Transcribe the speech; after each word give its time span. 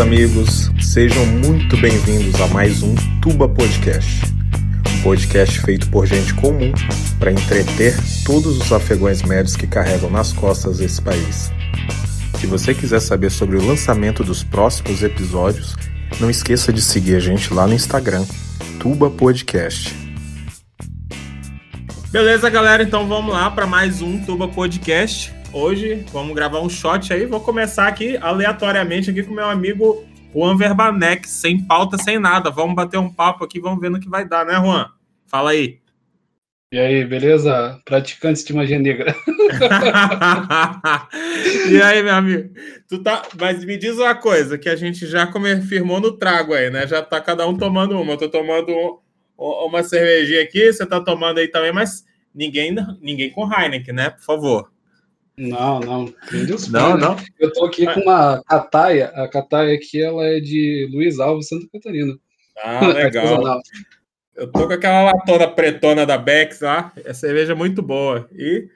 Amigos, 0.00 0.70
sejam 0.80 1.26
muito 1.26 1.76
bem-vindos 1.76 2.40
a 2.40 2.46
mais 2.48 2.82
um 2.82 2.94
Tuba 3.20 3.46
Podcast. 3.46 4.22
Um 4.96 5.02
podcast 5.02 5.60
feito 5.60 5.90
por 5.90 6.06
gente 6.06 6.32
comum 6.32 6.72
para 7.18 7.30
entreter 7.30 7.94
todos 8.24 8.56
os 8.56 8.72
afegões 8.72 9.22
médios 9.22 9.56
que 9.56 9.66
carregam 9.66 10.08
nas 10.08 10.32
costas 10.32 10.80
esse 10.80 11.02
país. 11.02 11.52
Se 12.38 12.46
você 12.46 12.74
quiser 12.74 13.00
saber 13.00 13.30
sobre 13.30 13.58
o 13.58 13.66
lançamento 13.66 14.24
dos 14.24 14.42
próximos 14.42 15.02
episódios, 15.02 15.76
não 16.18 16.30
esqueça 16.30 16.72
de 16.72 16.80
seguir 16.80 17.16
a 17.16 17.20
gente 17.20 17.52
lá 17.52 17.66
no 17.66 17.74
Instagram, 17.74 18.24
Tuba 18.78 19.10
Podcast. 19.10 19.94
Beleza, 22.10 22.48
galera? 22.48 22.82
Então 22.82 23.06
vamos 23.06 23.34
lá 23.34 23.50
para 23.50 23.66
mais 23.66 24.00
um 24.00 24.18
Tuba 24.24 24.48
Podcast. 24.48 25.39
Hoje 25.52 26.04
vamos 26.12 26.32
gravar 26.32 26.60
um 26.60 26.70
shot 26.70 27.12
aí. 27.12 27.26
Vou 27.26 27.40
começar 27.40 27.88
aqui 27.88 28.16
aleatoriamente 28.18 29.10
aqui 29.10 29.24
com 29.24 29.34
meu 29.34 29.46
amigo 29.46 30.06
Juan 30.32 30.56
Verbanek, 30.56 31.28
sem 31.28 31.60
pauta, 31.60 31.98
sem 31.98 32.20
nada. 32.20 32.50
Vamos 32.50 32.76
bater 32.76 32.98
um 32.98 33.12
papo 33.12 33.44
aqui, 33.44 33.58
vamos 33.58 33.80
ver 33.80 33.90
no 33.90 33.98
que 33.98 34.08
vai 34.08 34.24
dar, 34.24 34.46
né, 34.46 34.54
Juan? 34.54 34.88
Fala 35.26 35.50
aí. 35.50 35.80
E 36.72 36.78
aí, 36.78 37.04
beleza? 37.04 37.80
Praticantes 37.84 38.44
de 38.44 38.54
magia 38.54 38.78
negra. 38.78 39.12
e 41.68 41.82
aí, 41.82 42.00
meu 42.00 42.14
amigo? 42.14 42.54
Tu 42.88 43.02
tá... 43.02 43.22
Mas 43.36 43.64
me 43.64 43.76
diz 43.76 43.98
uma 43.98 44.14
coisa, 44.14 44.56
que 44.56 44.68
a 44.68 44.76
gente 44.76 45.04
já 45.04 45.26
confirmou 45.26 46.00
no 46.00 46.12
trago 46.12 46.54
aí, 46.54 46.70
né? 46.70 46.86
Já 46.86 47.02
tá 47.02 47.20
cada 47.20 47.44
um 47.48 47.58
tomando 47.58 48.00
uma. 48.00 48.12
Eu 48.12 48.18
tô 48.18 48.28
tomando 48.28 49.02
uma 49.36 49.82
cervejinha 49.82 50.42
aqui, 50.42 50.72
você 50.72 50.86
tá 50.86 51.00
tomando 51.00 51.38
aí 51.38 51.48
também, 51.48 51.72
mas 51.72 52.04
ninguém, 52.32 52.72
ninguém 53.00 53.30
com 53.30 53.52
Heineken, 53.52 53.94
né? 53.94 54.10
Por 54.10 54.22
favor. 54.22 54.70
Não, 55.40 55.80
não. 55.80 56.14
Não, 56.70 56.98
não. 56.98 57.16
Eu 57.38 57.50
tô 57.50 57.64
aqui 57.64 57.86
com 57.86 58.00
uma 58.00 58.42
cataia. 58.46 59.06
A 59.14 59.26
cataia 59.26 59.74
aqui 59.74 60.02
ela 60.02 60.22
é 60.26 60.38
de 60.38 60.86
Luiz 60.92 61.18
Alves, 61.18 61.48
Santa 61.48 61.66
Catarina. 61.72 62.14
Ah, 62.62 62.86
legal. 62.92 63.62
Eu 64.36 64.52
tô 64.52 64.66
com 64.66 64.74
aquela 64.74 65.04
latona 65.04 65.48
pretona 65.48 66.04
da 66.04 66.18
Bex 66.18 66.60
lá. 66.60 66.92
A 67.06 67.14
cerveja 67.14 67.52
é 67.52 67.56
muito 67.56 67.80
boa. 67.80 68.28
E, 68.36 68.68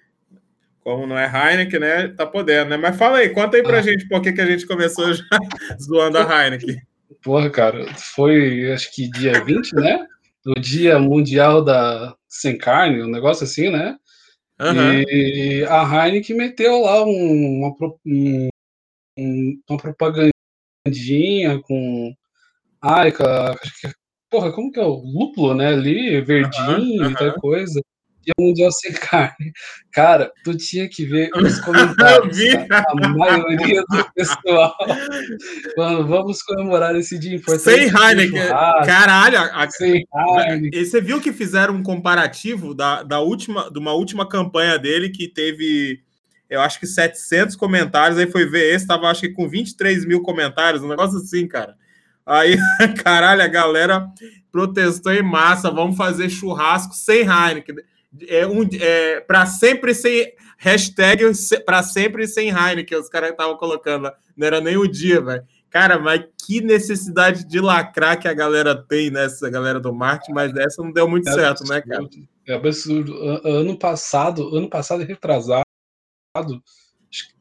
como 0.80 1.06
não 1.06 1.18
é 1.18 1.26
Heineken, 1.26 1.80
né? 1.80 2.08
Tá 2.08 2.26
podendo, 2.26 2.70
né? 2.70 2.78
Mas 2.78 2.96
fala 2.96 3.18
aí, 3.18 3.28
conta 3.28 3.58
aí 3.58 3.62
pra 3.62 3.78
ah. 3.78 3.82
gente 3.82 4.08
por 4.08 4.22
que, 4.22 4.32
que 4.32 4.40
a 4.40 4.46
gente 4.46 4.66
começou 4.66 5.12
já 5.12 5.22
zoando 5.78 6.16
a 6.16 6.44
Heineken. 6.44 6.80
Porra, 7.22 7.50
cara, 7.50 7.86
foi 7.94 8.72
acho 8.72 8.90
que 8.94 9.10
dia 9.10 9.44
20, 9.44 9.74
né? 9.74 10.06
Do 10.42 10.54
Dia 10.54 10.98
Mundial 10.98 11.62
da 11.62 12.14
Sem 12.26 12.56
Carne, 12.56 13.02
um 13.02 13.10
negócio 13.10 13.44
assim, 13.44 13.70
né? 13.70 13.96
Uhum. 14.60 15.02
E 15.08 15.64
a 15.64 16.06
Heineken 16.06 16.36
meteu 16.36 16.82
lá 16.82 17.04
um, 17.04 17.58
uma, 17.58 17.74
um, 19.18 19.60
uma 19.68 19.78
propagandinha 19.78 21.60
com. 21.62 22.14
Ai, 22.80 23.12
porra, 24.30 24.52
como 24.52 24.70
que 24.70 24.78
é 24.78 24.84
o 24.84 24.94
lúpulo, 24.94 25.54
né? 25.54 25.68
Ali, 25.68 26.20
verdinho 26.20 26.78
uhum, 26.78 27.04
uhum. 27.04 27.10
e 27.10 27.14
tal 27.14 27.34
coisa. 27.40 27.80
Dia 28.24 28.34
Mundial 28.38 28.72
Sem 28.72 28.92
Carne. 28.92 29.52
Cara, 29.92 30.32
tu 30.42 30.56
tinha 30.56 30.88
que 30.88 31.04
ver 31.04 31.30
os 31.36 31.60
comentários. 31.62 32.36
Tá? 32.68 32.84
A 32.88 33.08
maioria 33.08 33.82
do 33.88 34.12
pessoal. 34.14 34.74
Mano, 35.76 36.06
vamos 36.06 36.42
comemorar 36.42 36.96
esse 36.96 37.18
dia 37.18 37.36
importante. 37.36 37.62
Sem 37.62 37.88
Heineken. 37.88 38.48
Caralho. 38.86 39.38
A... 39.38 39.68
Sem 39.70 40.06
Heineken. 40.14 40.70
E 40.72 40.84
você 40.84 41.00
viu 41.00 41.20
que 41.20 41.32
fizeram 41.32 41.74
um 41.74 41.82
comparativo 41.82 42.74
da, 42.74 43.02
da 43.02 43.20
última, 43.20 43.70
de 43.70 43.78
uma 43.78 43.92
última 43.92 44.28
campanha 44.28 44.78
dele 44.78 45.10
que 45.10 45.28
teve 45.28 46.02
eu 46.48 46.60
acho 46.60 46.78
que 46.78 46.86
700 46.86 47.56
comentários, 47.56 48.18
aí 48.18 48.30
foi 48.30 48.46
ver 48.46 48.74
esse, 48.74 48.86
tava 48.86 49.08
acho 49.08 49.22
que 49.22 49.30
com 49.30 49.48
23 49.48 50.04
mil 50.04 50.22
comentários, 50.22 50.82
um 50.82 50.88
negócio 50.88 51.18
assim, 51.18 51.48
cara. 51.48 51.74
Aí, 52.24 52.56
caralho, 53.02 53.42
a 53.42 53.48
galera 53.48 54.06
protestou 54.52 55.12
em 55.12 55.22
massa, 55.22 55.70
vamos 55.70 55.96
fazer 55.96 56.28
churrasco 56.30 56.94
sem 56.94 57.22
Heineken 57.22 57.76
é 58.28 58.46
um 58.46 58.68
é, 58.80 59.20
para 59.20 59.46
sempre 59.46 59.94
sem 59.94 60.32
hashtag 60.58 61.24
para 61.64 61.82
sempre 61.82 62.26
sem 62.26 62.48
Heineken, 62.48 62.98
os 62.98 63.08
caras 63.08 63.30
estavam 63.30 63.56
colocando 63.56 64.04
lá. 64.04 64.14
Não 64.36 64.46
era 64.46 64.60
nem 64.60 64.76
o 64.76 64.86
dia, 64.86 65.20
velho. 65.20 65.44
Cara, 65.70 65.98
mas 65.98 66.24
que 66.46 66.60
necessidade 66.60 67.44
de 67.44 67.60
lacrar 67.60 68.18
que 68.18 68.28
a 68.28 68.32
galera 68.32 68.76
tem 68.76 69.10
nessa 69.10 69.50
galera 69.50 69.80
do 69.80 69.92
marketing, 69.92 70.32
mas 70.32 70.54
essa 70.54 70.82
não 70.82 70.92
deu 70.92 71.08
muito 71.08 71.28
é 71.28 71.32
certo, 71.32 71.62
absurdo, 71.62 71.72
né, 71.72 71.82
cara? 71.82 72.08
É 72.46 72.54
absurdo. 72.54 73.18
Ano 73.44 73.76
passado, 73.76 74.56
ano 74.56 74.70
passado 74.70 75.02
retrasado, 75.02 75.64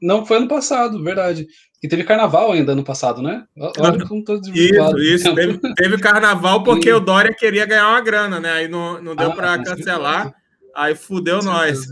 não 0.01 0.25
foi 0.25 0.37
ano 0.37 0.47
passado, 0.47 1.03
verdade. 1.03 1.47
E 1.81 1.87
teve 1.87 2.03
carnaval 2.03 2.51
ainda 2.51 2.71
ano 2.71 2.83
passado, 2.83 3.21
né? 3.21 3.45
Olha 3.57 4.05
como 4.07 4.23
Isso, 4.53 4.99
isso. 4.99 5.35
Teve, 5.35 5.59
teve, 5.75 5.97
carnaval 5.97 6.63
porque 6.63 6.91
o 6.93 6.99
Dória 6.99 7.33
queria 7.33 7.65
ganhar 7.65 7.89
uma 7.89 8.01
grana, 8.01 8.39
né? 8.39 8.51
Aí 8.51 8.67
não, 8.67 9.01
não 9.01 9.15
deu 9.15 9.31
ah, 9.31 9.35
para 9.35 9.63
cancelar. 9.63 10.33
Aí 10.75 10.95
fudeu 10.95 11.41
nós. 11.43 11.85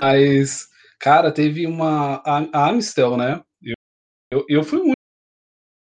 Mas, 0.00 0.68
cara, 1.00 1.32
teve 1.32 1.66
uma. 1.66 2.16
A, 2.24 2.48
a 2.52 2.68
Amistel, 2.68 3.16
né? 3.16 3.42
Eu, 3.62 3.74
eu, 4.30 4.46
eu 4.48 4.64
fui 4.64 4.78
o 4.78 4.92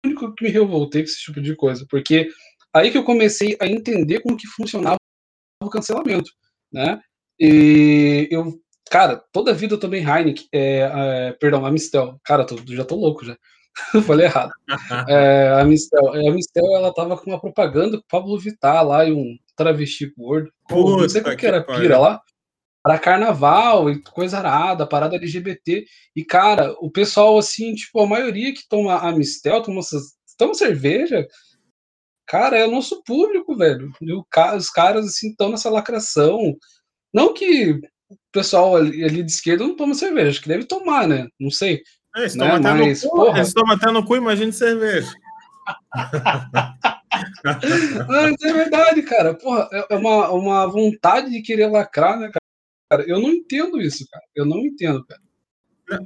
único 0.04 0.34
que 0.34 0.44
me 0.44 0.50
revoltei 0.50 1.02
com 1.02 1.08
esse 1.08 1.22
tipo 1.22 1.40
de 1.40 1.54
coisa, 1.54 1.86
porque 1.88 2.28
aí 2.74 2.90
que 2.90 2.98
eu 2.98 3.04
comecei 3.04 3.56
a 3.60 3.66
entender 3.66 4.20
como 4.20 4.36
que 4.36 4.46
funcionava 4.46 4.96
o 5.62 5.70
cancelamento, 5.70 6.30
né? 6.72 7.00
E 7.38 8.28
eu, 8.30 8.60
cara, 8.90 9.22
toda 9.32 9.50
a 9.50 9.54
vida 9.54 9.74
eu 9.74 9.80
tomei 9.80 10.00
Heineken, 10.00 10.46
é, 10.52 10.90
é, 11.28 11.32
perdão, 11.32 11.64
Amistel. 11.64 12.18
Cara, 12.24 12.44
tô, 12.44 12.56
já 12.66 12.84
tô 12.84 12.96
louco 12.96 13.24
já. 13.24 13.36
Falei 14.06 14.26
errado. 14.26 14.52
É, 15.08 15.48
a 15.60 15.64
Mistel, 15.64 16.12
a 16.12 16.32
Mistel, 16.32 16.76
ela 16.76 16.94
tava 16.94 17.16
com 17.16 17.30
uma 17.30 17.40
propaganda 17.40 17.96
com 17.96 18.04
o 18.04 18.08
Pablo 18.08 18.38
Vittar 18.38 18.86
lá 18.86 19.04
e 19.04 19.12
um 19.12 19.36
travesti 19.56 20.12
gordo. 20.16 20.50
Pô, 20.68 20.96
não 20.96 21.08
sei 21.08 21.20
o 21.20 21.36
que 21.36 21.46
era 21.46 21.62
pira 21.62 21.98
lá. 21.98 22.20
Para 22.82 22.98
carnaval 22.98 23.90
e 23.90 24.00
coisa 24.02 24.38
arada, 24.38 24.86
parada 24.86 25.16
LGBT. 25.16 25.84
E, 26.16 26.24
cara, 26.24 26.74
o 26.80 26.90
pessoal, 26.90 27.36
assim, 27.36 27.74
tipo, 27.74 28.00
a 28.00 28.06
maioria 28.06 28.54
que 28.54 28.66
toma 28.68 28.96
a 28.96 29.12
Mistel, 29.12 29.62
toma, 29.62 29.80
toma 30.38 30.54
cerveja, 30.54 31.26
cara, 32.26 32.56
é 32.56 32.66
o 32.66 32.70
nosso 32.70 33.02
público, 33.02 33.56
velho. 33.56 33.92
E 34.00 34.12
os 34.12 34.70
caras, 34.70 35.06
assim, 35.06 35.30
estão 35.30 35.50
nessa 35.50 35.68
lacração. 35.68 36.56
Não 37.12 37.34
que 37.34 37.72
o 38.08 38.16
pessoal 38.32 38.76
ali, 38.76 39.04
ali 39.04 39.22
de 39.22 39.30
esquerda 39.30 39.64
não 39.64 39.76
toma 39.76 39.94
cerveja, 39.94 40.30
acho 40.30 40.42
que 40.42 40.48
deve 40.48 40.64
tomar, 40.64 41.06
né? 41.06 41.28
Não 41.38 41.50
sei. 41.50 41.82
É, 42.16 42.20
eles 42.20 42.34
né? 42.34 42.58
Mas, 42.58 43.02
no 43.02 43.10
cu, 43.10 43.16
porra... 43.16 43.38
eles 43.38 43.52
tomam 43.52 43.76
até 43.76 43.90
no 43.90 44.04
cu, 44.04 44.16
imagine 44.16 44.52
cerveja. 44.52 45.12
Mas 48.08 48.34
é 48.42 48.52
verdade, 48.52 49.02
cara. 49.02 49.34
Porra, 49.34 49.68
é, 49.72 49.86
é 49.90 49.96
uma, 49.96 50.30
uma 50.30 50.66
vontade 50.66 51.30
de 51.30 51.42
querer 51.42 51.66
lacrar, 51.66 52.18
né, 52.18 52.30
cara? 52.90 53.04
Eu 53.06 53.20
não 53.20 53.30
entendo 53.30 53.80
isso, 53.80 54.06
cara. 54.10 54.24
Eu 54.34 54.44
não 54.44 54.58
entendo, 54.58 55.04
cara. 55.04 55.20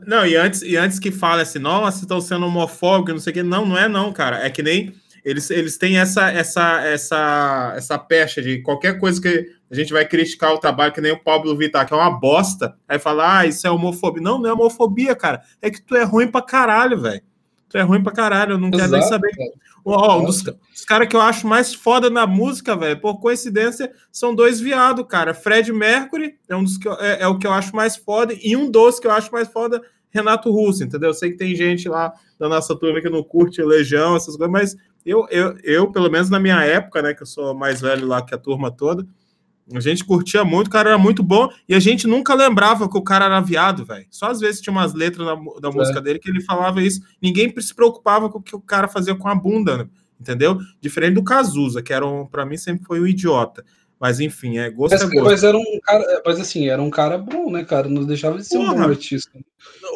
Não, 0.06 0.26
e 0.26 0.34
antes, 0.34 0.62
e 0.62 0.76
antes 0.76 0.98
que 0.98 1.10
fale 1.10 1.42
assim, 1.42 1.59
nossa, 1.59 2.03
estão 2.03 2.21
sendo 2.21 2.47
homofóbicos, 2.47 3.15
não 3.15 3.21
sei 3.21 3.30
o 3.33 3.34
quê. 3.34 3.42
Não, 3.42 3.66
não 3.66 3.77
é 3.77 3.86
não, 3.86 4.12
cara. 4.12 4.45
É 4.45 4.51
que 4.51 4.62
nem 4.62 4.95
eles, 5.24 5.51
eles 5.51 5.78
têm 5.78 5.98
essa, 5.98 6.30
essa, 6.30 6.83
essa, 6.84 7.74
essa 7.77 7.98
pecha 7.98 8.42
de 8.42 8.62
qualquer 8.62 8.98
coisa 8.98 9.21
que 9.21 9.47
a 9.74 9.82
gente 9.82 9.92
vai 9.92 10.06
criticar 10.06 10.54
o 10.54 10.59
trabalho, 10.59 10.92
que 10.92 11.00
nem 11.00 11.12
o 11.12 11.22
Pablo 11.22 11.56
Vittar, 11.56 11.86
que 11.86 11.92
é 11.92 11.97
uma 11.97 12.10
bosta, 12.10 12.76
aí 12.88 12.98
falar, 12.98 13.38
ah, 13.38 13.47
isso 13.47 13.66
é 13.66 13.71
homofobia. 13.71 14.22
Não, 14.22 14.38
não 14.38 14.48
é 14.48 14.53
homofobia, 14.53 15.16
cara. 15.16 15.42
É 15.60 15.71
que 15.71 15.82
tu 15.82 15.97
é 15.97 16.04
ruim 16.04 16.28
pra 16.28 16.41
caralho, 16.41 17.00
velho. 17.00 17.21
Tu 17.68 17.76
é 17.76 17.82
ruim 17.82 18.03
pra 18.03 18.12
caralho, 18.12 18.53
eu 18.53 18.59
não 18.59 18.68
Exato, 18.68 18.82
quero 18.82 18.92
nem 18.92 19.03
saber. 19.03 19.30
Ó, 19.84 20.21
um 20.21 20.24
dos, 20.24 20.42
dos 20.42 20.84
caras 20.86 21.09
que 21.09 21.16
eu 21.16 21.21
acho 21.21 21.47
mais 21.47 21.74
foda 21.74 22.09
na 22.09 22.24
música, 22.24 22.76
velho, 22.76 23.00
por 23.00 23.18
coincidência, 23.18 23.92
são 24.12 24.32
dois 24.32 24.60
viados, 24.60 25.04
cara. 25.09 25.34
Fred 25.34 25.72
Mercury 25.72 26.36
é, 26.48 26.54
um 26.54 26.62
dos 26.62 26.78
que 26.78 26.86
eu, 26.86 26.94
é, 26.94 27.22
é, 27.22 27.27
o 27.27 27.36
que 27.36 27.47
eu 27.47 27.53
acho 27.53 27.74
mais 27.74 27.97
foda, 27.97 28.32
e 28.41 28.56
um 28.56 28.70
dos 28.70 29.00
que 29.00 29.09
eu 29.09 29.10
acho 29.10 29.32
mais 29.32 29.48
foda, 29.48 29.82
Renato 30.09 30.53
Russo, 30.53 30.84
entendeu? 30.84 31.10
Eu 31.10 31.15
sei 31.15 31.32
que 31.32 31.36
tem 31.36 31.56
gente 31.56 31.88
lá 31.88 32.12
da 32.38 32.48
nossa 32.48 32.78
turma 32.78 33.00
que 33.00 33.10
não 33.10 33.24
curte 33.24 33.60
Legião, 33.60 34.15
essas 34.15 34.36
coisas, 34.36 34.53
mas 34.53 34.77
eu, 35.04 35.27
eu, 35.30 35.59
eu, 35.65 35.91
pelo 35.91 36.09
menos 36.09 36.30
na 36.30 36.38
minha 36.38 36.62
época, 36.62 37.03
né, 37.03 37.12
que 37.12 37.22
eu 37.22 37.27
sou 37.27 37.54
mais 37.54 37.80
velho 37.80 38.06
lá 38.06 38.22
que 38.22 38.34
a 38.34 38.38
turma 38.38 38.70
toda, 38.70 39.04
a 39.72 39.81
gente 39.81 40.05
curtia 40.05 40.45
muito, 40.45 40.66
o 40.66 40.71
cara 40.71 40.91
era 40.91 40.99
muito 40.99 41.22
bom, 41.22 41.49
e 41.69 41.75
a 41.75 41.81
gente 41.81 42.07
nunca 42.07 42.34
lembrava 42.34 42.89
que 42.89 42.99
o 42.99 43.03
cara 43.03 43.25
era 43.25 43.41
viado, 43.41 43.84
velho. 43.84 44.07
Só 44.11 44.27
às 44.27 44.41
vezes 44.41 44.61
tinha 44.61 44.72
umas 44.72 44.93
letras 44.93 45.27
na, 45.27 45.37
da 45.61 45.71
música 45.71 45.99
é. 45.99 46.03
dele 46.03 46.19
que 46.19 46.28
ele 46.28 46.43
falava 46.43 46.83
isso. 46.83 47.01
Ninguém 47.21 47.53
se 47.61 47.75
preocupava 47.75 48.28
com 48.28 48.39
o 48.39 48.43
que 48.43 48.55
o 48.55 48.61
cara 48.61 48.89
fazia 48.89 49.15
com 49.15 49.28
a 49.28 49.34
bunda, 49.34 49.78
né? 49.78 49.89
entendeu? 50.21 50.59
Diferente 50.81 51.15
do 51.15 51.25
Cazuza, 51.25 51.83
que 51.83 51.93
era 51.93 52.07
um, 52.07 52.27
para 52.27 52.47
mim 52.47 52.57
sempre 52.57 52.84
foi 52.87 53.01
um 53.01 53.07
idiota. 53.07 53.65
Mas 54.01 54.21
enfim, 54.21 54.59
é 54.59 54.69
gosto 54.71 54.93
mas, 54.93 55.03
é 55.03 55.07
gosto. 55.07 55.25
Mas 55.25 55.45
era 55.45 55.57
um 55.57 55.81
cara, 55.83 56.22
mas 56.27 56.41
assim, 56.41 56.69
era 56.69 56.83
um 56.83 56.91
cara 56.91 57.16
bom, 57.16 57.51
né, 57.51 57.65
cara? 57.65 57.89
Não 57.89 58.05
deixava 58.05 58.39
de 58.39 58.45
ser 58.45 58.59
Porra. 58.59 58.72
um 58.72 58.77
bom 58.77 58.83
artista. 58.83 59.31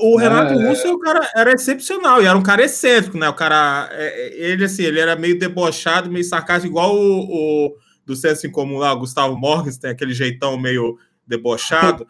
O 0.00 0.16
Renato 0.16 0.54
é... 0.54 0.68
Russo, 0.68 0.88
o 0.88 0.98
cara 1.00 1.28
era 1.34 1.52
excepcional, 1.52 2.22
e 2.22 2.26
era 2.26 2.38
um 2.38 2.42
cara 2.42 2.64
excêntrico, 2.64 3.18
né? 3.18 3.28
O 3.28 3.34
cara, 3.34 3.88
é, 3.92 4.28
é, 4.28 4.50
ele 4.50 4.64
assim, 4.64 4.84
ele 4.84 5.00
era 5.00 5.16
meio 5.16 5.38
debochado, 5.38 6.10
meio 6.10 6.24
sarcástico, 6.24 6.72
igual 6.72 6.94
o, 6.96 7.66
o 7.66 7.74
do 8.08 8.16
senso 8.16 8.46
em 8.46 8.50
comum 8.50 8.78
lá, 8.78 8.92
o 8.94 9.00
Gustavo 9.00 9.36
Morris, 9.36 9.76
tem 9.76 9.90
aquele 9.90 10.14
jeitão 10.14 10.58
meio 10.58 10.98
debochado. 11.26 12.06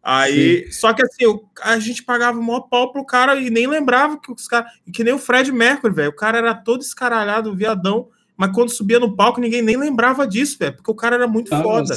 Aí, 0.00 0.66
Sim. 0.66 0.72
só 0.72 0.92
que 0.92 1.02
assim, 1.02 1.24
a 1.60 1.78
gente 1.80 2.04
pagava 2.04 2.38
o 2.38 2.42
maior 2.42 2.62
pau 2.62 2.92
pro 2.92 3.04
cara 3.04 3.34
e 3.34 3.50
nem 3.50 3.66
lembrava 3.66 4.20
que 4.20 4.32
os 4.32 4.46
caras. 4.46 4.70
Que 4.94 5.02
nem 5.02 5.12
o 5.12 5.18
Fred 5.18 5.50
Mercury, 5.50 5.92
velho. 5.92 6.10
O 6.10 6.16
cara 6.16 6.38
era 6.38 6.54
todo 6.54 6.80
escaralhado, 6.80 7.54
viadão, 7.54 8.08
mas 8.36 8.52
quando 8.52 8.70
subia 8.70 9.00
no 9.00 9.16
palco, 9.16 9.40
ninguém 9.40 9.62
nem 9.62 9.76
lembrava 9.76 10.26
disso, 10.26 10.56
velho, 10.58 10.76
porque 10.76 10.90
o 10.90 10.94
cara 10.94 11.16
era 11.16 11.26
muito 11.26 11.52
ah, 11.52 11.62
foda. 11.62 11.96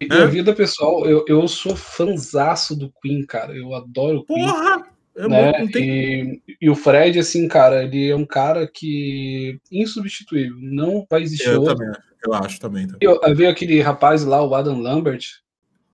Minha 0.00 0.26
vida 0.26 0.52
pessoal, 0.54 1.04
eu, 1.06 1.24
eu 1.28 1.46
sou 1.48 1.76
fanzaço 1.76 2.76
do 2.76 2.92
Queen, 3.02 3.26
cara. 3.26 3.56
Eu 3.56 3.74
adoro 3.74 4.18
o 4.18 4.24
Queen. 4.24 4.44
Porra! 4.44 4.86
É 5.16 5.28
né? 5.28 5.58
Muito, 5.58 5.72
tem... 5.72 6.42
e, 6.48 6.56
e, 6.62 6.70
o 6.70 6.74
Fred, 6.74 7.18
assim, 7.18 7.46
cara, 7.46 7.84
ele 7.84 8.08
é 8.08 8.16
um 8.16 8.24
cara 8.24 8.66
que 8.66 9.60
insubstituível. 9.70 10.56
Não 10.58 11.06
vai 11.10 11.22
existir 11.22 11.48
eu 11.48 11.60
outro. 11.60 11.76
Também, 11.76 12.11
eu 12.24 12.34
acho 12.34 12.60
também. 12.60 12.86
também. 12.86 12.98
Eu, 13.00 13.20
eu, 13.22 13.36
veio 13.36 13.50
aquele 13.50 13.80
rapaz 13.80 14.24
lá, 14.24 14.42
o 14.44 14.54
Adam 14.54 14.80
Lambert, 14.80 15.22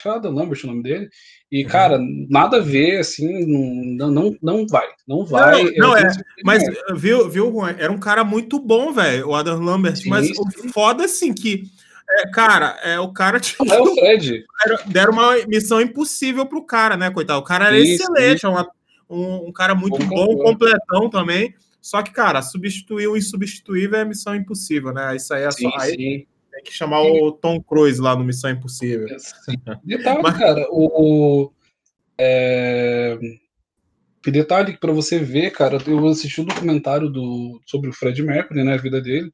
Adam 0.04 0.32
Lambert 0.32 0.60
o 0.64 0.66
nome 0.68 0.82
dele. 0.82 1.08
E, 1.50 1.64
uhum. 1.64 1.70
cara, 1.70 1.98
nada 2.28 2.58
a 2.58 2.60
ver, 2.60 2.98
assim, 2.98 3.46
não, 3.96 4.10
não, 4.10 4.36
não 4.42 4.66
vai. 4.66 4.86
Não 5.06 5.24
vai. 5.24 5.64
Não, 5.64 5.88
não 5.88 5.96
é. 5.96 6.06
Mas, 6.44 6.62
viu, 6.94 7.28
viu, 7.28 7.50
Juan? 7.50 7.74
Era 7.78 7.90
um 7.90 7.98
cara 7.98 8.22
muito 8.22 8.58
bom, 8.58 8.92
velho, 8.92 9.28
o 9.28 9.34
Adam 9.34 9.60
Lambert. 9.60 9.96
Sim, 9.96 10.10
mas 10.10 10.26
sim. 10.26 10.34
o 10.36 10.72
foda, 10.72 11.04
assim, 11.04 11.32
que. 11.32 11.64
É, 12.10 12.30
cara, 12.30 12.78
é, 12.82 12.98
o 12.98 13.12
cara. 13.12 13.40
Tipo, 13.40 13.64
não 13.64 13.74
é 13.74 13.80
o 13.80 13.94
Fred. 13.96 14.44
Deram 14.86 15.12
uma 15.12 15.34
missão 15.46 15.80
impossível 15.80 16.46
pro 16.46 16.64
cara, 16.64 16.96
né, 16.96 17.10
coitado? 17.10 17.40
O 17.40 17.44
cara 17.44 17.66
era 17.66 17.84
sim, 17.84 17.92
excelente, 17.92 18.46
é 18.46 18.48
um, 19.10 19.48
um, 19.48 19.52
cara 19.52 19.74
muito 19.74 19.98
bom, 20.06 20.26
bom 20.26 20.36
completão 20.36 21.08
também. 21.10 21.54
Só 21.80 22.02
que, 22.02 22.12
cara, 22.12 22.42
substituir 22.42 23.06
o 23.06 23.16
insubstituível 23.16 23.98
é 23.98 24.04
missão 24.04 24.34
impossível, 24.34 24.92
né? 24.92 25.16
Isso 25.16 25.32
aí 25.32 25.44
é 25.44 25.50
só. 25.50 25.70
Aí, 25.78 26.26
tem 26.58 26.64
que 26.64 26.72
chamar 26.72 27.02
o 27.02 27.30
Tom 27.32 27.62
Cruise 27.62 28.00
lá 28.00 28.16
no 28.16 28.24
Missão 28.24 28.50
Impossível. 28.50 29.06
Detalhe, 29.84 30.22
Mas... 30.22 30.38
cara, 30.38 30.66
o. 30.70 31.52
É... 32.18 33.18
Detalhe 34.26 34.72
que 34.72 34.80
para 34.80 34.92
você 34.92 35.18
ver, 35.18 35.52
cara, 35.52 35.78
eu 35.86 36.06
assisti 36.08 36.40
um 36.40 36.44
documentário 36.44 37.08
do, 37.08 37.62
sobre 37.64 37.88
o 37.88 37.92
Fred 37.94 38.22
Mercury, 38.22 38.62
né, 38.62 38.74
a 38.74 38.76
vida 38.76 39.00
dele. 39.00 39.30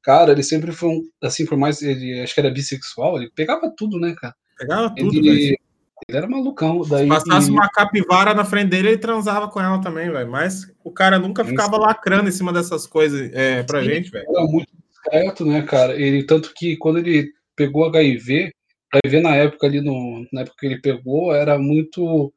Cara, 0.00 0.32
ele 0.32 0.42
sempre 0.42 0.72
foi 0.72 0.88
um, 0.88 1.02
assim, 1.22 1.44
por 1.44 1.58
mais 1.58 1.82
ele 1.82 2.18
acho 2.22 2.32
que 2.32 2.40
era 2.40 2.50
bissexual, 2.50 3.18
ele 3.18 3.30
pegava 3.34 3.70
tudo, 3.76 3.98
né, 3.98 4.14
cara? 4.16 4.34
Pegava 4.56 4.94
tudo, 4.94 5.18
ele, 5.18 5.58
ele 6.08 6.18
era 6.18 6.26
malucão. 6.26 6.80
Daí, 6.88 7.02
Se 7.02 7.08
passasse 7.08 7.50
uma 7.50 7.68
capivara 7.68 8.32
na 8.32 8.44
frente 8.44 8.70
dele, 8.70 8.88
ele 8.88 8.98
transava 8.98 9.46
com 9.48 9.60
ela 9.60 9.78
também, 9.80 10.10
velho. 10.10 10.30
Mas 10.30 10.72
o 10.82 10.90
cara 10.90 11.18
nunca 11.18 11.44
ficava 11.44 11.76
lacrando 11.76 12.28
em 12.28 12.32
cima 12.32 12.50
dessas 12.50 12.86
coisas 12.86 13.30
é, 13.34 13.62
pra 13.62 13.80
Sim, 13.80 13.86
gente, 13.86 14.10
velho. 14.10 14.24
Era 14.28 14.46
muito 14.46 14.68
discreto, 14.88 15.44
né, 15.44 15.62
cara? 15.62 15.94
Ele, 15.94 16.24
tanto 16.24 16.52
que 16.54 16.78
quando 16.78 16.98
ele 16.98 17.30
pegou 17.54 17.84
HIV, 17.86 18.50
HIV 18.90 19.20
na 19.20 19.34
época 19.34 19.66
ali, 19.66 19.82
no, 19.82 20.26
na 20.32 20.40
época 20.40 20.56
que 20.58 20.66
ele 20.66 20.80
pegou, 20.80 21.34
era 21.34 21.58
muito 21.58 22.32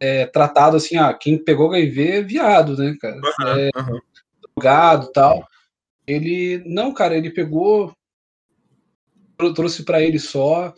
é, 0.00 0.26
tratado 0.26 0.76
assim, 0.76 0.96
ah, 0.96 1.14
quem 1.14 1.38
pegou 1.38 1.70
HIV 1.70 2.08
é 2.08 2.22
viado, 2.22 2.76
né, 2.76 2.96
cara? 3.00 3.16
Uhum, 3.16 3.58
é, 3.58 3.70
uhum. 3.76 4.00
Drogado 4.56 5.12
tal. 5.12 5.46
Ele, 6.04 6.60
não, 6.66 6.92
cara, 6.92 7.16
ele 7.16 7.30
pegou, 7.30 7.94
trouxe 9.54 9.84
para 9.84 10.02
ele 10.02 10.18
só, 10.18 10.74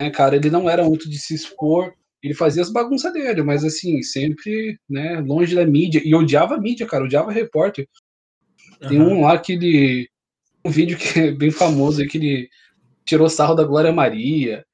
né, 0.00 0.10
cara? 0.10 0.36
Ele 0.36 0.50
não 0.50 0.68
era 0.68 0.84
muito 0.84 1.08
de 1.08 1.18
se 1.18 1.34
expor, 1.34 1.92
ele 2.22 2.34
fazia 2.34 2.62
as 2.62 2.72
bagunças 2.72 3.12
dele, 3.12 3.42
mas 3.42 3.64
assim, 3.64 4.02
sempre, 4.02 4.78
né, 4.88 5.20
longe 5.20 5.54
da 5.54 5.66
mídia, 5.66 6.02
e 6.04 6.14
odiava 6.14 6.56
a 6.56 6.60
mídia, 6.60 6.86
cara, 6.86 7.04
odiava 7.04 7.30
repórter. 7.30 7.88
Tem 8.88 9.00
um 9.00 9.22
lá 9.22 9.38
que 9.38 9.52
ele 9.52 10.08
um 10.66 10.70
vídeo 10.70 10.98
que 10.98 11.20
é 11.20 11.30
bem 11.30 11.50
famoso, 11.50 12.02
é 12.02 12.06
que 12.06 12.18
ele 12.18 12.48
tirou 13.04 13.28
sarro 13.28 13.54
da 13.54 13.64
Glória 13.64 13.92
Maria. 13.92 14.64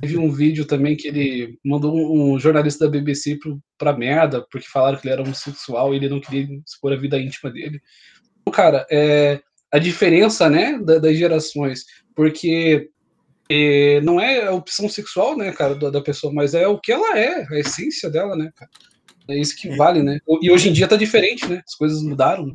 Teve 0.00 0.16
um 0.16 0.30
vídeo 0.30 0.64
também 0.64 0.96
que 0.96 1.06
ele 1.06 1.58
mandou 1.64 1.94
um, 1.94 2.38
jornalista 2.38 2.86
da 2.86 2.90
BBC 2.90 3.38
pro, 3.38 3.60
pra 3.78 3.92
merda, 3.96 4.44
porque 4.50 4.66
falaram 4.66 4.98
que 4.98 5.06
ele 5.06 5.12
era 5.12 5.22
homossexual 5.22 5.92
e 5.92 5.98
ele 5.98 6.08
não 6.08 6.20
queria 6.20 6.48
expor 6.66 6.92
a 6.92 6.96
vida 6.96 7.20
íntima 7.20 7.52
dele. 7.52 7.80
Então, 8.40 8.52
cara, 8.52 8.86
é, 8.90 9.40
a 9.70 9.78
diferença, 9.78 10.50
né, 10.50 10.78
da, 10.82 10.98
das 10.98 11.16
gerações, 11.16 11.84
porque 12.16 12.90
é, 13.50 14.00
não 14.00 14.20
é 14.20 14.46
a 14.46 14.52
opção 14.52 14.88
sexual, 14.88 15.36
né, 15.36 15.52
cara, 15.52 15.74
da, 15.74 15.90
da, 15.90 16.00
pessoa, 16.00 16.32
mas 16.32 16.54
é 16.54 16.66
o 16.66 16.78
que 16.78 16.92
ela 16.92 17.18
é, 17.18 17.46
a 17.50 17.58
essência 17.58 18.10
dela, 18.10 18.36
né, 18.36 18.50
cara. 18.54 18.70
É 19.28 19.38
isso 19.38 19.56
que 19.56 19.74
vale, 19.76 20.02
né? 20.02 20.18
E 20.42 20.50
hoje 20.50 20.68
em 20.68 20.72
dia 20.72 20.86
tá 20.86 20.96
diferente, 20.96 21.48
né? 21.48 21.62
As 21.66 21.74
coisas 21.74 22.02
mudaram. 22.02 22.46
Né? 22.46 22.54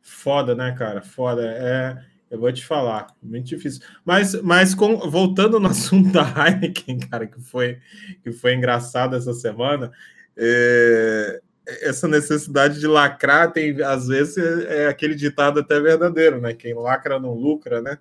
Foda, 0.00 0.54
né, 0.54 0.72
cara? 0.78 1.02
Foda. 1.02 1.42
É, 1.42 1.98
eu 2.30 2.38
vou 2.38 2.52
te 2.52 2.64
falar, 2.64 3.08
muito 3.20 3.46
difícil. 3.46 3.82
Mas, 4.04 4.40
mas 4.40 4.74
com, 4.74 4.98
voltando 5.10 5.58
no 5.58 5.66
assunto 5.68 6.12
da 6.12 6.22
Heineken, 6.22 7.00
cara, 7.00 7.26
que 7.26 7.40
foi, 7.40 7.78
que 8.22 8.30
foi 8.30 8.54
engraçado 8.54 9.16
essa 9.16 9.32
semana, 9.32 9.90
é, 10.36 11.40
essa 11.82 12.06
necessidade 12.06 12.78
de 12.78 12.86
lacrar 12.86 13.52
tem, 13.52 13.82
às 13.82 14.06
vezes, 14.06 14.38
é, 14.38 14.84
é, 14.84 14.88
aquele 14.88 15.14
ditado 15.14 15.60
até 15.60 15.80
verdadeiro, 15.80 16.40
né? 16.40 16.54
Quem 16.54 16.74
lacra 16.74 17.18
não 17.18 17.34
lucra, 17.34 17.82
né? 17.82 17.98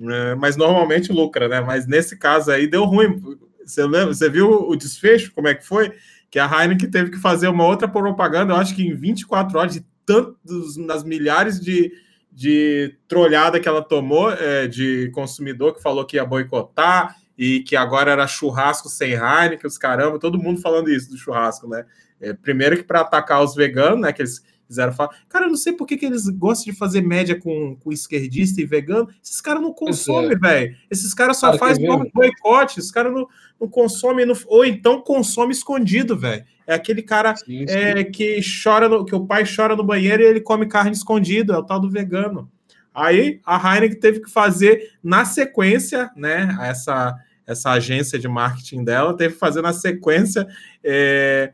É, 0.00 0.34
mas 0.36 0.56
normalmente 0.56 1.12
lucra, 1.12 1.48
né? 1.48 1.60
Mas 1.60 1.86
nesse 1.86 2.16
caso 2.16 2.50
aí 2.50 2.66
deu 2.66 2.84
ruim. 2.84 3.20
Você, 3.64 3.82
lembra, 3.84 4.14
você 4.14 4.28
viu 4.28 4.68
o 4.68 4.76
desfecho, 4.76 5.32
como 5.34 5.48
é 5.48 5.54
que 5.54 5.66
foi? 5.66 5.92
Que 6.30 6.38
a 6.38 6.46
Heineken 6.46 6.90
teve 6.90 7.10
que 7.10 7.18
fazer 7.18 7.48
uma 7.48 7.66
outra 7.66 7.88
propaganda, 7.88 8.52
eu 8.52 8.56
acho 8.56 8.74
que 8.74 8.82
em 8.82 8.94
24 8.94 9.58
horas, 9.58 9.74
de 9.74 9.84
tantos, 10.06 10.76
nas 10.76 11.04
milhares 11.04 11.60
de, 11.60 11.92
de 12.32 12.96
trolhada 13.06 13.60
que 13.60 13.68
ela 13.68 13.82
tomou 13.82 14.30
é, 14.30 14.66
de 14.66 15.10
consumidor 15.10 15.74
que 15.74 15.82
falou 15.82 16.06
que 16.06 16.16
ia 16.16 16.24
boicotar 16.24 17.16
e 17.36 17.60
que 17.60 17.76
agora 17.76 18.10
era 18.10 18.26
churrasco 18.26 18.88
sem 18.88 19.12
Heineken, 19.12 19.66
os 19.66 19.76
caramba, 19.76 20.18
todo 20.18 20.38
mundo 20.38 20.60
falando 20.60 20.90
isso 20.90 21.10
do 21.10 21.18
churrasco, 21.18 21.68
né? 21.68 21.84
É, 22.20 22.32
primeiro 22.32 22.76
que 22.76 22.82
para 22.82 23.00
atacar 23.00 23.42
os 23.42 23.54
veganos, 23.54 24.00
né? 24.00 24.12
Que 24.12 24.22
eles 24.22 24.42
quiseram 24.68 24.92
falar. 24.92 25.16
Cara, 25.28 25.46
eu 25.46 25.48
não 25.48 25.56
sei 25.56 25.72
por 25.72 25.86
que, 25.86 25.96
que 25.96 26.06
eles 26.06 26.28
gostam 26.28 26.72
de 26.72 26.78
fazer 26.78 27.00
média 27.00 27.34
com, 27.40 27.74
com 27.76 27.90
esquerdista 27.90 28.60
e 28.60 28.66
vegano. 28.66 29.08
Esses 29.24 29.40
caras 29.40 29.62
não 29.62 29.72
consomem, 29.72 30.32
é. 30.32 30.36
velho. 30.36 30.76
Esses 30.90 31.12
caras 31.14 31.38
só 31.38 31.56
fazem 31.56 31.88
boicote, 32.14 32.78
esses 32.78 32.92
caras 32.92 33.12
não, 33.12 33.26
não 33.58 33.66
consomem, 33.66 34.26
não, 34.26 34.36
ou 34.46 34.64
então 34.64 35.00
consome 35.00 35.52
escondido, 35.52 36.16
velho. 36.16 36.44
É 36.66 36.74
aquele 36.74 37.02
cara 37.02 37.34
sim, 37.34 37.66
sim. 37.66 37.74
É, 37.74 38.04
que 38.04 38.40
chora, 38.62 38.88
no, 38.90 39.04
que 39.04 39.14
o 39.14 39.26
pai 39.26 39.44
chora 39.44 39.74
no 39.74 39.82
banheiro 39.82 40.22
e 40.22 40.26
ele 40.26 40.40
come 40.40 40.66
carne 40.66 40.92
escondido, 40.92 41.54
é 41.54 41.56
o 41.56 41.64
tal 41.64 41.80
do 41.80 41.90
vegano. 41.90 42.50
Aí 42.94 43.40
a 43.46 43.56
Heineken 43.56 43.98
teve 43.98 44.20
que 44.20 44.30
fazer 44.30 44.92
na 45.02 45.24
sequência, 45.24 46.10
né? 46.14 46.58
Essa, 46.60 47.16
essa 47.46 47.70
agência 47.70 48.18
de 48.18 48.28
marketing 48.28 48.84
dela 48.84 49.16
teve 49.16 49.34
que 49.34 49.40
fazer 49.40 49.62
na 49.62 49.72
sequência. 49.72 50.46
É, 50.84 51.52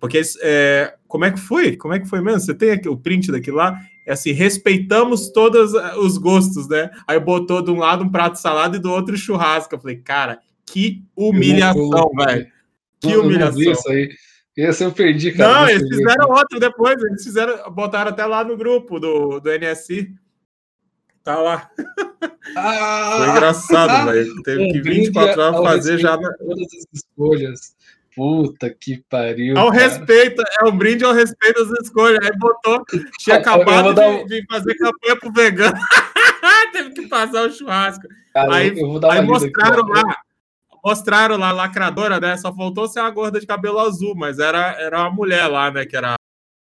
porque 0.00 0.20
é, 0.42 0.94
como 1.06 1.24
é 1.24 1.30
que 1.30 1.38
foi? 1.38 1.76
Como 1.76 1.94
é 1.94 2.00
que 2.00 2.08
foi 2.08 2.20
mesmo? 2.20 2.40
Você 2.40 2.54
tem 2.54 2.70
aqui 2.70 2.88
o 2.88 2.96
print 2.96 3.30
daquilo 3.30 3.58
lá? 3.58 3.80
É 4.06 4.12
assim, 4.12 4.32
respeitamos 4.32 5.30
todos 5.30 5.72
os 5.98 6.18
gostos, 6.18 6.68
né? 6.68 6.90
Aí 7.06 7.18
botou 7.18 7.62
de 7.62 7.70
um 7.70 7.78
lado 7.78 8.04
um 8.04 8.10
prato 8.10 8.34
de 8.34 8.40
salada 8.40 8.76
e 8.76 8.80
do 8.80 8.90
outro 8.90 9.16
churrasco. 9.16 9.74
Eu 9.74 9.80
falei, 9.80 9.96
cara, 9.96 10.40
que 10.64 11.04
humilhação, 11.16 12.10
velho. 12.16 12.46
Que 13.00 13.16
humilhação. 13.16 13.60
Isso 13.60 13.88
aí. 13.90 14.08
Esse 14.56 14.84
eu 14.84 14.92
perdi, 14.92 15.32
cara. 15.32 15.52
Não, 15.52 15.68
eles 15.68 15.88
fizeram 15.88 16.30
outro 16.30 16.58
depois. 16.58 16.96
Eles 17.02 17.22
fizeram, 17.22 17.70
botaram 17.70 18.10
até 18.10 18.24
lá 18.24 18.42
no 18.42 18.56
grupo 18.56 18.98
do, 18.98 19.38
do 19.38 19.50
NSI. 19.50 20.14
Tá 21.22 21.36
lá. 21.36 21.70
Ah, 22.56 23.16
Foi 23.18 23.28
engraçado, 23.30 24.12
velho. 24.12 24.42
Teve 24.42 24.72
que 24.72 24.80
24 24.80 25.42
horas 25.42 25.60
fazer 25.60 25.98
já. 25.98 26.16
Todas 26.16 26.68
as 26.72 26.86
escolhas. 26.94 27.75
Puta 28.16 28.70
que 28.70 29.04
pariu. 29.10 29.58
Ao 29.58 29.70
cara. 29.70 29.82
respeito, 29.82 30.42
é 30.62 30.64
um 30.64 30.74
brinde 30.74 31.04
ao 31.04 31.12
respeito 31.12 31.66
das 31.66 31.80
escolhas. 31.82 32.18
Aí 32.22 32.34
botou, 32.38 32.82
tinha 33.18 33.36
acabado 33.36 33.92
de, 33.92 34.00
um... 34.00 34.26
de, 34.26 34.42
fazer 34.50 34.74
campanha 34.74 35.16
pro 35.20 35.30
vegano. 35.30 35.78
Teve 36.72 36.90
que 36.94 37.06
passar 37.08 37.46
o 37.46 37.52
churrasco. 37.52 38.08
Cara, 38.32 38.54
aí 38.54 38.70
aí 38.70 39.22
mostraram 39.22 39.82
aqui, 39.82 39.92
lá, 39.92 40.16
mostraram 40.82 41.36
lá 41.36 41.48
a 41.50 41.52
lacradora, 41.52 42.18
né? 42.18 42.38
Só 42.38 42.54
faltou 42.54 42.88
ser 42.88 43.00
a 43.00 43.10
gorda 43.10 43.38
de 43.38 43.46
cabelo 43.46 43.80
azul, 43.80 44.14
mas 44.16 44.38
era, 44.38 44.72
era 44.80 44.98
uma 45.00 45.10
mulher 45.10 45.46
lá, 45.46 45.70
né? 45.70 45.84
Que 45.84 45.98
era 45.98 46.14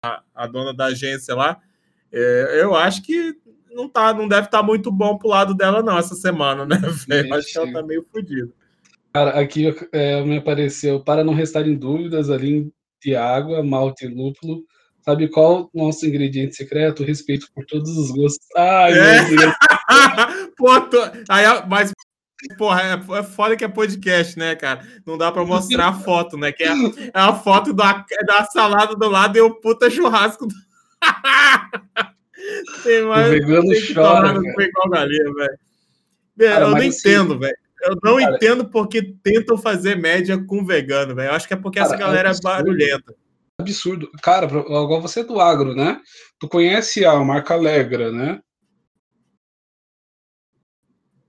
a, 0.02 0.22
a 0.34 0.46
dona 0.46 0.72
da 0.72 0.86
agência 0.86 1.34
lá. 1.34 1.60
É, 2.10 2.62
eu 2.62 2.74
acho 2.74 3.02
que 3.02 3.36
não, 3.70 3.86
tá, 3.86 4.14
não 4.14 4.26
deve 4.26 4.46
estar 4.46 4.60
tá 4.60 4.62
muito 4.62 4.90
bom 4.90 5.18
pro 5.18 5.28
lado 5.28 5.54
dela, 5.54 5.82
não, 5.82 5.98
essa 5.98 6.14
semana, 6.14 6.64
né, 6.64 6.76
velho? 7.06 7.34
Acho 7.34 7.52
que 7.52 7.58
ela 7.58 7.70
tá 7.70 7.82
meio 7.82 8.02
fodida. 8.10 8.50
Cara, 9.14 9.38
aqui 9.38 9.73
é, 9.92 10.21
me 10.25 10.38
apareceu, 10.38 10.99
para 10.99 11.23
não 11.23 11.33
restarem 11.33 11.76
dúvidas, 11.76 12.30
ali 12.30 12.68
de 13.00 13.14
água, 13.14 13.62
malte 13.62 14.06
e 14.06 14.09
lúpulo. 14.09 14.64
Sabe 15.02 15.28
qual 15.28 15.71
o 15.73 15.87
nosso 15.87 16.04
ingrediente 16.04 16.56
secreto? 16.56 17.04
Respeito 17.04 17.47
por 17.54 17.64
todos 17.64 17.97
os 17.97 18.11
gostos. 18.11 18.44
Ai, 18.56 18.92
é. 18.92 19.23
meu 19.23 19.37
Deus. 19.38 19.54
Pô, 20.59 20.80
tô... 20.80 21.00
Aí, 21.28 21.44
mas, 21.68 21.92
porra, 22.59 22.83
é, 22.83 23.18
é 23.18 23.23
foda 23.23 23.56
que 23.56 23.64
é 23.64 23.68
podcast, 23.68 24.37
né, 24.37 24.56
cara? 24.56 24.85
Não 25.06 25.16
dá 25.16 25.30
pra 25.30 25.44
mostrar 25.44 25.90
a 25.90 25.94
foto, 25.94 26.37
né? 26.37 26.50
Que 26.50 26.64
é, 26.64 26.73
é 26.73 27.11
a 27.12 27.35
foto 27.35 27.73
da, 27.73 28.04
da 28.26 28.44
salada 28.47 28.97
do 28.97 29.09
lado 29.09 29.38
e 29.38 29.40
o 29.40 29.61
puta 29.61 29.88
churrasco. 29.88 30.44
Do... 30.44 30.54
tem 32.83 33.04
mais, 33.04 33.28
o 33.28 33.30
vegano 33.30 33.71
chora, 33.94 34.33
Não 34.33 34.42
igual 34.42 34.90
galinha, 34.90 35.33
velho. 35.35 35.59
Eu 36.37 36.71
não 36.71 36.76
assim, 36.78 36.87
entendo, 36.88 37.38
velho. 37.38 37.63
Eu 37.84 37.98
não 38.02 38.18
cara, 38.18 38.36
entendo 38.36 38.68
porque 38.68 39.14
tentam 39.22 39.58
fazer 39.58 39.96
média 39.96 40.42
com 40.42 40.64
vegano, 40.64 41.14
velho. 41.14 41.28
Eu 41.28 41.34
acho 41.34 41.46
que 41.46 41.54
é 41.54 41.56
porque 41.56 41.78
cara, 41.78 41.90
essa 41.90 41.98
galera 41.98 42.30
é, 42.30 42.32
é 42.32 42.40
barulhenta. 42.42 43.14
Absurdo. 43.58 44.10
Cara, 44.22 44.46
agora 44.46 45.00
você 45.00 45.20
é 45.20 45.24
do 45.24 45.40
agro, 45.40 45.74
né? 45.74 46.00
Tu 46.38 46.48
conhece 46.48 47.04
a 47.04 47.14
marca 47.20 47.54
Alegra, 47.54 48.10
né? 48.10 48.40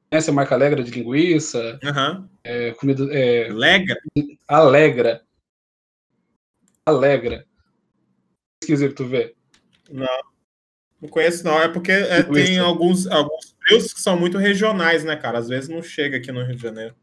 Conhece 0.09 0.29
a 0.29 0.33
marca 0.33 0.55
Alegra 0.55 0.83
de 0.83 0.91
linguiça? 0.91 1.79
Uhum. 1.83 2.29
É, 2.43 2.71
comida. 2.71 3.05
É... 3.11 3.49
Alegra? 3.49 3.97
Alegra. 4.47 5.21
Alegra. 6.85 7.45
Pesquisa 8.59 8.87
que 8.87 8.95
tu 8.95 9.05
vê. 9.05 9.35
Não. 9.89 10.35
Não 11.01 11.09
conheço, 11.09 11.43
não. 11.43 11.61
É 11.61 11.67
porque 11.67 11.91
é, 11.91 12.23
tem 12.23 12.57
alguns, 12.59 13.07
alguns 13.07 13.54
frios 13.65 13.93
que 13.93 14.01
são 14.01 14.19
muito 14.19 14.37
regionais, 14.37 15.03
né, 15.03 15.15
cara? 15.15 15.39
Às 15.39 15.47
vezes 15.47 15.69
não 15.69 15.81
chega 15.81 16.17
aqui 16.17 16.31
no 16.31 16.43
Rio 16.43 16.55
de 16.55 16.61
Janeiro, 16.61 16.95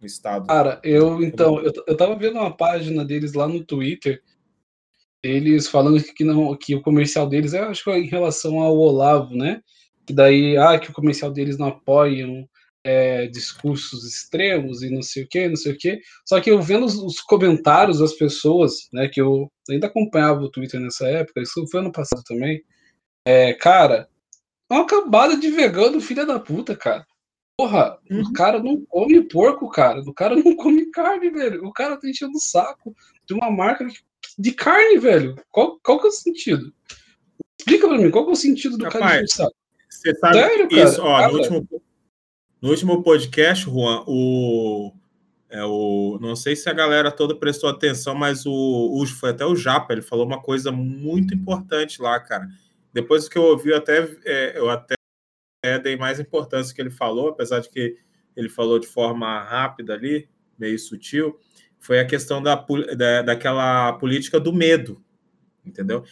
no 0.00 0.06
estado. 0.06 0.46
Cara, 0.46 0.80
eu 0.82 1.22
então, 1.22 1.60
eu, 1.60 1.72
eu 1.86 1.96
tava 1.96 2.16
vendo 2.16 2.38
uma 2.38 2.54
página 2.54 3.04
deles 3.04 3.32
lá 3.34 3.46
no 3.46 3.64
Twitter, 3.64 4.22
eles 5.22 5.68
falando 5.68 6.02
que, 6.02 6.24
não, 6.24 6.56
que 6.56 6.74
o 6.74 6.82
comercial 6.82 7.28
deles 7.28 7.54
é, 7.54 7.60
acho 7.60 7.84
que 7.84 7.90
é 7.90 7.98
em 7.98 8.06
relação 8.06 8.60
ao 8.60 8.76
Olavo, 8.76 9.34
né? 9.34 9.60
Que 10.06 10.12
daí, 10.12 10.56
ah, 10.56 10.78
que 10.78 10.90
o 10.90 10.94
comercial 10.94 11.32
deles 11.32 11.58
não 11.58 11.68
apoiam 11.68 12.48
é, 12.84 13.26
discursos 13.26 14.04
extremos 14.04 14.82
e 14.82 14.90
não 14.90 15.02
sei 15.02 15.24
o 15.24 15.28
que, 15.28 15.48
não 15.48 15.56
sei 15.56 15.72
o 15.72 15.76
que. 15.76 16.00
Só 16.24 16.40
que 16.40 16.50
eu 16.50 16.62
vendo 16.62 16.86
os, 16.86 16.94
os, 16.94 17.20
comentários 17.20 17.98
das 17.98 18.12
pessoas, 18.12 18.88
né, 18.92 19.08
que 19.08 19.20
eu 19.20 19.50
ainda 19.68 19.88
acompanhava 19.88 20.40
o 20.40 20.50
Twitter 20.50 20.80
nessa 20.80 21.08
época, 21.08 21.42
isso 21.42 21.66
foi 21.68 21.80
ano 21.80 21.90
passado 21.90 22.22
também, 22.24 22.62
é, 23.24 23.52
cara, 23.54 24.08
uma 24.70 24.86
cambada 24.86 25.36
de 25.36 25.50
vegano, 25.50 26.00
filha 26.00 26.26
da 26.26 26.38
puta, 26.38 26.74
cara. 26.76 27.06
Porra, 27.56 27.98
uhum. 28.10 28.20
o 28.20 28.32
cara 28.32 28.62
não 28.62 28.84
come 28.84 29.22
porco, 29.22 29.70
cara. 29.70 30.00
O 30.00 30.12
cara 30.12 30.36
não 30.36 30.54
come 30.56 30.90
carne, 30.90 31.30
velho. 31.30 31.64
O 31.64 31.72
cara 31.72 31.96
tá 31.96 32.08
enchendo 32.08 32.36
o 32.36 32.40
saco 32.40 32.94
de 33.26 33.32
uma 33.32 33.50
marca 33.50 33.86
de 34.38 34.52
carne, 34.52 34.98
velho. 34.98 35.36
Qual, 35.50 35.78
qual 35.82 35.98
que 35.98 36.06
é 36.06 36.08
o 36.08 36.12
sentido? 36.12 36.72
Explica 37.58 37.88
pra 37.88 37.98
mim, 37.98 38.10
qual 38.10 38.24
que 38.24 38.30
é 38.30 38.32
o 38.34 38.36
sentido 38.36 38.76
do 38.76 38.84
Rapaz, 38.84 39.00
cara 39.00 39.16
encher 39.16 39.24
o 39.24 39.28
saco? 39.28 39.56
Você 39.88 40.14
sabe 40.16 40.34
Sério, 40.34 40.68
cara? 40.68 40.82
isso, 40.82 41.02
ó, 41.02 41.28
no 41.28 41.38
último, 41.38 41.68
no 42.60 42.70
último 42.70 43.02
podcast, 43.02 43.64
Juan, 43.64 44.04
o, 44.06 44.92
é, 45.48 45.64
o. 45.64 46.18
Não 46.20 46.36
sei 46.36 46.54
se 46.54 46.68
a 46.68 46.74
galera 46.74 47.10
toda 47.10 47.34
prestou 47.34 47.70
atenção, 47.70 48.14
mas 48.14 48.44
o, 48.44 48.52
o 48.52 49.06
foi 49.06 49.30
até 49.30 49.46
o 49.46 49.56
Japa, 49.56 49.94
ele 49.94 50.02
falou 50.02 50.26
uma 50.26 50.42
coisa 50.42 50.70
muito 50.70 51.32
importante 51.32 52.02
lá, 52.02 52.20
cara 52.20 52.48
depois 52.96 53.28
que 53.28 53.36
eu 53.36 53.42
ouvi, 53.42 53.68
eu 53.68 53.76
até, 53.76 54.08
é, 54.24 54.58
eu 54.58 54.70
até 54.70 54.96
dei 55.82 55.98
mais 55.98 56.18
importância 56.18 56.74
que 56.74 56.80
ele 56.80 56.88
falou, 56.88 57.28
apesar 57.28 57.60
de 57.60 57.68
que 57.68 57.98
ele 58.34 58.48
falou 58.48 58.78
de 58.78 58.86
forma 58.86 59.42
rápida 59.42 59.92
ali, 59.92 60.30
meio 60.58 60.78
sutil, 60.78 61.38
foi 61.78 62.00
a 62.00 62.06
questão 62.06 62.42
da, 62.42 62.54
da 62.96 63.20
daquela 63.20 63.92
política 63.98 64.40
do 64.40 64.50
medo, 64.50 65.04
entendeu? 65.62 66.04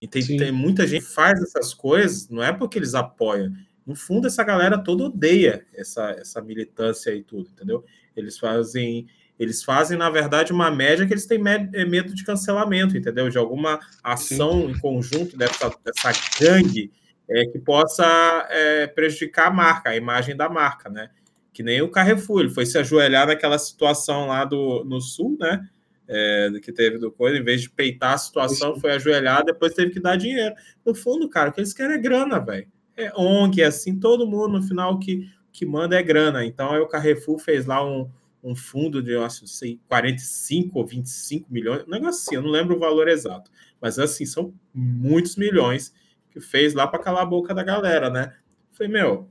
E 0.00 0.08
tem, 0.08 0.24
tem, 0.38 0.50
muita 0.50 0.86
gente 0.86 1.04
que 1.04 1.12
faz 1.12 1.38
essas 1.42 1.74
coisas, 1.74 2.30
não 2.30 2.42
é 2.42 2.50
porque 2.50 2.78
eles 2.78 2.94
apoiam. 2.94 3.52
No 3.84 3.94
fundo, 3.94 4.26
essa 4.26 4.42
galera 4.42 4.82
toda 4.82 5.04
odeia 5.04 5.66
essa, 5.74 6.12
essa 6.12 6.40
militância 6.40 7.14
e 7.14 7.22
tudo, 7.22 7.50
entendeu? 7.50 7.84
Eles 8.16 8.38
fazem 8.38 9.06
eles 9.38 9.62
fazem, 9.62 9.98
na 9.98 10.08
verdade, 10.08 10.52
uma 10.52 10.70
média 10.70 11.06
que 11.06 11.12
eles 11.12 11.26
têm 11.26 11.40
é, 11.74 11.84
medo 11.84 12.14
de 12.14 12.24
cancelamento, 12.24 12.96
entendeu? 12.96 13.28
De 13.28 13.36
alguma 13.36 13.78
ação 14.02 14.62
Sim. 14.62 14.70
em 14.70 14.78
conjunto 14.78 15.36
dessa, 15.36 15.70
dessa 15.84 16.12
gangue 16.40 16.90
é, 17.28 17.44
que 17.46 17.58
possa 17.58 18.46
é, 18.50 18.86
prejudicar 18.86 19.48
a 19.48 19.50
marca, 19.50 19.90
a 19.90 19.96
imagem 19.96 20.36
da 20.36 20.48
marca, 20.48 20.88
né? 20.88 21.10
Que 21.52 21.62
nem 21.62 21.82
o 21.82 21.90
Carrefour, 21.90 22.40
ele 22.40 22.50
foi 22.50 22.64
se 22.64 22.78
ajoelhar 22.78 23.26
naquela 23.26 23.58
situação 23.58 24.28
lá 24.28 24.44
do, 24.44 24.84
no 24.84 25.00
sul, 25.00 25.36
né? 25.38 25.68
É, 26.08 26.50
que 26.62 26.70
teve 26.72 26.98
do 26.98 27.10
coisa, 27.10 27.36
em 27.36 27.42
vez 27.42 27.62
de 27.62 27.70
peitar 27.70 28.12
a 28.12 28.18
situação, 28.18 28.78
foi 28.78 28.92
ajoelhar, 28.92 29.44
depois 29.44 29.74
teve 29.74 29.90
que 29.90 30.00
dar 30.00 30.16
dinheiro. 30.16 30.54
No 30.84 30.94
fundo, 30.94 31.28
cara, 31.28 31.50
o 31.50 31.52
que 31.52 31.60
eles 31.60 31.72
querem 31.72 31.96
é 31.96 31.98
grana, 31.98 32.38
velho. 32.38 32.68
É 32.96 33.12
ONG, 33.14 33.60
é 33.60 33.66
assim, 33.66 33.98
todo 33.98 34.26
mundo, 34.26 34.60
no 34.60 34.62
final, 34.62 34.98
que, 34.98 35.28
que 35.52 35.66
manda 35.66 35.98
é 35.98 36.02
grana. 36.02 36.44
Então, 36.44 36.70
aí 36.70 36.80
o 36.80 36.86
Carrefour 36.86 37.38
fez 37.38 37.66
lá 37.66 37.84
um, 37.84 38.08
um 38.46 38.54
fundo 38.54 39.02
de, 39.02 39.10
eu 39.10 39.24
acho, 39.24 39.44
sei, 39.48 39.80
45 39.88 40.78
ou 40.78 40.86
25 40.86 41.52
milhões, 41.52 41.82
um 41.82 41.90
negócio 41.90 42.22
assim, 42.22 42.36
eu 42.36 42.42
não 42.42 42.50
lembro 42.50 42.76
o 42.76 42.78
valor 42.78 43.08
exato, 43.08 43.50
mas 43.80 43.98
assim, 43.98 44.24
são 44.24 44.54
muitos 44.72 45.34
milhões 45.34 45.92
que 46.30 46.40
fez 46.40 46.72
lá 46.72 46.86
para 46.86 47.02
calar 47.02 47.24
a 47.24 47.26
boca 47.26 47.52
da 47.52 47.64
galera, 47.64 48.08
né? 48.08 48.32
Falei, 48.70 48.92
meu, 48.92 49.28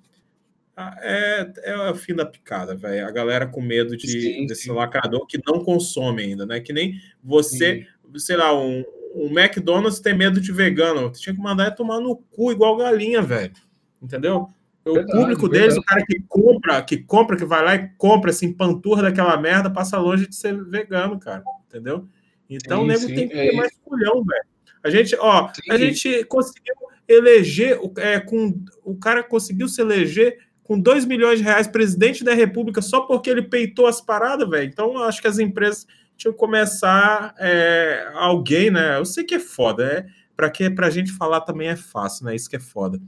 é, 1.02 1.50
é 1.64 1.90
o 1.90 1.96
fim 1.96 2.14
da 2.14 2.26
picada, 2.26 2.76
velho. 2.76 3.08
A 3.08 3.12
galera 3.12 3.48
com 3.48 3.62
medo 3.62 3.96
de, 3.96 4.08
sim, 4.08 4.46
desse 4.46 4.64
sim. 4.64 4.72
lacrador 4.72 5.26
que 5.26 5.40
não 5.46 5.64
consome 5.64 6.24
ainda, 6.24 6.46
né? 6.46 6.60
Que 6.60 6.74
nem 6.74 7.00
você, 7.24 7.88
sim. 8.12 8.20
sei 8.20 8.36
lá, 8.36 8.54
um, 8.60 8.84
um 9.14 9.28
McDonald's 9.28 10.02
tem 10.02 10.14
medo 10.14 10.42
de 10.42 10.52
vegano. 10.52 11.10
Tinha 11.12 11.34
que 11.34 11.42
mandar 11.42 11.68
é 11.68 11.72
tomar 11.72 12.02
no 12.02 12.18
cu 12.18 12.52
igual 12.52 12.76
galinha, 12.76 13.22
velho. 13.22 13.54
Entendeu? 14.02 14.50
O 14.86 14.94
verdade, 14.94 15.18
público 15.18 15.42
verdade. 15.44 15.62
deles, 15.62 15.78
o 15.78 15.84
cara 15.84 16.06
que 16.06 16.20
compra, 16.28 16.82
que 16.84 16.98
compra, 16.98 17.36
que 17.36 17.46
vai 17.46 17.64
lá 17.64 17.76
e 17.76 17.90
compra, 17.98 18.30
assim, 18.30 18.54
panturra 18.54 19.04
daquela 19.04 19.36
merda, 19.36 19.70
passa 19.70 19.98
longe 19.98 20.28
de 20.28 20.36
ser 20.36 20.64
vegano, 20.64 21.20
cara. 21.20 21.44
Entendeu? 21.68 22.08
Então 22.50 22.80
sim, 22.80 22.84
o 22.84 22.88
nego 22.88 23.08
tem 23.08 23.28
que 23.28 23.34
ter 23.34 23.54
é 23.54 23.56
mais 23.56 23.72
culhão, 23.84 24.24
velho. 24.24 24.46
A 24.84 24.90
gente, 24.92 25.16
ó, 25.20 25.50
sim. 25.52 25.72
a 25.72 25.78
gente 25.78 26.24
conseguiu 26.26 26.76
eleger, 27.08 27.80
é, 27.98 28.20
com, 28.20 28.64
o 28.84 28.96
cara 28.96 29.24
conseguiu 29.24 29.68
se 29.68 29.82
eleger 29.82 30.38
com 30.64 30.80
2 30.80 31.06
milhões 31.06 31.40
de 31.40 31.44
reais 31.44 31.68
presidente 31.68 32.24
da 32.24 32.34
República 32.34 32.82
só 32.82 33.02
porque 33.02 33.30
ele 33.30 33.42
peitou 33.42 33.88
as 33.88 34.00
paradas, 34.00 34.48
velho. 34.48 34.68
Então, 34.68 34.98
acho 35.00 35.22
que 35.22 35.28
as 35.28 35.40
empresas 35.40 35.88
tinham 36.16 36.34
que 36.34 36.40
começar 36.40 37.34
é, 37.40 38.08
alguém, 38.14 38.70
né? 38.70 38.98
Eu 38.98 39.06
sei 39.06 39.24
que 39.24 39.36
é 39.36 39.40
foda, 39.40 39.84
é 39.84 40.06
para 40.36 40.50
que 40.50 40.70
pra 40.70 40.90
gente 40.90 41.12
falar 41.12 41.42
também 41.42 41.70
é 41.70 41.76
fácil, 41.76 42.26
né? 42.26 42.36
Isso 42.36 42.50
que 42.50 42.56
é 42.56 42.60
foda. 42.60 43.00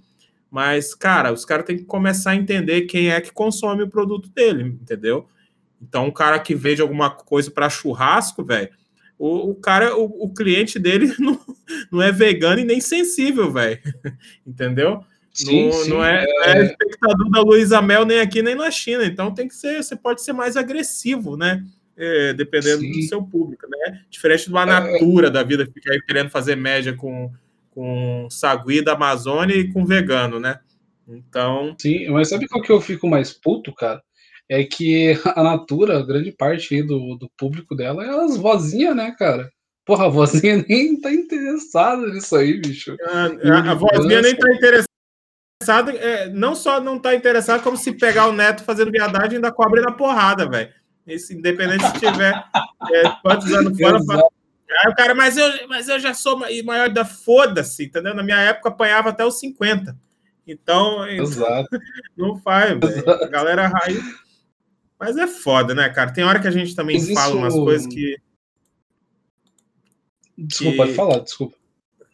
Mas, 0.50 0.94
cara, 0.94 1.34
os 1.34 1.44
caras 1.44 1.66
têm 1.66 1.78
que 1.78 1.86
começar 1.86 2.32
a 2.32 2.36
entender 2.36 2.84
quem 2.84 3.10
é 3.10 3.20
que 3.20 3.32
consome 3.32 3.84
o 3.84 3.90
produto 3.90 4.30
dele, 4.30 4.64
entendeu? 4.64 5.28
Então, 5.82 6.08
um 6.08 6.12
cara 6.12 6.40
que 6.40 6.56
vende 6.56 6.82
alguma 6.82 7.10
coisa 7.10 7.52
para 7.52 7.70
churrasco, 7.70 8.44
velho, 8.44 8.70
o, 9.20 9.52
o, 9.52 9.56
cara, 9.56 9.96
o, 9.96 10.26
o, 10.26 10.34
cliente 10.34 10.78
dele 10.80 11.14
não, 11.20 11.40
não 11.92 12.02
é 12.02 12.12
vegano 12.12 12.62
e 12.62 12.66
nem 12.66 12.80
sensível, 12.80 13.52
velho. 13.52 13.80
Entendeu? 14.46 15.04
Sim, 15.34 15.66
não, 15.66 15.72
sim, 15.72 15.90
não, 15.90 16.04
é, 16.04 16.26
é... 16.46 16.58
é 16.58 16.66
espectador 16.66 17.30
da 17.30 17.42
Luísa 17.42 17.80
Mel 17.80 18.06
nem 18.06 18.20
aqui 18.20 18.42
nem 18.42 18.56
na 18.56 18.72
China. 18.72 19.06
Então 19.06 19.34
tem 19.34 19.48
que 19.48 19.56
ser, 19.56 19.84
você 19.84 19.96
pode 19.96 20.24
ser 20.24 20.34
mais 20.34 20.58
agressivo, 20.58 21.38
né? 21.38 21.64
É, 21.96 22.34
dependendo 22.34 22.82
sim. 22.82 22.92
do 22.92 23.02
seu 23.04 23.24
público, 23.24 23.68
né? 23.70 24.02
Diferente 24.10 24.50
do 24.50 24.58
é, 24.58 24.66
Natura 24.66 25.30
da 25.30 25.44
vida, 25.44 25.68
fica 25.72 25.92
aí 25.94 26.02
querendo 26.02 26.30
fazer 26.30 26.56
média 26.56 26.94
com 26.94 27.32
com 27.78 28.28
sagui 28.32 28.84
da 28.84 28.94
Amazônia 28.94 29.54
e 29.54 29.72
com 29.72 29.86
vegano, 29.86 30.40
né? 30.40 30.60
Então. 31.08 31.76
Sim, 31.80 32.10
mas 32.10 32.28
sabe 32.28 32.48
qual 32.48 32.64
que 32.64 32.72
eu 32.72 32.82
fico 32.82 33.08
mais 33.08 33.32
puto, 33.32 33.72
cara? 33.72 34.02
É 34.50 34.64
que 34.64 35.14
a 35.24 35.44
Natura, 35.44 36.04
grande 36.04 36.32
parte 36.32 36.82
do, 36.82 37.16
do 37.16 37.30
público 37.38 37.76
dela 37.76 38.04
é 38.04 38.10
as 38.26 38.36
vozinhas, 38.36 38.96
né, 38.96 39.16
cara? 39.20 39.48
Porra, 39.86 40.08
a 40.08 40.10
vozinha 40.10 40.58
nem 40.68 41.00
tá 41.00 41.14
interessada 41.14 42.08
nisso 42.08 42.36
aí, 42.36 42.60
bicho. 42.60 42.98
A, 43.04 43.26
a, 43.26 43.72
a 43.72 43.74
vozinha 43.76 44.24
nem 44.24 44.36
tá 44.36 44.52
interessada. 44.52 44.88
É, 45.92 46.30
não 46.30 46.56
só 46.56 46.82
não 46.82 46.98
tá 46.98 47.14
interessada, 47.14 47.62
como 47.62 47.78
se 47.78 47.92
pegar 47.92 48.28
o 48.28 48.34
neto 48.34 48.64
fazendo 48.64 48.92
viadagem 48.92 49.36
ainda 49.36 49.52
cobre 49.52 49.82
na 49.82 49.92
porrada, 49.92 50.50
velho. 50.50 50.74
Independente 51.08 51.86
se 51.86 52.00
tiver 52.00 52.34
é, 52.92 53.10
quantos 53.22 53.54
anos 53.54 53.78
fora, 53.78 54.00
Aí 54.70 54.92
o 54.92 54.96
cara, 54.96 55.16
mas 55.16 55.38
eu, 55.38 55.68
mas 55.68 55.88
eu 55.88 56.00
já 56.00 56.14
sou 56.14 56.38
maior 56.64 56.90
da 56.90 57.06
foda-se, 57.06 57.86
entendeu? 57.86 58.14
Na 58.14 58.24
minha 58.24 58.40
época 58.40 58.70
apanhava 58.70 59.10
até 59.10 59.26
os 59.26 59.40
50. 59.40 59.98
Então, 60.46 61.08
Exato. 61.08 61.70
não 62.18 62.38
faz, 62.38 62.78
velho. 62.80 63.10
A 63.10 63.28
galera 63.28 63.68
raiz. 63.68 64.02
Mas 65.00 65.18
é 65.18 65.28
foda, 65.28 65.76
né, 65.76 65.90
cara? 65.90 66.12
Tem 66.12 66.24
hora 66.24 66.40
que 66.40 66.48
a 66.48 66.52
gente 66.52 66.76
também 66.76 66.98
mas 66.98 67.12
fala 67.12 67.36
umas 67.36 67.54
coisas 67.54 67.88
que. 67.88 68.18
Desculpa, 70.38 70.72
que... 70.72 70.78
pode 70.78 70.94
falar, 70.94 71.20
desculpa. 71.20 71.56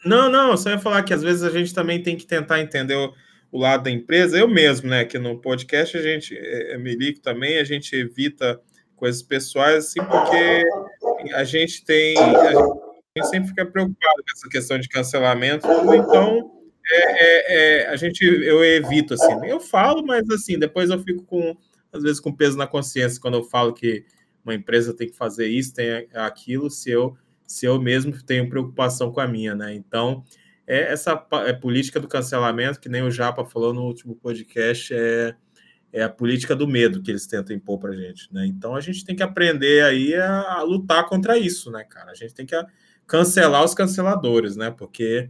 Não, 0.05 0.29
não, 0.29 0.57
só 0.57 0.69
ia 0.69 0.79
falar 0.79 1.03
que 1.03 1.13
às 1.13 1.23
vezes 1.23 1.43
a 1.43 1.49
gente 1.49 1.73
também 1.73 2.03
tem 2.03 2.17
que 2.17 2.25
tentar 2.25 2.59
entender 2.59 2.95
o, 2.95 3.13
o 3.51 3.59
lado 3.59 3.83
da 3.83 3.91
empresa. 3.91 4.37
Eu 4.37 4.47
mesmo, 4.47 4.89
né, 4.89 5.05
que 5.05 5.17
no 5.17 5.39
podcast 5.39 5.97
a 5.97 6.01
gente, 6.01 6.35
é, 6.37 6.73
é 6.73 6.77
Milico 6.77 7.21
também, 7.21 7.57
a 7.57 7.63
gente 7.63 7.95
evita 7.95 8.59
coisas 8.95 9.21
pessoais, 9.21 9.85
assim, 9.85 10.03
porque 10.03 10.63
a 11.33 11.43
gente 11.43 11.83
tem. 11.85 12.17
A 12.17 13.19
gente 13.19 13.29
sempre 13.29 13.49
fica 13.49 13.65
preocupado 13.65 14.23
com 14.23 14.31
essa 14.35 14.49
questão 14.49 14.79
de 14.79 14.89
cancelamento, 14.89 15.67
então 15.67 16.51
é, 16.91 16.95
é, 16.95 17.83
é, 17.83 17.87
a 17.87 17.95
gente 17.95 18.23
eu 18.25 18.63
evito 18.63 19.13
assim. 19.13 19.33
Eu 19.45 19.59
falo, 19.59 20.05
mas 20.05 20.29
assim, 20.29 20.57
depois 20.57 20.89
eu 20.89 20.99
fico 20.99 21.23
com, 21.23 21.55
às 21.91 22.03
vezes, 22.03 22.19
com 22.19 22.33
peso 22.33 22.57
na 22.57 22.67
consciência 22.67 23.21
quando 23.21 23.35
eu 23.35 23.43
falo 23.43 23.73
que 23.73 24.05
uma 24.43 24.53
empresa 24.53 24.93
tem 24.93 25.09
que 25.09 25.15
fazer 25.15 25.47
isso, 25.47 25.73
tem 25.73 26.07
aquilo, 26.13 26.69
se 26.69 26.91
eu, 26.91 27.15
se 27.47 27.65
eu 27.65 27.79
mesmo 27.79 28.11
tenho 28.23 28.49
preocupação 28.49 29.11
com 29.11 29.21
a 29.21 29.27
minha, 29.27 29.55
né? 29.55 29.73
Então, 29.73 30.23
é 30.67 30.91
essa 30.91 31.25
é 31.45 31.53
política 31.53 31.99
do 31.99 32.07
cancelamento, 32.07 32.79
que 32.79 32.89
nem 32.89 33.03
o 33.03 33.11
Japa 33.11 33.45
falou 33.45 33.73
no 33.73 33.83
último 33.83 34.15
podcast, 34.15 34.93
é, 34.93 35.35
é 35.93 36.01
a 36.01 36.09
política 36.09 36.55
do 36.55 36.67
medo 36.67 37.03
que 37.03 37.11
eles 37.11 37.27
tentam 37.27 37.55
impor 37.55 37.77
para 37.79 37.91
a 37.91 37.95
gente, 37.95 38.27
né? 38.33 38.47
Então 38.47 38.75
a 38.75 38.81
gente 38.81 39.05
tem 39.05 39.15
que 39.15 39.21
aprender 39.21 39.83
aí 39.83 40.15
a, 40.15 40.53
a, 40.53 40.63
lutar 40.63 41.07
contra 41.07 41.37
isso, 41.37 41.69
né, 41.69 41.83
cara? 41.83 42.11
A 42.11 42.15
gente 42.15 42.33
tem 42.33 42.47
que 42.47 42.55
cancelar 43.05 43.63
os 43.63 43.75
canceladores, 43.75 44.55
né? 44.57 44.71
Porque 44.71 45.29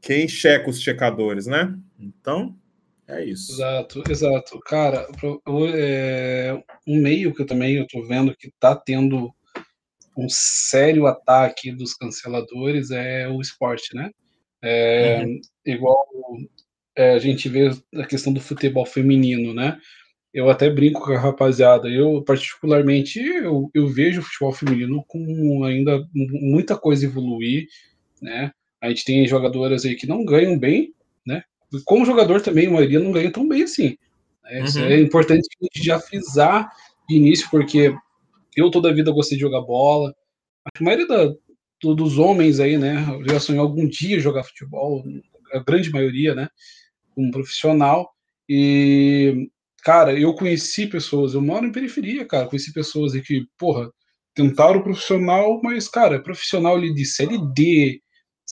quem 0.00 0.26
checa 0.26 0.68
os 0.68 0.80
checadores, 0.80 1.46
né? 1.46 1.78
Então 1.96 2.58
é 3.06 3.24
isso. 3.24 3.52
Exato, 3.52 4.02
exato. 4.10 4.58
Cara, 4.66 5.06
é, 5.72 6.60
um 6.84 7.00
meio 7.00 7.32
que 7.32 7.42
eu 7.42 7.46
também 7.46 7.76
eu 7.76 7.86
tô 7.86 8.02
vendo 8.02 8.34
que 8.36 8.52
tá 8.58 8.74
tendo 8.74 9.32
um 10.18 10.28
sério 10.28 11.06
ataque 11.06 11.70
dos 11.70 11.94
canceladores 11.94 12.90
é 12.90 13.28
o 13.28 13.40
esporte, 13.40 13.94
né? 13.94 14.10
É, 14.60 15.24
uhum. 15.24 15.40
Igual 15.64 16.06
é, 16.96 17.12
a 17.12 17.18
gente 17.18 17.48
vê 17.48 17.70
a 17.94 18.06
questão 18.06 18.32
do 18.32 18.40
futebol 18.40 18.84
feminino, 18.84 19.54
né? 19.54 19.78
Eu 20.32 20.48
até 20.48 20.70
brinco 20.70 21.00
com 21.00 21.12
a 21.12 21.18
rapaziada. 21.18 21.88
Eu, 21.88 22.22
particularmente, 22.22 23.20
eu, 23.20 23.70
eu 23.74 23.88
vejo 23.88 24.20
o 24.20 24.24
futebol 24.24 24.52
feminino 24.52 25.04
com 25.06 25.64
ainda 25.64 26.06
muita 26.14 26.76
coisa 26.76 27.04
evoluir, 27.04 27.66
né? 28.20 28.50
A 28.80 28.88
gente 28.88 29.04
tem 29.04 29.26
jogadoras 29.26 29.84
aí 29.84 29.94
que 29.94 30.06
não 30.06 30.24
ganham 30.24 30.58
bem, 30.58 30.94
né? 31.26 31.42
Como 31.84 32.04
jogador 32.04 32.40
também, 32.40 32.66
a 32.66 32.70
maioria 32.70 32.98
não 32.98 33.12
ganha 33.12 33.30
tão 33.30 33.46
bem 33.46 33.62
assim. 33.62 33.96
Né? 34.44 34.64
Uhum. 34.64 34.84
É 34.84 35.00
importante 35.00 35.46
a 35.60 35.64
gente 35.64 35.84
já 35.84 35.98
frisar 36.00 36.70
de 37.08 37.16
início, 37.16 37.48
porque 37.50 37.94
eu 38.56 38.70
toda 38.70 38.90
a 38.90 38.92
vida 38.92 39.12
gostei 39.12 39.36
de 39.36 39.42
jogar 39.42 39.60
bola. 39.60 40.14
A 40.64 40.84
maioria 40.84 41.06
da, 41.06 41.34
dos 41.94 42.18
homens 42.18 42.60
aí, 42.60 42.76
né, 42.76 43.04
já 43.28 43.40
sonhou 43.40 43.64
algum 43.64 43.86
dia 43.86 44.20
jogar 44.20 44.44
futebol, 44.44 45.04
a 45.52 45.58
grande 45.58 45.90
maioria, 45.90 46.34
né? 46.34 46.48
Como 47.14 47.30
profissional. 47.30 48.10
E, 48.48 49.48
cara, 49.82 50.18
eu 50.18 50.34
conheci 50.34 50.86
pessoas, 50.86 51.34
eu 51.34 51.40
moro 51.40 51.66
em 51.66 51.72
periferia, 51.72 52.26
cara, 52.26 52.46
conheci 52.46 52.72
pessoas 52.72 53.12
que, 53.20 53.46
porra, 53.58 53.90
tentaram 54.34 54.82
profissional, 54.82 55.60
mas, 55.62 55.88
cara, 55.88 56.22
profissional 56.22 56.76
ali 56.76 56.92
de 56.92 57.04
série 57.04 57.38
D, 57.54 58.00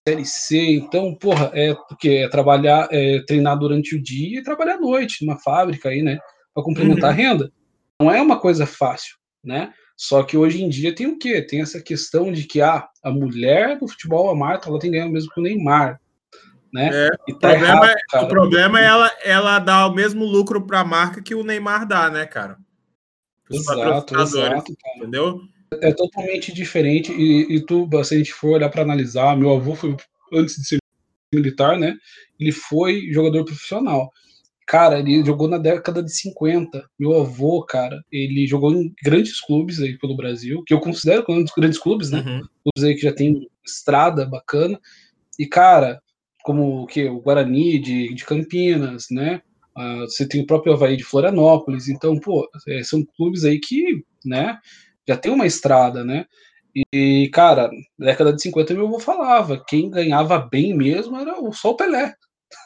série 0.06 0.24
C, 0.24 0.58
então, 0.58 1.14
porra, 1.14 1.50
é 1.54 1.74
porque 1.74 2.08
é 2.08 2.28
trabalhar, 2.28 2.88
é 2.90 3.22
treinar 3.26 3.58
durante 3.58 3.96
o 3.96 4.02
dia 4.02 4.40
e 4.40 4.42
trabalhar 4.42 4.74
à 4.74 4.80
noite, 4.80 5.24
numa 5.24 5.38
fábrica 5.38 5.88
aí, 5.88 6.02
né, 6.02 6.18
para 6.54 6.64
complementar 6.64 7.10
uhum. 7.10 7.10
a 7.10 7.12
renda. 7.12 7.52
Não 8.00 8.10
é 8.10 8.20
uma 8.20 8.40
coisa 8.40 8.66
fácil, 8.66 9.16
né? 9.44 9.72
Só 9.96 10.22
que 10.22 10.34
hoje 10.34 10.64
em 10.64 10.68
dia 10.70 10.94
tem 10.94 11.06
o 11.06 11.18
quê? 11.18 11.42
Tem 11.42 11.60
essa 11.60 11.82
questão 11.82 12.32
de 12.32 12.44
que 12.44 12.62
ah, 12.62 12.88
a 13.04 13.10
mulher 13.10 13.78
do 13.78 13.86
futebol, 13.86 14.30
a 14.30 14.34
Marta, 14.34 14.70
ela 14.70 14.78
tem 14.78 14.90
ganho 14.90 15.10
mesmo 15.10 15.30
que 15.30 15.38
o 15.38 15.42
Neymar 15.42 16.00
né? 16.72 16.90
É, 16.92 17.08
tá 17.08 17.16
o, 17.28 17.38
problema, 17.38 17.86
errado, 17.86 17.96
é, 18.12 18.18
o 18.20 18.28
problema 18.28 18.80
é 18.80 18.84
ela, 18.84 19.10
ela 19.24 19.58
dar 19.58 19.86
o 19.86 19.94
mesmo 19.94 20.24
lucro 20.24 20.66
para 20.66 20.80
a 20.80 20.84
marca 20.84 21.22
que 21.22 21.34
o 21.34 21.44
Neymar 21.44 21.86
dá, 21.86 22.10
né, 22.10 22.26
cara? 22.26 22.56
Os 23.50 23.58
exato, 23.58 24.20
exato. 24.20 24.72
Entendeu? 24.96 25.40
É 25.80 25.92
totalmente 25.92 26.52
diferente. 26.52 27.12
E, 27.12 27.56
e 27.56 27.66
tu, 27.66 27.88
se 28.04 28.14
a 28.14 28.18
gente 28.18 28.32
for 28.32 28.52
olhar 28.52 28.68
para 28.68 28.82
analisar, 28.82 29.36
meu 29.36 29.50
avô 29.50 29.74
foi, 29.74 29.96
antes 30.32 30.56
de 30.56 30.66
ser 30.66 30.78
militar, 31.34 31.78
né? 31.78 31.96
Ele 32.38 32.52
foi 32.52 33.08
jogador 33.12 33.44
profissional. 33.44 34.10
Cara, 34.66 35.00
ele 35.00 35.24
jogou 35.24 35.48
na 35.48 35.58
década 35.58 36.02
de 36.02 36.14
50. 36.14 36.88
Meu 36.98 37.20
avô, 37.20 37.64
cara, 37.64 38.00
ele 38.10 38.46
jogou 38.46 38.72
em 38.72 38.94
grandes 39.02 39.40
clubes 39.40 39.80
aí 39.80 39.98
pelo 39.98 40.16
Brasil, 40.16 40.62
que 40.64 40.72
eu 40.72 40.80
considero 40.80 41.24
grandes 41.56 41.78
clubes, 41.78 42.10
né? 42.10 42.18
Uhum. 42.18 42.40
Clubes 42.62 42.84
aí 42.84 42.94
que 42.94 43.02
já 43.02 43.12
tem 43.12 43.48
estrada 43.66 44.24
bacana. 44.26 44.80
E, 45.38 45.46
cara, 45.46 46.00
como 46.42 46.82
o 46.82 46.86
que 46.86 47.08
o 47.08 47.20
Guarani 47.20 47.78
de, 47.78 48.14
de 48.14 48.24
Campinas, 48.24 49.06
né? 49.10 49.42
Uh, 49.76 50.00
você 50.00 50.26
tem 50.26 50.42
o 50.42 50.46
próprio 50.46 50.72
Havaí 50.72 50.96
de 50.96 51.04
Florianópolis, 51.04 51.88
então, 51.88 52.18
pô, 52.18 52.48
é, 52.68 52.82
são 52.82 53.04
clubes 53.16 53.44
aí 53.44 53.58
que, 53.58 54.04
né, 54.24 54.58
já 55.06 55.16
tem 55.16 55.32
uma 55.32 55.46
estrada, 55.46 56.04
né? 56.04 56.26
E, 56.92 57.28
cara, 57.32 57.70
na 57.98 58.06
década 58.06 58.32
de 58.32 58.42
50 58.42 58.74
meu 58.74 58.86
avô 58.86 59.00
falava, 59.00 59.62
quem 59.66 59.90
ganhava 59.90 60.38
bem 60.38 60.76
mesmo 60.76 61.16
era 61.16 61.40
o, 61.40 61.52
só 61.52 61.70
o 61.70 61.76
Pelé. 61.76 62.14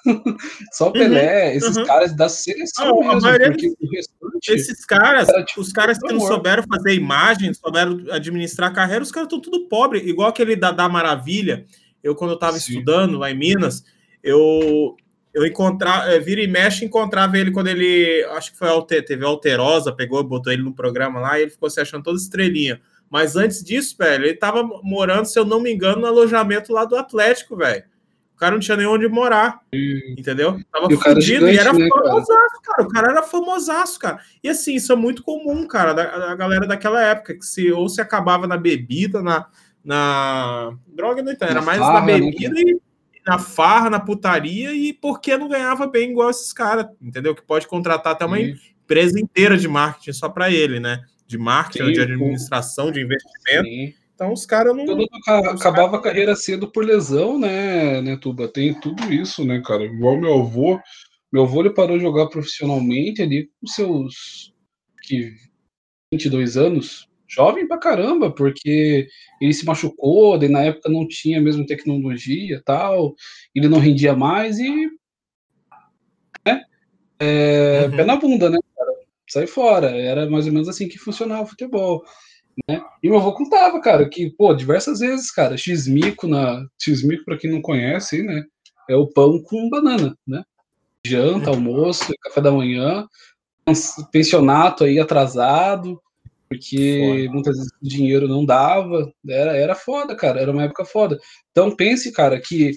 só 0.72 0.88
o 0.88 0.92
Pelé, 0.92 1.50
uhum, 1.50 1.56
esses 1.56 1.76
uhum. 1.76 1.84
caras 1.84 2.16
da 2.16 2.28
seleção 2.28 3.02
ah, 3.02 3.14
mesmo, 3.14 3.50
porque 3.50 3.66
o 3.68 3.90
restante 3.90 4.52
Esses 4.52 4.84
caras, 4.84 5.28
tipo, 5.46 5.60
os 5.60 5.72
caras 5.72 5.98
que 5.98 6.12
não 6.12 6.20
souberam 6.20 6.62
fazer 6.62 6.94
imagem, 6.94 7.52
souberam 7.54 8.02
administrar 8.10 8.72
carreira, 8.74 9.02
os 9.02 9.12
caras 9.12 9.26
estão 9.26 9.40
tudo 9.40 9.68
pobre, 9.68 10.00
igual 10.00 10.28
aquele 10.28 10.56
da, 10.56 10.70
da 10.70 10.88
Maravilha, 10.88 11.66
eu, 12.04 12.14
quando 12.14 12.32
eu 12.32 12.34
estava 12.34 12.58
estudando 12.58 13.16
lá 13.16 13.30
em 13.30 13.36
Minas, 13.36 13.82
eu, 14.22 14.94
eu 15.32 15.46
encontrava, 15.46 16.12
é, 16.12 16.20
vira 16.20 16.42
e 16.42 16.46
mexe, 16.46 16.84
encontrava 16.84 17.38
ele 17.38 17.50
quando 17.50 17.68
ele, 17.68 18.22
acho 18.32 18.52
que 18.52 18.58
foi 18.58 18.68
Alter, 18.68 19.02
teve 19.02 19.24
Alterosa, 19.24 19.90
pegou, 19.90 20.22
botou 20.22 20.52
ele 20.52 20.62
no 20.62 20.74
programa 20.74 21.18
lá 21.18 21.38
e 21.38 21.42
ele 21.42 21.50
ficou 21.50 21.70
se 21.70 21.80
achando 21.80 22.04
toda 22.04 22.18
estrelinha. 22.18 22.78
Mas 23.10 23.36
antes 23.36 23.64
disso, 23.64 23.96
velho, 23.98 24.26
ele 24.26 24.34
tava 24.34 24.62
morando, 24.82 25.24
se 25.24 25.38
eu 25.38 25.46
não 25.46 25.60
me 25.60 25.72
engano, 25.72 26.02
no 26.02 26.06
alojamento 26.06 26.72
lá 26.72 26.84
do 26.84 26.96
Atlético, 26.96 27.56
velho. 27.56 27.84
O 28.34 28.36
cara 28.36 28.52
não 28.52 28.60
tinha 28.60 28.76
nem 28.76 28.86
onde 28.86 29.08
morar, 29.08 29.60
e... 29.72 30.14
entendeu? 30.18 30.60
Tava 30.70 30.92
e 30.92 30.96
fudido 30.96 31.48
e 31.48 31.56
era 31.56 31.72
né, 31.72 31.88
famosaço, 31.88 32.26
cara? 32.26 32.76
cara. 32.76 32.82
O 32.82 32.88
cara 32.88 33.10
era 33.12 33.22
famosaço, 33.22 33.98
cara. 33.98 34.20
E 34.42 34.48
assim, 34.48 34.74
isso 34.74 34.92
é 34.92 34.96
muito 34.96 35.22
comum, 35.22 35.66
cara, 35.66 35.92
da, 35.94 36.18
da 36.18 36.34
galera 36.34 36.66
daquela 36.66 37.00
época, 37.00 37.34
que 37.34 37.46
se 37.46 37.70
ou 37.70 37.88
se 37.88 38.00
acabava 38.00 38.46
na 38.46 38.56
bebida, 38.56 39.22
na, 39.22 39.46
na 39.84 40.76
droga 40.86 41.22
não 41.22 41.32
era 41.38 41.60
mais 41.60 41.78
farra, 41.78 42.00
na 42.00 42.06
né, 42.06 42.18
bebida 42.18 42.54
né? 42.54 42.60
e 42.62 42.80
na 43.26 43.38
farra, 43.38 43.90
na 43.90 44.00
putaria 44.00 44.72
e 44.72 44.92
porque 44.92 45.36
não 45.36 45.48
ganhava 45.48 45.86
bem 45.86 46.10
igual 46.10 46.30
esses 46.30 46.52
caras, 46.52 46.86
entendeu? 47.00 47.34
Que 47.34 47.42
pode 47.42 47.66
contratar 47.66 48.12
até 48.12 48.24
uma 48.24 48.38
Sim. 48.38 48.54
empresa 48.82 49.20
inteira 49.20 49.56
de 49.56 49.68
marketing 49.68 50.12
só 50.12 50.28
para 50.28 50.50
ele, 50.50 50.80
né? 50.80 51.02
De 51.26 51.38
marketing, 51.38 51.86
Sim, 51.86 51.92
de 51.92 52.00
administração, 52.00 52.90
de 52.90 53.00
investimento. 53.02 53.68
Sim. 53.68 53.94
Então 54.14 54.32
os 54.32 54.46
caras 54.46 54.76
não. 54.76 54.86
Todo 54.86 55.04
acabava 55.48 55.88
cara... 55.88 55.96
a 55.96 56.02
carreira 56.02 56.36
cedo 56.36 56.70
por 56.70 56.84
lesão, 56.84 57.38
né, 57.38 58.00
né, 58.00 58.16
Tuba? 58.16 58.46
Tem 58.46 58.72
tudo 58.78 59.12
isso, 59.12 59.44
né, 59.44 59.60
cara? 59.64 59.84
Igual 59.84 60.18
meu 60.18 60.40
avô. 60.40 60.80
Meu 61.32 61.42
avô 61.42 61.60
ele 61.60 61.70
parou 61.70 61.96
de 61.96 62.04
jogar 62.04 62.28
profissionalmente 62.28 63.20
ali 63.20 63.50
com 63.60 63.66
seus 63.66 64.54
que 65.02 65.32
22 66.12 66.56
anos, 66.56 67.08
jovem 67.34 67.66
pra 67.66 67.78
caramba, 67.78 68.30
porque 68.30 69.08
ele 69.40 69.52
se 69.52 69.66
machucou, 69.66 70.38
daí 70.38 70.48
na 70.48 70.62
época 70.62 70.88
não 70.88 71.06
tinha 71.06 71.40
mesmo 71.40 71.66
tecnologia 71.66 72.62
tal, 72.64 73.14
ele 73.54 73.68
não 73.68 73.78
rendia 73.78 74.14
mais 74.14 74.58
e. 74.58 74.88
Né? 76.46 76.62
É, 77.18 77.86
uhum. 77.86 77.96
Pé 77.96 78.04
na 78.04 78.16
bunda, 78.16 78.50
né, 78.50 78.58
cara? 78.76 78.90
Sai 79.28 79.46
fora. 79.46 79.90
Era 79.90 80.28
mais 80.28 80.46
ou 80.46 80.52
menos 80.52 80.68
assim 80.68 80.88
que 80.88 80.98
funcionava 80.98 81.42
o 81.42 81.46
futebol. 81.46 82.04
Né? 82.68 82.80
E 83.02 83.08
meu 83.08 83.18
avô 83.18 83.32
contava, 83.32 83.80
cara, 83.80 84.08
que, 84.08 84.30
pô, 84.30 84.54
diversas 84.54 85.00
vezes, 85.00 85.30
cara, 85.30 85.56
x-mico 85.56 86.26
na. 86.26 86.64
X-mico, 86.80 87.24
pra 87.24 87.36
quem 87.36 87.50
não 87.50 87.60
conhece, 87.60 88.22
né? 88.22 88.44
É 88.88 88.94
o 88.94 89.06
pão 89.06 89.42
com 89.42 89.68
banana, 89.68 90.16
né? 90.26 90.44
Janta, 91.06 91.50
almoço, 91.50 92.14
café 92.22 92.40
da 92.40 92.50
manhã, 92.50 93.06
pensionato 94.10 94.84
aí 94.84 94.98
atrasado, 94.98 96.00
porque 96.48 97.26
foda. 97.26 97.32
muitas 97.32 97.56
vezes 97.56 97.72
o 97.82 97.88
dinheiro 97.88 98.28
não 98.28 98.44
dava, 98.44 99.12
era, 99.28 99.56
era 99.56 99.74
foda, 99.74 100.14
cara, 100.14 100.40
era 100.40 100.50
uma 100.50 100.64
época 100.64 100.84
foda. 100.84 101.18
Então 101.50 101.74
pense, 101.74 102.12
cara, 102.12 102.40
que 102.40 102.72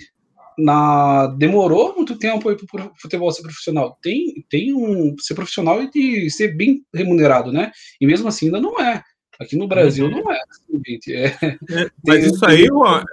na 0.57 1.27
demorou 1.27 1.95
muito 1.95 2.17
tempo 2.17 2.55
para 2.65 2.85
o 2.85 2.91
futebol 2.97 3.31
ser 3.31 3.43
profissional. 3.43 3.97
Tem, 4.01 4.43
tem 4.49 4.73
um 4.73 5.15
ser 5.19 5.35
profissional 5.35 5.81
e 5.81 5.91
de 5.91 6.29
ser 6.31 6.55
bem 6.55 6.83
remunerado, 6.93 7.51
né? 7.51 7.71
E 8.01 8.07
mesmo 8.07 8.27
assim 8.27 8.47
ainda 8.47 8.59
não 8.59 8.79
é. 8.79 9.03
Aqui 9.39 9.55
no 9.55 9.67
Brasil 9.67 10.05
uhum. 10.05 10.23
não 10.23 10.31
é, 10.31 10.41
assim. 10.49 10.99
É, 11.11 11.25
é, 11.25 11.91
mas 12.03 12.25
isso 12.25 12.43
aí, 12.43 12.65
Juan, 12.65 13.03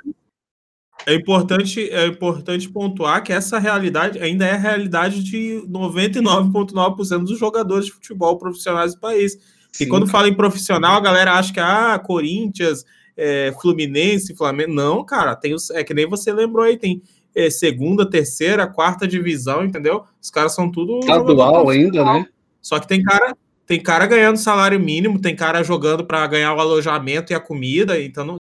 é 1.07 1.15
importante, 1.15 1.91
é 1.91 2.07
importante 2.07 2.69
pontuar 2.71 3.23
que 3.23 3.33
essa 3.33 3.59
realidade 3.59 4.19
ainda 4.19 4.47
é 4.47 4.53
a 4.53 4.59
realidade 4.59 5.23
de 5.23 5.63
99,9% 5.69 7.25
dos 7.25 7.39
jogadores 7.39 7.87
de 7.87 7.93
futebol 7.93 8.39
profissionais 8.39 8.95
do 8.95 9.01
país. 9.01 9.37
Sim. 9.75 9.85
E 9.85 9.87
quando 9.89 10.07
fala 10.07 10.29
em 10.29 10.35
profissional, 10.35 10.97
a 10.97 11.01
galera 11.01 11.33
acha 11.33 11.53
que 11.53 11.59
ah, 11.59 11.99
Corinthians, 11.99 12.85
é, 13.17 13.53
Fluminense, 13.61 14.37
Flamengo. 14.37 14.73
Não, 14.73 15.05
cara, 15.05 15.35
tem 15.35 15.53
os, 15.53 15.69
é 15.71 15.83
que 15.83 15.93
nem 15.93 16.09
você 16.09 16.33
lembrou 16.33 16.65
aí, 16.65 16.79
tem 16.79 17.03
é, 17.35 17.51
segunda, 17.51 18.09
terceira, 18.09 18.69
quarta 18.69 19.05
divisão, 19.05 19.65
entendeu? 19.65 20.05
Os 20.23 20.31
caras 20.31 20.55
são 20.55 20.71
tudo. 20.71 21.01
Estadual 21.01 21.69
ainda, 21.69 22.05
né? 22.05 22.25
Só 22.63 22.79
que 22.79 22.87
tem 22.87 23.03
cara, 23.03 23.37
tem 23.67 23.83
cara 23.83 24.07
ganhando 24.07 24.37
salário 24.37 24.79
mínimo, 24.79 25.21
tem 25.21 25.35
cara 25.35 25.65
jogando 25.65 26.07
para 26.07 26.25
ganhar 26.29 26.55
o 26.55 26.61
alojamento 26.61 27.33
e 27.33 27.35
a 27.35 27.41
comida, 27.41 28.01
então 28.01 28.25
não 28.25 28.37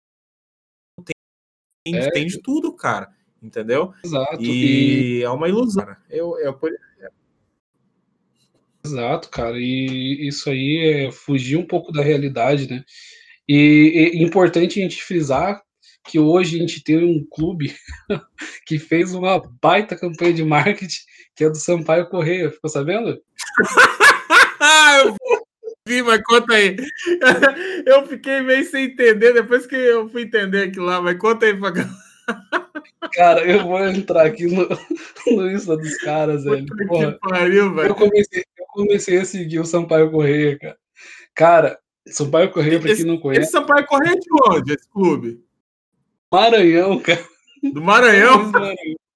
tem, 1.86 1.96
é. 1.96 2.12
tem 2.12 2.28
de 2.28 2.42
tudo, 2.42 2.74
cara. 2.74 3.08
Entendeu? 3.42 3.94
Exato. 4.04 4.44
E, 4.44 5.20
e... 5.20 5.24
é 5.24 5.30
uma 5.30 5.48
ilusão. 5.48 5.88
Eu, 6.10 6.38
eu, 6.40 6.60
Exato, 8.84 9.30
cara. 9.30 9.58
E 9.58 10.28
isso 10.28 10.50
aí 10.50 11.06
é 11.08 11.12
fugir 11.12 11.58
um 11.58 11.66
pouco 11.66 11.92
da 11.92 12.02
realidade, 12.02 12.70
né? 12.70 12.84
E 13.48 14.14
é 14.16 14.24
importante 14.24 14.80
a 14.80 14.84
gente 14.84 15.04
frisar 15.04 15.62
que 16.08 16.20
hoje 16.20 16.56
a 16.56 16.60
gente 16.60 16.84
tem 16.84 16.98
um 17.04 17.26
clube 17.30 17.76
que 18.66 18.80
fez 18.80 19.14
uma 19.14 19.42
baita 19.62 19.96
campanha 19.96 20.34
de 20.34 20.44
marketing, 20.44 21.02
que 21.36 21.44
é 21.44 21.50
do 21.50 21.58
Sampaio 21.58 22.10
Correia. 22.10 22.52
Ficou 22.52 22.70
sabendo? 22.70 23.22
eu 25.06 25.16
vi, 25.88 26.02
mas 26.02 26.22
conta 26.24 26.54
aí. 26.54 26.76
Eu 27.86 28.08
fiquei 28.08 28.42
meio 28.42 28.64
sem 28.66 28.86
entender, 28.86 29.34
depois 29.34 29.66
que 29.66 29.76
eu 29.76 30.08
fui 30.08 30.24
entender 30.24 30.64
aquilo 30.64 30.86
lá, 30.86 31.02
mas 31.02 31.18
conta 31.18 31.46
aí 31.46 31.58
pra 31.58 31.72
Cara, 33.14 33.44
eu 33.44 33.64
vou 33.64 33.84
entrar 33.84 34.26
aqui 34.26 34.46
no, 34.46 34.68
no 35.28 35.52
Insta 35.52 35.76
dos 35.76 35.98
caras, 35.98 36.44
velho. 36.44 36.66
Porra, 36.88 37.18
pariu, 37.22 37.74
velho. 37.74 37.90
Eu, 37.90 37.96
comecei, 37.96 38.44
comecei 38.72 39.20
a 39.20 39.26
seguir 39.26 39.60
o 39.60 39.66
Sampaio 39.66 40.12
Correia, 40.12 40.58
cara. 40.58 40.78
Cara, 41.34 41.80
Sampaio 42.08 42.52
Correia, 42.52 42.80
pra 42.80 42.96
quem 42.96 43.06
não 43.06 43.18
conhece. 43.18 43.44
Esse 43.44 43.52
Sampaio 43.52 43.86
Correia 43.86 44.14
é 44.14 44.20
de 44.20 44.28
onde, 44.50 44.74
esse 44.74 44.90
clube? 44.90 45.44
Maranhão, 46.32 47.00
cara. 47.00 47.26
Do 47.74 47.82
Maranhão? 47.82 48.52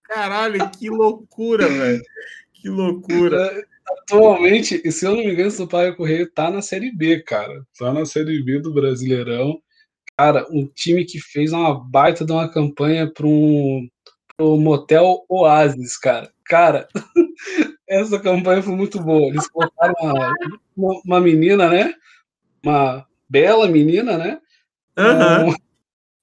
Caralho, 0.03 0.69
que 0.71 0.89
loucura, 0.89 1.67
velho. 1.67 2.01
Que 2.53 2.69
loucura. 2.69 3.65
Atualmente, 3.87 4.91
se 4.91 5.05
eu 5.05 5.11
não 5.11 5.17
me 5.17 5.31
engano, 5.31 5.49
o 5.49 5.51
Sampaio 5.51 5.95
Correia 5.95 6.29
tá 6.33 6.49
na 6.49 6.61
Série 6.61 6.91
B, 6.91 7.21
cara. 7.21 7.65
Tá 7.77 7.93
na 7.93 8.05
Série 8.05 8.43
B 8.43 8.59
do 8.59 8.73
Brasileirão. 8.73 9.61
Cara, 10.17 10.45
um 10.49 10.65
time 10.65 11.05
que 11.05 11.19
fez 11.19 11.51
uma 11.51 11.73
baita 11.73 12.23
de 12.25 12.31
uma 12.31 12.49
campanha 12.49 13.11
para 13.11 13.27
um 13.27 13.87
pro 14.37 14.57
Motel 14.57 15.25
Oasis, 15.29 15.97
cara. 15.97 16.31
Cara, 16.45 16.87
essa 17.87 18.19
campanha 18.19 18.61
foi 18.61 18.75
muito 18.75 19.01
boa. 19.01 19.27
Eles 19.27 19.47
colocaram 19.47 19.93
uma, 20.75 21.01
uma, 21.05 21.21
menina, 21.21 21.69
né? 21.69 21.93
Uma 22.63 23.05
bela 23.29 23.67
menina, 23.67 24.17
né? 24.17 24.39
Uhum. 24.97 25.49
Um, 25.49 25.55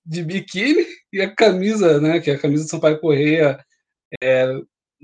de 0.05 0.23
biquíni 0.23 0.85
e 1.13 1.21
a 1.21 1.35
camisa, 1.35 2.01
né? 2.01 2.21
Que 2.21 2.31
é 2.31 2.35
a 2.35 2.39
camisa 2.39 2.65
de 2.65 2.71
Sampaio 2.71 3.01
Correia 3.01 3.59
é, 4.23 4.61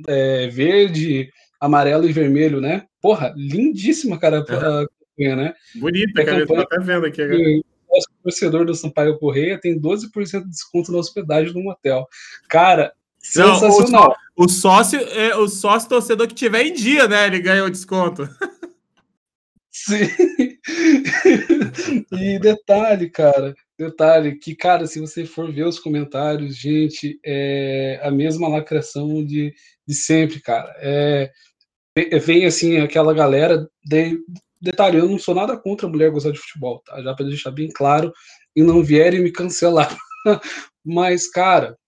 é, 0.07 0.49
verde, 0.49 1.31
amarelo 1.61 2.09
e 2.09 2.13
vermelho, 2.13 2.61
né? 2.61 2.87
Porra, 3.01 3.33
lindíssima, 3.37 4.19
cara, 4.19 4.41
a 4.41 4.45
campanha, 4.45 5.37
né? 5.37 5.55
Bonita, 5.77 6.25
cara, 6.25 6.41
campanha, 6.41 6.61
eu 6.61 6.67
tô 6.67 6.75
até 6.75 6.85
vendo 6.85 7.07
aqui 7.07 7.23
agora 7.23 7.41
nosso 7.91 8.09
torcedor 8.23 8.65
do 8.65 8.75
Sampaio 8.75 9.19
Correia 9.19 9.59
tem 9.59 9.81
12% 9.81 10.43
de 10.43 10.49
desconto 10.49 10.93
na 10.93 10.99
hospedagem 10.99 11.53
no 11.53 11.63
motel. 11.63 12.07
Cara, 12.49 12.93
Não, 13.37 13.55
sensacional. 13.57 14.17
O, 14.37 14.49
sócio, 14.49 14.99
é, 14.99 15.37
o 15.37 15.49
sócio 15.49 15.89
torcedor 15.89 16.29
que 16.29 16.35
tiver 16.35 16.65
em 16.65 16.73
dia, 16.73 17.09
né? 17.09 17.27
Ele 17.27 17.41
ganha 17.41 17.65
o 17.65 17.71
desconto. 17.71 18.29
Sim. 19.71 20.09
e 22.13 22.39
detalhe, 22.39 23.09
cara, 23.11 23.55
detalhe 23.79 24.37
que, 24.37 24.55
cara, 24.55 24.87
se 24.87 25.01
você 25.01 25.25
for 25.25 25.53
ver 25.53 25.65
os 25.65 25.79
comentários, 25.79 26.57
gente, 26.57 27.19
é 27.25 28.01
a 28.03 28.11
mesma 28.11 28.49
lacração 28.49 29.25
de, 29.25 29.55
de 29.87 29.95
sempre, 29.95 30.41
cara. 30.41 30.75
É, 30.79 31.31
vem 32.21 32.45
assim 32.45 32.79
aquela 32.79 33.15
galera 33.15 33.69
de, 33.85 34.19
Detalhe, 34.61 34.99
eu 34.99 35.09
não 35.09 35.19
sou 35.19 35.35
nada 35.35 35.57
contra 35.57 35.87
a 35.87 35.91
mulher 35.91 36.11
gostar 36.11 36.33
de 36.33 36.39
futebol, 36.39 36.83
tá? 36.85 37.01
Já 37.01 37.15
para 37.15 37.27
deixar 37.27 37.53
bem 37.53 37.71
claro 37.71 38.13
e 38.57 38.63
não 38.63 38.83
vierem 38.83 39.23
me 39.23 39.31
cancelar. 39.31 39.97
Mas, 40.85 41.31
cara, 41.31 41.79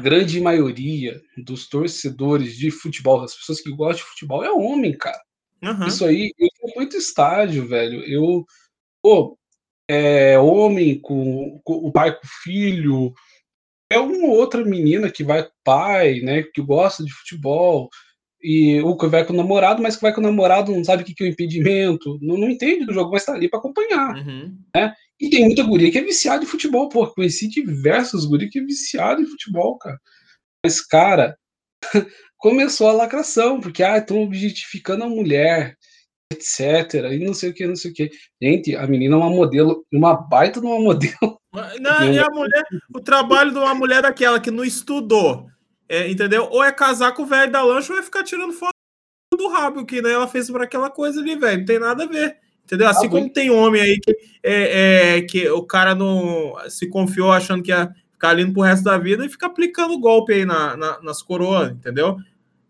grande 0.00 0.40
maioria 0.40 1.20
dos 1.36 1.68
torcedores 1.68 2.56
de 2.56 2.70
futebol, 2.70 3.20
das 3.20 3.34
pessoas 3.34 3.60
que 3.60 3.70
gostam 3.70 4.04
de 4.04 4.10
futebol, 4.10 4.44
é 4.44 4.50
homem, 4.50 4.96
cara. 4.96 5.20
Uhum. 5.62 5.86
Isso 5.86 6.04
aí, 6.04 6.32
eu 6.38 6.48
tenho 6.60 6.74
muito 6.76 6.96
estádio, 6.96 7.66
velho. 7.66 8.02
Eu, 8.04 8.44
pô, 9.02 9.36
é 9.88 10.38
homem 10.38 11.00
com, 11.00 11.60
com 11.64 11.74
o 11.74 11.90
pai 11.90 12.12
com 12.12 12.24
o 12.24 12.30
filho, 12.42 13.12
é 13.90 13.98
uma 13.98 14.28
outra 14.28 14.64
menina 14.64 15.10
que 15.10 15.24
vai 15.24 15.42
com 15.42 15.48
o 15.48 15.64
pai, 15.64 16.20
né, 16.20 16.42
que 16.42 16.60
gosta 16.60 17.02
de 17.04 17.12
futebol 17.12 17.88
e 18.40 18.80
o 18.82 18.96
que 18.96 19.06
vai 19.06 19.24
com 19.24 19.32
o 19.32 19.36
namorado, 19.36 19.82
mas 19.82 19.96
que 19.96 20.02
vai 20.02 20.12
com 20.12 20.20
o 20.20 20.24
namorado 20.24 20.72
não 20.72 20.84
sabe 20.84 21.02
o 21.02 21.06
que 21.06 21.24
é 21.24 21.26
o 21.26 21.30
impedimento, 21.30 22.18
não, 22.20 22.36
não 22.36 22.50
entende 22.50 22.84
do 22.84 22.92
jogo, 22.92 23.10
mas 23.10 23.24
tá 23.24 23.32
ali 23.32 23.48
para 23.48 23.58
acompanhar. 23.58 24.14
Uhum. 24.16 24.58
Né? 24.74 24.94
E 25.20 25.30
tem 25.30 25.46
muita 25.46 25.62
guria 25.62 25.90
que 25.90 25.98
é 25.98 26.02
viciada 26.02 26.44
em 26.44 26.46
futebol, 26.46 26.88
pô. 26.88 27.06
Conheci 27.08 27.48
diversos 27.48 28.24
guri 28.24 28.48
que 28.48 28.58
é 28.58 28.62
viciado 28.62 29.20
em 29.20 29.26
futebol, 29.26 29.78
cara. 29.78 29.98
Mas, 30.64 30.80
cara, 30.80 31.36
começou 32.36 32.88
a 32.88 32.92
lacração, 32.92 33.60
porque 33.60 33.82
ah, 33.82 33.98
estão 33.98 34.22
objetificando 34.22 35.04
a 35.04 35.08
mulher, 35.08 35.76
etc. 36.32 37.12
E 37.12 37.24
não 37.24 37.34
sei 37.34 37.50
o 37.50 37.54
que, 37.54 37.66
não 37.66 37.76
sei 37.76 37.90
o 37.90 37.94
que. 37.94 38.10
Gente, 38.40 38.76
a 38.76 38.86
menina 38.86 39.14
é 39.14 39.18
uma 39.18 39.30
modelo, 39.30 39.84
uma 39.92 40.14
baita 40.14 40.60
de 40.60 40.66
uma 40.66 40.80
modelo. 40.80 41.38
Não, 41.80 42.12
e 42.12 42.18
a 42.18 42.28
mulher, 42.30 42.62
o 42.94 43.00
trabalho 43.00 43.50
de 43.50 43.58
uma 43.58 43.74
mulher 43.74 44.02
daquela 44.02 44.38
que 44.38 44.50
não 44.50 44.62
estudou 44.62 45.48
é, 45.88 46.08
entendeu? 46.08 46.46
Ou 46.50 46.62
é 46.62 46.70
casar 46.70 47.12
com 47.12 47.22
o 47.22 47.26
velho 47.26 47.50
da 47.50 47.62
lancha 47.62 47.92
ou 47.92 47.98
é 47.98 48.02
ficar 48.02 48.22
tirando 48.22 48.52
foto 48.52 48.74
do 49.32 49.48
rabo, 49.48 49.86
que 49.86 50.02
né, 50.02 50.12
ela 50.12 50.28
fez 50.28 50.50
por 50.50 50.60
aquela 50.60 50.90
coisa 50.90 51.20
ali, 51.20 51.34
velho. 51.34 51.58
Não 51.58 51.64
tem 51.64 51.78
nada 51.78 52.04
a 52.04 52.06
ver. 52.06 52.36
Entendeu? 52.68 52.86
Assim 52.86 53.08
como 53.08 53.30
tem 53.30 53.50
homem 53.50 53.80
aí 53.80 53.98
que, 53.98 54.14
é, 54.42 55.16
é, 55.16 55.22
que 55.22 55.48
o 55.48 55.62
cara 55.62 55.94
não 55.94 56.54
se 56.68 56.86
confiou 56.86 57.32
achando 57.32 57.62
que 57.62 57.70
ia 57.70 57.90
ficar 58.12 58.34
lindo 58.34 58.52
pro 58.52 58.60
resto 58.60 58.84
da 58.84 58.98
vida 58.98 59.24
e 59.24 59.28
fica 59.30 59.46
aplicando 59.46 59.98
golpe 59.98 60.34
aí 60.34 60.44
na, 60.44 60.76
na 60.76 61.00
nas 61.00 61.22
coroas, 61.22 61.70
entendeu? 61.70 62.18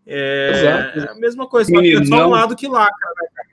É, 0.07 0.93
é 0.95 1.11
a 1.11 1.15
mesma 1.15 1.49
coisa, 1.49 1.69
só 1.69 1.81
que 1.81 1.97
é 1.97 2.05
só 2.05 2.27
um 2.27 2.29
lado 2.29 2.55
que 2.55 2.65
lacra, 2.65 3.09
né, 3.21 3.27
cara? 3.35 3.49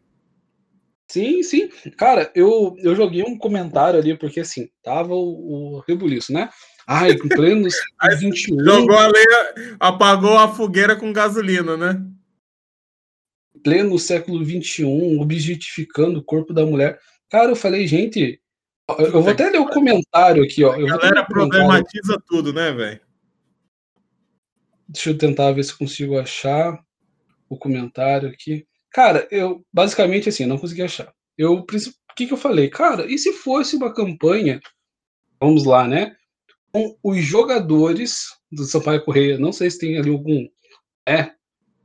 Sim, 1.09 1.43
sim. 1.43 1.69
Cara, 1.97 2.31
eu, 2.33 2.77
eu 2.79 2.95
joguei 2.95 3.25
um 3.25 3.37
comentário 3.37 3.99
ali, 3.99 4.17
porque 4.17 4.39
assim, 4.39 4.69
tava 4.85 5.15
o, 5.15 5.79
o 5.79 5.85
rebuliço, 5.89 6.33
né? 6.33 6.49
Ai, 6.87 7.11
em 7.11 7.29
pleno 7.29 7.69
século 7.69 8.35
XXI. 8.37 8.65
Jogou 8.65 8.97
a 8.97 9.09
lenha, 9.09 9.77
apagou 9.81 10.39
a 10.39 10.47
fogueira 10.47 10.95
com 10.95 11.13
gasolina, 11.13 11.77
né? 11.77 12.01
Pleno 13.66 13.98
século 13.98 14.44
XXI, 14.44 14.85
objetificando 15.18 16.20
o 16.20 16.24
corpo 16.24 16.52
da 16.52 16.64
mulher. 16.64 17.00
Cara, 17.29 17.50
eu 17.50 17.57
falei, 17.57 17.85
gente, 17.85 18.40
eu 18.96 19.20
vou 19.20 19.33
até 19.33 19.50
ler 19.50 19.59
o 19.59 19.68
comentário 19.68 20.44
aqui, 20.44 20.62
ó. 20.62 20.72
a 20.72 20.79
galera 20.79 21.24
problematiza 21.24 22.22
tudo, 22.29 22.52
né, 22.52 22.70
velho? 22.70 23.00
Deixa 24.88 25.11
eu 25.11 25.18
tentar 25.18 25.50
ver 25.50 25.64
se 25.64 25.76
consigo 25.76 26.16
achar 26.16 26.79
o 27.48 27.59
comentário 27.59 28.29
aqui. 28.29 28.64
Cara, 28.92 29.26
eu 29.33 29.66
basicamente 29.72 30.29
assim, 30.29 30.46
não 30.46 30.59
consegui 30.59 30.83
achar. 30.83 31.12
Eu, 31.37 31.55
o 31.55 31.66
que, 32.14 32.26
que 32.26 32.33
eu 32.33 32.37
falei? 32.37 32.70
Cara, 32.70 33.05
e 33.12 33.18
se 33.18 33.33
fosse 33.33 33.74
uma 33.74 33.92
campanha, 33.92 34.61
vamos 35.40 35.64
lá, 35.64 35.88
né? 35.88 36.14
com 36.76 36.94
os 37.02 37.24
jogadores 37.24 38.26
do 38.52 38.64
Sampaio 38.64 39.02
Correia. 39.02 39.38
Não 39.38 39.50
sei 39.50 39.70
se 39.70 39.79
tem 39.79 39.98
ali 39.98 40.11
algum, 40.11 40.46
é, 41.09 41.31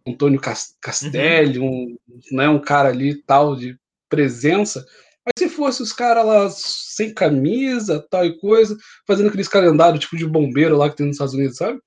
Antônio 0.08 0.40
Castelli, 0.82 1.60
uhum. 1.60 1.98
um, 2.08 2.36
né, 2.36 2.50
um 2.50 2.60
cara 2.60 2.90
ali 2.90 3.22
tal 3.24 3.56
de 3.56 3.78
presença. 4.10 4.86
Mas 5.26 5.34
se 5.38 5.50
fosse 5.50 5.82
os 5.84 5.94
caras 5.94 6.26
lá 6.26 6.50
sem 6.50 7.14
camisa, 7.14 8.06
tal 8.10 8.26
e 8.26 8.38
coisa, 8.40 8.76
fazendo 9.08 9.28
aqueles 9.28 9.48
calendários 9.48 10.04
tipo 10.04 10.18
de 10.18 10.26
bombeiro 10.26 10.78
lá 10.78 10.90
que 10.90 10.98
tem 10.98 11.06
nos 11.06 11.16
Estados 11.16 11.34
Unidos, 11.34 11.58
sabe? 11.58 11.80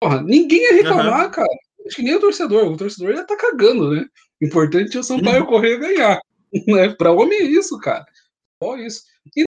Porra, 0.00 0.20
ninguém 0.22 0.60
ia 0.60 0.74
reclamar, 0.74 1.26
uhum. 1.26 1.30
cara. 1.30 1.58
Acho 1.86 1.96
que 1.96 2.02
nem 2.02 2.14
o 2.14 2.20
torcedor. 2.20 2.72
O 2.72 2.76
torcedor 2.76 3.14
ia 3.14 3.26
tá 3.26 3.36
cagando, 3.36 3.90
né? 3.90 4.04
O 4.40 4.46
importante 4.46 4.96
é 4.96 5.00
o 5.00 5.04
Sampaio 5.04 5.42
uhum. 5.42 5.48
Correia 5.48 5.78
ganhar. 5.78 6.20
Né? 6.66 6.90
Pra 6.90 7.10
homem 7.12 7.38
é 7.38 7.44
isso, 7.44 7.78
cara. 7.78 8.04
Só 8.62 8.76
isso. 8.76 9.00
E 9.34 9.42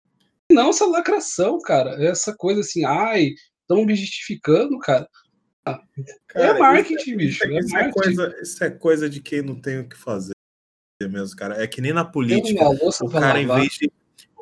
não 0.49 0.69
essa 0.69 0.86
lacração, 0.86 1.60
cara. 1.60 2.02
Essa 2.02 2.34
coisa 2.34 2.62
assim, 2.62 2.86
ai, 2.86 3.32
estão 3.60 3.82
objetificando, 3.82 4.80
cara. 4.80 5.06
Ah, 5.65 5.82
cara 6.28 6.58
é 6.58 6.60
marketing, 6.60 6.95
isso, 6.95 7.12
é, 7.12 7.15
bicho. 7.15 7.43
É 7.45 7.60
isso, 7.60 7.78
é, 7.78 7.91
coisa, 7.91 8.36
isso 8.41 8.63
é 8.63 8.69
coisa 8.69 9.10
de 9.10 9.21
quem 9.21 9.41
não 9.41 9.56
tem 9.56 9.80
o 9.80 9.88
que 9.88 9.97
fazer 9.97 10.34
mesmo, 11.10 11.36
cara. 11.36 11.62
É 11.62 11.67
que 11.67 11.82
nem 11.82 11.93
na 11.93 12.06
política, 12.06 12.63
o 13.02 13.10
cara, 13.10 13.41
em 13.41 13.47
vez 13.47 13.73
de, 13.73 13.91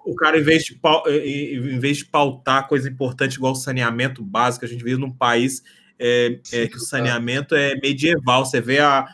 o 0.06 0.16
cara, 0.16 0.40
em 0.40 0.44
vez, 0.44 0.64
de, 0.64 0.80
em 1.08 1.80
vez 1.80 1.98
de 1.98 2.06
pautar 2.06 2.68
coisa 2.68 2.90
importante 2.90 3.36
igual 3.36 3.56
saneamento 3.56 4.24
básico, 4.24 4.66
a 4.66 4.68
gente 4.68 4.84
vive 4.84 5.00
num 5.00 5.12
país 5.12 5.64
é, 6.00 6.40
é, 6.52 6.68
que 6.68 6.78
o 6.78 6.80
saneamento 6.80 7.56
é 7.56 7.76
medieval. 7.76 8.46
Você 8.46 8.60
vê 8.60 8.80
a, 8.80 9.08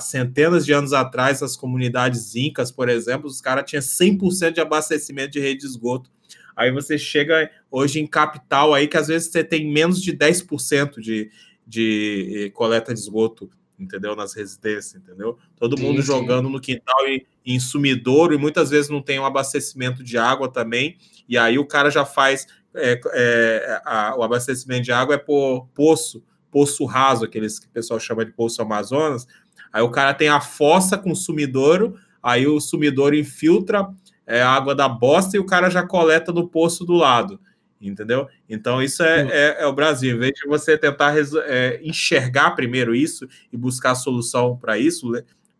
centenas 0.00 0.64
de 0.64 0.72
anos 0.72 0.92
atrás, 0.92 1.42
as 1.42 1.56
comunidades 1.56 2.34
incas, 2.34 2.70
por 2.70 2.88
exemplo, 2.88 3.26
os 3.26 3.40
caras 3.40 3.68
tinham 3.68 3.82
100% 3.82 4.52
de 4.52 4.60
abastecimento 4.60 5.32
de 5.32 5.40
rede 5.40 5.60
de 5.60 5.66
esgoto. 5.66 6.10
Aí 6.56 6.72
você 6.72 6.96
chega 6.96 7.50
hoje 7.70 8.00
em 8.00 8.06
capital 8.06 8.72
aí 8.72 8.88
que 8.88 8.96
às 8.96 9.08
vezes 9.08 9.30
você 9.30 9.44
tem 9.44 9.70
menos 9.70 10.02
de 10.02 10.16
10% 10.16 11.00
de, 11.00 11.30
de 11.66 12.46
eh, 12.46 12.50
coleta 12.50 12.94
de 12.94 12.98
esgoto, 12.98 13.50
entendeu? 13.78 14.16
Nas 14.16 14.32
residências, 14.34 14.94
entendeu? 14.94 15.38
Todo 15.58 15.78
mundo 15.78 16.00
sim, 16.00 16.06
jogando 16.06 16.48
no 16.48 16.58
quintal 16.58 17.06
e 17.06 17.26
em 17.44 17.60
sumidouro 17.60 18.34
e 18.34 18.38
muitas 18.38 18.70
vezes 18.70 18.90
não 18.90 19.02
tem 19.02 19.18
um 19.20 19.26
abastecimento 19.26 20.02
de 20.02 20.16
água 20.16 20.50
também. 20.50 20.96
E 21.28 21.36
aí 21.36 21.58
o 21.58 21.66
cara 21.66 21.90
já 21.90 22.06
faz 22.06 22.46
é, 22.74 23.00
é, 23.12 23.82
a, 23.84 24.16
o 24.16 24.22
abastecimento 24.22 24.82
de 24.82 24.92
água 24.92 25.14
é 25.14 25.18
por 25.18 25.68
poço 25.74 26.24
poço 26.56 26.86
raso, 26.86 27.26
aqueles 27.26 27.58
que 27.58 27.66
o 27.66 27.70
pessoal 27.70 28.00
chama 28.00 28.24
de 28.24 28.32
poço 28.32 28.62
Amazonas. 28.62 29.26
Aí 29.70 29.82
o 29.82 29.90
cara 29.90 30.14
tem 30.14 30.28
a 30.28 30.40
fossa 30.40 30.96
com 30.96 31.14
sumidouro, 31.14 31.98
aí 32.22 32.46
o 32.46 32.58
sumidouro 32.58 33.14
infiltra 33.14 33.86
é, 34.26 34.42
a 34.42 34.50
água 34.50 34.74
da 34.74 34.88
bosta 34.88 35.36
e 35.36 35.40
o 35.40 35.46
cara 35.46 35.70
já 35.70 35.82
coleta 35.82 36.32
do 36.32 36.48
poço 36.48 36.84
do 36.84 36.94
lado. 36.94 37.40
Entendeu? 37.80 38.26
Então, 38.48 38.82
isso 38.82 39.02
é, 39.02 39.28
é, 39.30 39.62
é 39.62 39.66
o 39.66 39.72
Brasil. 39.72 40.16
Em 40.16 40.18
vez 40.18 40.32
de 40.32 40.48
você 40.48 40.78
tentar 40.78 41.14
é, 41.44 41.78
enxergar 41.82 42.52
primeiro 42.52 42.94
isso 42.94 43.28
e 43.52 43.56
buscar 43.56 43.94
solução 43.94 44.56
para 44.56 44.78
isso, 44.78 45.12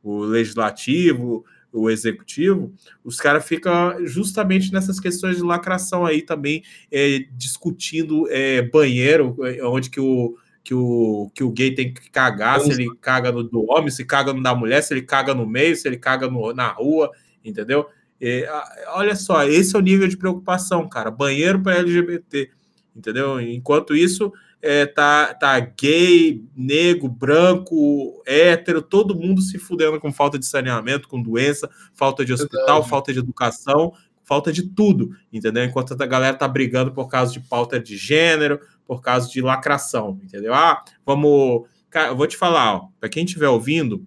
o 0.02 0.20
legislativo, 0.20 1.44
o 1.70 1.90
executivo, 1.90 2.72
os 3.04 3.18
caras 3.18 3.44
ficam 3.44 4.06
justamente 4.06 4.72
nessas 4.72 4.98
questões 4.98 5.36
de 5.36 5.42
lacração 5.42 6.06
aí 6.06 6.22
também, 6.22 6.62
é, 6.90 7.26
discutindo 7.32 8.26
é, 8.30 8.62
banheiro, 8.62 9.36
onde 9.62 9.90
que 9.90 10.00
o, 10.00 10.36
que, 10.64 10.74
o, 10.74 11.30
que 11.34 11.44
o 11.44 11.50
gay 11.50 11.74
tem 11.74 11.92
que 11.92 12.10
cagar, 12.10 12.60
se 12.60 12.70
ele 12.70 12.88
caga 13.00 13.30
no 13.30 13.42
do 13.42 13.70
homem, 13.70 13.90
se 13.90 14.04
caga 14.04 14.32
no 14.32 14.42
da 14.42 14.54
mulher, 14.54 14.82
se 14.82 14.94
ele 14.94 15.02
caga 15.02 15.34
no 15.34 15.46
meio, 15.46 15.76
se 15.76 15.86
ele 15.86 15.98
caga 15.98 16.28
no, 16.28 16.52
na 16.54 16.68
rua, 16.68 17.10
entendeu? 17.44 17.86
É, 18.20 18.48
olha 18.88 19.14
só, 19.14 19.44
esse 19.44 19.76
é 19.76 19.78
o 19.78 19.82
nível 19.82 20.08
de 20.08 20.16
preocupação, 20.16 20.88
cara. 20.88 21.10
Banheiro 21.10 21.62
para 21.62 21.76
LGBT, 21.76 22.50
entendeu? 22.94 23.40
Enquanto 23.40 23.94
isso, 23.94 24.32
é, 24.62 24.86
tá, 24.86 25.34
tá 25.34 25.60
gay, 25.60 26.44
negro, 26.56 27.08
branco, 27.08 28.22
hétero, 28.26 28.80
todo 28.82 29.14
mundo 29.14 29.40
se 29.42 29.58
fudendo 29.58 30.00
com 30.00 30.12
falta 30.12 30.38
de 30.38 30.46
saneamento, 30.46 31.08
com 31.08 31.22
doença, 31.22 31.68
falta 31.94 32.24
de 32.24 32.32
hospital, 32.32 32.66
Verdade. 32.66 32.88
falta 32.88 33.12
de 33.12 33.18
educação, 33.18 33.92
falta 34.24 34.52
de 34.52 34.64
tudo, 34.64 35.10
entendeu? 35.32 35.64
Enquanto 35.64 35.92
a 35.92 36.06
galera 36.06 36.36
tá 36.36 36.48
brigando 36.48 36.92
por 36.92 37.08
causa 37.08 37.32
de 37.32 37.40
pauta 37.40 37.78
de 37.78 37.96
gênero, 37.96 38.60
por 38.86 39.00
causa 39.00 39.28
de 39.30 39.40
lacração, 39.40 40.18
entendeu? 40.22 40.52
Ah, 40.52 40.82
vamos. 41.04 41.68
Cara, 41.90 42.08
eu 42.08 42.16
vou 42.16 42.26
te 42.26 42.36
falar, 42.36 42.74
ó, 42.74 42.88
para 42.98 43.08
quem 43.08 43.24
estiver 43.24 43.48
ouvindo, 43.48 44.06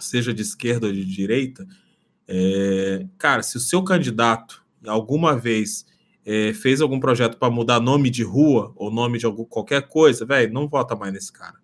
seja 0.00 0.32
de 0.32 0.42
esquerda 0.42 0.86
ou 0.86 0.92
de 0.92 1.04
direita, 1.04 1.66
é, 2.28 3.06
cara, 3.18 3.42
se 3.42 3.56
o 3.56 3.60
seu 3.60 3.82
candidato 3.82 4.64
alguma 4.86 5.36
vez 5.36 5.86
é, 6.24 6.52
fez 6.52 6.80
algum 6.80 7.00
projeto 7.00 7.36
para 7.36 7.50
mudar 7.50 7.80
nome 7.80 8.10
de 8.10 8.22
rua 8.22 8.72
ou 8.76 8.90
nome 8.90 9.18
de 9.18 9.26
algum, 9.26 9.44
qualquer 9.44 9.88
coisa, 9.88 10.24
velho, 10.24 10.52
não 10.52 10.68
vota 10.68 10.94
mais 10.94 11.12
nesse 11.12 11.32
cara. 11.32 11.56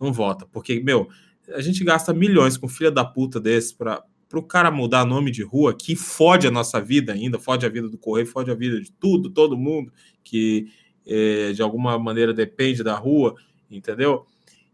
Não 0.00 0.12
vota, 0.12 0.46
porque, 0.46 0.80
meu, 0.80 1.08
a 1.54 1.60
gente 1.60 1.82
gasta 1.82 2.12
milhões 2.14 2.56
com 2.56 2.68
filha 2.68 2.90
da 2.90 3.04
puta 3.04 3.40
desse 3.40 3.74
para 3.74 4.04
o 4.34 4.42
cara 4.42 4.70
mudar 4.70 5.04
nome 5.04 5.30
de 5.30 5.42
rua, 5.42 5.74
que 5.74 5.96
fode 5.96 6.46
a 6.46 6.50
nossa 6.50 6.80
vida 6.80 7.12
ainda, 7.12 7.38
fode 7.38 7.66
a 7.66 7.68
vida 7.68 7.88
do 7.88 7.98
correio, 7.98 8.26
fode 8.26 8.50
a 8.50 8.54
vida 8.54 8.80
de 8.80 8.92
tudo, 8.92 9.30
todo 9.30 9.56
mundo 9.56 9.92
que 10.22 10.68
é, 11.06 11.52
de 11.52 11.62
alguma 11.62 11.98
maneira 11.98 12.32
depende 12.34 12.84
da 12.84 12.94
rua, 12.94 13.34
entendeu? 13.70 14.26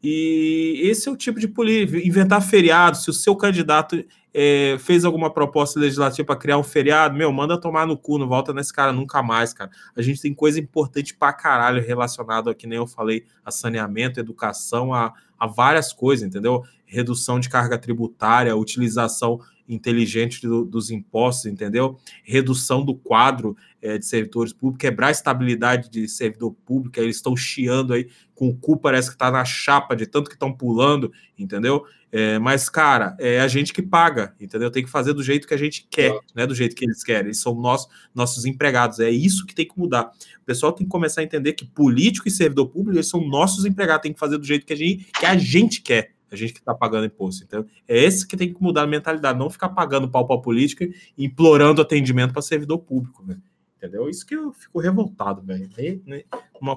E 0.06 0.82
esse 0.82 1.08
é 1.08 1.12
o 1.12 1.16
tipo 1.16 1.40
de 1.40 1.48
política, 1.48 1.96
inventar 2.06 2.42
feriado. 2.42 2.98
Se 2.98 3.08
o 3.08 3.12
seu 3.14 3.34
candidato 3.34 4.04
é, 4.34 4.76
fez 4.78 5.02
alguma 5.02 5.32
proposta 5.32 5.80
legislativa 5.80 6.26
para 6.26 6.36
criar 6.36 6.58
um 6.58 6.62
feriado, 6.62 7.16
meu, 7.16 7.32
manda 7.32 7.58
tomar 7.58 7.86
no 7.86 7.96
cu, 7.96 8.18
não 8.18 8.28
volta 8.28 8.52
nesse 8.52 8.70
cara 8.70 8.92
nunca 8.92 9.22
mais, 9.22 9.54
cara. 9.54 9.70
A 9.96 10.02
gente 10.02 10.20
tem 10.20 10.34
coisa 10.34 10.60
importante 10.60 11.14
para 11.14 11.32
caralho 11.32 11.82
relacionada, 11.82 12.54
que 12.54 12.66
nem 12.66 12.76
eu 12.76 12.86
falei, 12.86 13.24
a 13.42 13.50
saneamento, 13.50 14.20
educação, 14.20 14.92
a, 14.92 15.14
a 15.40 15.46
várias 15.46 15.90
coisas, 15.90 16.28
entendeu? 16.28 16.62
Redução 16.84 17.40
de 17.40 17.48
carga 17.48 17.78
tributária, 17.78 18.54
utilização 18.54 19.40
inteligente 19.68 20.40
do, 20.42 20.64
dos 20.64 20.90
impostos, 20.90 21.46
entendeu? 21.46 21.98
Redução 22.22 22.85
do 22.85 22.94
quadro 22.94 23.57
é, 23.81 23.98
de 23.98 24.07
servidores 24.07 24.53
públicos, 24.53 24.81
quebrar 24.81 25.09
a 25.09 25.11
estabilidade 25.11 25.90
de 25.90 26.09
servidor 26.09 26.55
público, 26.64 26.98
eles 26.98 27.16
estão 27.16 27.37
chiando 27.37 27.92
aí, 27.92 28.09
com 28.35 28.48
o 28.48 28.57
cu 28.57 28.77
parece 28.77 29.09
que 29.09 29.14
está 29.14 29.31
na 29.31 29.44
chapa 29.44 29.94
de 29.94 30.07
tanto 30.07 30.29
que 30.29 30.37
estão 30.37 30.53
pulando, 30.53 31.12
entendeu? 31.38 31.85
É, 32.11 32.38
mas, 32.38 32.68
cara, 32.68 33.16
é 33.18 33.40
a 33.40 33.48
gente 33.48 33.72
que 33.72 33.83
paga, 33.83 34.35
entendeu? 34.40 34.70
Tem 34.70 34.85
que 34.85 34.90
fazer 34.90 35.12
do 35.12 35.22
jeito 35.22 35.48
que 35.48 35.55
a 35.55 35.57
gente 35.59 35.87
quer, 35.90 36.12
é. 36.12 36.20
não 36.35 36.44
é 36.44 36.46
do 36.46 36.55
jeito 36.55 36.77
que 36.77 36.85
eles 36.85 37.03
querem. 37.03 37.27
Eles 37.27 37.40
são 37.40 37.55
nossos, 37.55 37.88
nossos 38.14 38.44
empregados. 38.44 39.00
É 39.00 39.11
isso 39.11 39.44
que 39.44 39.55
tem 39.55 39.66
que 39.66 39.77
mudar. 39.77 40.12
O 40.40 40.44
pessoal 40.46 40.72
tem 40.72 40.87
que 40.87 40.90
começar 40.90 41.22
a 41.22 41.24
entender 41.24 41.55
que 41.55 41.64
político 41.64 42.29
e 42.29 42.31
servidor 42.31 42.68
público 42.68 42.96
eles 42.96 43.09
são 43.09 43.27
nossos 43.27 43.64
empregados, 43.64 44.03
tem 44.03 44.12
que 44.12 44.20
fazer 44.20 44.38
do 44.38 44.44
jeito 44.44 44.64
que 44.64 44.72
a 44.72 44.77
gente, 44.77 45.11
que 45.18 45.27
a 45.27 45.37
gente 45.37 45.83
quer 45.83 46.14
a 46.30 46.37
gente 46.37 46.52
que 46.52 46.58
está 46.58 46.74
pagando 46.74 47.06
imposto. 47.06 47.44
Então, 47.44 47.64
é 47.87 47.98
esse 47.98 48.26
que 48.26 48.37
tem 48.37 48.52
que 48.52 48.62
mudar 48.62 48.82
a 48.82 48.87
mentalidade, 48.87 49.38
não 49.38 49.50
ficar 49.50 49.68
pagando 49.70 50.08
pau 50.08 50.26
para 50.26 50.40
política 50.40 50.84
e 51.16 51.24
implorando 51.24 51.80
atendimento 51.80 52.32
para 52.32 52.42
servidor 52.42 52.78
público, 52.78 53.24
né? 53.26 53.38
Entendeu? 53.76 54.08
Isso 54.08 54.24
que 54.24 54.34
eu 54.34 54.52
fico 54.52 54.80
revoltado, 54.80 55.42
velho. 55.42 55.68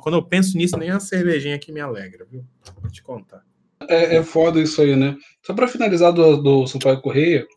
Quando 0.02 0.16
eu 0.16 0.24
penso 0.24 0.58
nisso, 0.58 0.78
nem 0.78 0.90
a 0.90 1.00
cervejinha 1.00 1.56
aqui 1.56 1.72
me 1.72 1.80
alegra, 1.80 2.26
viu? 2.30 2.44
Vou 2.82 2.92
te 2.92 3.02
contar. 3.02 3.46
É, 3.88 4.18
é 4.18 4.24
foda 4.24 4.60
isso 4.60 4.82
aí, 4.82 4.96
né? 4.96 5.16
Só 5.42 5.54
para 5.54 5.68
finalizar 5.68 6.12
do, 6.12 6.38
do 6.38 6.68
Sampaio 6.68 7.02
Correia. 7.02 7.48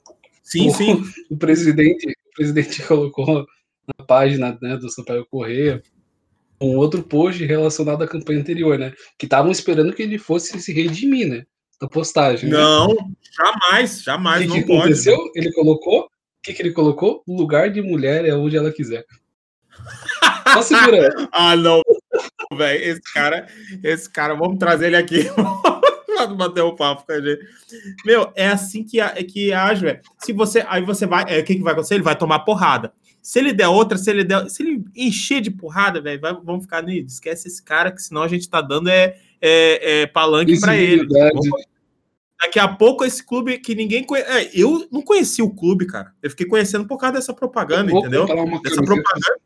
Sim, 0.43 0.69
o, 0.69 0.75
sim. 0.75 1.03
O 1.29 1.37
presidente, 1.37 2.09
o 2.09 2.35
presidente 2.37 2.83
colocou 2.87 3.45
na 3.99 4.05
página 4.05 4.57
né, 4.63 4.77
do 4.77 4.89
Sampaio 4.89 5.27
Correia 5.27 5.83
um 6.61 6.77
outro 6.77 7.03
post 7.03 7.43
relacionado 7.45 8.03
à 8.03 8.07
campanha 8.07 8.41
anterior, 8.41 8.79
né? 8.79 8.93
Que 9.19 9.25
estavam 9.25 9.51
esperando 9.51 9.95
que 9.95 10.03
ele 10.03 10.19
fosse 10.19 10.61
se 10.61 10.73
redimir, 10.73 11.27
né? 11.27 11.47
Da 11.81 11.89
postagem. 11.89 12.51
Né? 12.51 12.57
Não, 12.57 12.89
né? 12.89 12.97
jamais, 13.37 14.03
jamais. 14.03 14.51
O 14.51 14.53
que, 14.53 14.63
que 14.63 14.73
aconteceu? 14.73 15.19
Ele 15.35 15.53
colocou. 15.53 16.03
O 16.05 16.09
que, 16.43 16.53
que 16.53 16.63
ele 16.63 16.73
colocou? 16.73 17.23
O 17.27 17.37
lugar 17.37 17.71
de 17.71 17.83
mulher 17.83 18.25
é 18.25 18.35
onde 18.35 18.57
ela 18.57 18.73
quiser. 18.73 19.05
Só 20.63 20.77
ah, 21.33 21.57
não, 21.57 21.83
velho. 22.55 22.83
Esse 22.83 23.03
cara, 23.13 23.47
esse 23.83 24.11
cara, 24.11 24.35
vamos 24.35 24.59
trazer 24.59 24.87
ele 24.87 24.97
aqui. 24.97 25.25
Vamos 26.19 26.37
bater 26.37 26.63
um 26.63 26.77
papo 26.77 27.07
com 27.07 27.13
a 27.13 27.21
gente. 27.21 27.41
Meu, 28.05 28.31
é 28.37 28.49
assim 28.49 28.85
que, 28.85 29.01
que 29.25 29.55
age, 29.55 29.81
velho. 29.81 30.01
Se 30.19 30.35
você. 30.35 30.63
Aí 30.69 30.83
você 30.83 31.07
vai. 31.07 31.25
É, 31.27 31.41
o 31.41 31.45
que, 31.45 31.55
que 31.55 31.63
vai 31.63 31.73
acontecer? 31.73 31.95
Ele 31.95 32.03
vai 32.03 32.15
tomar 32.15 32.41
porrada. 32.41 32.93
Se 33.23 33.39
ele 33.39 33.55
der 33.55 33.69
outra, 33.69 33.97
se 33.97 34.11
ele 34.11 34.23
der. 34.23 34.51
Se 34.51 34.63
ele 34.63 34.85
encher 34.95 35.41
de 35.41 35.51
porrada, 35.51 35.99
velho, 35.99 36.21
vamos 36.21 36.65
ficar 36.65 36.83
nisso. 36.83 37.15
Esquece 37.15 37.49
esse 37.49 37.63
cara, 37.63 37.91
que 37.91 38.03
senão 38.03 38.23
a 38.23 38.29
gente 38.29 38.51
tá 38.51 38.61
dando 38.61 38.91
é, 38.91 39.17
é, 39.41 40.03
é 40.03 40.07
palanque 40.07 40.61
para 40.61 40.77
ele. 40.77 41.07
Daqui 42.41 42.59
a 42.59 42.69
pouco 42.69 43.05
esse 43.05 43.25
clube 43.25 43.59
que 43.59 43.75
ninguém 43.75 44.03
conhece. 44.03 44.31
É, 44.31 44.51
eu 44.55 44.89
não 44.91 45.03
conheci 45.03 45.43
o 45.43 45.51
clube, 45.51 45.87
cara. 45.87 46.13
Eu 46.23 46.31
fiquei 46.31 46.47
conhecendo 46.47 46.87
por 46.87 46.97
causa 46.97 47.17
dessa 47.17 47.35
propaganda, 47.35 47.93
entendeu? 47.93 48.25
Essa 48.65 48.83
propaganda. 48.83 49.37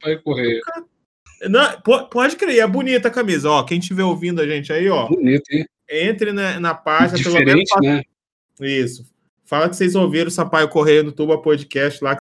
Não, 1.48 2.07
pode 2.09 2.37
crer, 2.37 2.61
é 2.61 2.66
bonita 2.66 3.09
a 3.09 3.11
camisa. 3.11 3.50
Ó, 3.50 3.62
quem 3.64 3.78
estiver 3.78 4.04
ouvindo 4.04 4.40
a 4.40 4.46
gente 4.46 4.72
aí, 4.72 4.88
ó. 4.88 5.09
Bonito, 5.09 5.42
hein? 5.50 5.66
Entre 5.90 6.33
na, 6.33 6.59
na 6.61 6.74
página, 6.74 7.18
Diferente, 7.18 7.68
pelo 7.68 7.83
menos. 7.83 8.04
Né? 8.61 8.68
Isso. 8.68 9.04
Fala 9.44 9.68
que 9.68 9.76
vocês 9.76 9.94
ouviram 9.94 10.28
o 10.28 10.30
Sampaio 10.30 10.68
Correia 10.68 11.02
no 11.02 11.12
Tuba 11.12 11.40
Podcast 11.40 12.02
lá, 12.02 12.14
que 12.14 12.20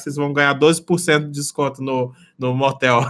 vocês 0.00 0.16
vão 0.16 0.32
ganhar 0.32 0.58
12% 0.58 1.26
de 1.26 1.30
desconto 1.30 1.82
no, 1.82 2.14
no 2.38 2.54
motel. 2.54 3.02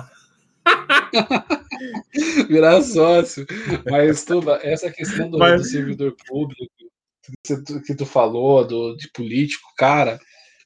Virar 2.48 2.82
sócio. 2.82 3.46
Mas, 3.90 4.24
Tuba, 4.24 4.60
essa 4.62 4.90
questão 4.90 5.30
do, 5.30 5.38
Mas... 5.38 5.62
do 5.62 5.68
servidor 5.68 6.14
público 6.26 6.70
que 7.42 7.62
tu, 7.62 7.82
que 7.82 7.94
tu 7.94 8.06
falou, 8.06 8.66
do, 8.66 8.96
de 8.96 9.10
político, 9.12 9.66
cara, 9.76 10.18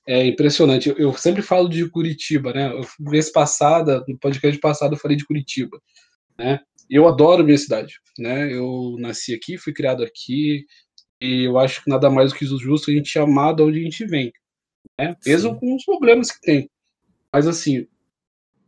é 0.06 0.26
impressionante. 0.26 0.88
Eu, 0.88 0.96
eu, 0.96 1.12
sempre 1.14 1.42
falo 1.42 1.68
de 1.68 1.88
Curitiba, 1.88 2.52
né? 2.52 2.72
Eu, 2.72 2.80
vez 3.10 3.30
passada, 3.30 4.04
no 4.08 4.18
podcast 4.18 4.58
passado, 4.58 4.94
eu 4.94 4.98
falei 4.98 5.16
de 5.16 5.26
Curitiba, 5.26 5.80
né? 6.38 6.60
Eu 6.90 7.06
adoro 7.06 7.44
minha 7.44 7.58
cidade, 7.58 7.94
né? 8.18 8.52
Eu 8.52 8.96
nasci 8.98 9.34
aqui, 9.34 9.58
fui 9.58 9.72
criado 9.72 10.02
aqui, 10.02 10.64
e 11.20 11.44
eu 11.44 11.58
acho 11.58 11.84
que 11.84 11.90
nada 11.90 12.08
mais 12.08 12.32
do 12.32 12.38
que 12.38 12.46
justo 12.46 12.90
a 12.90 12.94
gente 12.94 13.08
chamar 13.08 13.52
de 13.52 13.62
onde 13.62 13.78
a 13.80 13.82
gente 13.82 14.06
vem, 14.06 14.32
né? 14.98 15.16
Mesmo 15.26 15.52
Sim. 15.52 15.58
com 15.58 15.76
os 15.76 15.84
problemas 15.84 16.32
que 16.32 16.40
tem. 16.40 16.70
Mas 17.32 17.46
assim, 17.46 17.86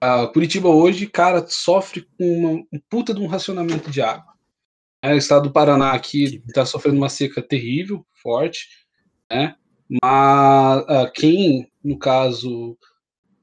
a 0.00 0.26
Curitiba 0.28 0.68
hoje, 0.68 1.06
cara, 1.06 1.46
sofre 1.46 2.06
com 2.16 2.24
uma, 2.24 2.50
um 2.72 2.80
puta 2.88 3.12
de 3.12 3.20
um 3.20 3.26
racionamento 3.26 3.90
de 3.90 4.00
água. 4.00 4.32
É, 5.02 5.14
o 5.14 5.16
estado 5.16 5.44
do 5.44 5.52
Paraná 5.52 5.92
aqui 5.92 6.42
está 6.46 6.64
sofrendo 6.64 6.98
uma 6.98 7.08
seca 7.08 7.42
terrível, 7.42 8.04
forte, 8.22 8.68
né? 9.30 9.54
Mas 10.02 10.82
uh, 10.82 11.12
quem, 11.12 11.70
no 11.82 11.98
caso, 11.98 12.78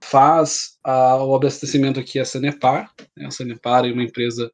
faz 0.01 0.77
uh, 0.85 1.23
o 1.23 1.35
abastecimento 1.35 1.99
aqui 1.99 2.19
é 2.19 2.21
a 2.21 2.25
Sanepar. 2.25 2.91
Né? 3.15 3.25
A 3.25 3.31
Sanepar 3.31 3.85
é 3.85 3.91
uma 3.91 4.03
empresa 4.03 4.51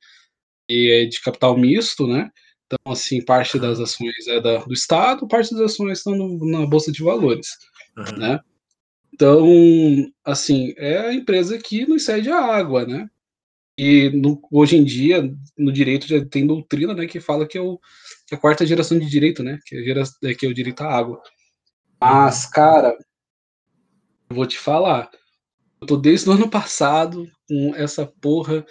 é 0.69 1.05
de 1.05 1.21
capital 1.21 1.57
misto, 1.57 2.07
né? 2.07 2.31
Então, 2.65 2.91
assim, 2.91 3.23
parte 3.23 3.59
das 3.59 3.79
ações 3.79 4.27
é 4.27 4.39
da, 4.41 4.57
do 4.57 4.73
Estado, 4.73 5.27
parte 5.27 5.51
das 5.51 5.73
ações 5.73 5.99
estão 5.99 6.15
no, 6.15 6.49
na 6.49 6.65
Bolsa 6.65 6.91
de 6.91 7.03
Valores, 7.03 7.49
uhum. 7.97 8.17
né? 8.17 8.39
Então, 9.13 9.47
assim, 10.25 10.73
é 10.75 10.97
a 10.97 11.13
empresa 11.13 11.59
que 11.59 11.85
nos 11.85 12.03
cede 12.03 12.31
a 12.31 12.39
água, 12.39 12.83
né? 12.83 13.07
E 13.77 14.09
no, 14.09 14.41
hoje 14.51 14.75
em 14.75 14.83
dia, 14.83 15.31
no 15.55 15.71
direito, 15.71 16.07
já 16.07 16.23
tem 16.25 16.47
doutrina 16.47 16.95
né, 16.95 17.05
que 17.05 17.19
fala 17.19 17.47
que 17.47 17.57
é, 17.57 17.61
o, 17.61 17.79
que 18.27 18.33
é 18.33 18.37
a 18.37 18.39
quarta 18.39 18.65
geração 18.65 18.97
de 18.97 19.07
direito, 19.07 19.43
né? 19.43 19.59
Que 19.65 19.77
é, 19.77 19.83
gera, 19.83 20.03
é, 20.23 20.33
que 20.33 20.47
é 20.47 20.49
o 20.49 20.53
direito 20.53 20.81
à 20.81 20.87
água. 20.87 21.21
Mas, 22.01 22.47
cara, 22.47 22.97
eu 24.29 24.35
vou 24.35 24.47
te 24.47 24.57
falar, 24.57 25.11
eu 25.79 25.87
tô 25.87 25.95
desde 25.95 26.27
o 26.27 26.33
ano 26.33 26.49
passado 26.49 27.29
com 27.47 27.75
essa 27.75 28.07
porra 28.07 28.65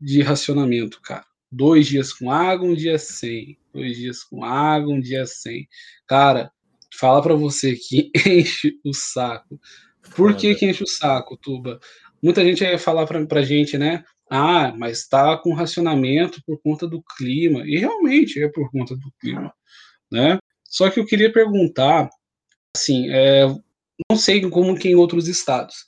de 0.00 0.22
racionamento, 0.22 1.00
cara. 1.02 1.24
Dois 1.50 1.88
dias 1.88 2.12
com 2.12 2.30
água, 2.30 2.68
um 2.68 2.74
dia 2.74 2.96
sem. 2.96 3.58
Dois 3.74 3.96
dias 3.96 4.22
com 4.22 4.44
água, 4.44 4.94
um 4.94 5.00
dia 5.00 5.26
sem. 5.26 5.68
Cara, 6.06 6.52
fala 6.94 7.22
para 7.22 7.34
você 7.34 7.74
que 7.76 8.10
enche 8.26 8.78
o 8.84 8.92
saco. 8.92 9.60
Por 10.16 10.34
que, 10.36 10.54
que 10.54 10.66
enche 10.66 10.82
o 10.82 10.88
saco, 10.88 11.36
Tuba? 11.36 11.78
Muita 12.22 12.44
gente 12.44 12.62
ia 12.62 12.78
falar 12.78 13.06
pra, 13.06 13.24
pra 13.26 13.42
gente, 13.42 13.78
né? 13.78 14.04
Ah, 14.30 14.72
mas 14.76 14.98
está 14.98 15.36
com 15.36 15.54
racionamento 15.54 16.42
por 16.46 16.60
conta 16.62 16.86
do 16.86 17.02
clima. 17.16 17.62
E 17.66 17.78
realmente 17.78 18.42
é 18.42 18.48
por 18.48 18.70
conta 18.70 18.94
do 18.94 19.12
clima, 19.20 19.52
né? 20.10 20.38
Só 20.64 20.88
que 20.88 21.00
eu 21.00 21.06
queria 21.06 21.32
perguntar, 21.32 22.08
assim, 22.76 23.10
é, 23.10 23.46
não 24.08 24.16
sei 24.16 24.48
como 24.48 24.78
que 24.78 24.88
em 24.88 24.94
outros 24.94 25.26
estados, 25.26 25.86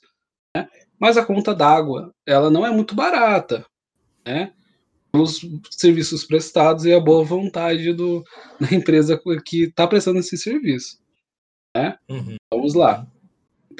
né? 0.55 0.67
mas 0.99 1.17
a 1.17 1.25
conta 1.25 1.55
d'água, 1.55 2.13
ela 2.25 2.49
não 2.49 2.65
é 2.65 2.71
muito 2.71 2.93
barata, 2.93 3.65
né? 4.25 4.53
Os 5.15 5.41
serviços 5.69 6.25
prestados 6.25 6.85
e 6.85 6.93
a 6.93 6.99
boa 6.99 7.23
vontade 7.23 7.93
do, 7.93 8.23
da 8.59 8.73
empresa 8.75 9.19
que 9.45 9.65
está 9.65 9.87
prestando 9.87 10.19
esse 10.19 10.37
serviço, 10.37 10.97
né? 11.75 11.97
Uhum. 12.09 12.35
Vamos 12.51 12.73
lá. 12.73 13.07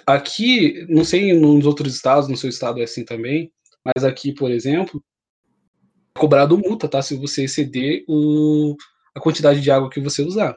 Aqui, 0.05 0.85
não 0.89 1.03
sei 1.03 1.33
nos 1.33 1.65
outros 1.65 1.95
estados, 1.95 2.29
no 2.29 2.37
seu 2.37 2.49
estado 2.49 2.79
é 2.79 2.83
assim 2.83 3.03
também, 3.03 3.51
mas 3.83 4.03
aqui, 4.03 4.33
por 4.33 4.51
exemplo, 4.51 5.03
é 6.15 6.19
cobrado 6.19 6.57
multa, 6.57 6.87
tá? 6.87 7.01
Se 7.01 7.15
você 7.15 7.45
exceder 7.45 8.03
o, 8.07 8.75
a 9.15 9.19
quantidade 9.19 9.61
de 9.61 9.71
água 9.71 9.89
que 9.89 9.99
você 9.99 10.21
usar. 10.21 10.55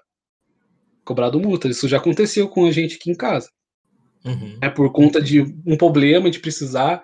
Cobrado 1.04 1.40
multa. 1.40 1.68
Isso 1.68 1.88
já 1.88 1.98
aconteceu 1.98 2.48
com 2.48 2.66
a 2.66 2.72
gente 2.72 2.96
aqui 2.96 3.10
em 3.10 3.14
casa. 3.14 3.50
Uhum. 4.24 4.58
É 4.60 4.68
por 4.68 4.90
conta 4.92 5.20
de 5.22 5.40
um 5.64 5.76
problema 5.76 6.30
de 6.30 6.40
precisar 6.40 7.02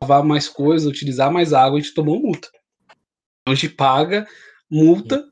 lavar 0.00 0.24
mais 0.24 0.48
coisa, 0.48 0.88
utilizar 0.88 1.30
mais 1.30 1.52
água, 1.52 1.78
a 1.78 1.80
gente 1.80 1.94
tomou 1.94 2.20
multa. 2.20 2.48
A 3.46 3.54
gente 3.54 3.68
paga 3.68 4.26
multa 4.70 5.28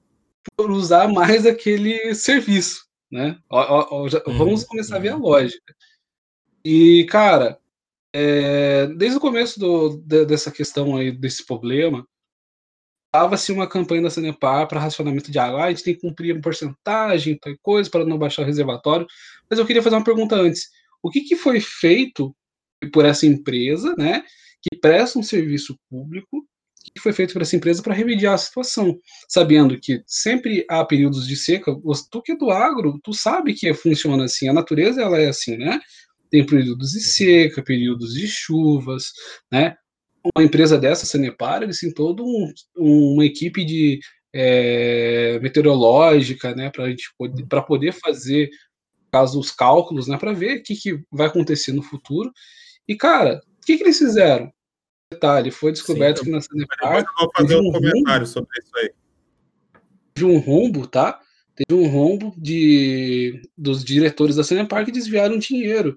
por 0.56 0.70
usar 0.70 1.08
mais 1.08 1.46
aquele 1.46 2.14
serviço, 2.14 2.86
né? 3.10 3.38
Ó, 3.48 3.86
ó, 3.90 4.08
já, 4.08 4.22
uhum. 4.26 4.38
Vamos 4.38 4.64
começar 4.64 4.96
a 4.96 5.00
ver 5.00 5.10
a 5.10 5.16
uhum. 5.16 5.22
lógica. 5.22 5.74
E, 6.64 7.06
cara, 7.08 7.58
é, 8.12 8.86
desde 8.88 9.16
o 9.16 9.20
começo 9.20 9.58
do, 9.58 9.96
de, 9.96 10.24
dessa 10.26 10.50
questão 10.50 10.96
aí, 10.96 11.10
desse 11.10 11.46
problema, 11.46 12.06
dava-se 13.14 13.52
uma 13.52 13.66
campanha 13.68 14.02
da 14.02 14.10
Sanepar 14.10 14.68
para 14.68 14.80
racionamento 14.80 15.30
de 15.30 15.38
água. 15.38 15.62
Ah, 15.62 15.64
a 15.66 15.70
gente 15.70 15.84
tem 15.84 15.94
que 15.94 16.00
cumprir 16.00 16.34
uma 16.34 16.42
porcentagem, 16.42 17.38
tal 17.38 17.54
coisa, 17.62 17.90
para 17.90 18.04
não 18.04 18.18
baixar 18.18 18.42
o 18.42 18.46
reservatório. 18.46 19.06
Mas 19.48 19.58
eu 19.58 19.66
queria 19.66 19.82
fazer 19.82 19.96
uma 19.96 20.04
pergunta 20.04 20.36
antes. 20.36 20.70
O 21.02 21.10
que, 21.10 21.22
que 21.22 21.36
foi 21.36 21.60
feito 21.60 22.34
por 22.92 23.04
essa 23.04 23.26
empresa, 23.26 23.94
né, 23.96 24.24
que 24.62 24.76
presta 24.78 25.18
um 25.18 25.22
serviço 25.22 25.78
público, 25.88 26.46
que 26.94 27.00
foi 27.00 27.12
feito 27.12 27.32
por 27.32 27.42
essa 27.42 27.56
empresa 27.56 27.82
para 27.82 27.94
remediar 27.94 28.34
a 28.34 28.38
situação, 28.38 28.98
sabendo 29.28 29.78
que 29.80 30.02
sempre 30.06 30.64
há 30.68 30.84
períodos 30.84 31.26
de 31.26 31.36
seca. 31.36 31.74
Tu 32.10 32.22
que 32.22 32.32
é 32.32 32.36
do 32.36 32.50
agro, 32.50 33.00
tu 33.02 33.12
sabe 33.14 33.54
que 33.54 33.72
funciona 33.72 34.24
assim, 34.24 34.48
a 34.48 34.52
natureza 34.52 35.02
ela 35.02 35.18
é 35.18 35.28
assim, 35.28 35.56
né? 35.56 35.80
Tem 36.30 36.44
períodos 36.44 36.92
de 36.92 37.00
seca, 37.00 37.62
períodos 37.62 38.14
de 38.14 38.26
chuvas, 38.26 39.12
né? 39.50 39.76
uma 40.36 40.44
empresa 40.44 40.78
dessa, 40.78 41.04
Sanepar, 41.04 41.62
eles 41.62 41.80
têm 41.80 41.92
toda 41.92 42.22
um, 42.22 42.52
uma 42.76 43.24
equipe 43.24 43.64
de 43.64 43.98
é, 44.32 45.38
meteorológica, 45.40 46.54
né, 46.54 46.70
para 46.70 46.84
poder, 47.18 47.62
poder 47.66 47.92
fazer 47.92 48.50
caso 49.10 49.38
os 49.38 49.50
cálculos, 49.50 50.06
né, 50.06 50.16
para 50.16 50.32
ver 50.32 50.58
o 50.58 50.62
que, 50.62 50.74
que 50.74 51.00
vai 51.10 51.26
acontecer 51.26 51.72
no 51.72 51.82
futuro. 51.82 52.32
E 52.86 52.96
cara, 52.96 53.40
o 53.58 53.66
que, 53.66 53.76
que 53.76 53.82
eles 53.82 53.98
fizeram? 53.98 54.50
Detalhe, 55.12 55.50
foi 55.50 55.72
descoberto 55.72 56.18
Sim, 56.18 56.24
que 56.24 56.30
na 56.30 56.40
Sanepar 56.40 56.98
eu 56.98 57.04
vou 57.18 57.30
fazer 57.36 57.56
um, 57.56 57.68
um 57.68 57.72
comentário 57.72 58.06
rombo, 58.06 58.26
sobre 58.26 58.58
isso 58.58 58.76
aí. 58.76 58.90
Teve 60.14 60.26
um 60.26 60.38
rombo, 60.38 60.86
tá? 60.86 61.20
Teve 61.54 61.80
um 61.80 61.88
rombo 61.88 62.34
de 62.36 63.42
dos 63.56 63.84
diretores 63.84 64.36
da 64.36 64.44
Sanepar 64.44 64.84
que 64.84 64.92
desviaram 64.92 65.38
dinheiro, 65.38 65.94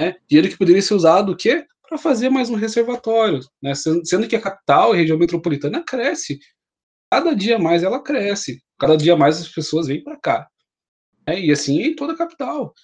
né? 0.00 0.16
Dinheiro 0.28 0.48
que 0.48 0.58
poderia 0.58 0.82
ser 0.82 0.94
usado 0.94 1.32
o 1.32 1.36
quê? 1.36 1.66
para 1.88 1.98
fazer 1.98 2.28
mais 2.28 2.50
um 2.50 2.56
reservatório, 2.56 3.40
né? 3.62 3.72
sendo 3.74 4.28
que 4.28 4.36
a 4.36 4.40
capital, 4.40 4.92
a 4.92 4.96
região 4.96 5.18
metropolitana, 5.18 5.82
cresce. 5.82 6.38
Cada 7.10 7.34
dia 7.34 7.58
mais 7.58 7.82
ela 7.82 8.02
cresce, 8.02 8.60
cada 8.78 8.96
dia 8.96 9.16
mais 9.16 9.40
as 9.40 9.48
pessoas 9.48 9.86
vêm 9.86 10.02
para 10.02 10.16
cá. 10.16 10.48
Né? 11.26 11.40
E 11.40 11.52
assim 11.52 11.80
em 11.80 11.94
toda 11.94 12.12
a 12.12 12.16
capital. 12.16 12.74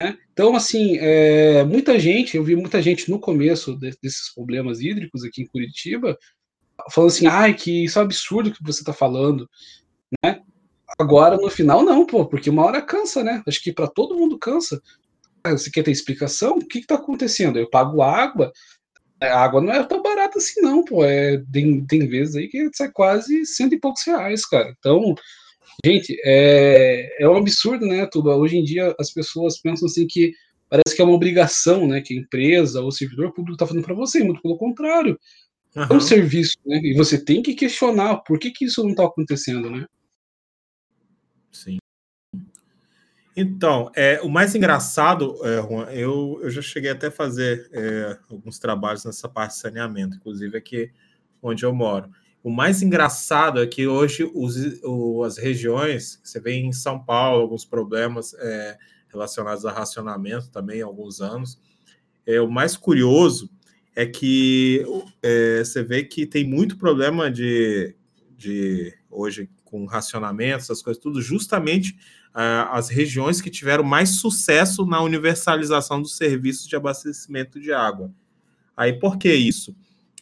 Né? 0.00 0.16
Então, 0.32 0.56
assim, 0.56 0.96
é, 0.98 1.62
muita 1.64 1.98
gente, 1.98 2.36
eu 2.36 2.42
vi 2.42 2.56
muita 2.56 2.80
gente 2.80 3.10
no 3.10 3.18
começo 3.18 3.76
de, 3.76 3.90
desses 4.02 4.32
problemas 4.34 4.80
hídricos 4.80 5.22
aqui 5.24 5.42
em 5.42 5.46
Curitiba, 5.46 6.16
falando 6.90 7.10
assim, 7.10 7.26
ai, 7.26 7.54
que 7.54 7.84
isso 7.84 7.98
é 7.98 8.02
um 8.02 8.04
absurdo 8.04 8.50
que 8.50 8.62
você 8.62 8.80
está 8.80 8.92
falando, 8.92 9.48
né? 10.24 10.40
Agora, 10.98 11.36
no 11.36 11.50
final, 11.50 11.84
não, 11.84 12.06
pô, 12.06 12.26
porque 12.26 12.50
uma 12.50 12.64
hora 12.64 12.82
cansa, 12.82 13.22
né? 13.22 13.42
Acho 13.46 13.62
que 13.62 13.72
para 13.72 13.86
todo 13.86 14.16
mundo 14.16 14.38
cansa. 14.38 14.80
Ah, 15.44 15.52
você 15.52 15.70
quer 15.70 15.82
ter 15.82 15.90
explicação? 15.90 16.56
O 16.56 16.66
que 16.66 16.78
está 16.78 16.96
acontecendo? 16.96 17.58
Eu 17.58 17.70
pago 17.70 18.02
água, 18.02 18.52
a 19.20 19.42
água 19.42 19.60
não 19.60 19.72
é 19.72 19.82
tão 19.84 20.02
barata 20.02 20.38
assim, 20.38 20.60
não, 20.60 20.84
pô. 20.84 21.04
É, 21.04 21.42
tem, 21.52 21.84
tem 21.86 22.08
vezes 22.08 22.36
aí 22.36 22.48
que 22.48 22.68
sai 22.74 22.90
quase 22.90 23.46
cento 23.46 23.74
e 23.74 23.80
poucos 23.80 24.02
reais, 24.04 24.44
cara. 24.46 24.74
Então, 24.78 25.14
gente, 25.84 26.16
é, 26.24 27.22
é 27.22 27.28
um 27.28 27.36
absurdo, 27.36 27.86
né, 27.86 28.06
tudo. 28.06 28.30
Hoje 28.30 28.56
em 28.56 28.64
dia 28.64 28.94
as 28.98 29.12
pessoas 29.12 29.60
pensam 29.60 29.86
assim 29.86 30.06
que 30.06 30.32
parece 30.68 30.94
que 30.94 31.02
é 31.02 31.04
uma 31.04 31.14
obrigação, 31.14 31.86
né, 31.86 32.00
que 32.00 32.14
a 32.14 32.20
empresa 32.20 32.80
ou 32.80 32.88
o 32.88 32.92
servidor 32.92 33.32
público 33.32 33.54
está 33.54 33.66
fazendo 33.66 33.84
para 33.84 33.94
você, 33.94 34.22
muito 34.22 34.40
pelo 34.40 34.56
contrário. 34.56 35.18
Uhum. 35.74 35.86
É 35.90 35.92
um 35.94 36.00
serviço, 36.00 36.56
né, 36.64 36.80
e 36.82 36.94
você 36.94 37.22
tem 37.22 37.42
que 37.42 37.54
questionar 37.54 38.18
por 38.18 38.38
que, 38.38 38.50
que 38.50 38.64
isso 38.64 38.82
não 38.82 38.90
está 38.90 39.04
acontecendo, 39.04 39.68
né? 39.70 39.86
Sim. 41.50 41.78
Então, 43.36 43.90
é, 43.94 44.20
o 44.22 44.28
mais 44.28 44.54
engraçado, 44.54 45.34
é, 45.44 45.62
Juan, 45.62 45.84
eu, 45.92 46.38
eu 46.42 46.50
já 46.50 46.60
cheguei 46.60 46.90
até 46.90 47.06
a 47.06 47.12
fazer 47.12 47.68
é, 47.72 48.18
alguns 48.28 48.58
trabalhos 48.58 49.04
nessa 49.04 49.28
parte 49.28 49.54
de 49.54 49.60
saneamento, 49.60 50.16
inclusive 50.16 50.56
aqui 50.56 50.90
onde 51.42 51.64
eu 51.64 51.74
moro. 51.74 52.10
O 52.42 52.50
mais 52.50 52.82
engraçado 52.82 53.60
é 53.60 53.66
que 53.66 53.86
hoje 53.86 54.30
os, 54.34 54.56
o, 54.82 55.22
as 55.24 55.36
regiões, 55.36 56.18
você 56.24 56.40
vê 56.40 56.54
em 56.54 56.72
São 56.72 56.98
Paulo 56.98 57.42
alguns 57.42 57.64
problemas 57.64 58.34
é, 58.34 58.78
relacionados 59.08 59.66
a 59.66 59.72
racionamento 59.72 60.50
também 60.50 60.80
há 60.80 60.86
alguns 60.86 61.20
anos. 61.20 61.60
É, 62.26 62.40
o 62.40 62.50
mais 62.50 62.76
curioso 62.76 63.50
é 63.94 64.06
que 64.06 64.84
é, 65.22 65.62
você 65.62 65.82
vê 65.82 66.02
que 66.02 66.24
tem 66.24 66.48
muito 66.48 66.78
problema 66.78 67.30
de, 67.30 67.94
de 68.36 68.94
hoje 69.10 69.50
com 69.64 69.84
racionamento, 69.84 70.58
essas 70.58 70.82
coisas, 70.82 71.02
tudo 71.02 71.20
justamente 71.20 71.96
as 72.32 72.88
regiões 72.88 73.40
que 73.40 73.50
tiveram 73.50 73.82
mais 73.82 74.10
sucesso 74.10 74.86
na 74.86 75.02
universalização 75.02 76.00
dos 76.00 76.16
serviços 76.16 76.66
de 76.66 76.76
abastecimento 76.76 77.60
de 77.60 77.72
água. 77.72 78.12
Aí 78.76 78.92
por 78.92 79.18
que 79.18 79.32
isso? 79.34 79.76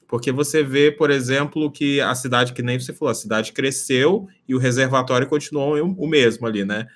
Porque 0.09 0.33
você 0.33 0.63
vê, 0.63 0.91
por 0.91 1.11
exemplo, 1.11 1.71
que 1.71 2.01
a 2.01 2.15
cidade, 2.15 2.55
que 2.55 2.63
nem 2.63 2.81
você 2.81 2.95
falou, 2.95 3.13
a 3.13 3.15
cidade 3.15 3.53
cresceu 3.53 4.27
e 4.49 4.55
o 4.55 4.59
reservatório 4.59 5.29
continuou 5.29 5.77
o 5.85 6.09
mesmo 6.09 6.47
ali, 6.47 6.65
né? 6.65 6.87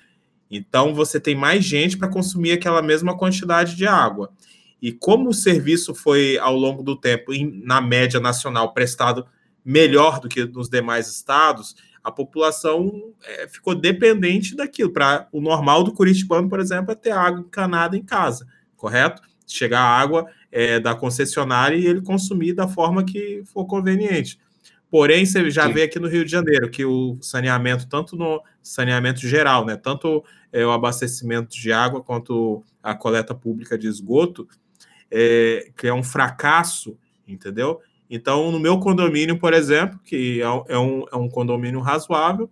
Então 0.50 0.94
você 0.94 1.20
tem 1.20 1.36
mais 1.36 1.62
gente 1.62 1.96
para 1.98 2.08
consumir 2.08 2.52
aquela 2.52 2.80
mesma 2.80 3.16
quantidade 3.16 3.76
de 3.76 3.86
água. 3.86 4.32
E 4.80 4.90
como 4.90 5.28
o 5.28 5.34
serviço 5.34 5.94
foi, 5.94 6.38
ao 6.38 6.56
longo 6.56 6.82
do 6.82 6.96
tempo, 6.96 7.32
em, 7.32 7.62
na 7.64 7.80
média 7.82 8.18
nacional, 8.18 8.72
prestado 8.72 9.26
melhor 9.64 10.18
do 10.18 10.28
que 10.28 10.44
nos 10.46 10.68
demais 10.68 11.08
estados, 11.08 11.76
a 12.02 12.10
população 12.10 13.12
é, 13.24 13.46
ficou 13.46 13.74
dependente 13.74 14.56
daquilo. 14.56 14.90
Para 14.90 15.28
o 15.30 15.40
normal 15.40 15.84
do 15.84 15.92
curitibano, 15.92 16.48
por 16.48 16.58
exemplo, 16.58 16.92
é 16.92 16.94
ter 16.94 17.12
água 17.12 17.40
encanada 17.40 17.96
em 17.96 18.02
casa, 18.02 18.46
correto? 18.76 19.22
Chegar 19.46 19.80
a 19.80 20.00
água 20.00 20.26
é, 20.52 20.78
da 20.78 20.94
concessionária 20.94 21.74
e 21.74 21.86
ele 21.86 22.02
consumir 22.02 22.52
da 22.52 22.68
forma 22.68 23.02
que 23.02 23.42
for 23.46 23.64
conveniente. 23.64 24.38
Porém, 24.90 25.24
você 25.24 25.50
já 25.50 25.66
Sim. 25.66 25.72
vê 25.72 25.82
aqui 25.84 25.98
no 25.98 26.06
Rio 26.06 26.22
de 26.22 26.30
Janeiro 26.30 26.70
que 26.70 26.84
o 26.84 27.16
saneamento, 27.22 27.88
tanto 27.88 28.14
no 28.14 28.42
saneamento 28.62 29.20
geral, 29.26 29.64
né, 29.64 29.74
tanto 29.74 30.22
é, 30.52 30.66
o 30.66 30.70
abastecimento 30.70 31.56
de 31.56 31.72
água 31.72 32.02
quanto 32.02 32.62
a 32.82 32.94
coleta 32.94 33.34
pública 33.34 33.78
de 33.78 33.88
esgoto, 33.88 34.46
é, 35.10 35.70
que 35.78 35.86
é 35.86 35.94
um 35.94 36.02
fracasso, 36.02 36.98
entendeu? 37.26 37.80
Então, 38.10 38.52
no 38.52 38.60
meu 38.60 38.78
condomínio, 38.78 39.38
por 39.38 39.54
exemplo, 39.54 39.98
que 40.04 40.42
é, 40.42 40.74
é 40.74 40.78
um, 40.78 41.04
é 41.10 41.16
um 41.16 41.28
condomínio 41.30 41.80
razoável, 41.80 42.50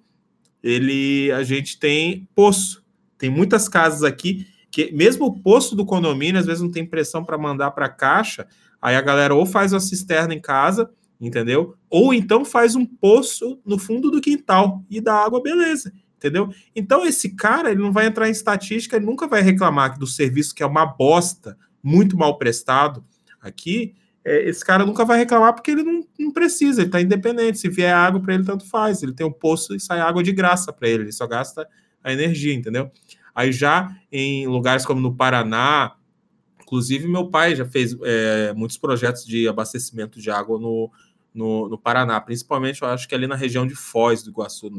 ele 0.62 1.30
a 1.32 1.42
gente 1.42 1.78
tem 1.78 2.26
poço. 2.34 2.82
Tem 3.18 3.28
muitas 3.28 3.68
casas 3.68 4.02
aqui 4.02 4.46
que, 4.70 4.92
mesmo 4.92 5.26
o 5.26 5.40
poço 5.40 5.74
do 5.74 5.84
condomínio, 5.84 6.40
às 6.40 6.46
vezes 6.46 6.62
não 6.62 6.70
tem 6.70 6.86
pressão 6.86 7.24
para 7.24 7.36
mandar 7.36 7.70
para 7.72 7.86
a 7.86 7.90
caixa, 7.90 8.46
aí 8.80 8.96
a 8.96 9.00
galera 9.00 9.34
ou 9.34 9.44
faz 9.44 9.72
uma 9.72 9.80
cisterna 9.80 10.34
em 10.34 10.40
casa, 10.40 10.90
entendeu? 11.20 11.74
Ou 11.88 12.14
então 12.14 12.44
faz 12.44 12.74
um 12.74 12.86
poço 12.86 13.60
no 13.64 13.78
fundo 13.78 14.10
do 14.10 14.20
quintal 14.20 14.84
e 14.88 15.00
dá 15.00 15.14
água, 15.14 15.42
beleza, 15.42 15.92
entendeu? 16.16 16.48
Então 16.74 17.04
esse 17.04 17.34
cara, 17.34 17.70
ele 17.70 17.82
não 17.82 17.92
vai 17.92 18.06
entrar 18.06 18.28
em 18.28 18.32
estatística, 18.32 18.96
ele 18.96 19.06
nunca 19.06 19.26
vai 19.26 19.42
reclamar 19.42 19.98
do 19.98 20.06
serviço 20.06 20.54
que 20.54 20.62
é 20.62 20.66
uma 20.66 20.86
bosta, 20.86 21.58
muito 21.82 22.16
mal 22.16 22.38
prestado 22.38 23.04
aqui, 23.40 23.94
é, 24.24 24.48
esse 24.48 24.64
cara 24.64 24.84
nunca 24.84 25.04
vai 25.04 25.18
reclamar 25.18 25.54
porque 25.54 25.70
ele 25.70 25.82
não, 25.82 26.06
não 26.18 26.30
precisa, 26.30 26.82
ele 26.82 26.88
está 26.88 27.00
independente. 27.00 27.58
Se 27.58 27.68
vier 27.68 27.94
água 27.94 28.20
para 28.20 28.34
ele, 28.34 28.44
tanto 28.44 28.66
faz. 28.68 29.02
Ele 29.02 29.14
tem 29.14 29.26
um 29.26 29.32
poço 29.32 29.74
e 29.74 29.80
sai 29.80 30.00
água 30.00 30.22
de 30.22 30.32
graça 30.32 30.72
para 30.72 30.88
ele, 30.88 31.04
ele 31.04 31.12
só 31.12 31.26
gasta 31.26 31.66
a 32.02 32.12
energia, 32.12 32.54
entendeu? 32.54 32.90
Aí 33.34 33.52
já 33.52 33.94
em 34.10 34.46
lugares 34.46 34.84
como 34.84 35.00
no 35.00 35.14
Paraná, 35.14 35.96
inclusive 36.62 37.08
meu 37.08 37.28
pai 37.28 37.56
já 37.56 37.64
fez 37.64 37.96
é, 38.02 38.52
muitos 38.54 38.78
projetos 38.78 39.24
de 39.24 39.48
abastecimento 39.48 40.20
de 40.20 40.30
água 40.30 40.58
no, 40.58 40.90
no, 41.34 41.68
no, 41.68 41.78
Paraná, 41.78 42.20
principalmente 42.20 42.82
eu 42.82 42.88
acho 42.88 43.08
que 43.08 43.14
ali 43.14 43.26
na 43.26 43.34
região 43.34 43.66
de 43.66 43.74
Foz 43.74 44.22
do 44.22 44.30
Iguaçu, 44.30 44.70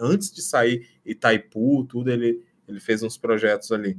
antes 0.00 0.32
de 0.32 0.42
sair 0.42 0.86
Itaipu, 1.04 1.84
tudo, 1.84 2.10
ele, 2.10 2.40
Ele 2.68 2.80
fez 2.80 3.02
uns 3.02 3.16
projetos 3.16 3.72
ali. 3.72 3.96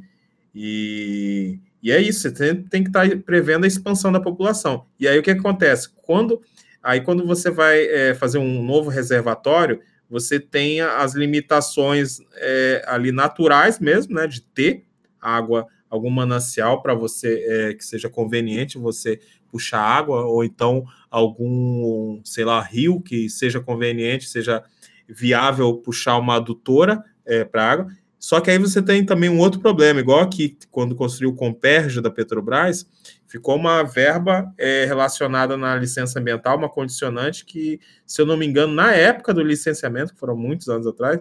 E, 0.54 1.60
e 1.84 1.92
é 1.92 2.02
isso, 2.02 2.22
você 2.22 2.32
tem, 2.32 2.64
tem 2.64 2.84
que 2.84 2.90
estar 2.90 3.06
prevendo 3.24 3.66
a 3.66 3.68
expansão 3.68 4.12
da 4.12 4.20
população. 4.20 4.86
E 4.98 5.08
aí 5.08 5.20
o 5.20 5.24
que 5.24 5.32
acontece? 5.32 5.90
Quando 6.04 6.42
aí 6.82 7.02
quando 7.02 7.26
você 7.26 7.50
vai 7.50 7.84
é, 7.86 8.14
fazer 8.14 8.38
um 8.38 8.64
novo 8.64 8.90
reservatório, 8.90 9.82
você 10.10 10.40
tem 10.40 10.82
as 10.82 11.14
limitações 11.14 12.20
é, 12.36 12.84
ali 12.88 13.12
naturais 13.12 13.80
mesmo, 13.80 14.16
né? 14.16 14.28
De 14.28 14.42
ter 14.42 14.86
água, 15.20 15.68
algum 15.90 16.10
manancial 16.10 16.82
para 16.82 16.94
você 16.94 17.44
é, 17.48 17.74
que 17.74 17.84
seja 17.84 18.10
conveniente 18.10 18.78
você 18.78 19.20
puxar 19.52 19.80
água, 19.80 20.26
ou 20.26 20.44
então 20.44 20.84
algum, 21.10 22.20
sei 22.24 22.44
lá, 22.44 22.62
rio 22.62 23.00
que 23.02 23.30
seja 23.30 23.60
conveniente, 23.62 24.28
seja 24.28 24.64
viável 25.08 25.78
puxar 25.78 26.18
uma 26.18 26.36
adutora 26.36 27.04
é, 27.26 27.46
para 27.46 27.72
água. 27.72 27.88
Só 28.26 28.42
que 28.42 28.50
aí 28.50 28.58
você 28.58 28.82
tem 28.82 29.06
também 29.06 29.30
um 29.30 29.38
outro 29.38 29.60
problema, 29.60 30.00
igual 30.00 30.20
aqui, 30.20 30.58
quando 30.72 30.96
construiu 30.96 31.30
o 31.30 31.36
Comperja 31.36 32.02
da 32.02 32.10
Petrobras, 32.10 32.90
ficou 33.28 33.56
uma 33.56 33.84
verba 33.84 34.52
é, 34.58 34.84
relacionada 34.86 35.56
na 35.56 35.76
licença 35.76 36.20
ambiental, 36.20 36.58
uma 36.58 36.68
condicionante 36.68 37.46
que, 37.46 37.80
se 38.04 38.20
eu 38.20 38.26
não 38.26 38.36
me 38.36 38.44
engano, 38.44 38.74
na 38.74 38.96
época 38.96 39.32
do 39.32 39.44
licenciamento, 39.44 40.12
que 40.12 40.20
foram 40.20 40.36
muitos 40.36 40.68
anos 40.70 40.88
atrás, 40.88 41.20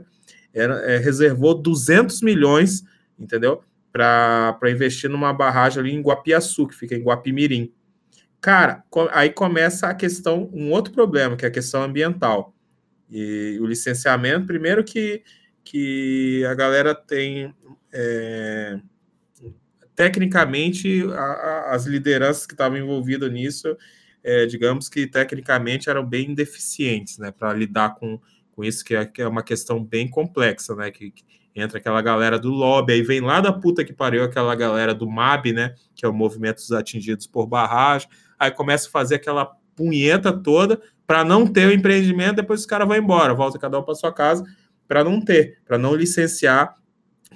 era, 0.55 0.77
é, 0.91 0.97
reservou 0.97 1.53
200 1.53 2.23
milhões, 2.23 2.83
entendeu? 3.19 3.63
Para 3.93 4.59
investir 4.71 5.11
numa 5.11 5.31
barragem 5.31 5.81
ali 5.81 5.93
em 5.93 6.01
Guapiaçu, 6.01 6.67
que 6.69 6.75
fica 6.75 6.95
em 6.95 7.03
Guapimirim. 7.03 7.71
Cara, 8.41 8.83
aí 9.13 9.29
começa 9.29 9.89
a 9.89 9.95
questão, 9.95 10.49
um 10.55 10.71
outro 10.71 10.91
problema, 10.91 11.37
que 11.37 11.45
é 11.45 11.49
a 11.49 11.53
questão 11.53 11.83
ambiental. 11.83 12.55
E 13.11 13.59
o 13.61 13.67
licenciamento, 13.67 14.47
primeiro 14.47 14.83
que, 14.83 15.23
que 15.65 16.45
a 16.45 16.55
galera 16.55 16.95
tem. 16.95 17.55
É, 17.93 18.79
tecnicamente, 19.95 21.05
a, 21.13 21.21
a, 21.21 21.75
as 21.75 21.87
lideranças 21.87 22.47
que 22.47 22.55
estavam 22.55 22.77
envolvidas 22.77 23.33
nisso, 23.33 23.77
é, 24.23 24.47
digamos 24.47 24.89
que 24.89 25.07
tecnicamente 25.07 25.89
eram 25.89 26.05
bem 26.05 26.35
deficientes, 26.35 27.19
né, 27.19 27.31
para 27.31 27.53
lidar 27.53 27.95
com, 27.95 28.19
com 28.53 28.65
isso, 28.65 28.85
que 28.85 28.95
é, 28.95 29.05
que 29.05 29.23
é 29.23 29.29
uma 29.29 29.43
questão 29.43 29.83
bem 29.83 30.09
complexa, 30.09 30.75
né, 30.75 30.91
que, 30.91 31.11
que 31.11 31.25
entra 31.55 31.79
aquela 31.79 32.03
galera 32.03 32.39
do 32.39 32.51
lobby, 32.51 32.95
aí 32.95 33.03
vem 33.03 33.21
lá 33.21 33.41
da 33.41 33.53
puta 33.53 33.85
que 33.85 33.93
pariu 33.93 34.25
aquela 34.25 34.55
galera 34.57 34.93
do 34.93 35.09
MAB, 35.09 35.53
né, 35.53 35.75
que 35.95 36.05
é 36.05 36.09
o 36.09 36.13
Movimento 36.13 36.57
dos 36.57 36.73
Atingidos 36.73 37.27
por 37.29 37.47
Barragem, 37.47 38.09
aí 38.39 38.51
começa 38.51 38.89
a 38.89 38.91
fazer 38.91 39.17
aquela 39.17 39.47
punheta 39.77 40.33
toda 40.33 40.81
para 41.07 41.23
não 41.23 41.47
ter 41.47 41.69
o 41.69 41.73
empreendimento, 41.73 42.37
depois 42.37 42.61
os 42.61 42.67
caras 42.67 42.89
vão 42.89 42.97
embora, 42.97 43.35
volta 43.35 43.59
cada 43.59 43.79
um 43.79 43.83
para 43.83 43.95
sua 43.95 44.13
casa 44.13 44.45
para 44.87 45.05
não 45.05 45.21
ter, 45.21 45.59
para 45.65 45.79
não 45.79 45.95
licenciar, 45.95 46.75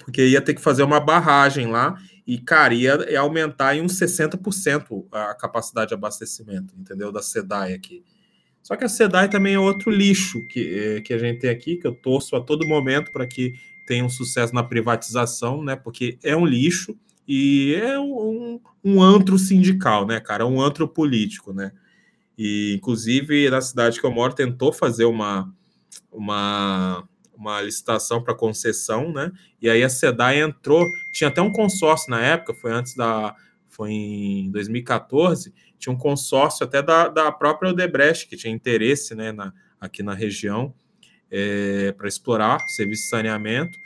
porque 0.05 0.27
ia 0.27 0.41
ter 0.41 0.55
que 0.55 0.61
fazer 0.61 0.83
uma 0.83 1.01
barragem 1.01 1.67
lá 1.67 1.99
e, 2.27 2.39
cara, 2.39 2.75
ia, 2.75 3.19
aumentar 3.19 3.75
em 3.75 3.83
uns 3.83 3.99
60% 3.99 5.07
a 5.11 5.35
capacidade 5.35 5.89
de 5.89 5.95
abastecimento, 5.95 6.75
entendeu? 6.79 7.11
Da 7.11 7.23
SEDAI 7.23 7.73
aqui. 7.73 8.05
Só 8.63 8.77
que 8.77 8.85
a 8.85 8.89
SEDAI 8.89 9.29
também 9.29 9.55
é 9.55 9.59
outro 9.59 9.91
lixo 9.91 10.47
que, 10.49 10.79
é, 10.79 11.01
que 11.01 11.15
a 11.15 11.19
gente 11.19 11.41
tem 11.41 11.51
aqui, 11.51 11.77
que 11.77 11.87
eu 11.87 11.95
torço 11.95 12.37
a 12.37 12.41
todo 12.41 12.69
momento 12.69 13.11
para 13.11 13.27
que 13.27 13.55
tenha 13.87 14.05
um 14.05 14.11
sucesso 14.11 14.55
na 14.55 14.63
privatização, 14.63 15.65
né? 15.65 15.75
Porque 15.75 16.19
é 16.23 16.37
um 16.37 16.45
lixo, 16.45 16.95
e 17.29 17.75
é 17.75 18.01
um, 18.01 18.59
um 18.83 19.03
antro 19.03 19.39
sindical, 19.39 20.07
né, 20.07 20.19
cara? 20.19 20.47
Um 20.47 20.63
antro 20.63 20.89
político, 20.89 21.53
né? 21.53 21.73
E, 22.39 22.75
inclusive, 22.75 23.51
na 23.51 23.61
cidade 23.61 24.01
que 24.01 24.07
eu 24.07 24.11
moro, 24.11 24.35
tentou 24.35 24.73
fazer 24.73 25.05
uma, 25.05 25.53
uma, 26.11 27.07
uma 27.39 27.63
licitação 27.63 28.23
para 28.23 28.35
concessão, 28.35 29.13
né? 29.13 29.31
E 29.63 29.71
aí 29.71 29.83
a 29.83 29.89
SEDAI 29.89 30.41
entrou, 30.41 30.85
tinha 31.13 31.29
até 31.29 31.41
um 31.41 31.53
consórcio 31.53 32.11
na 32.11 32.21
época, 32.21 32.53
foi 32.55 32.73
antes 32.73 32.95
da. 32.95 33.35
Foi 33.69 33.93
em 33.93 34.51
2014, 34.51 35.55
tinha 35.79 35.93
um 35.93 35.99
consórcio 35.99 36.65
até 36.65 36.83
da, 36.83 37.07
da 37.09 37.31
própria 37.31 37.71
Odebrecht, 37.71 38.27
que 38.27 38.37
tinha 38.37 38.53
interesse 38.53 39.15
né, 39.15 39.31
na, 39.31 39.53
aqui 39.81 40.03
na 40.03 40.15
região 40.15 40.75
é, 41.31 41.93
para 41.93 42.09
explorar 42.09 42.59
serviço 42.71 43.05
de 43.05 43.09
saneamento. 43.09 43.79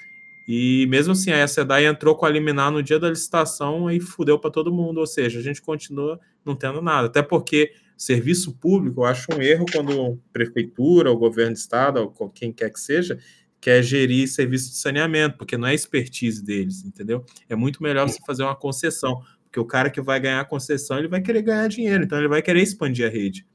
E 0.48 0.86
mesmo 0.88 1.12
assim, 1.12 1.30
a 1.30 1.46
SEDAI 1.46 1.86
entrou 1.86 2.16
com 2.16 2.24
a 2.24 2.30
liminar 2.30 2.70
no 2.70 2.82
dia 2.82 2.98
da 2.98 3.10
licitação 3.10 3.90
e 3.90 4.00
fudeu 4.00 4.38
para 4.38 4.50
todo 4.50 4.72
mundo, 4.72 4.98
ou 4.98 5.06
seja, 5.06 5.38
a 5.38 5.42
gente 5.42 5.60
continua 5.60 6.18
não 6.44 6.56
tendo 6.56 6.80
nada. 6.80 7.06
Até 7.06 7.22
porque 7.22 7.72
serviço 7.96 8.58
público, 8.58 9.02
eu 9.02 9.04
acho 9.04 9.26
um 9.32 9.40
erro 9.40 9.64
quando 9.70 10.18
prefeitura, 10.32 11.12
o 11.12 11.16
governo 11.16 11.52
de 11.52 11.60
estado, 11.60 12.12
ou 12.18 12.28
quem 12.30 12.52
quer 12.52 12.70
que 12.70 12.80
seja, 12.80 13.18
quer 13.62 13.80
gerir 13.82 14.28
serviço 14.28 14.70
de 14.70 14.76
saneamento, 14.76 15.38
porque 15.38 15.56
não 15.56 15.68
é 15.68 15.74
expertise 15.74 16.44
deles, 16.44 16.84
entendeu? 16.84 17.24
É 17.48 17.54
muito 17.54 17.80
melhor 17.80 18.08
você 18.08 18.18
fazer 18.26 18.42
uma 18.42 18.56
concessão, 18.56 19.22
porque 19.44 19.60
o 19.60 19.64
cara 19.64 19.88
que 19.88 20.02
vai 20.02 20.18
ganhar 20.18 20.40
a 20.40 20.44
concessão, 20.44 20.98
ele 20.98 21.06
vai 21.06 21.22
querer 21.22 21.42
ganhar 21.42 21.68
dinheiro, 21.68 22.02
então 22.02 22.18
ele 22.18 22.28
vai 22.28 22.42
querer 22.42 22.60
expandir 22.60 23.06
a 23.06 23.08
rede 23.08 23.46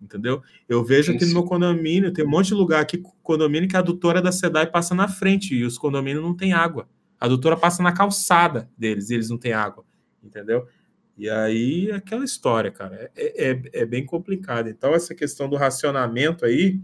entendeu? 0.00 0.40
Eu 0.68 0.84
vejo 0.84 1.12
aqui 1.12 1.24
no 1.26 1.32
meu 1.32 1.42
condomínio, 1.42 2.12
tem 2.12 2.24
um 2.24 2.30
monte 2.30 2.48
de 2.48 2.54
lugar 2.54 2.80
aqui, 2.80 3.02
condomínio, 3.20 3.68
que 3.68 3.76
a 3.76 3.80
adutora 3.80 4.22
da 4.22 4.30
SEDAI 4.30 4.68
passa 4.68 4.94
na 4.94 5.08
frente 5.08 5.56
e 5.56 5.64
os 5.64 5.76
condomínios 5.76 6.22
não 6.22 6.36
tem 6.36 6.52
água. 6.52 6.88
A 7.20 7.26
adutora 7.26 7.56
passa 7.56 7.82
na 7.82 7.92
calçada 7.92 8.70
deles 8.78 9.10
e 9.10 9.14
eles 9.14 9.28
não 9.28 9.36
têm 9.36 9.52
água, 9.52 9.84
entendeu? 10.22 10.68
E 11.16 11.28
aí, 11.28 11.90
aquela 11.90 12.24
história, 12.24 12.70
cara, 12.70 13.10
é, 13.16 13.50
é, 13.50 13.62
é 13.72 13.84
bem 13.84 14.06
complicado. 14.06 14.68
Então, 14.68 14.94
essa 14.94 15.16
questão 15.16 15.48
do 15.48 15.56
racionamento 15.56 16.44
aí, 16.44 16.80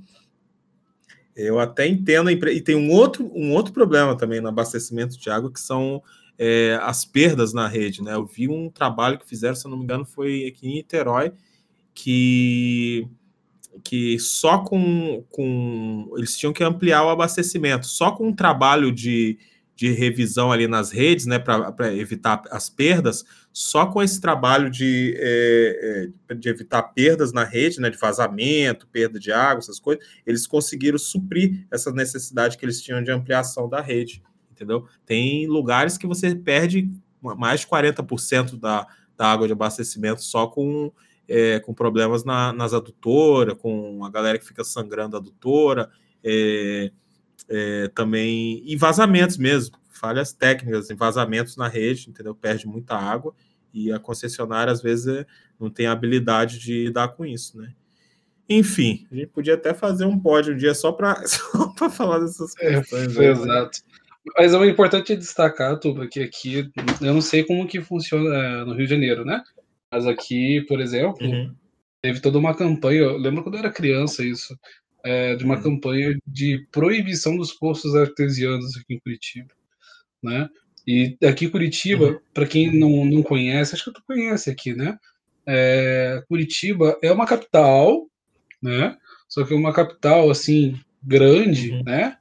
eu 1.36 1.58
até 1.58 1.86
entendo, 1.86 2.30
e 2.30 2.60
tem 2.60 2.76
um 2.76 2.90
outro, 2.90 3.30
um 3.34 3.52
outro 3.52 3.72
problema 3.72 4.16
também 4.16 4.40
no 4.40 4.48
abastecimento 4.48 5.18
de 5.18 5.30
água, 5.30 5.52
que 5.52 5.60
são 5.60 6.02
é, 6.38 6.78
as 6.82 7.04
perdas 7.04 7.52
na 7.52 7.66
rede, 7.66 8.02
né? 8.02 8.14
Eu 8.14 8.26
vi 8.26 8.48
um 8.48 8.70
trabalho 8.70 9.18
que 9.18 9.28
fizeram, 9.28 9.54
se 9.54 9.68
não 9.68 9.76
me 9.76 9.84
engano, 9.84 10.04
foi 10.04 10.46
aqui 10.46 10.68
em 10.68 10.74
Niterói, 10.74 11.32
que 11.94 13.08
que 13.82 14.18
só 14.20 14.58
com, 14.58 15.24
com 15.30 16.08
eles 16.16 16.36
tinham 16.36 16.52
que 16.52 16.62
ampliar 16.62 17.04
o 17.04 17.08
abastecimento, 17.08 17.86
só 17.86 18.12
com 18.12 18.28
um 18.28 18.32
trabalho 18.32 18.92
de, 18.92 19.36
de 19.74 19.90
revisão 19.90 20.52
ali 20.52 20.68
nas 20.68 20.92
redes, 20.92 21.26
né, 21.26 21.38
para 21.38 21.92
evitar 21.94 22.42
as 22.50 22.68
perdas, 22.68 23.24
só 23.56 23.86
com 23.86 24.02
esse 24.02 24.20
trabalho 24.20 24.68
de, 24.68 25.14
é, 25.16 26.10
é, 26.28 26.34
de 26.34 26.48
evitar 26.48 26.82
perdas 26.82 27.32
na 27.32 27.44
rede, 27.44 27.80
né, 27.80 27.88
de 27.88 27.96
vazamento, 27.96 28.88
perda 28.88 29.16
de 29.16 29.30
água, 29.30 29.60
essas 29.60 29.78
coisas, 29.78 30.04
eles 30.26 30.44
conseguiram 30.44 30.98
suprir 30.98 31.64
essa 31.70 31.92
necessidade 31.92 32.58
que 32.58 32.64
eles 32.64 32.82
tinham 32.82 33.00
de 33.00 33.12
ampliação 33.12 33.68
da 33.68 33.80
rede, 33.80 34.20
entendeu? 34.50 34.88
Tem 35.06 35.46
lugares 35.46 35.96
que 35.96 36.04
você 36.04 36.34
perde 36.34 36.90
mais 37.22 37.60
de 37.60 37.68
40% 37.68 38.58
da, 38.58 38.88
da 39.16 39.28
água 39.28 39.46
de 39.46 39.52
abastecimento 39.52 40.20
só 40.20 40.48
com 40.48 40.92
é, 41.28 41.58
com 41.60 41.72
problemas 41.72 42.22
na, 42.22 42.52
nas 42.52 42.74
adutoras, 42.74 43.56
com 43.56 44.04
a 44.04 44.10
galera 44.10 44.38
que 44.38 44.44
fica 44.44 44.62
sangrando 44.62 45.16
a 45.16 45.18
adutora, 45.20 45.88
é, 46.22 46.90
é, 47.48 47.88
também 47.94 48.62
em 48.66 48.76
vazamentos 48.76 49.38
mesmo, 49.38 49.78
falhas 49.88 50.34
técnicas, 50.34 50.90
em 50.90 50.96
vazamentos 50.96 51.56
na 51.56 51.66
rede, 51.66 52.10
entendeu? 52.10 52.34
Perde 52.34 52.66
muita 52.66 52.94
água 52.94 53.34
e 53.74 53.92
a 53.92 53.98
concessionária 53.98 54.72
às 54.72 54.80
vezes 54.80 55.08
é, 55.08 55.26
não 55.58 55.68
tem 55.68 55.86
habilidade 55.86 56.60
de 56.60 56.84
lidar 56.84 57.08
com 57.08 57.26
isso, 57.26 57.58
né? 57.58 57.74
Enfim, 58.48 59.06
a 59.10 59.14
gente 59.14 59.28
podia 59.28 59.54
até 59.54 59.74
fazer 59.74 60.04
um 60.04 60.18
pódio 60.18 60.54
um 60.54 60.56
dia 60.56 60.74
só 60.74 60.92
para 60.92 61.16
falar 61.90 62.20
dessas 62.20 62.54
é, 62.60 62.78
questões. 62.78 63.16
É, 63.16 63.30
exato. 63.30 63.78
Mas 64.36 64.54
é 64.54 64.66
importante 64.66 65.16
destacar, 65.16 65.78
Tuba, 65.78 66.06
que 66.06 66.20
aqui 66.20 66.70
eu 67.00 67.14
não 67.14 67.20
sei 67.20 67.44
como 67.44 67.66
que 67.66 67.80
funciona 67.80 68.34
é, 68.34 68.64
no 68.64 68.74
Rio 68.74 68.86
de 68.86 68.90
Janeiro, 68.94 69.24
né? 69.24 69.42
Mas 69.90 70.06
aqui, 70.06 70.62
por 70.62 70.80
exemplo, 70.80 71.26
uhum. 71.26 71.54
teve 72.02 72.20
toda 72.20 72.38
uma 72.38 72.54
campanha, 72.54 73.02
eu 73.02 73.16
lembro 73.18 73.42
quando 73.42 73.56
eu 73.56 73.60
era 73.60 73.70
criança 73.70 74.24
isso, 74.24 74.58
é, 75.04 75.36
de 75.36 75.44
uma 75.44 75.56
uhum. 75.56 75.62
campanha 75.62 76.18
de 76.26 76.66
proibição 76.72 77.36
dos 77.36 77.52
postos 77.52 77.94
artesianos 77.94 78.76
aqui 78.76 78.94
em 78.94 79.00
Curitiba, 79.00 79.52
né? 80.22 80.48
E 80.86 81.16
aqui 81.24 81.48
Curitiba, 81.48 82.06
uhum. 82.06 82.18
para 82.32 82.46
quem 82.46 82.78
não, 82.78 83.04
não 83.04 83.22
conhece, 83.22 83.74
acho 83.74 83.84
que 83.84 83.92
tu 83.92 84.02
conhece 84.06 84.50
aqui, 84.50 84.74
né? 84.74 84.98
É, 85.46 86.22
Curitiba 86.28 86.98
é 87.02 87.10
uma 87.10 87.26
capital, 87.26 88.06
né? 88.62 88.96
Só 89.28 89.44
que 89.44 89.52
é 89.52 89.56
uma 89.56 89.72
capital 89.72 90.30
assim 90.30 90.78
grande, 91.02 91.70
uhum. 91.72 91.82
né? 91.84 92.16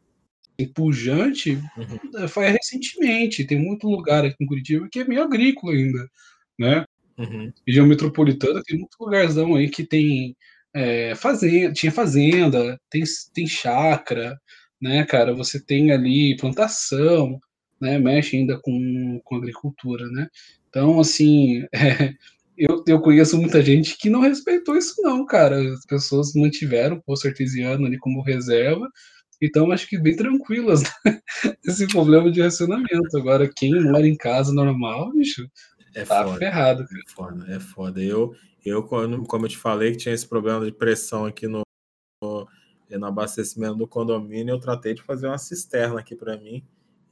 Pujante, 0.74 1.60
uhum. 1.78 2.28
foi 2.30 2.48
recentemente. 2.48 3.44
Tem 3.44 3.60
muito 3.60 3.86
lugar 3.88 4.24
aqui 4.24 4.42
em 4.42 4.48
Curitiba 4.48 4.88
que 4.90 5.00
é 5.00 5.04
meio 5.04 5.24
agrícola 5.24 5.74
ainda, 5.74 6.10
né? 6.58 6.86
Uhum. 7.18 7.52
Região 7.68 7.86
metropolitana 7.86 8.62
tem 8.64 8.80
muito 8.80 8.96
lugarzão 9.00 9.56
aí 9.56 9.70
que 9.70 9.84
tem 9.84 10.36
é, 10.74 11.16
fazenda, 11.16 11.74
tinha 11.74 11.92
fazenda, 11.92 12.80
tem, 12.90 13.04
tem 13.34 13.46
chácara, 13.46 14.40
né, 14.82 15.06
cara? 15.06 15.34
Você 15.36 15.64
tem 15.64 15.92
ali 15.92 16.38
plantação, 16.38 17.40
né? 17.84 18.00
Mexe 18.00 18.38
ainda 18.38 18.58
com, 18.60 19.22
com 19.24 19.36
agricultura, 19.36 20.08
né? 20.10 20.28
Então, 20.70 21.00
assim, 21.00 21.64
é, 21.76 22.14
eu, 22.58 22.84
eu 22.88 23.02
conheço 23.02 23.38
muita 23.38 23.62
gente 23.62 23.98
que 23.98 24.10
não 24.10 24.22
respeitou 24.22 24.78
isso, 24.78 24.96
não, 25.02 25.26
cara. 25.26 25.62
As 25.74 25.86
pessoas 25.86 26.34
mantiveram 26.34 26.98
o 26.98 27.02
poço 27.04 27.28
artesiano 27.28 27.86
ali 27.86 27.98
como 27.98 28.22
reserva 28.24 28.88
Então, 29.42 29.72
acho 29.72 29.88
que 29.88 30.00
bem 30.00 30.16
tranquilas 30.16 30.84
né? 30.84 30.90
esse 31.68 31.88
problema 31.88 32.32
de 32.32 32.42
racionamento. 32.42 33.18
Agora, 33.18 33.50
quem 33.54 33.74
mora 33.84 34.08
em 34.08 34.16
casa 34.16 34.54
normal, 34.54 35.12
bicho, 35.12 35.46
é 35.94 36.06
tá 36.06 36.24
foda, 36.24 36.38
ferrado. 36.38 36.84
É 36.84 37.12
foda, 37.12 37.56
é 37.56 37.60
foda. 37.60 38.02
Eu, 38.02 38.34
eu, 38.66 38.84
como 38.84 39.46
eu 39.46 39.50
te 39.50 39.58
falei, 39.58 39.92
que 39.92 39.98
tinha 39.98 40.16
esse 40.16 40.28
problema 40.28 40.66
de 40.66 40.72
pressão 40.72 41.26
aqui 41.26 41.48
no, 41.48 41.64
no, 42.24 42.48
no 42.90 43.06
abastecimento 43.06 43.76
do 43.76 43.88
condomínio, 43.88 44.54
eu 44.54 44.60
tratei 44.60 44.94
de 44.94 45.04
fazer 45.04 45.28
uma 45.28 45.38
cisterna 45.38 46.00
aqui 46.00 46.16
para 46.16 46.38
mim. 46.38 46.64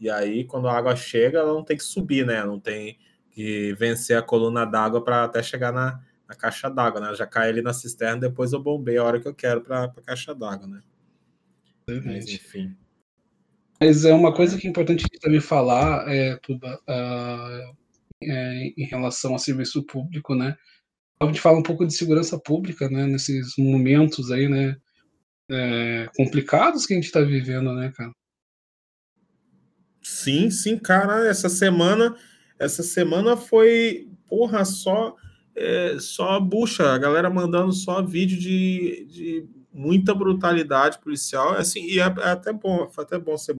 E 0.02 0.10
aí, 0.10 0.43
quando 0.43 0.68
a 0.68 0.76
água 0.76 0.95
chega, 0.95 1.38
ela 1.38 1.54
não 1.54 1.64
tem 1.64 1.78
que 1.78 1.84
subir, 1.84 2.26
né? 2.26 2.43
Não 2.43 2.60
tem 2.60 2.97
que 3.30 3.72
vencer 3.76 4.18
a 4.18 4.22
coluna 4.24 4.66
d'água 4.66 5.04
para 5.04 5.24
até 5.24 5.43
chegar 5.43 5.72
na, 5.72 6.02
na 6.28 6.34
caixa 6.34 6.72
d'água, 6.72 6.99
né? 6.99 7.14
Já 7.14 7.28
cai 7.28 7.49
ali 7.49 7.62
na 7.62 7.72
cisterna, 7.72 8.22
depois 8.22 8.52
eu 8.52 8.60
bombei 8.60 8.97
a 8.97 9.04
hora 9.04 9.22
que 9.22 9.28
eu 9.28 9.36
quero 9.36 9.62
para 9.62 9.84
a 9.84 10.02
caixa 10.02 10.34
d'água, 10.34 10.66
né? 10.66 10.82
Mas, 12.04 12.28
enfim. 12.28 12.76
Mas 13.80 14.04
é 14.04 14.12
uma 14.12 14.34
coisa 14.34 14.58
que 14.58 14.66
é 14.66 14.70
importante 14.72 15.06
também 15.20 15.39
falar, 15.39 16.12
é, 16.12 16.36
Tuba, 16.38 16.80
uh, 16.89 17.76
é, 18.24 18.74
em 18.76 18.86
relação 18.86 19.34
ao 19.34 19.39
serviço 19.39 19.84
público, 19.84 20.34
né? 20.34 20.58
A 21.20 21.28
gente 21.28 21.39
fala 21.39 21.60
um 21.60 21.64
pouco 21.64 21.86
de 21.86 21.93
segurança 21.93 22.39
pública, 22.39 22.89
né? 22.89 23.06
Nesses 23.06 23.54
momentos 23.56 24.32
aí, 24.32 24.49
né? 24.49 24.76
É, 25.47 26.10
complicados 26.16 26.88
que 26.88 26.93
a 26.93 26.95
gente 26.95 27.06
está 27.06 27.22
vivendo, 27.22 27.72
né, 27.76 27.91
cara? 27.95 28.12
Sim, 30.02 30.49
sim, 30.49 30.78
cara. 30.78 31.28
Essa 31.28 31.49
semana, 31.49 32.16
essa 32.60 32.84
semana 32.84 33.38
foi, 33.38 34.10
porra, 34.28 34.66
só 34.66 35.16
é, 35.56 35.97
só 35.99 36.39
bucha, 36.39 36.91
a 36.93 36.97
galera 36.97 37.30
mandando 37.30 37.72
só 37.74 38.02
vídeo 38.02 38.39
de, 38.39 39.06
de 39.06 39.49
muita 39.74 40.14
brutalidade 40.14 40.99
policial, 40.99 41.54
assim, 41.54 41.82
e 41.86 41.99
é, 41.99 42.04
é 42.04 42.32
até 42.32 42.54
bom, 42.54 42.89
foi 42.89 43.04
até 43.04 43.20
bom 43.20 43.38
você 43.38 43.54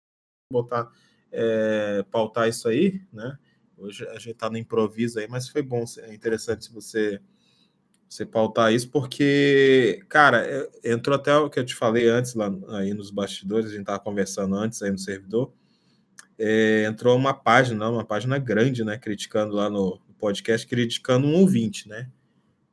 botar, 0.52 0.90
é, 1.32 2.04
pautar 2.10 2.48
isso 2.48 2.68
aí, 2.68 3.00
né? 3.12 3.38
Hoje 3.76 4.06
a 4.08 4.18
gente 4.18 4.34
tá 4.34 4.50
no 4.50 4.58
improviso 4.58 5.18
aí, 5.18 5.28
mas 5.28 5.48
foi 5.48 5.62
bom, 5.62 5.84
é 6.00 6.14
interessante 6.14 6.72
você 6.72 7.20
você 8.08 8.26
pautar 8.26 8.72
isso, 8.72 8.90
porque, 8.90 10.04
cara, 10.08 10.46
é, 10.46 10.92
entrou 10.92 11.16
até 11.16 11.34
o 11.36 11.48
que 11.50 11.58
eu 11.58 11.64
te 11.64 11.74
falei 11.74 12.08
antes 12.08 12.34
lá 12.34 12.50
aí 12.70 12.92
nos 12.94 13.10
bastidores, 13.10 13.70
a 13.70 13.74
gente 13.74 13.86
tava 13.86 14.00
conversando 14.00 14.54
antes 14.54 14.82
aí 14.82 14.90
no 14.90 14.98
servidor, 14.98 15.52
é, 16.38 16.84
entrou 16.84 17.16
uma 17.16 17.34
página, 17.34 17.88
uma 17.88 18.04
página 18.04 18.38
grande, 18.38 18.84
né, 18.84 18.98
criticando 18.98 19.54
lá 19.54 19.68
no 19.68 20.00
podcast, 20.18 20.66
criticando 20.66 21.26
um 21.26 21.34
ouvinte, 21.34 21.88
né? 21.88 22.08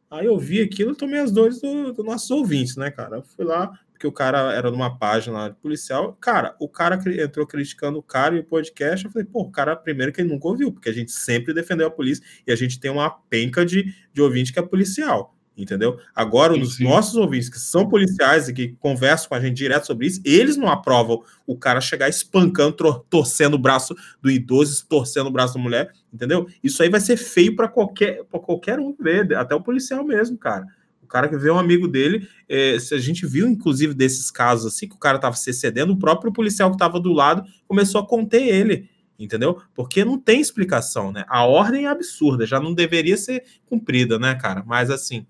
Aí 0.10 0.26
eu 0.26 0.38
vi 0.40 0.62
aquilo 0.62 0.96
tomei 0.96 1.20
as 1.20 1.32
dores 1.32 1.62
dos 1.62 1.96
do 1.96 2.04
nossos 2.04 2.30
ouvintes, 2.32 2.76
né, 2.76 2.90
cara? 2.90 3.18
Eu 3.18 3.24
fui 3.24 3.46
lá, 3.46 3.72
porque 3.92 4.08
o 4.08 4.12
cara 4.12 4.54
era 4.54 4.72
numa 4.72 4.98
página 4.98 5.52
policial. 5.62 6.14
Cara, 6.20 6.56
o 6.60 6.68
cara 6.68 7.00
entrou 7.22 7.46
criticando 7.46 8.00
o 8.00 8.04
cara 8.04 8.36
e 8.36 8.40
o 8.40 8.44
podcast. 8.44 9.06
Eu 9.06 9.12
falei, 9.12 9.28
pô, 9.28 9.42
o 9.42 9.52
cara, 9.52 9.76
primeiro 9.76 10.12
que 10.12 10.22
ele 10.22 10.30
nunca 10.30 10.48
ouviu, 10.48 10.72
porque 10.72 10.90
a 10.90 10.94
gente 10.94 11.12
sempre 11.12 11.54
defendeu 11.54 11.88
a 11.88 11.92
polícia 11.92 12.24
e 12.48 12.52
a 12.52 12.56
gente 12.56 12.80
tem 12.80 12.90
uma 12.90 13.10
penca 13.10 13.64
de, 13.64 13.94
de 14.12 14.22
ouvinte 14.22 14.52
que 14.52 14.58
é 14.58 14.64
policial 14.64 15.36
entendeu? 15.62 16.00
Agora, 16.16 16.54
os 16.54 16.76
sim. 16.76 16.84
nossos 16.84 17.16
ouvintes 17.16 17.50
que 17.50 17.60
são 17.60 17.88
policiais 17.88 18.48
e 18.48 18.54
que 18.54 18.70
conversam 18.80 19.30
com 19.30 19.36
a 19.36 19.40
gente 19.40 19.56
direto 19.56 19.86
sobre 19.86 20.08
isso, 20.08 20.22
eles 20.24 20.56
não 20.56 20.70
aprovam 20.70 21.22
o 21.46 21.58
cara 21.58 21.82
chegar 21.82 22.08
espancando, 22.08 22.76
torcendo 23.10 23.56
o 23.56 23.60
braço 23.60 23.96
do 24.22 24.32
idoso, 24.32 24.86
torcendo 24.88 25.28
o 25.28 25.32
braço 25.32 25.56
da 25.56 25.60
mulher, 25.60 25.92
entendeu? 26.14 26.48
Isso 26.64 26.82
aí 26.82 26.90
vai 26.90 27.02
ser 27.02 27.18
feio 27.18 27.56
para 27.56 27.68
qualquer, 27.68 28.24
qualquer 28.26 28.80
um 28.80 28.96
ver, 29.00 29.36
até 29.36 29.54
o 29.54 29.62
policial 29.62 30.04
mesmo, 30.04 30.38
cara. 30.38 30.66
O 31.04 31.08
cara 31.08 31.28
que 31.28 31.38
vê 31.38 31.50
um 31.50 31.58
amigo 31.58 31.88
dele, 31.88 32.28
é, 32.48 32.78
se 32.78 32.94
a 32.94 33.00
gente 33.00 33.26
viu, 33.26 33.48
inclusive, 33.48 33.94
desses 33.94 34.30
casos 34.30 34.74
assim, 34.74 34.88
que 34.88 34.96
o 34.96 35.00
cara 35.00 35.16
estava 35.16 35.36
se 35.36 35.50
excedendo, 35.50 35.94
o 35.94 36.00
próprio 36.00 36.32
policial 36.32 36.70
que 36.70 36.76
estava 36.76 37.00
do 37.00 37.12
lado 37.12 37.44
começou 37.68 38.00
a 38.00 38.08
conter 38.08 38.44
ele 38.44 38.90
entendeu? 39.20 39.62
Porque 39.74 40.06
não 40.06 40.18
tem 40.18 40.40
explicação, 40.40 41.12
né? 41.12 41.26
A 41.28 41.44
ordem 41.44 41.86
é 41.86 41.90
absurda, 41.90 42.46
já 42.46 42.60
não 42.60 42.74
deveria 42.74 43.18
ser 43.18 43.44
cumprida, 43.66 44.18
né, 44.18 44.34
cara? 44.36 44.64
Mas 44.66 44.90
assim, 44.90 45.28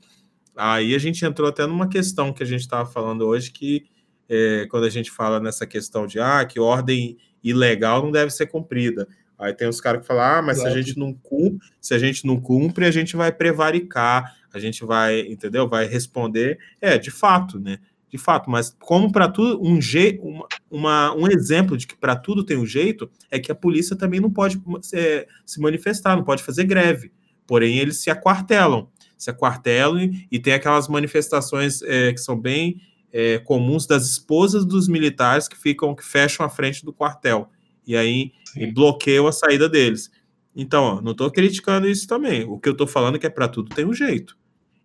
Aí 0.59 0.93
a 0.93 0.97
gente 0.97 1.23
entrou 1.23 1.47
até 1.47 1.65
numa 1.65 1.87
questão 1.87 2.33
que 2.33 2.43
a 2.43 2.45
gente 2.45 2.59
estava 2.59 2.85
falando 2.85 3.25
hoje, 3.25 3.49
que 3.49 3.85
é, 4.27 4.67
quando 4.69 4.83
a 4.83 4.89
gente 4.89 5.09
fala 5.09 5.39
nessa 5.39 5.65
questão 5.65 6.05
de 6.05 6.19
ah, 6.19 6.43
que 6.43 6.59
ordem 6.59 7.17
ilegal 7.41 8.03
não 8.03 8.11
deve 8.11 8.29
ser 8.29 8.47
cumprida. 8.47 9.07
Aí 9.37 9.53
tem 9.53 9.69
os 9.69 9.79
caras 9.79 10.01
que 10.01 10.07
falam, 10.07 10.21
ah, 10.21 10.41
mas 10.41 10.57
Exato. 10.57 10.73
se 10.73 10.77
a 10.77 10.81
gente 10.81 10.99
não 10.99 11.13
cumpre, 11.13 11.65
se 11.79 11.93
a 11.93 11.97
gente 11.97 12.27
não 12.27 12.41
cumpre, 12.41 12.83
a 12.85 12.91
gente 12.91 13.15
vai 13.15 13.31
prevaricar, 13.31 14.35
a 14.53 14.59
gente 14.59 14.83
vai, 14.83 15.21
entendeu? 15.21 15.65
Vai 15.65 15.87
responder. 15.87 16.59
É, 16.81 16.97
de 16.97 17.09
fato, 17.09 17.57
né? 17.57 17.79
De 18.09 18.17
fato, 18.17 18.49
mas 18.49 18.75
como 18.81 19.13
para 19.13 19.29
tudo, 19.29 19.65
um, 19.65 19.79
je, 19.79 20.19
uma, 20.21 20.47
uma, 20.69 21.15
um 21.15 21.27
exemplo 21.31 21.77
de 21.77 21.87
que 21.87 21.95
para 21.95 22.17
tudo 22.17 22.43
tem 22.43 22.57
um 22.57 22.65
jeito, 22.65 23.09
é 23.31 23.39
que 23.39 23.49
a 23.49 23.55
polícia 23.55 23.95
também 23.95 24.19
não 24.19 24.29
pode 24.29 24.61
é, 24.93 25.25
se 25.45 25.61
manifestar, 25.61 26.17
não 26.17 26.23
pode 26.25 26.43
fazer 26.43 26.65
greve. 26.65 27.13
Porém, 27.47 27.77
eles 27.77 28.01
se 28.01 28.09
aquartelam 28.09 28.89
se 29.19 29.29
aquartelam 29.29 30.09
e 30.31 30.39
tem 30.39 30.53
aquelas 30.53 30.87
manifestações 30.87 31.81
é, 31.81 32.13
que 32.13 32.21
são 32.21 32.39
bem 32.39 32.81
é, 33.11 33.37
comuns 33.39 33.85
das 33.85 34.09
esposas 34.09 34.65
dos 34.65 34.87
militares 34.87 35.47
que 35.47 35.57
ficam, 35.57 35.93
que 35.93 36.05
fecham 36.05 36.45
a 36.45 36.49
frente 36.49 36.85
do 36.85 36.93
quartel 36.93 37.49
e 37.85 37.97
aí 37.97 38.31
e 38.55 38.65
bloqueiam 38.65 39.27
a 39.27 39.31
saída 39.33 39.67
deles. 39.67 40.09
Então, 40.55 40.83
ó, 40.83 41.01
não 41.01 41.11
estou 41.11 41.29
criticando 41.29 41.87
isso 41.87 42.07
também. 42.07 42.45
O 42.45 42.57
que 42.57 42.69
eu 42.69 42.71
estou 42.71 42.87
falando 42.87 43.15
é 43.15 43.19
que 43.19 43.27
é 43.27 43.29
para 43.29 43.49
tudo 43.49 43.75
tem 43.75 43.85
um 43.85 43.93
jeito, 43.93 44.37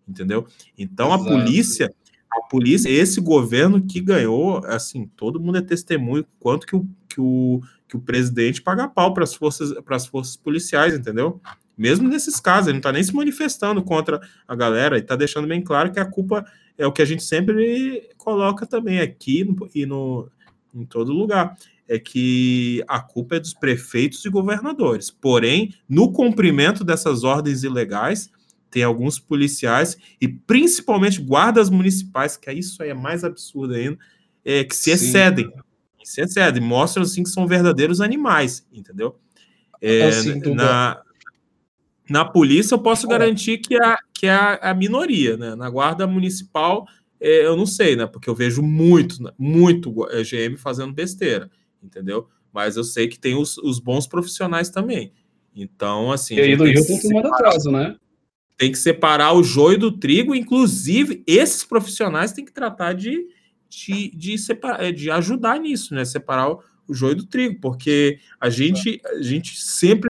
entendeu? 0.07 0.47
Então 0.77 1.15
Exato. 1.15 1.23
a 1.23 1.27
polícia, 1.27 1.95
a 2.31 2.43
polícia, 2.49 2.89
esse 2.89 3.21
governo 3.21 3.87
que 3.87 4.01
ganhou, 4.01 4.65
assim, 4.67 5.07
todo 5.17 5.41
mundo 5.41 5.59
é 5.59 5.63
testemunho 5.63 6.27
quanto 6.41 6.67
que 6.67 6.75
o, 6.75 6.85
que 7.09 7.21
o, 7.21 7.61
que 7.87 7.97
o 7.97 8.01
presidente 8.01 8.61
paga 8.61 8.89
pau 8.89 9.15
para 9.15 9.23
as 9.23 9.35
forças, 9.35 9.73
para 9.85 9.95
as 9.95 10.07
forças 10.07 10.37
policiais, 10.37 10.93
entendeu? 10.93 11.41
Mesmo 11.77 12.09
nesses 12.09 12.39
casos, 12.39 12.69
ele 12.69 12.75
não 12.75 12.81
está 12.81 12.93
nem 12.93 13.03
se 13.03 13.15
manifestando 13.15 13.83
contra 13.83 14.21
a 14.47 14.55
galera 14.55 14.97
e 14.97 15.01
está 15.01 15.17
deixando 15.17 15.49
bem 15.49 15.63
claro 15.63 15.93
que 15.93 15.99
a 15.99 16.05
culpa 16.05 16.45
é 16.79 16.87
o 16.87 16.93
que 16.93 17.03
a 17.03 17.05
gente 17.05 17.23
sempre 17.23 18.09
coloca 18.17 18.67
também 18.67 19.01
aqui 19.01 19.45
no, 19.45 19.69
e 19.75 19.87
no, 19.87 20.31
em 20.75 20.85
todo 20.85 21.13
lugar. 21.13 21.57
É 21.87 21.99
que 21.99 22.83
a 22.89 22.99
culpa 22.99 23.37
é 23.37 23.41
dos 23.41 23.53
prefeitos 23.53 24.25
e 24.25 24.31
governadores. 24.31 25.11
Porém, 25.11 25.75
no 25.89 26.11
cumprimento 26.13 26.83
dessas 26.83 27.25
ordens 27.25 27.63
ilegais, 27.63 28.31
tem 28.71 28.83
alguns 28.83 29.21
policiais 29.21 29.97
e 30.21 30.27
principalmente 30.27 31.21
guardas 31.21 31.71
municipais, 31.71 32.37
que 32.37 32.51
isso 32.51 32.83
aí 32.83 32.89
é 32.89 32.95
mais 32.95 33.23
absurdo 33.23 33.75
ainda, 33.75 33.99
é, 34.45 34.65
que 34.65 34.75
se 34.75 34.91
excedem. 34.91 35.53
Se 36.03 36.21
excedem, 36.21 36.63
mostram 36.63 37.03
assim 37.05 37.23
que 37.23 37.31
são 37.31 37.47
verdadeiros 37.47 38.01
animais, 38.01 38.67
entendeu? 38.73 39.17
É, 39.81 40.09
assim, 40.09 40.41
na, 40.55 41.01
na 42.09 42.25
polícia, 42.25 42.75
eu 42.75 42.79
posso 42.79 43.09
garantir 43.09 43.59
que 43.59 43.75
é, 43.75 43.97
que 44.13 44.27
é 44.27 44.59
a, 44.61 44.75
minoria, 44.75 45.37
né? 45.37 45.55
Na 45.55 45.71
guarda 45.71 46.07
municipal, 46.07 46.87
é, 47.21 47.47
eu 47.47 47.57
não 47.57 47.67
sei, 47.67 47.97
né? 47.97 48.07
Porque 48.07 48.29
eu 48.29 48.35
vejo 48.35 48.63
muito, 48.63 49.23
né? 49.23 49.31
muito 49.39 50.07
é, 50.11 50.23
GM 50.23 50.57
fazendo 50.57 50.93
besteira, 50.93 51.51
entendeu? 51.83 52.29
Mas 52.53 52.77
eu 52.77 52.85
sei 52.85 53.09
que 53.09 53.19
tem 53.19 53.35
os, 53.35 53.57
os 53.59 53.79
bons 53.81 54.07
profissionais 54.07 54.69
também. 54.69 55.13
Então, 55.57 56.13
assim. 56.13 56.35
E 56.35 56.41
aí 56.41 56.57
do 56.57 56.65
Rio 56.65 56.87
tem 56.87 57.01
tomando 57.01 57.29
atraso, 57.29 57.71
né? 57.71 57.97
Tem 58.57 58.71
que 58.71 58.79
separar 58.79 59.33
o 59.33 59.43
joio 59.43 59.79
do 59.79 59.91
trigo, 59.91 60.35
inclusive, 60.35 61.25
esses 61.27 61.65
profissionais 61.65 62.33
têm 62.33 62.45
que 62.45 62.53
tratar 62.53 62.93
de, 62.93 63.27
de, 63.69 64.11
de, 64.15 64.39
separar, 64.39 64.93
de 64.93 65.11
ajudar 65.11 65.59
nisso, 65.59 65.95
né? 65.95 66.05
Separar 66.05 66.51
o, 66.51 66.63
o 66.87 66.95
joio 66.95 67.17
do 67.17 67.27
trigo, 67.27 67.59
porque 67.61 68.19
a 68.39 68.49
gente, 68.51 69.01
a 69.05 69.23
gente 69.23 69.61
sempre 69.61 70.09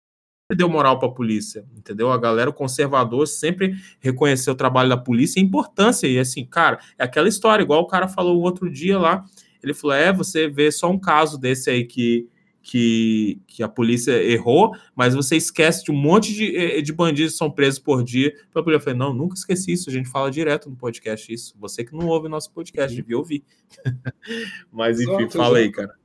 deu 0.55 0.69
moral 0.69 0.99
para 0.99 1.09
a 1.09 1.13
polícia, 1.13 1.65
entendeu? 1.77 2.11
A 2.11 2.19
galera 2.19 2.51
o 2.51 2.53
conservador 2.53 3.27
sempre 3.27 3.75
reconheceu 4.01 4.53
o 4.53 4.57
trabalho 4.57 4.89
da 4.89 4.97
polícia 4.97 5.39
e 5.39 5.43
a 5.43 5.47
importância. 5.47 6.07
E 6.07 6.19
assim, 6.19 6.45
cara, 6.45 6.79
é 6.99 7.05
aquela 7.05 7.29
história, 7.29 7.63
igual 7.63 7.81
o 7.81 7.87
cara 7.87 8.09
falou 8.09 8.41
outro 8.41 8.71
dia 8.71 8.99
lá. 8.99 9.25
Ele 9.63 9.75
falou: 9.75 9.97
é, 9.97 10.13
você 10.13 10.49
vê 10.49 10.71
só 10.71 10.91
um 10.91 10.99
caso 10.99 11.39
desse 11.39 11.71
aí 11.71 11.85
que, 11.85 12.29
que, 12.63 13.41
que 13.47 13.63
a 13.63 13.69
polícia 13.69 14.13
errou, 14.23 14.75
mas 14.95 15.15
você 15.15 15.37
esquece 15.37 15.85
de 15.85 15.91
um 15.91 15.97
monte 15.97 16.35
de, 16.35 16.57
eh, 16.57 16.81
de 16.81 16.93
bandidos 16.93 17.33
que 17.33 17.39
são 17.39 17.51
presos 17.51 17.79
por 17.79 18.03
dia. 18.03 18.35
Polícia 18.53 18.81
falou: 18.81 18.99
não, 18.99 19.15
nunca 19.15 19.35
esqueci 19.35 19.73
isso, 19.73 19.89
a 19.89 19.93
gente 19.93 20.09
fala 20.09 20.31
direto 20.31 20.69
no 20.69 20.77
podcast 20.77 21.33
isso. 21.33 21.55
Você 21.59 21.85
que 21.85 21.93
não 21.93 22.09
ouve 22.09 22.29
nosso 22.29 22.51
podcast, 22.53 22.95
devia 22.95 23.17
ouvir. 23.17 23.45
mas 24.71 25.01
enfim, 25.01 25.31
fala 25.31 25.59
aí, 25.59 25.71
cara. 25.71 26.02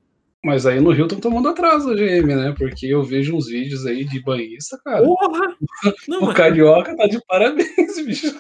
Mas 0.48 0.66
aí 0.66 0.80
no 0.80 0.92
Rio 0.92 1.04
estão 1.04 1.20
tomando 1.20 1.50
atraso 1.50 1.90
a 1.90 1.94
GM, 1.94 2.34
né? 2.34 2.56
Porque 2.58 2.86
eu 2.86 3.04
vejo 3.04 3.36
uns 3.36 3.48
vídeos 3.48 3.86
aí 3.86 4.06
de 4.06 4.24
banhista, 4.24 4.80
cara. 4.82 5.04
Porra! 5.04 5.58
Não, 6.08 6.24
o 6.24 6.34
Carioca 6.34 6.96
tá 6.96 7.06
de 7.06 7.20
parabéns, 7.26 8.00
bicho. 8.06 8.34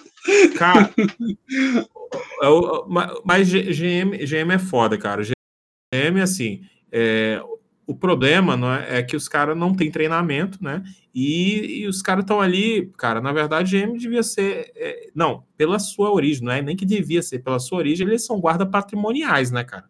Cara, 0.57 0.89
mas 3.25 3.49
GM, 3.49 4.25
GM 4.25 4.53
é 4.53 4.57
foda, 4.57 4.97
cara. 4.97 5.21
GM, 5.21 6.21
assim, 6.21 6.61
é, 6.89 7.43
o 7.85 7.93
problema 7.93 8.55
não 8.55 8.73
é, 8.73 8.99
é 8.99 9.03
que 9.03 9.17
os 9.17 9.27
caras 9.27 9.57
não 9.57 9.75
têm 9.75 9.91
treinamento, 9.91 10.63
né? 10.63 10.81
E, 11.13 11.81
e 11.81 11.87
os 11.87 12.01
caras 12.01 12.23
estão 12.23 12.39
ali, 12.39 12.89
cara, 12.97 13.19
na 13.19 13.33
verdade, 13.33 13.77
GM 13.77 13.97
devia 13.97 14.23
ser. 14.23 14.71
É, 14.77 15.09
não, 15.13 15.43
pela 15.57 15.77
sua 15.77 16.09
origem, 16.09 16.45
não 16.45 16.53
é 16.53 16.61
nem 16.61 16.77
que 16.77 16.85
devia 16.85 17.21
ser, 17.21 17.39
pela 17.39 17.59
sua 17.59 17.79
origem, 17.79 18.07
eles 18.07 18.25
são 18.25 18.39
guarda 18.39 18.65
patrimoniais, 18.65 19.51
né, 19.51 19.65
cara? 19.65 19.89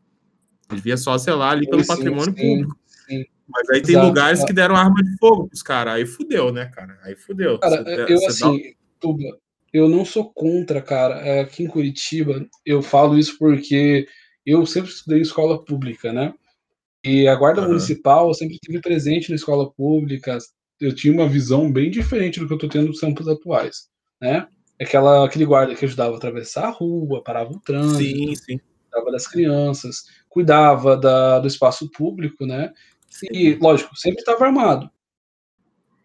Devia 0.70 0.98
só 0.98 1.18
zelar 1.18 1.52
ali 1.54 1.70
pelo 1.70 1.82
sim, 1.84 1.88
patrimônio 1.88 2.36
sim, 2.38 2.42
público. 2.42 2.78
sim. 3.08 3.26
Mas 3.48 3.70
aí 3.70 3.82
tem 3.82 3.92
Exato. 3.96 4.08
lugares 4.08 4.44
que 4.44 4.52
deram 4.54 4.76
arma 4.76 5.02
de 5.02 5.18
fogo 5.18 5.48
pros 5.48 5.62
caras. 5.64 5.94
Aí 5.94 6.06
fudeu, 6.06 6.52
né, 6.52 6.66
cara? 6.66 7.00
Aí 7.04 7.16
fudeu. 7.16 7.58
Cara, 7.60 7.84
Você- 7.84 8.02
eu 8.14 8.18
você 8.20 8.26
dá- 8.44 8.50
assim, 8.50 8.62
Tuba, 9.00 9.24
eu 9.72 9.88
não 9.88 10.04
sou 10.04 10.32
contra, 10.34 10.82
cara. 10.82 11.16
É, 11.26 11.40
Aqui 11.42 11.64
em 11.64 11.68
Curitiba, 11.68 12.46
eu 12.66 12.82
falo 12.82 13.18
isso 13.18 13.38
porque 13.38 14.06
eu 14.46 14.66
sempre 14.66 14.90
estudei 14.92 15.22
escola 15.22 15.64
pública, 15.64 16.12
né? 16.12 16.34
E 17.06 17.28
a 17.28 17.36
guarda 17.36 17.62
Aham. 17.62 17.70
municipal 17.70 18.34
sempre 18.34 18.56
esteve 18.56 18.82
presente 18.82 19.30
na 19.30 19.36
escola 19.36 19.72
pública. 19.72 20.38
Eu 20.82 20.94
tinha 20.94 21.14
uma 21.14 21.28
visão 21.30 21.72
bem 21.72 21.90
diferente 21.90 22.40
do 22.40 22.48
que 22.48 22.54
eu 22.54 22.58
tô 22.58 22.68
tendo 22.68 22.88
nos 22.88 23.00
tempos 23.00 23.28
atuais, 23.28 23.88
né? 24.22 24.46
Aquela, 24.82 25.26
aquele 25.26 25.46
guarda 25.46 25.74
que 25.74 25.86
ajudava 25.86 26.14
a 26.16 26.18
atravessar 26.18 26.66
a 26.68 26.70
rua, 26.72 27.24
parava 27.24 27.52
o 27.52 27.60
trânsito, 27.62 28.00
Sim, 28.04 28.36
sim. 28.36 28.60
cuidava 28.92 29.12
das 29.12 29.26
crianças, 29.28 30.04
cuidava 30.38 30.96
da- 30.96 31.40
do 31.40 31.48
espaço 31.48 31.90
público, 31.90 32.46
né? 32.46 32.72
E, 33.32 33.56
lógico, 33.56 33.98
sempre 33.98 34.20
estava 34.20 34.46
armado, 34.46 34.88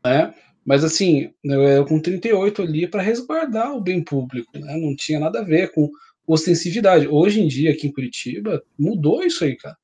né? 0.02 0.34
Mas, 0.64 0.82
assim, 0.84 1.30
eu 1.44 1.84
com 1.84 2.00
38 2.00 2.62
ali 2.62 2.86
para 2.86 3.02
resguardar 3.02 3.76
o 3.76 3.80
bem 3.80 4.02
público, 4.02 4.58
né? 4.58 4.74
Não 4.78 4.96
tinha 4.96 5.20
nada 5.20 5.40
a 5.40 5.44
ver 5.44 5.72
com 5.72 5.90
ostensividade. 6.26 7.06
Hoje 7.06 7.42
em 7.42 7.46
dia, 7.46 7.72
aqui 7.72 7.88
em 7.88 7.92
Curitiba, 7.92 8.62
mudou 8.78 9.22
isso 9.22 9.44
aí, 9.44 9.54
cara. 9.54 9.76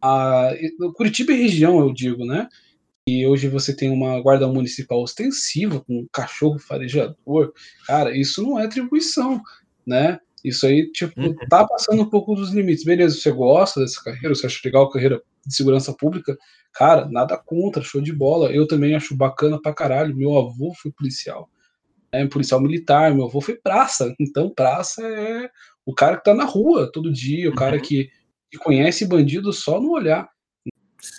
A, 0.00 0.52
Curitiba 0.94 1.32
e 1.32 1.42
região, 1.42 1.78
eu 1.78 1.92
digo, 1.92 2.24
né? 2.24 2.48
E 3.06 3.26
hoje 3.26 3.48
você 3.48 3.76
tem 3.76 3.90
uma 3.90 4.18
guarda 4.22 4.48
municipal 4.48 5.02
ostensiva, 5.02 5.80
com 5.80 5.98
um 6.00 6.06
cachorro 6.10 6.58
farejador. 6.58 7.52
Cara, 7.86 8.16
isso 8.16 8.42
não 8.42 8.58
é 8.58 8.64
atribuição, 8.64 9.42
né? 9.86 10.18
Isso 10.44 10.66
aí, 10.66 10.90
tipo, 10.90 11.20
Uhum. 11.20 11.34
tá 11.48 11.64
passando 11.66 12.02
um 12.02 12.08
pouco 12.10 12.34
dos 12.34 12.52
limites. 12.52 12.84
Beleza, 12.84 13.16
você 13.16 13.30
gosta 13.30 13.80
dessa 13.80 14.02
carreira, 14.02 14.34
você 14.34 14.46
acha 14.46 14.60
legal 14.64 14.84
a 14.84 14.90
carreira 14.92 15.22
de 15.46 15.54
segurança 15.54 15.92
pública? 15.94 16.36
Cara, 16.72 17.06
nada 17.08 17.36
contra, 17.36 17.82
show 17.82 18.00
de 18.00 18.12
bola. 18.12 18.50
Eu 18.50 18.66
também 18.66 18.94
acho 18.94 19.16
bacana 19.16 19.60
pra 19.60 19.74
caralho. 19.74 20.16
Meu 20.16 20.36
avô 20.36 20.72
foi 20.74 20.90
policial, 20.90 21.48
é 22.10 22.26
policial 22.26 22.60
militar, 22.60 23.14
meu 23.14 23.26
avô 23.26 23.40
foi 23.40 23.56
praça. 23.56 24.14
Então, 24.18 24.50
praça 24.50 25.02
é 25.06 25.48
o 25.86 25.94
cara 25.94 26.16
que 26.16 26.24
tá 26.24 26.34
na 26.34 26.44
rua 26.44 26.90
todo 26.92 27.12
dia, 27.12 27.48
o 27.50 27.54
cara 27.54 27.76
Uhum. 27.76 27.82
que, 27.82 28.08
que 28.50 28.58
conhece 28.58 29.04
bandido 29.06 29.52
só 29.52 29.80
no 29.80 29.92
olhar. 29.92 30.28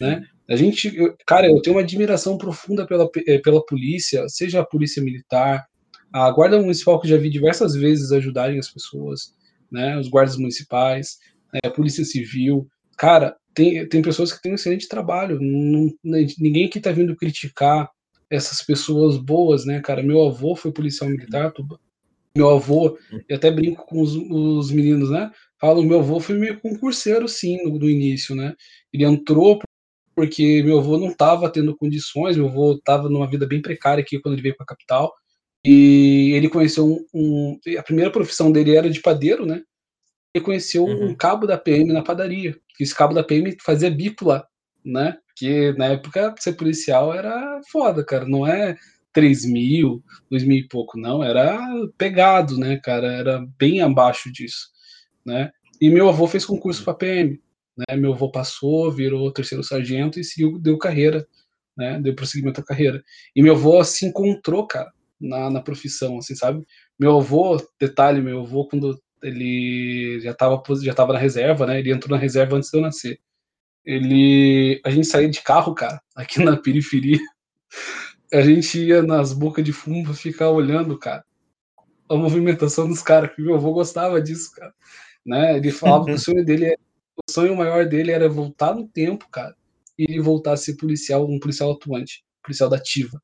Né? 0.02 0.24
A 0.50 0.56
gente, 0.56 0.96
eu- 0.98 1.16
cara, 1.26 1.48
eu 1.48 1.62
tenho 1.62 1.76
uma 1.76 1.82
admiração 1.82 2.38
profunda 2.38 2.86
pela, 2.86 3.10
eh, 3.28 3.38
pela 3.40 3.66
polícia, 3.66 4.28
seja 4.28 4.60
a 4.62 4.66
polícia 4.66 5.02
militar, 5.02 5.66
a 6.14 6.30
guarda 6.32 6.60
municipal 6.60 7.00
que 7.02 7.08
já 7.08 7.18
vi 7.18 7.30
diversas 7.30 7.74
vezes 7.76 8.12
ajudarem 8.12 8.60
as 8.60 8.70
pessoas, 8.72 9.34
né? 9.72 9.98
Os 9.98 10.08
guardas 10.08 10.38
municipais, 10.38 11.18
a 11.66 11.70
polícia 11.70 12.06
civil, 12.06 12.68
cara, 12.98 13.36
tem, 13.54 13.88
tem 13.88 14.02
pessoas 14.02 14.32
que 14.34 14.42
têm 14.42 14.52
um 14.52 14.56
excelente 14.56 14.88
trabalho. 14.88 15.40
não- 15.42 15.92
ninguém 16.04 16.66
aqui 16.66 16.80
tá 16.80 16.92
vindo 16.92 17.16
criticar 17.16 17.90
essas 18.30 18.62
pessoas 18.62 19.18
boas, 19.18 19.66
né, 19.66 19.80
cara? 19.82 20.02
Meu 20.04 20.26
avô 20.26 20.56
foi 20.56 20.72
policial 20.72 21.10
militar, 21.10 21.52
Tuba. 21.52 21.80
Meu 22.36 22.50
avô, 22.50 22.98
eu 23.30 23.38
até 23.38 23.52
brinco 23.52 23.86
com 23.86 24.02
os, 24.02 24.16
os 24.16 24.72
meninos, 24.72 25.10
né? 25.12 25.32
Falo, 25.60 25.84
meu 25.84 26.00
avô 26.00 26.20
foi 26.20 26.36
meio 26.38 26.60
concurseiro, 26.60 27.28
sim, 27.28 27.64
no, 27.64 27.78
no 27.78 27.90
início, 27.90 28.36
né? 28.36 28.56
Ele 28.92 29.06
entrou 29.06 29.60
porque 30.16 30.62
meu 30.64 30.80
avô 30.80 30.98
não 30.98 31.10
estava 31.10 31.50
tendo 31.52 31.76
condições, 31.76 32.38
meu 32.38 32.48
avô 32.48 32.74
estava 32.74 33.10
numa 33.10 33.30
vida 33.30 33.48
bem 33.48 33.62
precária 33.62 34.02
aqui 34.02 34.20
quando 34.20 34.34
ele 34.36 34.42
veio 34.44 34.56
para 34.56 34.64
a 34.64 34.68
capital, 34.68 35.12
e 35.66 36.32
ele 36.36 36.50
conheceu 36.50 36.86
um, 36.86 37.06
um- 37.14 37.60
A 37.80 37.84
primeira 37.84 38.12
profissão 38.12 38.52
dele 38.52 38.76
era 38.76 38.90
de 38.90 39.02
padeiro, 39.02 39.46
né? 39.46 39.62
Ele 40.36 40.44
conheceu 40.46 40.86
Uhum. 40.86 41.10
um 41.10 41.16
cabo 41.16 41.48
da 41.48 41.58
PM 41.58 41.94
na 41.94 42.04
padaria. 42.04 42.58
que 42.78 42.84
Esse 42.84 42.96
cabo 42.96 43.14
da 43.14 43.24
PM 43.24 43.56
fazia 43.64 43.92
bico 43.92 44.26
lá, 44.26 44.46
né? 44.86 45.18
Porque 45.28 45.74
na 45.78 45.88
época 45.88 46.36
ser 46.40 46.54
policial 46.54 47.14
era 47.14 47.62
foda, 47.72 48.04
cara. 48.06 48.26
Não 48.28 48.48
é 48.48 48.76
3 49.14 49.46
mil, 49.46 50.04
2 50.32 50.44
mil 50.44 50.58
e 50.58 50.68
pouco, 50.68 51.00
não. 51.00 51.24
Era 51.24 51.60
pegado, 51.98 52.58
né, 52.58 52.80
cara? 52.84 53.08
Era 53.14 53.46
bem 53.60 53.82
abaixo 53.82 54.32
disso, 54.32 54.70
né? 55.26 55.52
E 55.82 55.90
meu 55.90 56.10
avô 56.10 56.28
fez 56.28 56.46
concurso 56.46 56.84
para 56.84 56.94
PM 56.96 57.42
né? 57.78 57.96
Meu 57.98 58.14
avô 58.14 58.32
passou, 58.32 58.92
virou 58.92 59.32
terceiro 59.34 59.64
sargento 59.64 60.20
e 60.20 60.24
seguiu, 60.24 60.60
deu 60.60 60.78
carreira, 60.78 61.28
né? 61.78 62.00
Deu 62.02 62.16
prosseguimento 62.16 62.62
à 62.62 62.66
carreira. 62.66 63.04
E 63.36 63.42
meu 63.44 63.56
avô 63.56 63.84
se 63.84 64.06
encontrou, 64.06 64.68
cara, 64.68 64.93
na, 65.20 65.50
na 65.50 65.62
profissão, 65.62 66.18
assim, 66.18 66.36
sabe? 66.36 66.66
Meu 67.00 67.18
avô, 67.20 67.58
detalhe, 67.80 68.22
meu 68.22 68.42
avô, 68.42 68.68
quando 68.68 69.00
ele 69.22 70.20
já 70.22 70.32
estava 70.32 70.62
já 70.82 70.94
tava 70.94 71.14
na 71.14 71.20
reserva, 71.20 71.66
né? 71.66 71.80
Ele 71.80 71.92
entrou 71.92 72.16
na 72.16 72.22
reserva 72.22 72.58
antes 72.58 72.70
de 72.70 72.78
eu 72.78 72.82
nascer. 72.82 73.20
Ele, 73.86 74.82
a 74.86 74.90
gente 74.90 75.08
saía 75.08 75.30
de 75.30 75.42
carro, 75.42 75.74
cara, 75.74 76.02
aqui 76.16 76.44
na 76.44 76.58
periferia. 76.58 77.20
A 78.34 78.42
gente 78.42 78.80
ia 78.80 79.04
nas 79.04 79.32
bocas 79.34 79.64
de 79.64 79.72
fumo 79.72 80.14
ficar 80.14 80.50
olhando, 80.50 80.98
cara, 80.98 81.24
a 82.10 82.16
movimentação 82.16 82.88
dos 82.88 83.02
caras, 83.02 83.34
que 83.36 83.42
meu 83.42 83.56
avô 83.56 83.74
gostava 83.74 84.22
disso, 84.22 84.52
cara. 84.52 84.74
Né? 85.26 85.58
Ele 85.58 85.72
falava 85.72 86.06
que 86.06 86.12
o 86.12 86.18
sonho 86.18 86.44
dele 86.44 86.66
é 86.66 86.76
o 87.16 87.32
sonho 87.32 87.56
maior 87.56 87.86
dele 87.86 88.12
era 88.12 88.28
voltar 88.28 88.74
no 88.74 88.88
tempo, 88.88 89.28
cara, 89.30 89.56
e 89.98 90.04
ele 90.04 90.20
voltar 90.20 90.54
a 90.54 90.58
ser 90.58 90.76
policial, 90.76 91.30
um 91.30 91.40
policial 91.40 91.72
atuante, 91.72 92.24
policial 92.42 92.70
da 92.70 92.78
ativa. 92.78 93.22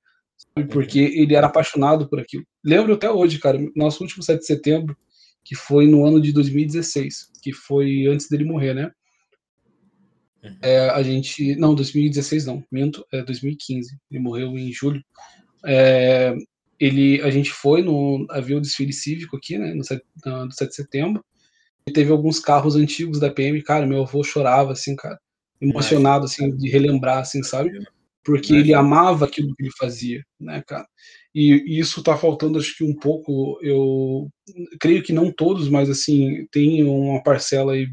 Porque 0.67 0.99
ele 0.99 1.35
era 1.35 1.47
apaixonado 1.47 2.07
por 2.07 2.19
aquilo. 2.19 2.45
Lembro 2.63 2.93
até 2.93 3.09
hoje, 3.09 3.39
cara, 3.39 3.59
nosso 3.75 4.03
último 4.03 4.23
7 4.23 4.39
de 4.39 4.45
setembro, 4.45 4.97
que 5.43 5.55
foi 5.55 5.87
no 5.87 6.05
ano 6.05 6.21
de 6.21 6.31
2016, 6.31 7.31
que 7.41 7.53
foi 7.53 8.05
antes 8.07 8.29
dele 8.29 8.43
morrer, 8.43 8.73
né? 8.73 8.91
É, 10.61 10.89
a 10.89 11.03
gente. 11.03 11.55
Não, 11.55 11.75
2016 11.75 12.45
não, 12.45 12.63
minto, 12.71 13.05
é 13.11 13.23
2015. 13.23 13.97
Ele 14.09 14.19
morreu 14.19 14.57
em 14.57 14.71
julho. 14.71 15.03
É, 15.65 16.33
ele, 16.79 17.21
a 17.21 17.29
gente 17.29 17.51
foi 17.51 17.81
no. 17.81 18.25
Havia 18.29 18.57
o 18.57 18.61
desfile 18.61 18.93
cívico 18.93 19.37
aqui, 19.37 19.57
né? 19.57 19.73
No 19.73 19.83
7, 19.83 20.03
no 20.25 20.51
7 20.51 20.69
de 20.69 20.75
setembro 20.75 21.23
e 21.89 21.91
teve 21.91 22.11
alguns 22.11 22.39
carros 22.39 22.75
antigos 22.75 23.19
da 23.19 23.31
PM, 23.31 23.61
cara, 23.63 23.85
meu 23.85 24.03
avô 24.03 24.23
chorava, 24.23 24.71
assim, 24.71 24.95
cara, 24.95 25.19
emocionado, 25.59 26.25
assim, 26.25 26.55
de 26.55 26.69
relembrar, 26.69 27.17
assim, 27.17 27.43
sabe? 27.43 27.71
Porque 28.23 28.53
ele 28.53 28.73
amava 28.73 29.25
aquilo 29.25 29.55
que 29.55 29.63
ele 29.63 29.71
fazia, 29.77 30.23
né, 30.39 30.61
cara? 30.67 30.87
E, 31.33 31.53
e 31.67 31.79
isso 31.79 32.03
tá 32.03 32.17
faltando, 32.17 32.59
acho 32.59 32.75
que 32.77 32.83
um 32.83 32.95
pouco, 32.95 33.59
eu 33.61 34.29
creio 34.79 35.03
que 35.03 35.13
não 35.13 35.31
todos, 35.31 35.69
mas, 35.69 35.89
assim, 35.89 36.45
tem 36.51 36.83
uma 36.83 37.23
parcela 37.23 37.73
aí 37.73 37.87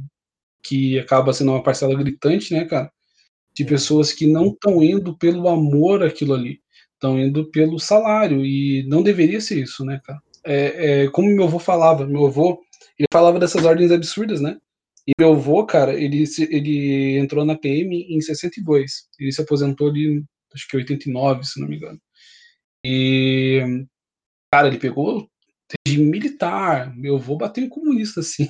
que 0.63 0.99
acaba 0.99 1.33
sendo 1.33 1.53
uma 1.53 1.63
parcela 1.63 1.95
gritante, 1.95 2.53
né, 2.53 2.65
cara? 2.65 2.91
De 3.55 3.65
pessoas 3.65 4.13
que 4.13 4.27
não 4.27 4.49
estão 4.49 4.83
indo 4.83 5.17
pelo 5.17 5.49
amor 5.49 6.03
àquilo 6.03 6.35
ali, 6.35 6.61
estão 6.95 7.19
indo 7.21 7.51
pelo 7.51 7.79
salário, 7.79 8.45
e 8.45 8.85
não 8.89 9.03
deveria 9.03 9.41
ser 9.41 9.63
isso, 9.63 9.85
né, 9.85 10.01
cara? 10.05 10.21
É, 10.45 11.05
é, 11.05 11.11
como 11.11 11.29
meu 11.29 11.45
avô 11.45 11.59
falava, 11.59 12.07
meu 12.07 12.27
avô, 12.27 12.61
ele 12.99 13.07
falava 13.13 13.39
dessas 13.39 13.65
ordens 13.65 13.93
absurdas, 13.93 14.41
né? 14.41 14.57
E 15.07 15.13
meu 15.19 15.33
avô, 15.35 15.65
cara, 15.65 15.95
ele, 15.95 16.25
ele 16.51 17.19
entrou 17.19 17.45
na 17.45 17.57
PM 17.57 17.97
em 18.09 18.21
62. 18.21 19.09
Ele 19.21 19.33
se 19.33 19.41
aposentou 19.41 19.89
ali, 19.89 20.25
acho 20.53 20.67
que 20.69 20.77
89, 20.77 21.45
se 21.45 21.61
não 21.61 21.69
me 21.69 21.77
engano. 21.77 22.01
E, 22.85 23.63
cara, 24.53 24.69
ele 24.69 24.79
pegou 24.79 25.29
regime 25.87 26.11
militar. 26.11 26.95
Meu 26.97 27.17
avô 27.17 27.37
bateu 27.37 27.65
em 27.65 27.69
comunista, 27.69 28.21
assim, 28.21 28.49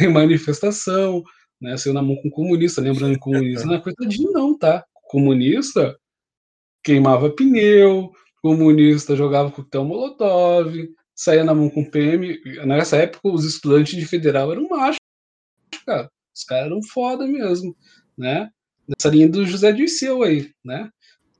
em 0.00 0.08
manifestação, 0.08 1.22
né? 1.60 1.76
Saiu 1.76 1.94
na 1.94 2.02
mão 2.02 2.16
com 2.16 2.30
comunista. 2.30 2.80
Lembrando 2.80 3.18
comunista 3.18 3.66
não 3.66 3.74
é 3.74 3.80
coitadinho, 3.80 4.32
não, 4.32 4.56
tá? 4.56 4.84
Comunista 5.04 5.98
queimava 6.84 7.30
pneu, 7.30 8.12
comunista 8.42 9.16
jogava 9.16 9.50
coquetel 9.50 9.84
molotov, 9.84 10.74
saía 11.14 11.44
na 11.44 11.54
mão 11.54 11.68
com 11.68 11.84
PM. 11.84 12.38
Nessa 12.66 12.96
época, 12.96 13.28
os 13.28 13.44
estudantes 13.44 13.98
de 13.98 14.06
federal 14.06 14.52
eram 14.52 14.68
machos, 14.68 14.98
cara. 15.86 16.10
Os 16.34 16.44
caras 16.44 16.66
eram 16.66 16.82
foda 16.82 17.26
mesmo, 17.26 17.76
né? 18.16 18.50
Nessa 18.86 19.08
linha 19.08 19.28
do 19.28 19.44
José 19.44 19.72
Dirceu 19.72 20.22
aí, 20.22 20.50
né? 20.64 20.90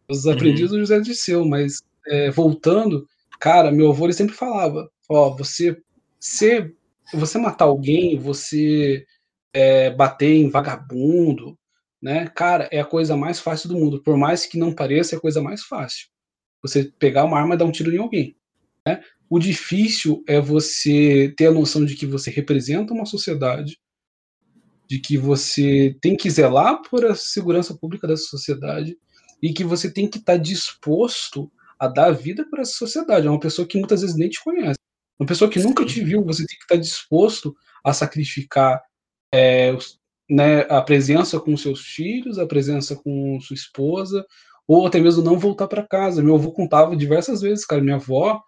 Os 0.09 0.27
aprendizes 0.27 0.71
uhum. 0.71 0.79
do 0.79 0.81
José 0.81 1.01
Dirceu, 1.01 1.45
mas 1.45 1.83
é, 2.07 2.31
voltando, 2.31 3.07
cara, 3.39 3.71
meu 3.71 3.91
avô 3.91 4.07
ele 4.07 4.13
sempre 4.13 4.35
falava, 4.35 4.91
ó, 5.09 5.37
você, 5.37 5.81
você, 6.19 6.75
você 7.13 7.39
matar 7.39 7.67
alguém, 7.67 8.19
você 8.19 9.05
é, 9.53 9.91
bater 9.91 10.35
em 10.35 10.51
vagabundo, 10.51 11.59
né? 12.01 12.29
Cara, 12.29 12.69
é 12.73 12.81
a 12.81 12.85
coisa 12.85 13.17
mais 13.17 13.41
fácil 13.41 13.69
do 13.69 13.77
mundo. 13.77 14.03
Por 14.03 14.17
mais 14.17 14.47
que 14.47 14.59
não 14.59 14.73
pareça, 14.75 15.15
é 15.15 15.19
a 15.19 15.21
coisa 15.21 15.43
mais 15.43 15.63
fácil. 15.63 16.09
Você 16.63 16.93
pegar 16.99 17.25
uma 17.25 17.39
arma 17.39 17.55
e 17.55 17.59
dar 17.59 17.65
um 17.65 17.73
tiro 17.73 17.95
em 17.95 17.99
alguém, 17.99 18.37
né? 18.87 19.03
O 19.31 19.39
difícil 19.39 20.25
é 20.27 20.41
você 20.41 21.35
ter 21.37 21.47
a 21.47 21.53
noção 21.53 21.85
de 21.85 21.95
que 21.95 22.07
você 22.07 22.31
representa 22.31 22.95
uma 22.95 23.05
sociedade, 23.05 23.79
de 24.89 24.99
que 24.99 25.19
você 25.19 25.97
tem 26.01 26.17
que 26.17 26.31
zelar 26.31 26.81
por 26.83 27.05
a 27.05 27.15
segurança 27.15 27.77
pública 27.77 28.09
dessa 28.09 28.25
sociedade 28.25 28.97
e 29.43 29.53
que 29.53 29.63
você 29.63 29.93
tem 29.93 30.09
que 30.09 30.19
estar 30.19 30.35
tá 30.35 30.39
disposto 30.39 31.51
a 31.79 31.87
dar 31.87 32.07
a 32.07 32.13
vida 32.13 32.47
para 32.51 32.63
essa 32.63 32.73
sociedade. 32.73 33.27
É 33.27 33.31
uma 33.31 33.39
pessoa 33.39 33.69
que 33.69 33.79
muitas 33.79 34.01
vezes 34.01 34.17
nem 34.17 34.29
te 34.29 34.43
conhece. 34.43 34.79
Uma 35.19 35.27
pessoa 35.27 35.51
que 35.51 35.61
nunca 35.61 35.85
te 35.85 36.03
viu, 36.03 36.25
você 36.25 36.47
tem 36.47 36.57
que 36.57 36.65
estar 36.65 36.75
tá 36.77 36.81
disposto 36.81 37.55
a 37.85 37.93
sacrificar 37.93 38.81
é, 39.33 39.77
né, 40.29 40.61
a 40.71 40.81
presença 40.81 41.39
com 41.39 41.57
seus 41.57 41.81
filhos, 41.81 42.39
a 42.39 42.47
presença 42.47 42.97
com 42.97 43.39
sua 43.41 43.55
esposa, 43.55 44.25
ou 44.67 44.87
até 44.87 45.01
mesmo 45.01 45.23
não 45.23 45.39
voltar 45.39 45.69
para 45.69 45.87
casa. 45.87 46.23
Meu 46.23 46.35
avô 46.35 46.51
contava 46.51 46.97
diversas 46.97 47.41
vezes, 47.41 47.65
cara, 47.65 47.83
minha 47.83 47.97
avó. 47.97 48.41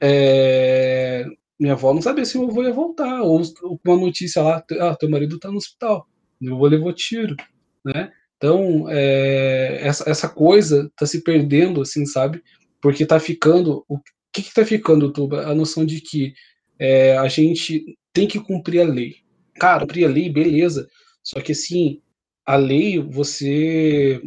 É, 0.00 1.26
minha 1.58 1.72
avó 1.72 1.92
não 1.92 2.02
sabia 2.02 2.24
se 2.24 2.38
meu 2.38 2.48
avô 2.48 2.62
ia 2.62 2.72
voltar, 2.72 3.22
ou 3.22 3.42
uma 3.84 3.96
notícia 3.96 4.42
lá, 4.42 4.64
ah, 4.80 4.96
teu 4.96 5.10
marido 5.10 5.38
tá 5.38 5.50
no 5.50 5.56
hospital, 5.56 6.06
meu 6.40 6.54
avô 6.54 6.66
levou 6.66 6.92
tiro, 6.92 7.36
né? 7.84 8.12
Então, 8.38 8.88
é, 8.88 9.80
essa, 9.82 10.08
essa 10.08 10.28
coisa 10.28 10.90
tá 10.96 11.04
se 11.04 11.22
perdendo, 11.22 11.82
assim, 11.82 12.06
sabe? 12.06 12.42
Porque 12.80 13.04
tá 13.04 13.18
ficando. 13.18 13.84
O 13.88 13.98
que 14.32 14.54
tá 14.54 14.64
ficando, 14.64 15.12
Tuba? 15.12 15.46
A 15.46 15.54
noção 15.54 15.84
de 15.84 16.00
que 16.00 16.32
é, 16.78 17.18
a 17.18 17.26
gente 17.26 17.98
tem 18.12 18.28
que 18.28 18.38
cumprir 18.38 18.80
a 18.80 18.84
lei. 18.84 19.16
Cara, 19.58 19.80
cumprir 19.80 20.04
a 20.04 20.08
lei, 20.08 20.30
beleza. 20.30 20.88
Só 21.22 21.40
que, 21.40 21.50
assim, 21.50 22.00
a 22.46 22.54
lei, 22.54 23.00
você 23.00 24.22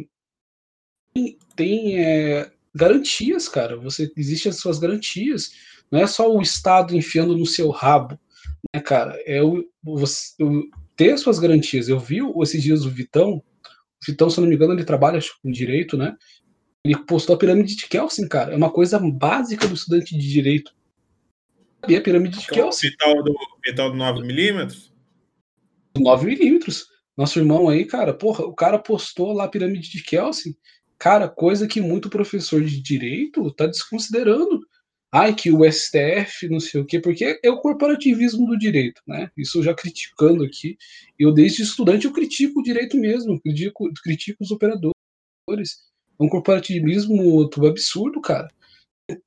tem, 1.14 1.38
tem 1.56 1.98
é, 1.98 2.50
garantias, 2.74 3.48
cara. 3.48 3.78
Você 3.78 4.12
Existem 4.14 4.50
as 4.50 4.58
suas 4.58 4.78
garantias. 4.78 5.52
Não 5.92 6.00
é 6.00 6.06
só 6.06 6.34
o 6.34 6.40
Estado 6.40 6.96
enfiando 6.96 7.36
no 7.36 7.44
seu 7.44 7.68
rabo, 7.68 8.18
né, 8.74 8.80
cara? 8.80 9.14
É 9.26 9.42
o, 9.42 9.62
você, 9.82 10.42
o, 10.42 10.62
ter 10.96 11.18
suas 11.18 11.38
garantias. 11.38 11.86
Eu 11.86 12.00
vi 12.00 12.20
esses 12.40 12.62
dias 12.62 12.86
o 12.86 12.90
Vitão, 12.90 13.42
então, 14.08 14.30
se 14.30 14.38
eu 14.38 14.42
não 14.42 14.48
me 14.48 14.56
engano, 14.56 14.72
ele 14.72 14.84
trabalha 14.84 15.20
com 15.42 15.50
direito, 15.50 15.96
né? 15.96 16.16
Ele 16.84 16.96
postou 17.04 17.36
a 17.36 17.38
pirâmide 17.38 17.76
de 17.76 17.86
Kelsen, 17.86 18.26
cara. 18.26 18.54
É 18.54 18.56
uma 18.56 18.72
coisa 18.72 18.98
básica 18.98 19.68
do 19.68 19.74
estudante 19.74 20.16
de 20.16 20.32
direito. 20.32 20.74
E 21.86 21.94
a 21.94 22.00
pirâmide 22.00 22.40
de 22.40 22.46
Kelsen. 22.46 22.90
Vital 22.90 23.22
do, 23.22 23.34
vital 23.64 23.90
do 23.90 23.98
9mm? 23.98 24.90
9mm. 25.96 26.82
Nosso 27.16 27.38
irmão 27.38 27.68
aí, 27.68 27.84
cara, 27.84 28.14
porra, 28.14 28.44
o 28.44 28.54
cara 28.54 28.78
postou 28.78 29.32
lá 29.32 29.44
a 29.44 29.48
pirâmide 29.48 29.90
de 29.90 30.02
Kelsen. 30.02 30.56
Cara, 30.98 31.28
coisa 31.28 31.68
que 31.68 31.80
muito 31.80 32.08
professor 32.08 32.64
de 32.64 32.80
direito 32.80 33.52
tá 33.52 33.66
desconsiderando 33.66 34.60
ai, 35.12 35.34
que 35.34 35.52
o 35.52 35.70
STF, 35.70 36.48
não 36.48 36.58
sei 36.58 36.80
o 36.80 36.86
quê, 36.86 36.98
porque 36.98 37.38
é 37.42 37.50
o 37.50 37.60
corporativismo 37.60 38.46
do 38.46 38.58
direito, 38.58 39.02
né? 39.06 39.30
Isso 39.36 39.62
já 39.62 39.74
criticando 39.74 40.42
aqui. 40.42 40.78
Eu, 41.18 41.32
desde 41.32 41.62
estudante, 41.62 42.06
eu 42.06 42.12
critico 42.12 42.60
o 42.60 42.62
direito 42.62 42.96
mesmo, 42.96 43.38
critico, 43.42 43.92
critico 44.02 44.42
os 44.42 44.50
operadores. 44.50 44.94
É 46.18 46.24
um 46.24 46.28
corporativismo 46.30 47.50
absurdo, 47.66 48.22
cara. 48.22 48.48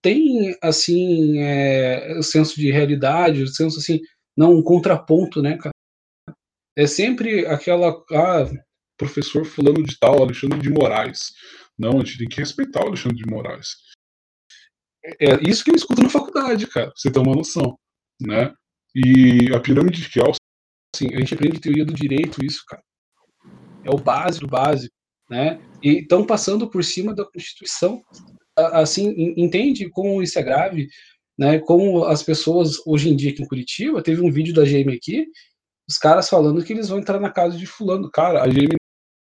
Tem, 0.02 0.58
assim, 0.62 1.38
é, 1.40 2.18
o 2.18 2.24
senso 2.24 2.56
de 2.56 2.72
realidade, 2.72 3.44
o 3.44 3.48
senso, 3.48 3.78
assim, 3.78 4.02
não, 4.36 4.56
um 4.56 4.64
contraponto, 4.64 5.40
né, 5.40 5.56
cara? 5.58 5.72
É 6.76 6.88
sempre 6.88 7.46
aquela, 7.46 8.04
ah, 8.12 8.50
professor 8.98 9.46
fulano 9.46 9.84
de 9.84 10.00
tal, 10.00 10.24
Alexandre 10.24 10.60
de 10.60 10.70
Moraes. 10.70 11.34
Não, 11.78 12.00
a 12.02 12.04
gente 12.04 12.18
tem 12.18 12.28
que 12.28 12.40
respeitar 12.40 12.84
o 12.84 12.88
Alexandre 12.88 13.18
de 13.18 13.30
Moraes 13.30 13.86
é 15.20 15.50
isso 15.50 15.64
que 15.64 15.72
eu 15.72 15.76
escuto 15.76 16.02
na 16.02 16.10
faculdade, 16.10 16.68
cara, 16.68 16.92
você 16.96 17.12
ter 17.12 17.20
uma 17.20 17.36
noção, 17.36 17.78
né? 18.22 18.54
E 18.94 19.54
a 19.54 19.60
pirâmide 19.60 20.02
de 20.02 20.10
Kelsen, 20.10 20.40
assim, 20.96 21.14
a 21.14 21.20
gente 21.20 21.34
aprende 21.34 21.60
teoria 21.60 21.86
do 21.86 21.94
direito, 21.94 22.44
isso, 22.44 22.64
cara. 22.68 22.82
É 23.84 23.90
o 23.90 23.98
básico, 23.98 24.48
básico, 24.48 24.94
né? 25.30 25.60
E 25.84 26.00
estão 26.00 26.26
passando 26.26 26.70
por 26.70 26.84
cima 26.84 27.14
da 27.14 27.26
Constituição, 27.26 28.02
assim, 28.58 29.14
entende 29.38 29.90
como 29.90 30.24
isso 30.24 30.40
é 30.40 30.44
grave, 30.44 30.88
né? 31.38 31.60
Como 31.60 32.06
as 32.06 32.24
pessoas, 32.24 32.78
hoje 32.86 33.10
em 33.10 33.16
dia 33.16 33.32
aqui 33.32 33.44
em 33.44 33.48
Curitiba, 33.48 34.02
teve 34.02 34.22
um 34.22 34.32
vídeo 34.32 34.54
da 34.54 34.64
GM 34.64 34.94
aqui, 34.96 35.28
os 35.88 35.98
caras 35.98 36.30
falando 36.30 36.64
que 36.64 36.74
eles 36.74 36.90
vão 36.90 37.00
entrar 37.00 37.20
na 37.20 37.32
casa 37.32 37.58
de 37.58 37.68
fulano. 37.68 38.10
Cara, 38.10 38.44
a 38.44 38.48
GM 38.48 38.76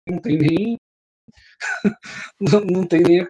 não 0.08 0.20
tem 0.20 0.38
nem... 0.38 0.78
não 2.72 2.86
tem 2.86 3.02
nem... 3.02 3.28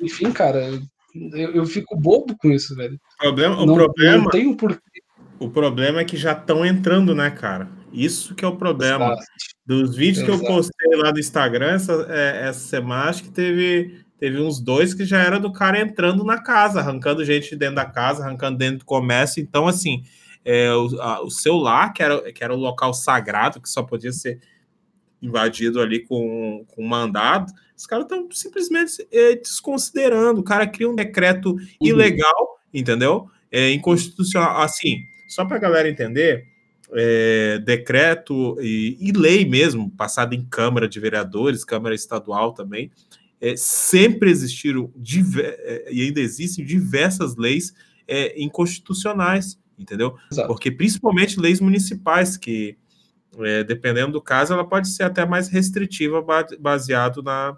Enfim, 0.00 0.32
cara, 0.32 0.70
eu, 1.14 1.54
eu 1.54 1.66
fico 1.66 1.96
bobo 1.96 2.36
com 2.36 2.50
isso, 2.50 2.74
velho. 2.74 2.98
O 3.14 3.22
problema, 3.22 3.60
o, 3.60 3.66
não, 3.66 3.74
problema, 3.74 4.24
não 4.24 4.30
tem 4.30 4.46
um 4.46 4.56
porquê. 4.56 5.00
o 5.38 5.48
problema 5.48 6.00
é 6.00 6.04
que 6.04 6.16
já 6.16 6.32
estão 6.32 6.66
entrando, 6.66 7.14
né, 7.14 7.30
cara? 7.30 7.68
Isso 7.92 8.34
que 8.34 8.44
é 8.44 8.48
o 8.48 8.56
problema. 8.56 9.06
Exato. 9.06 9.22
Dos 9.64 9.96
vídeos 9.96 10.24
Exato. 10.26 10.38
que 10.38 10.44
eu 10.44 10.48
postei 10.48 10.96
lá 10.96 11.10
do 11.10 11.20
Instagram 11.20 11.74
essa, 11.74 12.06
é, 12.10 12.48
essa 12.48 12.60
semana, 12.60 13.08
acho 13.08 13.22
que 13.22 13.30
teve, 13.30 14.04
teve 14.18 14.40
uns 14.40 14.60
dois 14.60 14.92
que 14.92 15.04
já 15.04 15.22
era 15.22 15.38
do 15.38 15.52
cara 15.52 15.80
entrando 15.80 16.24
na 16.24 16.42
casa, 16.42 16.80
arrancando 16.80 17.24
gente 17.24 17.54
dentro 17.54 17.76
da 17.76 17.84
casa, 17.84 18.24
arrancando 18.24 18.58
dentro 18.58 18.80
do 18.80 18.84
comércio. 18.84 19.40
Então, 19.40 19.68
assim, 19.68 20.02
é, 20.44 20.72
o, 20.74 21.00
a, 21.00 21.22
o 21.22 21.30
seu 21.30 21.56
lar, 21.56 21.92
que 21.92 22.02
era, 22.02 22.32
que 22.32 22.42
era 22.42 22.52
o 22.52 22.58
local 22.58 22.92
sagrado, 22.92 23.60
que 23.60 23.68
só 23.68 23.82
podia 23.82 24.12
ser 24.12 24.40
invadido 25.24 25.80
ali 25.80 26.00
com, 26.00 26.64
com 26.68 26.82
mandado, 26.82 27.52
os 27.76 27.86
caras 27.86 28.04
estão 28.04 28.28
simplesmente 28.30 29.06
é, 29.10 29.34
desconsiderando. 29.36 30.40
O 30.40 30.44
cara 30.44 30.66
cria 30.66 30.88
um 30.88 30.94
decreto 30.94 31.52
uhum. 31.52 31.66
ilegal, 31.80 32.60
entendeu? 32.72 33.28
É, 33.50 33.72
inconstitucional. 33.72 34.60
Assim, 34.60 35.02
só 35.28 35.44
para 35.44 35.56
a 35.56 35.60
galera 35.60 35.88
entender, 35.88 36.46
é, 36.92 37.58
decreto 37.64 38.56
e, 38.60 38.96
e, 39.00 39.12
lei 39.12 39.44
mesmo, 39.44 39.90
passada 39.90 40.34
em 40.34 40.44
Câmara 40.44 40.88
de 40.88 41.00
Vereadores, 41.00 41.64
Câmara 41.64 41.94
Estadual 41.94 42.52
também, 42.52 42.90
é, 43.40 43.56
sempre 43.56 44.30
existiram 44.30 44.92
é, 45.38 45.88
e 45.90 46.02
ainda 46.02 46.20
existem 46.20 46.64
diversas 46.64 47.36
leis 47.36 47.74
é, 48.06 48.40
inconstitucionais, 48.40 49.58
entendeu? 49.78 50.16
Exato. 50.30 50.48
Porque 50.48 50.70
principalmente 50.70 51.40
leis 51.40 51.60
municipais 51.60 52.36
que 52.36 52.76
é, 53.40 53.64
dependendo 53.64 54.12
do 54.12 54.22
caso, 54.22 54.52
ela 54.52 54.66
pode 54.66 54.88
ser 54.88 55.04
até 55.04 55.24
mais 55.26 55.48
restritiva 55.48 56.24
baseado 56.58 57.22
na, 57.22 57.56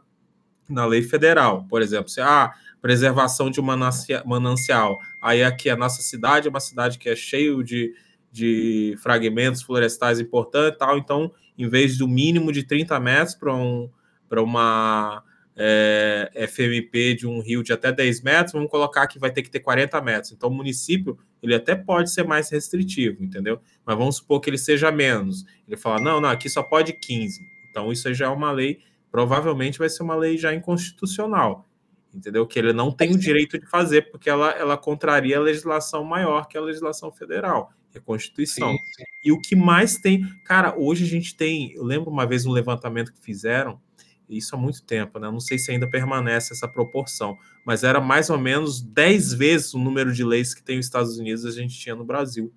na 0.69 0.85
lei 0.87 1.03
federal. 1.03 1.67
Por 1.69 1.83
exemplo, 1.83 2.09
se 2.09 2.21
a 2.21 2.45
ah, 2.45 2.55
preservação 2.81 3.51
de 3.51 3.61
uma 3.61 3.77
manancial, 4.25 4.99
aí 5.23 5.43
aqui 5.43 5.69
a 5.69 5.77
nossa 5.77 6.03
cidade 6.03 6.47
é 6.47 6.51
uma 6.51 6.61
cidade 6.61 6.99
que 6.99 7.09
é 7.09 7.17
cheio 7.17 7.63
de, 7.63 7.95
de 8.31 8.97
fragmentos 9.03 9.63
florestais 9.63 10.21
importantes 10.21 10.79
tal, 10.79 10.99
então, 10.99 11.33
em 11.57 11.69
vez 11.69 11.97
do 11.99 12.07
mínimo 12.07 12.53
de 12.53 12.63
30 12.63 12.99
metros 13.01 13.35
para 13.35 13.55
um, 13.55 13.91
uma 14.31 15.23
é, 15.57 16.47
FMP 16.49 17.15
de 17.15 17.27
um 17.27 17.41
rio 17.41 17.63
de 17.63 17.73
até 17.73 17.91
10 17.91 18.23
metros, 18.23 18.53
vamos 18.53 18.71
colocar 18.71 19.07
que 19.07 19.19
vai 19.19 19.31
ter 19.31 19.43
que 19.43 19.51
ter 19.51 19.61
40 19.61 20.01
metros. 20.03 20.33
Então, 20.33 20.51
o 20.51 20.55
município 20.55 21.19
ele 21.43 21.55
até 21.55 21.75
pode 21.75 22.11
ser 22.11 22.25
mais 22.25 22.51
restritivo, 22.51 23.23
entendeu? 23.25 23.61
Mas 23.87 23.97
vamos 23.97 24.17
supor 24.17 24.41
que 24.41 24.51
ele 24.51 24.59
seja 24.59 24.91
menos. 24.91 25.45
Ele 25.67 25.77
fala, 25.77 26.01
não, 26.01 26.21
não, 26.21 26.29
aqui 26.29 26.51
só 26.51 26.63
pode 26.63 26.93
15. 26.93 27.41
Então, 27.71 27.93
isso 27.93 28.13
já 28.13 28.27
é 28.27 28.29
uma 28.29 28.51
lei, 28.51 28.81
provavelmente 29.11 29.79
vai 29.79 29.89
ser 29.89 30.03
uma 30.03 30.17
lei 30.17 30.37
já 30.37 30.53
inconstitucional, 30.53 31.69
entendeu? 32.13 32.47
Que 32.47 32.59
ele 32.59 32.73
não 32.73 32.91
tem 32.91 33.13
o 33.13 33.19
direito 33.19 33.59
de 33.59 33.67
fazer, 33.67 34.11
porque 34.11 34.29
ela, 34.29 34.51
ela 34.51 34.77
contraria 34.77 35.37
a 35.37 35.41
legislação 35.41 36.03
maior, 36.03 36.49
que 36.49 36.57
é 36.57 36.61
a 36.61 36.65
legislação 36.65 37.13
federal, 37.13 37.71
que 37.91 37.99
é 37.99 38.01
a 38.01 38.05
Constituição. 38.05 38.73
Sim, 38.73 38.79
sim. 38.97 39.05
E 39.25 39.31
o 39.31 39.41
que 39.41 39.55
mais 39.55 39.97
tem, 39.99 40.27
cara, 40.45 40.75
hoje 40.77 41.05
a 41.05 41.09
gente 41.09 41.37
tem, 41.37 41.73
eu 41.75 41.85
lembro 41.85 42.11
uma 42.11 42.27
vez 42.27 42.45
um 42.45 42.53
levantamento 42.53 43.13
que 43.13 43.21
fizeram, 43.21 43.81
isso 44.29 44.57
há 44.57 44.59
muito 44.59 44.83
tempo, 44.83 45.19
né? 45.19 45.31
Não 45.31 45.39
sei 45.39 45.59
se 45.59 45.71
ainda 45.71 45.89
permanece 45.89 46.53
essa 46.53 46.67
proporção, 46.67 47.39
mas 47.65 47.85
era 47.85 48.01
mais 48.01 48.29
ou 48.29 48.39
menos 48.39 48.83
10 48.83 49.35
vezes 49.35 49.75
o 49.75 49.79
número 49.79 50.13
de 50.13 50.25
leis 50.25 50.53
que 50.53 50.63
tem 50.63 50.79
os 50.79 50.87
Estados 50.87 51.17
Unidos 51.17 51.45
a 51.45 51.51
gente 51.51 51.79
tinha 51.79 51.95
no 51.95 52.05
Brasil. 52.05 52.53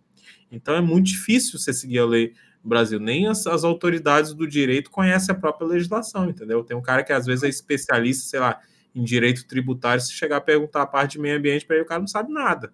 Então 0.52 0.76
é 0.76 0.82
muito 0.82 1.08
difícil 1.08 1.60
você 1.60 1.74
seguir 1.74 2.00
a 2.00 2.06
lei 2.06 2.34
no 2.64 2.70
Brasil. 2.70 3.00
Nem 3.00 3.28
as, 3.28 3.46
as 3.48 3.64
autoridades 3.64 4.34
do 4.34 4.48
direito 4.48 4.90
conhecem 4.90 5.34
a 5.34 5.38
própria 5.38 5.68
legislação, 5.68 6.30
entendeu? 6.30 6.64
Tem 6.64 6.76
um 6.76 6.82
cara 6.82 7.04
que 7.04 7.14
às 7.14 7.26
vezes 7.26 7.44
é 7.44 7.50
especialista, 7.50 8.30
sei 8.30 8.40
lá, 8.40 8.60
em 8.94 9.04
direito 9.04 9.48
tributário, 9.48 10.02
se 10.02 10.14
chegar 10.14 10.38
a 10.38 10.42
perguntar 10.42 10.82
a 10.82 10.88
parte 10.88 11.14
de 11.14 11.20
meio 11.20 11.38
ambiente 11.38 11.66
para 11.66 11.76
ele, 11.76 11.86
o 11.86 11.88
cara 11.88 12.02
não 12.02 12.08
sabe 12.08 12.32
nada. 12.34 12.74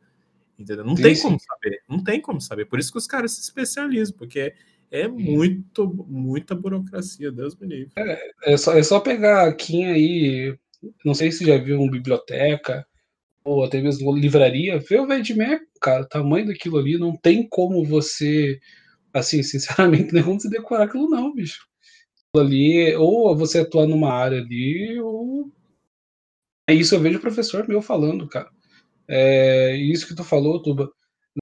Entendeu? 0.57 0.85
Não 0.85 0.95
sim, 0.95 1.03
tem 1.03 1.15
sim. 1.15 1.23
como 1.23 1.39
saber. 1.39 1.81
Não 1.87 2.03
tem 2.03 2.21
como 2.21 2.41
saber. 2.41 2.65
Por 2.65 2.79
isso 2.79 2.91
que 2.91 2.97
os 2.97 3.07
caras 3.07 3.33
se 3.33 3.41
especializam, 3.41 4.15
porque 4.17 4.53
é 4.89 5.07
muito, 5.07 5.87
muita 6.07 6.55
burocracia, 6.55 7.31
Deus 7.31 7.55
me 7.57 7.67
livre. 7.67 7.91
É, 7.97 8.53
é, 8.53 8.57
só, 8.57 8.73
é 8.73 8.81
só 8.81 8.99
pegar 8.99 9.47
aqui 9.47 9.83
aí, 9.83 10.57
não 11.03 11.13
sei 11.13 11.31
se 11.31 11.45
já 11.45 11.57
viu 11.57 11.81
uma 11.81 11.91
biblioteca, 11.91 12.87
ou 13.45 13.63
até 13.63 13.79
mesmo 13.79 14.11
livraria, 14.15 14.79
vê 14.79 14.99
o 14.99 15.05
Vedmeco, 15.05 15.65
cara, 15.79 16.01
o 16.01 16.07
tamanho 16.07 16.47
daquilo 16.47 16.79
ali, 16.79 16.97
não 16.97 17.15
tem 17.15 17.47
como 17.47 17.85
você, 17.85 18.59
assim, 19.13 19.43
sinceramente, 19.43 20.11
nem 20.11 20.23
como 20.23 20.39
você 20.39 20.49
decorar 20.49 20.85
aquilo 20.85 21.07
não, 21.07 21.33
bicho. 21.33 21.67
Aquilo 22.33 22.47
ali, 22.47 22.95
ou 22.95 23.37
você 23.37 23.59
atuar 23.59 23.87
numa 23.87 24.11
área 24.11 24.39
ali, 24.39 24.99
ou... 24.99 25.51
É 26.67 26.73
isso 26.73 26.95
eu 26.95 26.99
vejo 26.99 27.19
o 27.19 27.21
professor 27.21 27.67
meu 27.67 27.81
falando, 27.81 28.27
cara. 28.27 28.49
É 29.07 29.75
isso 29.75 30.07
que 30.07 30.15
tu 30.15 30.23
falou, 30.23 30.61
Tuba. 30.61 30.91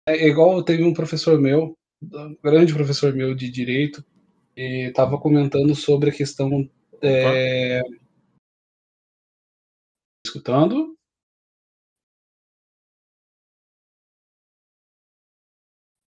É 0.05 0.27
igual 0.27 0.61
teve 0.63 0.83
um 0.83 0.93
professor 0.93 1.39
meu, 1.39 1.77
um 2.01 2.37
grande 2.43 2.73
professor 2.73 3.13
meu 3.13 3.33
de 3.33 3.49
direito, 3.49 4.03
e 4.57 4.89
estava 4.89 5.17
comentando 5.17 5.73
sobre 5.73 6.09
a 6.09 6.13
questão. 6.13 6.69
É... 7.01 7.81
Escutando? 10.25 10.92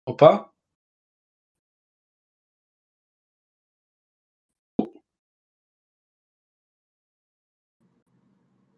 Opa! 0.08 0.52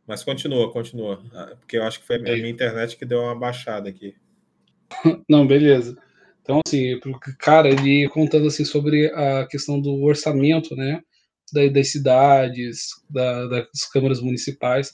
Mas 0.07 0.23
continua, 0.23 0.71
continua. 0.71 1.21
Ah, 1.33 1.55
porque 1.59 1.77
eu 1.77 1.83
acho 1.83 1.99
que 1.99 2.07
foi 2.07 2.15
a 2.15 2.19
minha 2.19 2.49
internet 2.49 2.95
que 2.95 3.05
deu 3.05 3.19
uma 3.19 3.35
baixada 3.35 3.89
aqui. 3.89 4.15
Não, 5.29 5.45
beleza. 5.45 5.97
Então, 6.41 6.61
assim, 6.65 6.97
cara, 7.37 7.67
ele 7.67 8.07
contando 8.07 8.47
assim 8.47 8.63
sobre 8.63 9.07
a 9.07 9.45
questão 9.47 9.81
do 9.81 10.01
orçamento, 10.03 10.77
né? 10.77 11.01
Das 11.73 11.91
cidades, 11.91 12.87
das 13.09 13.85
câmaras 13.91 14.21
municipais. 14.21 14.93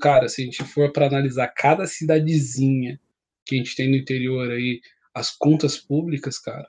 Cara, 0.00 0.28
se 0.28 0.42
a 0.42 0.44
gente 0.44 0.64
for 0.64 0.92
para 0.92 1.06
analisar 1.06 1.46
cada 1.48 1.86
cidadezinha 1.86 2.98
que 3.46 3.54
a 3.54 3.58
gente 3.58 3.76
tem 3.76 3.88
no 3.88 3.96
interior 3.96 4.50
aí, 4.50 4.80
as 5.18 5.30
contas 5.30 5.76
públicas, 5.76 6.38
cara, 6.38 6.68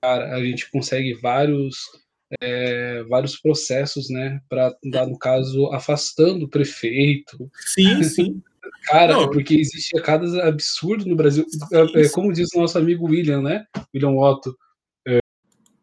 cara 0.00 0.34
a 0.34 0.44
gente 0.44 0.70
consegue 0.70 1.14
vários 1.14 1.76
é, 2.40 3.02
vários 3.04 3.38
processos, 3.38 4.08
né, 4.08 4.40
para 4.48 4.74
dar 4.90 5.06
no 5.06 5.18
caso 5.18 5.66
afastando 5.72 6.46
o 6.46 6.48
prefeito. 6.48 7.50
Sim, 7.74 8.02
sim. 8.04 8.42
Cara, 8.86 9.12
Não. 9.12 9.30
porque 9.30 9.54
existe 9.54 9.94
cada 10.02 10.48
absurdo 10.48 11.04
no 11.04 11.14
Brasil. 11.14 11.44
É, 11.72 12.00
é, 12.00 12.08
como 12.08 12.32
diz 12.32 12.48
o 12.54 12.60
nosso 12.60 12.78
amigo 12.78 13.06
William, 13.06 13.40
né? 13.40 13.64
William 13.94 14.16
Otto. 14.16 14.56
É, 15.06 15.18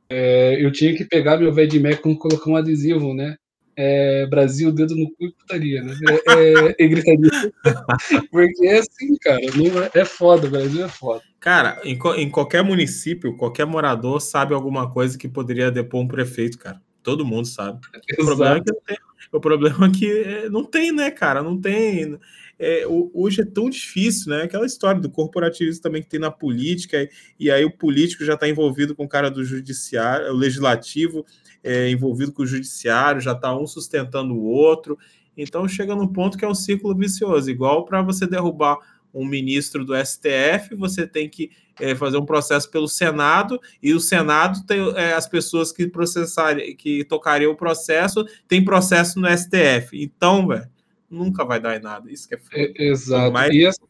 é, 0.09 0.65
eu 0.65 0.71
tinha 0.71 0.95
que 0.95 1.05
pegar 1.05 1.37
meu 1.37 1.53
Mac 1.53 2.05
e 2.05 2.15
colocar 2.15 2.49
um 2.49 2.55
adesivo, 2.55 3.13
né? 3.13 3.37
É, 3.81 4.25
Brasil, 4.25 4.73
dedo 4.73 4.93
no 4.93 5.09
cu 5.11 5.23
e 5.23 5.31
putaria, 5.31 5.81
né? 5.81 5.95
É, 6.27 6.83
é, 6.83 6.87
gritaria. 6.89 7.31
Porque 8.29 8.67
é 8.67 8.79
assim, 8.79 9.15
cara. 9.21 9.39
É, 9.39 9.99
é 10.01 10.03
foda, 10.03 10.47
o 10.47 10.49
Brasil 10.49 10.83
é 10.83 10.89
foda. 10.89 11.23
Cara, 11.39 11.79
em, 11.85 11.97
em 12.17 12.29
qualquer 12.29 12.61
município, 12.61 13.37
qualquer 13.37 13.65
morador 13.65 14.19
sabe 14.19 14.53
alguma 14.53 14.91
coisa 14.91 15.17
que 15.17 15.29
poderia 15.29 15.71
depor 15.71 16.01
um 16.01 16.07
prefeito, 16.09 16.57
cara. 16.57 16.81
Todo 17.01 17.25
mundo 17.25 17.47
sabe. 17.47 17.79
O 18.19 18.25
problema, 18.25 18.57
é 18.57 18.61
que 18.61 18.73
não 18.73 18.81
tem, 18.81 18.97
o 19.31 19.39
problema 19.39 19.85
é 19.85 19.89
que 19.89 20.49
não 20.49 20.65
tem, 20.65 20.91
né, 20.91 21.09
cara? 21.09 21.41
Não 21.41 21.57
tem 21.57 22.19
é, 22.59 22.83
hoje 23.13 23.41
é 23.41 23.45
tão 23.45 23.69
difícil, 23.69 24.31
né? 24.31 24.43
Aquela 24.43 24.65
história 24.65 24.99
do 24.99 25.09
corporativismo 25.09 25.81
também 25.81 26.01
que 26.01 26.09
tem 26.09 26.19
na 26.19 26.29
política, 26.29 27.09
e 27.39 27.49
aí 27.49 27.63
o 27.63 27.71
político 27.71 28.25
já 28.25 28.33
está 28.33 28.49
envolvido 28.49 28.93
com 28.93 29.05
o 29.05 29.09
cara 29.09 29.31
do 29.31 29.45
judiciário, 29.45 30.33
o 30.33 30.35
legislativo 30.35 31.25
é, 31.63 31.89
envolvido 31.89 32.31
com 32.31 32.43
o 32.43 32.47
judiciário, 32.47 33.21
já 33.21 33.33
está 33.33 33.55
um 33.55 33.67
sustentando 33.67 34.33
o 34.33 34.43
outro. 34.43 34.97
Então 35.35 35.67
chega 35.67 35.95
num 35.95 36.07
ponto 36.07 36.37
que 36.37 36.45
é 36.45 36.47
um 36.47 36.55
círculo 36.55 36.95
vicioso, 36.95 37.49
igual 37.49 37.85
para 37.85 38.01
você 38.01 38.27
derrubar 38.27 38.77
um 39.13 39.25
ministro 39.25 39.83
do 39.83 39.93
STF, 39.95 40.75
você 40.75 41.07
tem 41.07 41.27
que 41.29 41.51
é, 41.79 41.95
fazer 41.95 42.17
um 42.17 42.25
processo 42.25 42.69
pelo 42.69 42.87
Senado, 42.87 43.59
e 43.81 43.93
o 43.93 43.99
Senado 43.99 44.65
tem 44.65 44.79
é, 44.95 45.13
as 45.13 45.27
pessoas 45.27 45.71
que 45.71 45.87
processarem, 45.87 46.75
que 46.75 47.03
tocariam 47.05 47.51
o 47.51 47.57
processo, 47.57 48.25
tem 48.47 48.63
processo 48.63 49.19
no 49.19 49.27
STF. 49.27 49.89
Então, 49.93 50.47
velho, 50.47 50.69
nunca 51.09 51.43
vai 51.43 51.59
dar 51.59 51.75
em 51.77 51.81
nada. 51.81 52.11
Isso 52.11 52.27
que 52.27 52.35
é 52.35 52.37
foda. 52.37 52.55
É, 52.55 52.83
exato. 52.83 53.53
E 53.53 53.65
essa, 53.65 53.81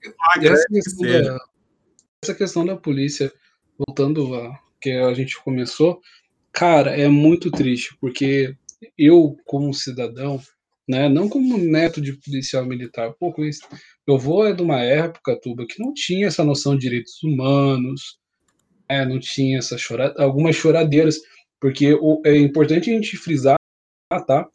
e 0.41 0.47
essa, 0.47 0.67
questão 0.67 1.07
da, 1.07 1.37
essa 2.23 2.35
questão 2.35 2.65
da 2.65 2.77
polícia, 2.77 3.31
voltando 3.77 4.35
a 4.35 4.57
que 4.81 4.91
a 4.91 5.13
gente 5.13 5.37
começou, 5.43 6.01
cara, 6.59 6.91
é 6.91 7.07
muito 7.07 7.49
triste, 7.49 7.95
porque 8.01 8.53
eu, 8.97 9.37
como 9.45 9.73
cidadão, 9.73 10.41
né, 10.85 11.07
não 11.07 11.29
como 11.29 11.57
neto 11.57 12.01
de 12.01 12.11
policial 12.19 12.65
militar, 12.65 13.13
pouco 13.17 13.45
isso, 13.45 13.61
eu 14.05 14.17
vou 14.17 14.45
é 14.45 14.51
de 14.51 14.61
uma 14.61 14.81
época, 14.83 15.39
Tuba, 15.41 15.65
que 15.65 15.81
não 15.81 15.93
tinha 15.93 16.27
essa 16.27 16.43
noção 16.43 16.75
de 16.75 16.81
direitos 16.81 17.23
humanos, 17.23 18.19
é, 18.89 19.05
não 19.05 19.17
tinha 19.21 19.59
essa 19.59 19.77
chora, 19.77 20.13
algumas 20.17 20.53
choradeiras, 20.53 21.21
porque 21.61 21.93
o, 21.93 22.21
é 22.25 22.35
importante 22.35 22.89
a 22.89 22.93
gente 22.93 23.15
frisar, 23.15 23.55
tá? 24.27 24.45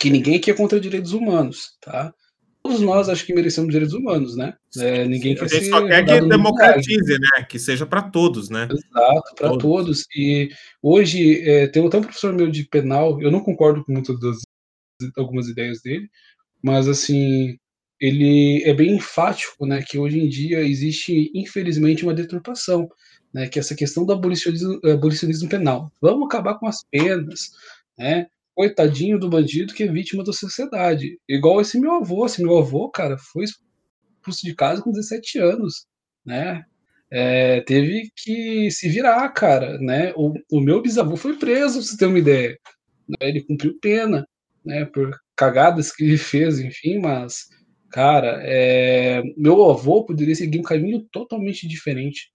que 0.00 0.08
ninguém 0.08 0.36
aqui 0.36 0.50
é 0.50 0.54
contra 0.54 0.80
direitos 0.80 1.12
humanos, 1.12 1.76
tá? 1.82 2.14
Todos 2.68 2.82
nós 2.82 3.08
acho 3.08 3.24
que 3.24 3.34
merecemos 3.34 3.72
direitos 3.72 3.94
humanos, 3.94 4.36
né? 4.36 4.54
É, 4.76 5.06
ninguém 5.06 5.34
quer 5.34 5.48
ser 5.48 5.62
só 5.70 5.86
quer 5.86 6.04
que 6.04 6.20
democratize, 6.20 7.18
né? 7.18 7.42
Que 7.48 7.58
seja 7.58 7.86
para 7.86 8.02
todos, 8.02 8.50
né? 8.50 8.68
Exato, 8.70 9.34
para 9.34 9.48
todos. 9.48 9.62
todos. 9.62 10.06
E 10.14 10.50
hoje 10.82 11.40
é, 11.48 11.66
tem 11.66 11.86
até 11.86 11.96
um 11.96 12.02
professor 12.02 12.34
meu 12.34 12.50
de 12.50 12.64
penal, 12.64 13.20
eu 13.22 13.30
não 13.30 13.40
concordo 13.40 13.82
com 13.84 13.92
muitas 13.92 14.20
das 14.20 14.36
algumas 15.16 15.48
ideias 15.48 15.80
dele, 15.80 16.10
mas 16.62 16.88
assim 16.88 17.56
ele 18.00 18.62
é 18.64 18.74
bem 18.74 18.96
enfático, 18.96 19.64
né? 19.64 19.82
Que 19.82 19.98
hoje 19.98 20.18
em 20.18 20.28
dia 20.28 20.60
existe 20.60 21.30
infelizmente 21.34 22.04
uma 22.04 22.12
deturpação, 22.12 22.86
né? 23.32 23.48
Que 23.48 23.58
é 23.58 23.60
essa 23.60 23.74
questão 23.74 24.04
do 24.04 24.12
abolicionismo, 24.12 24.78
abolicionismo 24.84 25.48
penal. 25.48 25.90
Vamos 26.02 26.26
acabar 26.26 26.58
com 26.58 26.66
as 26.66 26.84
penas, 26.90 27.50
né? 27.96 28.26
Coitadinho 28.58 29.20
do 29.20 29.30
bandido 29.30 29.72
que 29.72 29.84
é 29.84 29.86
vítima 29.86 30.24
da 30.24 30.32
sociedade. 30.32 31.16
Igual 31.28 31.60
esse 31.60 31.78
meu 31.78 31.92
avô. 31.92 32.26
Esse 32.26 32.42
meu 32.42 32.58
avô, 32.58 32.90
cara, 32.90 33.16
foi 33.16 33.44
expulso 33.44 34.44
de 34.44 34.52
casa 34.52 34.82
com 34.82 34.90
17 34.90 35.38
anos, 35.38 35.86
né? 36.26 36.64
É, 37.08 37.60
teve 37.60 38.10
que 38.16 38.68
se 38.72 38.88
virar, 38.88 39.28
cara, 39.28 39.78
né? 39.78 40.12
O, 40.16 40.34
o 40.50 40.60
meu 40.60 40.82
bisavô 40.82 41.16
foi 41.16 41.36
preso, 41.36 41.78
pra 41.78 41.82
você 41.82 41.96
ter 41.96 42.06
uma 42.06 42.18
ideia. 42.18 42.58
Né? 43.08 43.28
Ele 43.28 43.44
cumpriu 43.44 43.78
pena, 43.80 44.26
né? 44.64 44.84
Por 44.86 45.16
cagadas 45.36 45.92
que 45.92 46.02
ele 46.02 46.18
fez, 46.18 46.58
enfim, 46.58 46.98
mas, 46.98 47.46
cara, 47.92 48.40
é, 48.42 49.22
meu 49.36 49.70
avô 49.70 50.04
poderia 50.04 50.34
seguir 50.34 50.58
um 50.58 50.64
caminho 50.64 51.06
totalmente 51.12 51.68
diferente. 51.68 52.32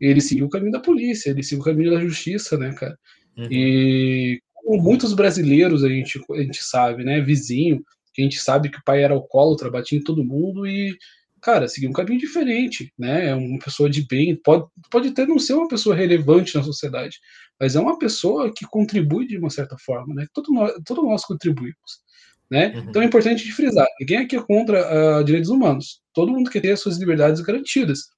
Ele 0.00 0.22
seguiu 0.22 0.46
o 0.46 0.50
caminho 0.50 0.72
da 0.72 0.80
polícia, 0.80 1.28
ele 1.28 1.42
seguiu 1.42 1.60
o 1.60 1.64
caminho 1.66 1.90
da 1.90 2.00
justiça, 2.00 2.56
né, 2.56 2.72
cara? 2.72 2.98
Uhum. 3.36 3.48
E 3.50 4.40
muitos 4.66 5.14
brasileiros 5.14 5.84
a 5.84 5.88
gente, 5.88 6.20
a 6.30 6.42
gente 6.42 6.62
sabe, 6.62 7.04
né? 7.04 7.20
Vizinho, 7.20 7.84
a 8.18 8.22
gente 8.22 8.38
sabe 8.38 8.68
que 8.70 8.78
o 8.78 8.84
pai 8.84 9.02
era 9.02 9.14
alcoólatra, 9.14 9.70
batia 9.70 9.98
em 9.98 10.02
todo 10.02 10.24
mundo 10.24 10.66
e, 10.66 10.96
cara, 11.40 11.68
seguia 11.68 11.88
um 11.88 11.92
caminho 11.92 12.18
diferente, 12.18 12.92
né? 12.98 13.28
É 13.28 13.34
uma 13.34 13.58
pessoa 13.58 13.88
de 13.88 14.06
bem, 14.06 14.34
pode, 14.36 14.66
pode 14.90 15.08
até 15.08 15.26
não 15.26 15.38
ser 15.38 15.54
uma 15.54 15.68
pessoa 15.68 15.94
relevante 15.94 16.56
na 16.56 16.62
sociedade, 16.62 17.18
mas 17.60 17.76
é 17.76 17.80
uma 17.80 17.98
pessoa 17.98 18.52
que 18.52 18.66
contribui 18.66 19.26
de 19.26 19.38
uma 19.38 19.50
certa 19.50 19.76
forma, 19.78 20.14
né? 20.14 20.26
Todo 20.32 20.52
nós, 20.52 20.72
todo 20.84 21.02
nós 21.02 21.24
contribuímos. 21.24 22.04
Né? 22.48 22.68
Uhum. 22.68 22.84
Então 22.88 23.02
é 23.02 23.04
importante 23.04 23.44
de 23.44 23.52
frisar: 23.52 23.86
ninguém 24.00 24.18
aqui 24.18 24.36
é 24.36 24.42
contra 24.42 25.20
uh, 25.20 25.24
direitos 25.24 25.50
humanos. 25.50 26.00
Todo 26.12 26.32
mundo 26.32 26.50
quer 26.50 26.60
ter 26.60 26.72
as 26.72 26.80
suas 26.80 26.96
liberdades 26.96 27.40
garantidas. 27.40 28.08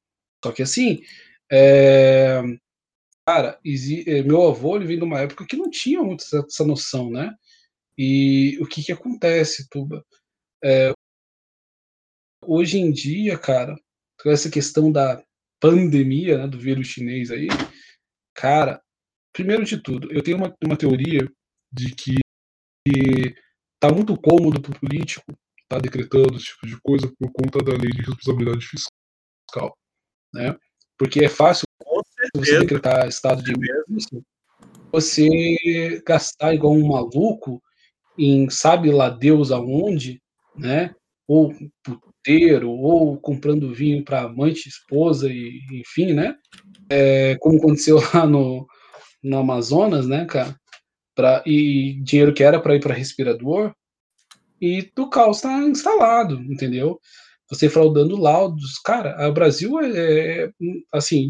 Só 0.45 0.53
que 0.53 0.63
assim, 0.63 1.01
é, 1.51 2.43
Cara, 3.29 3.61
eh, 3.63 4.23
meu 4.23 4.49
avô 4.49 4.75
ele 4.75 4.87
vem 4.87 4.97
de 4.97 5.05
uma 5.05 5.21
época 5.21 5.45
que 5.47 5.55
não 5.55 5.69
tinha 5.69 6.03
muito 6.03 6.25
essa, 6.25 6.65
noção, 6.65 7.11
né? 7.11 7.37
E 7.99 8.57
o 8.59 8.67
que 8.67 8.83
que 8.83 8.91
acontece, 8.91 9.69
Tuba? 9.69 10.03
É, 10.65 10.95
hoje 12.43 12.79
em 12.79 12.91
dia, 12.91 13.39
cara, 13.39 13.77
com 14.19 14.31
essa 14.31 14.51
questão 14.51 14.91
da 14.91 15.23
pandemia, 15.61 16.39
né, 16.39 16.49
do 16.49 16.59
vírus 16.59 16.87
chinês 16.87 17.31
aí, 17.31 17.49
cara, 18.35 18.83
primeiro 19.31 19.63
de 19.63 19.77
tudo, 19.77 20.11
eu 20.11 20.23
tenho 20.23 20.39
uma, 20.39 20.57
uma 20.65 20.79
teoria 20.79 21.31
de 21.71 21.95
que 21.95 22.15
tá 23.79 23.93
muito 23.93 24.19
cômodo 24.19 24.59
pro 24.63 24.81
político 24.81 25.39
tá 25.69 25.79
decretando 25.79 26.35
esse 26.35 26.47
tipo 26.47 26.67
de 26.67 26.81
coisa 26.81 27.13
por 27.19 27.31
conta 27.31 27.63
da 27.63 27.73
lei 27.73 27.91
de 27.91 28.01
responsabilidade 28.01 28.67
fiscal, 28.67 29.77
né? 30.33 30.57
Porque 30.97 31.23
é 31.23 31.29
fácil 31.29 31.69
você 32.35 32.59
decretar 32.61 33.09
estado 33.09 33.43
de 33.43 33.53
emergência, 33.53 34.21
você 34.93 36.03
gastar 36.07 36.55
igual 36.55 36.75
um 36.75 36.89
maluco 36.89 37.63
em 38.17 38.49
sabe 38.51 38.91
lá 38.91 39.09
Deus 39.09 39.51
aonde, 39.53 40.21
né? 40.57 40.95
Ou 41.27 41.55
puteiro, 41.83 42.71
ou 42.71 43.19
comprando 43.19 43.75
vinho 43.75 44.05
para 44.05 44.23
amante, 44.23 44.69
esposa, 44.69 45.29
e 45.31 45.61
enfim, 45.73 46.13
né? 46.13 46.35
É, 46.91 47.37
como 47.41 47.59
aconteceu 47.59 47.99
lá 48.15 48.27
no, 48.27 48.67
no 49.23 49.39
Amazonas, 49.39 50.07
né, 50.07 50.25
cara? 50.25 50.57
Pra, 51.15 51.43
e 51.47 52.01
dinheiro 52.03 52.33
que 52.33 52.43
era 52.43 52.61
para 52.61 52.75
ir 52.77 52.81
para 52.81 52.95
respirador, 52.95 53.75
e 54.61 54.91
o 54.99 55.09
caos 55.09 55.39
está 55.39 55.59
instalado, 55.63 56.41
entendeu? 56.43 57.01
Você 57.51 57.69
fraudando 57.69 58.17
laudos, 58.17 58.79
cara, 58.85 59.29
o 59.29 59.33
Brasil 59.33 59.81
é, 59.81 60.45
é 60.45 60.51
assim, 60.93 61.29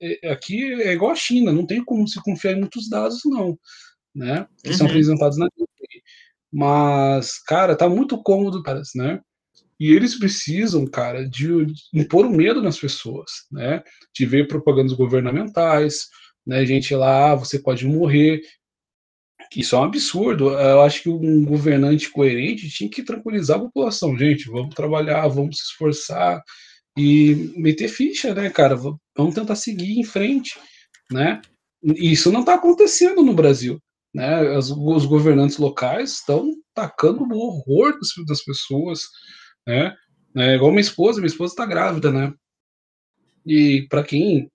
é, 0.00 0.30
aqui 0.32 0.62
é 0.82 0.92
igual 0.92 1.12
a 1.12 1.16
China, 1.16 1.52
não 1.52 1.66
tem 1.66 1.84
como 1.84 2.08
se 2.08 2.20
confiar 2.22 2.52
em 2.52 2.60
muitos 2.60 2.88
dados, 2.88 3.20
não, 3.24 3.58
né? 4.14 4.46
Que 4.62 4.70
uhum. 4.70 4.76
são 4.76 4.86
apresentados 4.86 5.38
na 5.38 5.48
Mas, 6.52 7.38
cara, 7.44 7.76
tá 7.76 7.88
muito 7.88 8.22
cômodo, 8.22 8.62
caras, 8.62 8.90
né? 8.94 9.20
E 9.78 9.92
eles 9.92 10.18
precisam, 10.18 10.86
cara, 10.86 11.26
de, 11.26 11.64
de 11.64 11.74
impor 11.94 12.26
o 12.26 12.30
medo 12.30 12.60
nas 12.60 12.78
pessoas, 12.78 13.30
né? 13.50 13.82
De 14.14 14.26
ver 14.26 14.48
propagandas 14.48 14.92
governamentais, 14.92 16.08
né? 16.46 16.66
Gente 16.66 16.94
lá, 16.94 17.32
ah, 17.32 17.34
você 17.36 17.58
pode 17.58 17.86
morrer. 17.86 18.42
Isso 19.54 19.74
é 19.74 19.78
um 19.80 19.84
absurdo. 19.84 20.50
Eu 20.50 20.82
acho 20.82 21.02
que 21.02 21.08
um 21.08 21.44
governante 21.44 22.10
coerente 22.10 22.68
tinha 22.68 22.88
que 22.88 23.02
tranquilizar 23.02 23.58
a 23.58 23.62
população. 23.62 24.16
Gente, 24.16 24.48
vamos 24.48 24.74
trabalhar, 24.74 25.26
vamos 25.28 25.58
se 25.58 25.64
esforçar, 25.64 26.42
e 26.96 27.52
meter 27.56 27.88
ficha, 27.88 28.34
né, 28.34 28.50
cara? 28.50 28.76
Vamos 28.76 29.34
tentar 29.34 29.54
seguir 29.54 29.98
em 29.98 30.04
frente, 30.04 30.58
né? 31.10 31.40
Isso 31.82 32.30
não 32.30 32.40
está 32.40 32.54
acontecendo 32.54 33.22
no 33.22 33.34
Brasil, 33.34 33.80
né? 34.14 34.54
As, 34.56 34.70
os 34.70 35.06
governantes 35.06 35.56
locais 35.56 36.14
estão 36.14 36.54
tacando 36.74 37.24
o 37.24 37.38
horror 37.38 37.98
das, 37.98 38.10
das 38.26 38.44
pessoas, 38.44 39.02
né? 39.66 39.94
É, 40.36 40.54
igual 40.54 40.70
minha 40.70 40.80
esposa, 40.80 41.20
minha 41.20 41.30
esposa 41.30 41.52
está 41.52 41.66
grávida, 41.66 42.12
né? 42.12 42.32
E 43.46 43.86
para 43.88 44.04
quem 44.04 44.50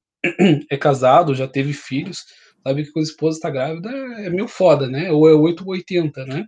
é 0.70 0.78
casado, 0.78 1.36
já 1.36 1.48
teve 1.48 1.74
filhos, 1.74 2.24
sabe 2.66 2.84
que 2.84 2.92
quando 2.92 3.06
a 3.06 3.10
esposa 3.10 3.38
está 3.38 3.50
grávida 3.50 3.90
é 3.90 4.30
meio 4.30 4.48
foda, 4.48 4.88
né? 4.88 5.12
Ou 5.12 5.30
é 5.30 5.34
880, 5.34 6.26
né? 6.26 6.46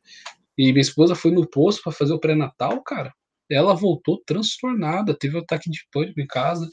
E 0.57 0.71
minha 0.71 0.81
esposa 0.81 1.13
foi 1.13 1.31
no 1.31 1.47
posto 1.47 1.83
para 1.83 1.91
fazer 1.91 2.13
o 2.13 2.19
pré-natal, 2.19 2.81
cara. 2.81 3.13
Ela 3.49 3.75
voltou 3.75 4.21
transtornada, 4.25 5.17
teve 5.17 5.37
um 5.37 5.41
ataque 5.41 5.69
de 5.69 5.81
pânico 5.91 6.19
em 6.19 6.25
casa. 6.25 6.67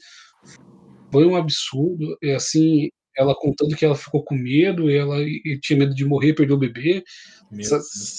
Foi 1.11 1.25
um 1.25 1.35
absurdo. 1.35 2.17
E 2.21 2.31
assim, 2.31 2.89
ela 3.15 3.35
contando 3.35 3.75
que 3.75 3.85
ela 3.85 3.95
ficou 3.95 4.23
com 4.23 4.35
medo, 4.35 4.89
e 4.89 4.97
ela 4.97 5.21
e 5.21 5.59
tinha 5.61 5.77
medo 5.77 5.93
de 5.93 6.03
morrer, 6.03 6.33
perder 6.33 6.53
o 6.53 6.57
bebê. 6.57 7.03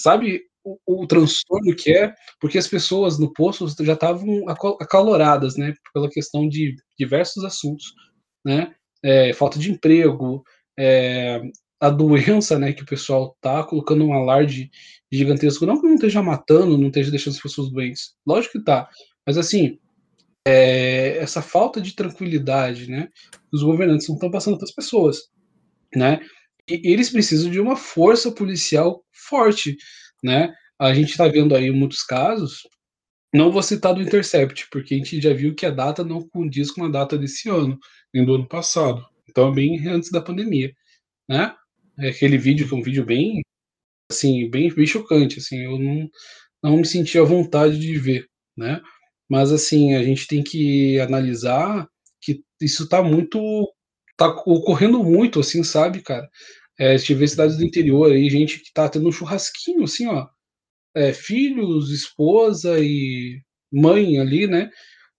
Sabe 0.01 0.41
o, 0.63 1.03
o, 1.03 1.07
transtorno 1.07 1.75
que 1.75 1.91
é? 1.91 2.13
Porque 2.39 2.57
as 2.57 2.67
pessoas 2.67 3.19
no 3.19 3.31
posto 3.33 3.67
já 3.83 3.93
estavam 3.93 4.45
acaloradas, 4.79 5.57
né? 5.57 5.73
Pela 5.93 6.09
questão 6.09 6.47
de 6.47 6.75
diversos 6.97 7.43
assuntos, 7.43 7.93
né? 8.43 8.73
É, 9.03 9.33
falta 9.33 9.59
de 9.59 9.71
emprego, 9.71 10.43
é, 10.77 11.41
a 11.79 11.89
doença, 11.89 12.57
né, 12.57 12.73
que 12.73 12.83
o 12.83 12.85
pessoal 12.85 13.37
tá 13.41 13.63
colocando 13.63 14.05
um 14.05 14.13
alarde 14.13 14.69
gigantesco, 15.11 15.65
não 15.65 15.79
que 15.79 15.87
não 15.87 15.95
esteja 15.95 16.21
matando, 16.21 16.77
não 16.77 16.87
esteja 16.87 17.11
deixando 17.11 17.35
as 17.35 17.41
pessoas 17.41 17.71
doentes, 17.71 18.15
lógico 18.25 18.57
que 18.57 18.65
tá, 18.65 18.89
mas 19.25 19.37
assim, 19.37 19.79
é, 20.45 21.17
essa 21.17 21.41
falta 21.41 21.79
de 21.79 21.95
tranquilidade, 21.95 22.89
né, 22.89 23.09
os 23.51 23.63
governantes 23.63 24.07
não 24.07 24.15
estão 24.15 24.31
passando 24.31 24.57
para 24.57 24.65
as 24.65 24.73
pessoas, 24.73 25.29
né, 25.95 26.19
e 26.69 26.81
eles 26.91 27.09
precisam 27.09 27.49
de 27.49 27.59
uma 27.59 27.75
força 27.75 28.31
policial 28.31 29.03
forte, 29.11 29.77
né, 30.23 30.53
a 30.79 30.93
gente 30.93 31.11
está 31.11 31.27
vendo 31.27 31.55
aí 31.55 31.71
muitos 31.71 32.03
casos, 32.03 32.61
não 33.33 33.51
vou 33.51 33.61
citar 33.61 33.93
do 33.93 34.01
Intercept, 34.01 34.67
porque 34.71 34.95
a 34.95 34.97
gente 34.97 35.21
já 35.21 35.33
viu 35.33 35.53
que 35.53 35.65
a 35.65 35.71
data 35.71 36.03
não 36.03 36.27
condiz 36.27 36.71
com 36.71 36.85
a 36.85 36.89
data 36.89 37.17
desse 37.17 37.49
ano, 37.49 37.77
nem 38.13 38.25
do 38.25 38.35
ano 38.35 38.47
passado, 38.47 39.05
então 39.29 39.49
é 39.49 39.55
bem 39.55 39.87
antes 39.87 40.11
da 40.11 40.21
pandemia, 40.21 40.73
né, 41.29 41.53
é 41.99 42.09
aquele 42.09 42.37
vídeo 42.37 42.67
que 42.67 42.73
é 42.73 42.77
um 42.77 42.83
vídeo 42.83 43.05
bem, 43.05 43.41
assim, 44.11 44.49
bem, 44.49 44.73
bem 44.73 44.85
chocante, 44.85 45.39
assim, 45.39 45.63
eu 45.63 45.79
não, 45.79 46.09
não 46.63 46.77
me 46.77 46.85
senti 46.85 47.17
à 47.19 47.23
vontade 47.23 47.79
de 47.79 47.97
ver, 47.97 48.27
né, 48.55 48.81
mas 49.29 49.51
assim, 49.51 49.95
a 49.95 50.03
gente 50.03 50.27
tem 50.27 50.43
que 50.43 50.99
analisar 50.99 51.87
que 52.21 52.41
isso 52.61 52.83
está 52.83 53.03
muito, 53.03 53.39
tá 54.17 54.27
ocorrendo 54.45 55.03
muito, 55.03 55.39
assim, 55.39 55.63
sabe, 55.63 56.01
cara? 56.01 56.27
É, 56.79 56.95
vê 56.97 57.27
cidades 57.27 57.57
do 57.57 57.65
interior 57.65 58.11
aí, 58.11 58.29
gente 58.29 58.59
que 58.59 58.71
tá 58.73 58.87
tendo 58.87 59.07
um 59.09 59.11
churrasquinho, 59.11 59.83
assim, 59.83 60.07
ó, 60.07 60.27
é, 60.95 61.13
filhos, 61.13 61.91
esposa 61.91 62.79
e 62.79 63.41
mãe 63.71 64.19
ali, 64.19 64.47
né? 64.47 64.69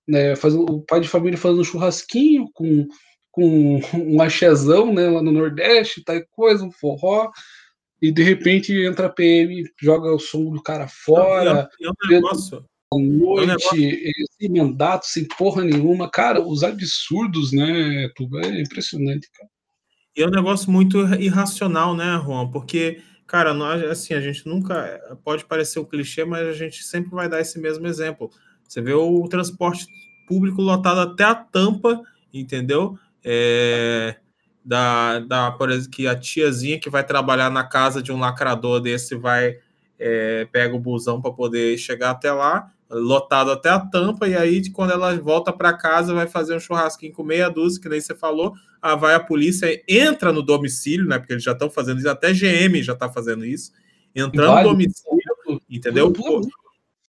né 0.07 0.37
fazendo, 0.37 0.65
o 0.65 0.83
pai 0.83 1.01
de 1.01 1.09
família 1.09 1.39
fazendo 1.39 1.61
um 1.61 1.65
churrasquinho 1.65 2.49
com, 2.55 2.87
com 3.31 3.81
um 3.95 4.21
axezão, 4.21 4.93
né? 4.93 5.09
Lá 5.09 5.23
no 5.23 5.33
Nordeste, 5.33 6.03
tal 6.03 6.21
coisa, 6.31 6.65
um 6.65 6.73
forró 6.73 7.31
e 8.01 8.13
de 8.13 8.23
repente 8.23 8.73
entra 8.73 9.07
a 9.07 9.11
PM, 9.11 9.65
joga 9.81 10.13
o 10.13 10.19
som 10.19 10.51
do 10.51 10.63
cara 10.63 10.87
fora. 10.87 11.69
É, 11.81 11.87
é 11.87 11.91
um 11.91 12.09
negócio, 12.09 12.65
noite, 12.95 14.13
sem 14.41 14.51
mandato, 14.51 15.07
sem 15.07 15.27
porra 15.27 15.65
nenhuma. 15.65 16.09
Cara, 16.09 16.41
os 16.41 16.63
absurdos, 16.63 17.53
né, 17.53 18.09
tudo 18.15 18.39
é 18.39 18.61
impressionante, 18.61 19.29
cara. 19.37 19.51
E 20.17 20.23
é 20.23 20.27
um 20.27 20.31
negócio 20.31 20.71
muito 20.71 20.99
irracional, 21.15 21.95
né, 21.95 22.21
Juan? 22.25 22.51
Porque, 22.51 23.01
cara, 23.27 23.53
nós, 23.53 23.83
assim, 23.85 24.15
a 24.15 24.21
gente 24.21 24.47
nunca. 24.47 25.01
Pode 25.25 25.45
parecer 25.45 25.79
um 25.79 25.85
clichê, 25.85 26.25
mas 26.25 26.47
a 26.47 26.53
gente 26.53 26.83
sempre 26.83 27.11
vai 27.11 27.29
dar 27.29 27.41
esse 27.41 27.59
mesmo 27.59 27.87
exemplo. 27.87 28.31
Você 28.67 28.81
vê 28.81 28.93
o 28.93 29.29
transporte 29.29 29.87
público 30.27 30.61
lotado 30.61 31.01
até 31.01 31.25
a 31.25 31.35
tampa, 31.35 32.03
entendeu? 32.33 32.99
É, 33.25 34.17
da, 34.65 35.19
da, 35.21 35.51
por 35.53 35.71
exemplo, 35.71 35.91
que 35.91 36.07
a 36.07 36.15
tiazinha 36.15 36.79
que 36.79 36.91
vai 36.91 37.05
trabalhar 37.05 37.51
na 37.51 37.65
casa 37.65 38.03
de 38.03 38.13
um 38.13 38.19
lacrador 38.19 38.81
desse 38.81 39.15
vai 39.15 39.59
é, 39.99 40.47
pega 40.53 40.77
o 40.77 40.79
busão 40.79 41.21
para 41.21 41.33
poder 41.33 41.77
chegar 41.77 42.11
até 42.11 42.33
lá, 42.33 42.71
lotado 42.91 43.51
até 43.51 43.69
a 43.69 43.81
tampa, 43.81 44.29
e 44.29 44.37
aí 44.37 44.71
quando 44.71 44.93
ela 44.93 45.15
volta 45.17 45.53
para 45.53 45.73
casa 45.73 46.15
vai 46.15 46.27
fazer 46.27 46.55
um 46.55 46.61
churrasquinho 46.61 47.13
com 47.13 47.23
meia 47.23 47.49
dúzia, 47.49 47.81
que 47.81 47.89
nem 47.89 48.01
você 48.01 48.15
falou, 48.15 48.55
ah, 48.81 48.95
vai 48.95 49.15
a 49.15 49.21
polícia, 49.21 49.83
entra 49.89 50.33
no 50.33 50.43
domicílio, 50.43 51.07
né? 51.07 51.19
Porque 51.19 51.33
eles 51.33 51.43
já 51.43 51.53
estão 51.53 51.69
fazendo 51.69 51.99
isso, 51.99 52.09
até 52.09 52.33
GM 52.33 52.83
já 52.83 52.93
está 52.93 53.09
fazendo 53.09 53.45
isso, 53.45 53.73
entrando 54.15 54.57
no 54.57 54.71
domicílio, 54.71 55.61
entendeu? 55.69 56.13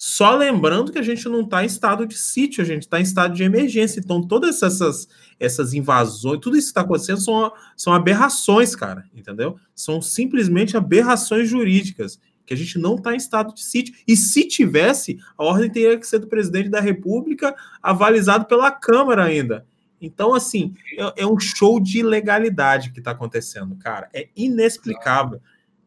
Só 0.07 0.37
lembrando 0.37 0.93
que 0.93 0.99
a 0.99 1.03
gente 1.03 1.27
não 1.31 1.41
está 1.41 1.63
em 1.63 1.67
estado 1.67 2.07
de 2.07 2.15
sítio, 2.15 2.63
a 2.63 2.67
gente 2.67 2.83
está 2.83 3.01
em 3.01 3.03
estado 3.03 3.35
de 3.35 3.43
emergência. 3.43 4.01
Então, 4.01 4.21
todas 4.21 4.63
essas, 4.63 5.09
essas 5.41 5.73
invasões, 5.73 6.41
tudo 6.41 6.59
isso 6.59 6.67
que 6.67 6.73
está 6.73 6.83
acontecendo 6.83 7.23
são, 7.23 7.51
são 7.75 7.91
aberrações, 7.91 8.77
cara, 8.77 9.07
entendeu? 9.15 9.59
São 9.75 10.03
simplesmente 10.03 10.77
aberrações 10.77 11.49
jurídicas 11.49 12.21
que 12.45 12.53
a 12.53 12.57
gente 12.57 12.79
não 12.79 12.97
está 12.97 13.15
em 13.15 13.17
estado 13.17 13.55
de 13.55 13.65
sítio. 13.65 13.95
E 14.07 14.15
se 14.15 14.47
tivesse, 14.47 15.19
a 15.39 15.43
ordem 15.43 15.71
teria 15.71 15.99
que 15.99 16.07
ser 16.07 16.19
do 16.19 16.27
presidente 16.27 16.69
da 16.69 16.81
República, 16.81 17.57
avalizado 17.83 18.45
pela 18.45 18.71
Câmara 18.71 19.25
ainda. 19.25 19.67
Então, 20.03 20.35
assim, 20.35 20.75
é, 20.99 21.23
é 21.23 21.27
um 21.27 21.41
show 21.41 21.81
de 21.81 22.01
ilegalidade 22.01 22.93
que 22.93 22.99
está 22.99 23.13
acontecendo, 23.13 23.75
cara. 23.77 24.11
É 24.13 24.29
inexplicável, 24.37 25.41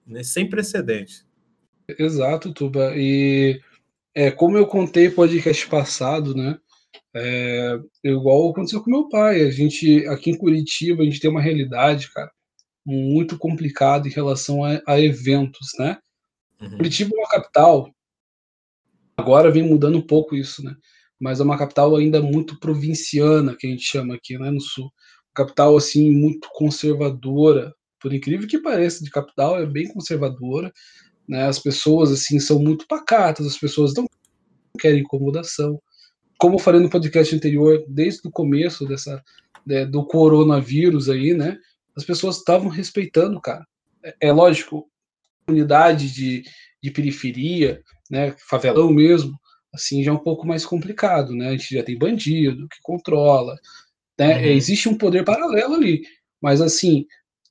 né? 0.08 0.24
sem 0.24 0.50
precedentes. 0.50 1.24
Exato, 1.88 2.52
Tuba. 2.52 2.94
E 2.96 3.62
é, 4.18 4.32
como 4.32 4.58
eu 4.58 4.66
contei 4.66 5.12
podcast 5.12 5.68
passado, 5.70 6.34
né? 6.34 6.58
É, 7.16 7.80
igual 8.04 8.50
aconteceu 8.50 8.82
com 8.82 8.90
meu 8.90 9.08
pai. 9.08 9.44
A 9.44 9.52
gente, 9.52 10.08
aqui 10.08 10.32
em 10.32 10.38
Curitiba, 10.38 11.04
a 11.04 11.06
gente 11.06 11.20
tem 11.20 11.30
uma 11.30 11.40
realidade, 11.40 12.12
cara, 12.12 12.32
muito 12.84 13.38
complicada 13.38 14.08
em 14.08 14.12
relação 14.12 14.64
a, 14.64 14.82
a 14.88 15.00
eventos, 15.00 15.68
né? 15.78 16.00
Uhum. 16.60 16.78
Curitiba 16.78 17.12
é 17.14 17.20
uma 17.20 17.30
capital, 17.30 17.92
agora 19.16 19.52
vem 19.52 19.62
mudando 19.62 20.00
um 20.00 20.08
pouco 20.08 20.36
isso, 20.36 20.64
né? 20.64 20.76
Mas 21.20 21.40
é 21.40 21.44
uma 21.44 21.58
capital 21.58 21.96
ainda 21.96 22.20
muito 22.20 22.60
provinciana, 22.60 23.56
que 23.56 23.68
a 23.68 23.70
gente 23.70 23.84
chama 23.84 24.16
aqui, 24.16 24.36
né, 24.40 24.50
no 24.50 24.60
sul. 24.62 24.92
Capital, 25.32 25.78
assim, 25.78 26.10
muito 26.10 26.50
conservadora. 26.54 27.72
Por 28.02 28.12
incrível 28.12 28.48
que 28.48 28.58
pareça, 28.58 29.04
de 29.04 29.12
capital 29.12 29.62
é 29.62 29.66
bem 29.68 29.88
conservadora. 29.88 30.74
Né? 31.28 31.46
As 31.46 31.60
pessoas, 31.60 32.12
assim, 32.12 32.40
são 32.40 32.60
muito 32.60 32.88
pacatas, 32.88 33.46
as 33.46 33.58
pessoas 33.58 33.94
não 33.94 34.08
querem 34.80 35.02
incomodação. 35.02 35.82
Como 36.38 36.56
eu 36.56 36.60
falei 36.60 36.80
no 36.80 36.90
podcast 36.90 37.36
anterior, 37.36 37.84
desde 37.88 38.28
o 38.28 38.32
começo 38.32 38.86
dessa, 38.86 39.24
né, 39.66 39.86
do 39.86 40.06
coronavírus 40.06 41.10
aí, 41.10 41.34
né? 41.34 41.58
As 41.96 42.06
pessoas 42.06 42.38
estavam 42.38 42.70
respeitando, 42.70 43.42
cara. 43.42 43.66
É, 44.04 44.28
é 44.28 44.32
lógico, 44.32 44.88
unidade 45.50 46.14
de, 46.14 46.44
de 46.82 46.92
periferia, 46.92 47.82
né, 48.10 48.36
favelão 48.48 48.92
mesmo, 48.92 49.38
assim, 49.74 50.04
já 50.04 50.12
é 50.12 50.14
um 50.14 50.20
pouco 50.20 50.46
mais 50.46 50.66
complicado, 50.66 51.36
né? 51.36 51.50
A 51.50 51.52
gente 51.52 51.74
já 51.74 51.84
tem 51.84 51.98
bandido 51.98 52.68
que 52.70 52.78
controla, 52.82 53.56
né? 54.18 54.38
Uhum. 54.38 54.46
Existe 54.46 54.88
um 54.88 54.98
poder 54.98 55.24
paralelo 55.24 55.76
ali, 55.76 56.04
mas 56.42 56.62
assim, 56.62 57.06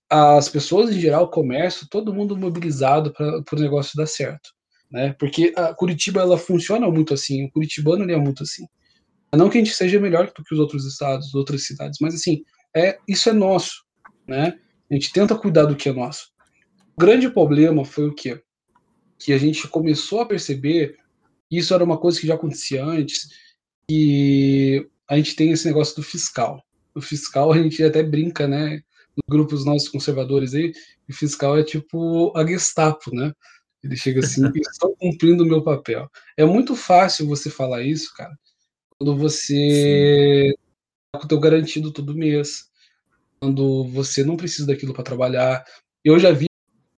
as 0.09 0.49
pessoas 0.49 0.91
em 0.91 1.01
geral, 1.01 1.25
o 1.25 1.31
comércio, 1.31 1.89
todo 1.91 2.15
mundo 2.15 2.37
mobilizado 2.37 3.13
para 3.13 3.43
o 3.53 3.61
negócio 3.61 3.97
dar 3.97 4.07
certo, 4.07 4.51
né? 4.91 5.15
Porque 5.19 5.53
a 5.57 5.75
Curitiba 5.75 6.21
ela 6.21 6.39
funciona 6.39 6.91
muito 6.91 7.13
assim, 7.13 7.45
o 7.45 7.51
curitibano 7.51 8.05
ele 8.05 8.13
é 8.13 8.17
muito 8.17 8.43
assim. 8.43 8.67
Não 9.35 9.51
que 9.51 9.59
a 9.59 9.61
gente 9.61 9.75
seja 9.75 10.01
melhor 10.01 10.27
do 10.27 10.45
que 10.45 10.55
os 10.55 10.61
outros 10.61 10.87
estados, 10.87 11.35
outras 11.35 11.67
cidades, 11.67 11.99
mas 12.01 12.15
assim, 12.15 12.43
é 12.75 12.99
isso 13.09 13.29
é 13.29 13.33
nosso, 13.33 13.85
né? 14.27 14.59
A 14.91 14.95
gente 14.95 15.13
tenta 15.13 15.35
cuidar 15.35 15.65
do 15.65 15.77
que 15.77 15.89
é 15.89 15.93
nosso. 15.93 16.29
O 16.97 17.01
grande 17.01 17.29
problema 17.29 17.85
foi 17.85 18.07
o 18.07 18.15
quê? 18.15 18.41
Que 19.19 19.33
a 19.33 19.39
gente 19.39 19.67
começou 19.69 20.21
a 20.21 20.27
perceber, 20.27 20.97
isso 21.51 21.75
era 21.75 21.85
uma 21.85 21.99
coisa 21.99 22.21
que 22.21 22.27
já 22.27 22.35
acontecia 22.35 22.85
antes, 22.85 23.29
e 23.91 24.87
a 25.09 25.17
gente 25.17 25.37
tem 25.37 25.51
esse 25.51 25.67
negócio 25.67 25.97
do 25.97 26.03
fiscal. 26.03 26.63
O 26.95 27.01
fiscal 27.01 27.53
a 27.53 27.59
gente 27.59 27.83
até 27.83 28.03
brinca, 28.03 28.47
né? 28.47 28.81
Grupos 29.29 29.65
nossos 29.65 29.89
conservadores 29.89 30.55
aí, 30.55 30.73
o 31.09 31.13
fiscal 31.13 31.59
é 31.59 31.65
tipo 31.65 32.37
a 32.37 32.47
Gestapo, 32.47 33.15
né? 33.15 33.33
Ele 33.83 33.97
chega 33.97 34.21
assim, 34.21 34.43
estou 34.57 34.97
cumprindo 34.97 35.45
o 35.45 35.47
meu 35.47 35.63
papel. 35.63 36.09
É 36.37 36.45
muito 36.45 36.75
fácil 36.75 37.27
você 37.27 37.51
falar 37.51 37.83
isso, 37.83 38.13
cara, 38.15 38.37
quando 38.99 39.17
você 39.17 40.53
tá 41.13 41.21
com 41.21 41.25
o 41.27 41.29
teu 41.29 41.41
garantido 41.41 41.93
todo 41.93 42.17
mês, 42.17 42.69
quando 43.41 43.85
você 43.89 44.25
não 44.25 44.37
precisa 44.37 44.67
daquilo 44.67 44.93
para 44.93 45.05
trabalhar. 45.05 45.65
Eu 46.05 46.19
já 46.19 46.33
vi 46.33 46.47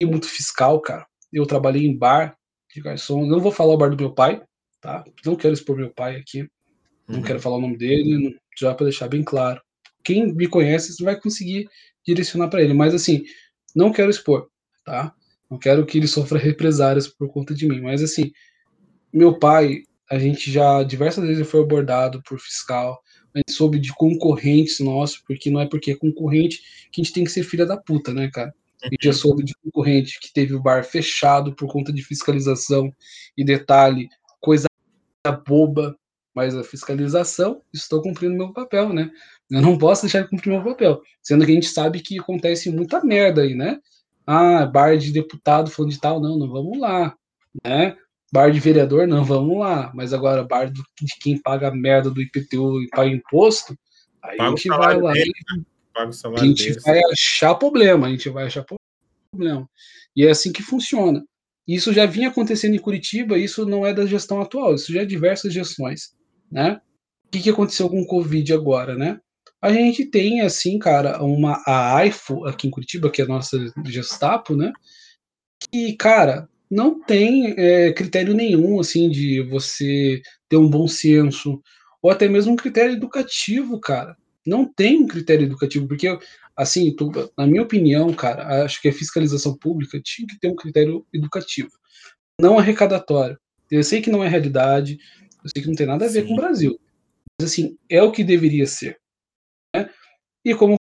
muito 0.03 0.29
fiscal, 0.29 0.81
cara. 0.81 1.07
Eu 1.33 1.47
trabalhei 1.47 1.87
em 1.87 1.97
bar 1.97 2.37
de 2.73 2.81
garçom. 2.81 3.27
Não 3.27 3.41
vou 3.41 3.53
falar 3.53 3.75
o 3.75 3.77
bar 3.77 3.91
do 3.91 3.97
meu 3.97 4.13
pai, 4.13 4.43
tá? 4.81 5.05
Não 5.25 5.37
quero 5.37 5.55
expor 5.55 5.77
meu 5.77 5.93
pai 5.93 6.17
aqui. 6.17 6.49
Não 7.09 7.17
uhum. 7.17 7.23
quero 7.23 7.41
falar 7.41 7.57
o 7.57 7.61
nome 7.61 7.77
dele, 7.77 8.37
já 8.59 8.75
para 8.75 8.87
deixar 8.87 9.09
bem 9.09 9.23
claro. 9.23 9.61
Quem 10.05 10.33
me 10.35 10.49
conhece 10.49 11.03
vai 11.03 11.19
conseguir 11.19 11.69
direcionar 12.07 12.49
para 12.49 12.63
ele. 12.63 12.75
Mas 12.75 12.95
assim, 12.95 13.25
não 13.75 13.93
quero 13.93 14.11
expor, 14.11 14.49
tá? 14.85 15.15
Não 15.51 15.59
quero 15.59 15.85
que 15.87 15.99
ele 15.99 16.09
sofra 16.09 16.39
represárias 16.39 17.09
por 17.09 17.29
conta 17.31 17.55
de 17.55 17.67
mim. 17.67 17.81
Mas 17.81 18.03
assim, 18.03 18.33
meu 19.13 19.39
pai, 19.39 19.83
a 20.11 20.19
gente 20.19 20.51
já 20.51 20.83
diversas 20.83 21.27
vezes 21.27 21.49
foi 21.49 21.61
abordado 21.61 22.23
por 22.23 22.39
fiscal. 22.39 23.01
A 23.35 23.39
gente 23.39 23.53
soube 23.53 23.79
de 23.79 23.93
concorrentes 23.93 24.81
nossos, 24.81 25.19
porque 25.19 25.51
não 25.51 25.61
é 25.61 25.67
porque 25.69 25.93
é 25.93 25.97
concorrente 25.97 26.61
que 26.91 27.01
a 27.01 27.05
gente 27.05 27.13
tem 27.13 27.25
que 27.25 27.31
ser 27.31 27.43
filha 27.43 27.67
da 27.67 27.77
puta, 27.77 28.13
né, 28.13 28.31
cara? 28.33 28.53
A 28.83 28.89
gente 28.89 29.05
já 29.05 29.11
uhum. 29.11 29.17
soube 29.17 29.45
de 29.45 29.55
concorrente 29.63 30.19
que 30.21 30.33
teve 30.33 30.55
o 30.55 30.63
bar 30.63 30.85
fechado 30.85 31.55
por 31.55 31.69
conta 31.69 31.93
de 31.93 32.03
fiscalização. 32.03 32.91
E 33.37 33.45
detalhe, 33.45 34.09
coisa 34.41 34.67
boba, 35.47 35.97
mas 36.35 36.55
a 36.55 36.63
fiscalização, 36.63 37.63
estou 37.73 38.03
cumprindo 38.03 38.37
meu 38.37 38.53
papel, 38.53 38.93
né? 38.93 39.11
Eu 39.51 39.63
não 39.63 39.79
posso 39.79 40.03
deixar 40.03 40.23
de 40.23 40.29
cumprir 40.29 40.51
meu 40.51 40.65
papel. 40.65 41.01
Sendo 41.23 41.45
que 41.45 41.53
a 41.53 41.55
gente 41.55 41.69
sabe 41.69 42.01
que 42.01 42.19
acontece 42.19 42.71
muita 42.71 43.05
merda 43.05 43.43
aí, 43.43 43.55
né? 43.55 43.79
Ah, 44.27 44.67
bar 44.67 44.97
de 44.97 45.13
deputado 45.13 45.71
falando 45.71 45.93
de 45.93 46.01
tal, 46.01 46.21
não, 46.21 46.37
não 46.37 46.49
vamos 46.49 46.79
lá, 46.79 47.17
né? 47.65 47.97
Bar 48.33 48.51
de 48.51 48.59
vereador, 48.59 49.07
não, 49.07 49.25
vamos 49.25 49.57
lá. 49.59 49.93
Mas 49.95 50.13
agora, 50.13 50.43
bar 50.43 50.71
de 50.71 50.83
quem 51.21 51.41
paga 51.41 51.71
merda 51.71 52.11
do 52.11 52.21
IPTU 52.21 52.83
e 52.83 52.89
paga 52.89 53.09
imposto, 53.09 53.79
aí 54.23 54.37
Pago 54.37 54.55
a 54.55 54.57
gente 54.57 54.69
vai 54.69 55.01
lá. 55.01 55.13
Dele, 55.13 55.33
né? 55.57 55.63
a 55.97 56.45
gente 56.45 56.65
deles. 56.65 56.83
vai 56.83 57.01
achar 57.13 57.55
problema, 57.55 58.09
a 58.09 58.11
gente 58.11 58.29
vai 58.29 58.47
achar 58.47 58.65
problema. 59.33 59.69
E 60.15 60.27
é 60.27 60.31
assim 60.31 60.53
que 60.53 60.63
funciona. 60.63 61.25
Isso 61.67 61.93
já 61.93 62.07
vinha 62.07 62.29
acontecendo 62.29 62.75
em 62.75 62.81
Curitiba, 62.81 63.39
isso 63.39 63.65
não 63.67 63.87
é 63.87 63.93
da 63.93 64.07
gestão 64.07 64.41
atual, 64.41 64.75
isso 64.75 64.93
já 64.93 65.03
é 65.03 65.05
diversas 65.05 65.53
gestões, 65.53 66.15
né? 66.51 66.81
O 67.25 67.29
que, 67.31 67.41
que 67.41 67.51
aconteceu 67.51 67.89
com 67.89 68.01
o 68.01 68.07
Covid 68.07 68.53
agora, 68.53 68.95
né? 68.97 69.21
A 69.63 69.73
gente 69.73 70.05
tem, 70.07 70.43
assim, 70.43 70.79
cara, 70.79 71.23
uma 71.23 71.63
a 71.67 71.97
AIFO 71.97 72.45
aqui 72.47 72.69
em 72.69 72.71
Curitiba, 72.71 73.11
que 73.11 73.23
é 73.23 73.25
a 73.25 73.29
nossa 73.29 73.59
Gestapo, 73.87 74.55
né? 74.55 74.73
Que, 75.71 75.95
cara, 75.95 76.49
não 76.71 77.01
tem 77.01 77.55
é, 77.57 77.93
critério 77.93 78.35
nenhum, 78.35 78.81
assim, 78.81 79.09
de 79.09 79.41
você 79.43 80.21
ter 80.49 80.57
um 80.57 80.69
bom 80.69 80.87
senso, 80.87 81.61
ou 82.03 82.11
até 82.11 82.29
mesmo 82.29 82.53
um 82.53 82.57
critério 82.57 82.93
educativo, 82.95 83.81
cara. 83.81 84.17
Não 84.47 84.65
tem 84.65 84.99
um 85.03 85.07
critério 85.07 85.45
educativo, 85.45 85.89
porque, 85.89 86.07
assim, 86.57 86.95
tu, 86.95 87.11
na 87.37 87.47
minha 87.47 87.63
opinião, 87.63 88.13
cara, 88.13 88.65
acho 88.65 88.81
que 88.81 88.89
a 88.89 88.93
fiscalização 88.93 89.57
pública 89.57 90.01
tinha 90.03 90.27
que 90.29 90.39
ter 90.39 90.49
um 90.49 90.57
critério 90.57 91.05
educativo, 91.13 91.71
não 92.41 92.59
arrecadatório. 92.59 93.39
Eu 93.71 93.83
sei 93.83 94.01
que 94.01 94.11
não 94.11 94.23
é 94.23 94.29
realidade, 94.29 94.99
eu 95.43 95.51
sei 95.53 95.63
que 95.63 95.69
não 95.69 95.75
tem 95.75 95.87
nada 95.87 96.05
a 96.05 96.09
ver 96.09 96.23
Sim. 96.23 96.29
com 96.29 96.35
o 96.35 96.37
Brasil, 96.37 96.79
mas, 97.41 97.51
assim, 97.51 97.77
é 97.89 98.03
o 98.03 98.13
que 98.13 98.23
deveria 98.23 98.67
ser. 98.67 98.99
E 100.47 100.55
como 100.55 100.77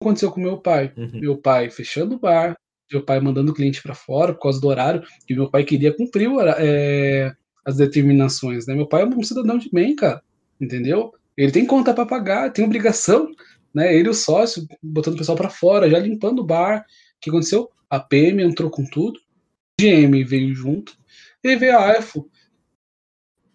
aconteceu 0.00 0.30
com 0.30 0.40
meu 0.40 0.58
pai. 0.58 0.92
Uhum. 0.96 1.20
Meu 1.20 1.36
pai 1.36 1.70
fechando 1.70 2.14
o 2.14 2.18
bar, 2.20 2.56
meu 2.90 3.04
pai 3.04 3.18
mandando 3.18 3.50
o 3.50 3.54
cliente 3.54 3.82
para 3.82 3.92
fora 3.92 4.32
por 4.32 4.42
causa 4.42 4.60
do 4.60 4.68
horário, 4.68 5.02
que 5.26 5.34
meu 5.34 5.50
pai 5.50 5.64
queria 5.64 5.92
cumprir 5.92 6.28
o, 6.28 6.40
é, 6.40 7.34
as 7.64 7.76
determinações. 7.76 8.64
Né? 8.64 8.76
Meu 8.76 8.86
pai 8.86 9.02
é 9.02 9.06
um 9.06 9.22
cidadão 9.24 9.58
de 9.58 9.68
bem, 9.72 9.96
cara, 9.96 10.22
entendeu? 10.60 11.12
Ele 11.36 11.50
tem 11.50 11.66
conta 11.66 11.92
para 11.92 12.06
pagar, 12.06 12.52
tem 12.52 12.64
obrigação, 12.64 13.28
né? 13.74 13.92
Ele 13.94 14.08
o 14.08 14.14
sócio 14.14 14.66
botando 14.80 15.14
o 15.14 15.18
pessoal 15.18 15.36
para 15.36 15.50
fora, 15.50 15.90
já 15.90 15.98
limpando 15.98 16.38
o 16.38 16.46
bar. 16.46 16.80
O 16.80 16.84
que 17.20 17.30
aconteceu? 17.30 17.68
A 17.90 17.98
PM 17.98 18.40
entrou 18.42 18.70
com 18.70 18.84
tudo, 18.84 19.18
GM 19.80 20.24
veio 20.24 20.54
junto, 20.54 20.96
e 21.42 21.56
veio 21.56 21.76
a 21.76 21.98
AFO, 21.98 22.30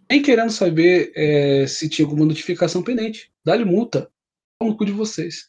nem 0.09 0.21
querendo 0.21 0.51
saber 0.51 1.11
é, 1.15 1.65
se 1.67 1.87
tinha 1.87 2.05
alguma 2.05 2.25
notificação 2.25 2.83
pendente. 2.83 3.31
Dá-lhe 3.45 3.63
multa 3.63 4.09
no 4.65 4.75
cu 4.75 4.85
de 4.85 4.91
vocês. 4.91 5.47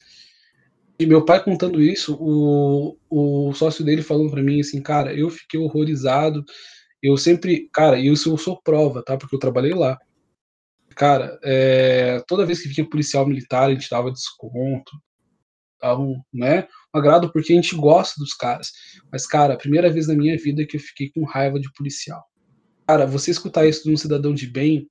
E 0.99 1.07
meu 1.07 1.25
pai 1.25 1.43
contando 1.43 1.83
isso, 1.83 2.17
o, 2.21 2.97
o 3.11 3.53
sócio 3.55 3.85
dele 3.85 4.03
falando 4.03 4.31
para 4.31 4.43
mim 4.43 4.61
assim, 4.61 4.81
cara, 4.81 5.13
eu 5.13 5.29
fiquei 5.29 5.59
horrorizado. 5.59 6.45
Eu 7.03 7.17
sempre, 7.17 7.69
cara, 7.73 7.99
isso 7.99 8.31
eu 8.31 8.39
sou 8.39 8.61
prova, 8.63 9.03
tá? 9.03 9.17
Porque 9.17 9.35
eu 9.35 9.41
trabalhei 9.41 9.75
lá. 9.75 9.99
Cara, 10.95 11.39
é, 11.43 12.23
toda 12.29 12.47
vez 12.47 12.63
que 12.63 12.69
vinha 12.69 12.89
policial 12.89 13.27
militar, 13.27 13.69
a 13.69 13.75
gente 13.75 13.91
dava 13.91 14.13
desconto, 14.13 14.93
dava 15.81 16.01
um, 16.01 16.23
né, 16.33 16.69
um 16.95 16.99
agrado 16.99 17.33
porque 17.33 17.53
a 17.53 17.57
gente 17.57 17.75
gosta 17.75 18.15
dos 18.19 18.33
caras. 18.33 18.71
Mas, 19.11 19.27
cara, 19.27 19.55
a 19.55 19.59
primeira 19.59 19.91
vez 19.91 20.07
na 20.07 20.15
minha 20.15 20.39
vida 20.39 20.65
que 20.65 20.77
eu 20.77 20.81
fiquei 20.81 21.11
com 21.11 21.25
raiva 21.25 21.59
de 21.59 21.71
policial. 21.73 22.25
Cara, 22.87 23.07
você 23.07 23.31
escutar 23.31 23.67
isso 23.67 23.83
de 23.85 23.91
um 23.91 23.97
cidadão 23.97 24.33
de 24.33 24.47
bem, 24.47 24.89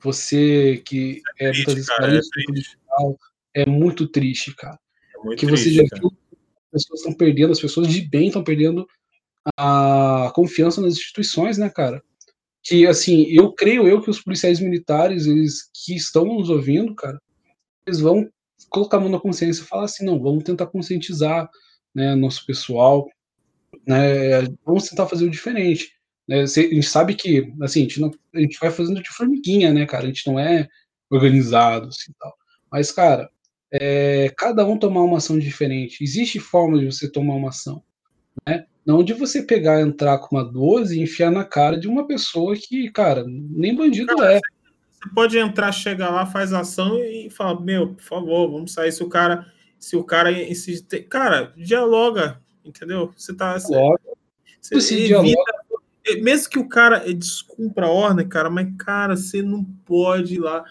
você 0.00 0.82
que 0.84 1.22
é, 1.40 1.46
é 1.46 1.52
muitas 1.52 1.74
vezes 1.74 1.88
cara, 1.88 2.18
é 2.18 2.20
policial, 2.46 3.18
é 3.54 3.66
muito 3.66 4.06
triste, 4.06 4.54
cara. 4.54 4.78
É 5.14 5.24
muito 5.24 5.40
que 5.40 5.46
triste, 5.46 5.70
você 5.70 5.74
já 5.74 5.82
viu 5.98 6.10
as 6.74 6.84
pessoas 6.84 7.00
estão 7.00 7.14
perdendo, 7.14 7.52
as 7.52 7.60
pessoas 7.60 7.88
de 7.88 8.00
bem 8.08 8.28
estão 8.28 8.42
perdendo 8.42 8.86
a 9.56 10.32
confiança 10.34 10.80
nas 10.80 10.94
instituições, 10.94 11.58
né, 11.58 11.68
cara? 11.68 12.02
Que 12.62 12.86
assim, 12.86 13.24
eu 13.24 13.52
creio 13.52 13.86
eu 13.86 14.00
que 14.00 14.08
os 14.08 14.22
policiais 14.22 14.60
militares, 14.60 15.26
eles 15.26 15.70
que 15.84 15.94
estão 15.94 16.24
nos 16.24 16.48
ouvindo, 16.48 16.94
cara, 16.94 17.20
eles 17.86 18.00
vão 18.00 18.28
colocar 18.70 18.96
a 18.96 19.00
mão 19.00 19.10
na 19.10 19.20
consciência 19.20 19.62
e 19.62 19.66
falar 19.66 19.84
assim, 19.84 20.04
não, 20.04 20.20
vamos 20.20 20.44
tentar 20.44 20.66
conscientizar, 20.66 21.50
né, 21.94 22.14
nosso 22.14 22.46
pessoal, 22.46 23.06
né, 23.86 24.42
vamos 24.64 24.88
tentar 24.88 25.06
fazer 25.06 25.26
o 25.26 25.30
diferente. 25.30 25.92
Né, 26.26 26.42
a 26.42 26.46
gente 26.46 26.84
sabe 26.84 27.14
que, 27.14 27.52
assim, 27.60 27.80
a 27.80 27.82
gente, 27.82 28.00
não, 28.00 28.10
a 28.32 28.40
gente 28.40 28.58
vai 28.58 28.70
fazendo 28.70 29.02
de 29.02 29.10
formiguinha, 29.10 29.74
né, 29.74 29.84
cara, 29.84 30.04
a 30.04 30.06
gente 30.06 30.26
não 30.26 30.38
é 30.38 30.68
organizado, 31.10 31.88
assim, 31.88 32.12
tal. 32.18 32.32
Mas, 32.70 32.90
cara, 32.90 33.28
é, 33.72 34.30
cada 34.36 34.66
um 34.66 34.78
tomar 34.78 35.02
uma 35.02 35.16
ação 35.16 35.38
diferente. 35.38 36.04
Existe 36.04 36.38
forma 36.38 36.78
de 36.78 36.86
você 36.86 37.10
tomar 37.10 37.34
uma 37.34 37.48
ação, 37.48 37.82
né? 38.46 38.66
Não 38.84 39.02
de 39.02 39.14
você 39.14 39.42
pegar, 39.42 39.80
entrar 39.80 40.18
com 40.18 40.36
uma 40.36 40.44
12 40.44 40.98
e 40.98 41.02
enfiar 41.02 41.30
na 41.30 41.44
cara 41.44 41.78
de 41.78 41.88
uma 41.88 42.06
pessoa 42.06 42.54
que, 42.56 42.90
cara, 42.90 43.24
nem 43.26 43.74
bandido 43.74 44.14
cara, 44.14 44.34
é. 44.34 44.40
Você 44.90 45.08
pode 45.14 45.38
entrar, 45.38 45.72
chegar 45.72 46.10
lá, 46.10 46.26
faz 46.26 46.52
ação 46.52 46.98
e 46.98 47.30
fala, 47.30 47.58
meu, 47.60 47.94
por 47.94 48.02
favor, 48.02 48.50
vamos 48.50 48.72
sair. 48.72 48.92
Se 48.92 49.02
o 49.02 49.08
cara, 49.08 49.46
se 49.78 49.96
o 49.96 50.04
cara 50.04 50.30
insiste, 50.30 51.00
cara, 51.04 51.52
dialoga, 51.56 52.40
entendeu? 52.64 53.12
Você 53.16 53.34
tá. 53.34 53.58
Você, 53.58 53.72
você, 54.60 54.74
você 54.74 55.14
evita, 55.14 55.52
mesmo 56.20 56.50
que 56.50 56.58
o 56.58 56.68
cara 56.68 57.00
descumpra 57.14 57.86
a 57.86 57.90
ordem, 57.90 58.28
cara, 58.28 58.50
mas, 58.50 58.68
cara, 58.76 59.16
você 59.16 59.40
não 59.42 59.64
pode 59.64 60.34
ir 60.34 60.40
lá 60.40 60.64
é, 60.64 60.66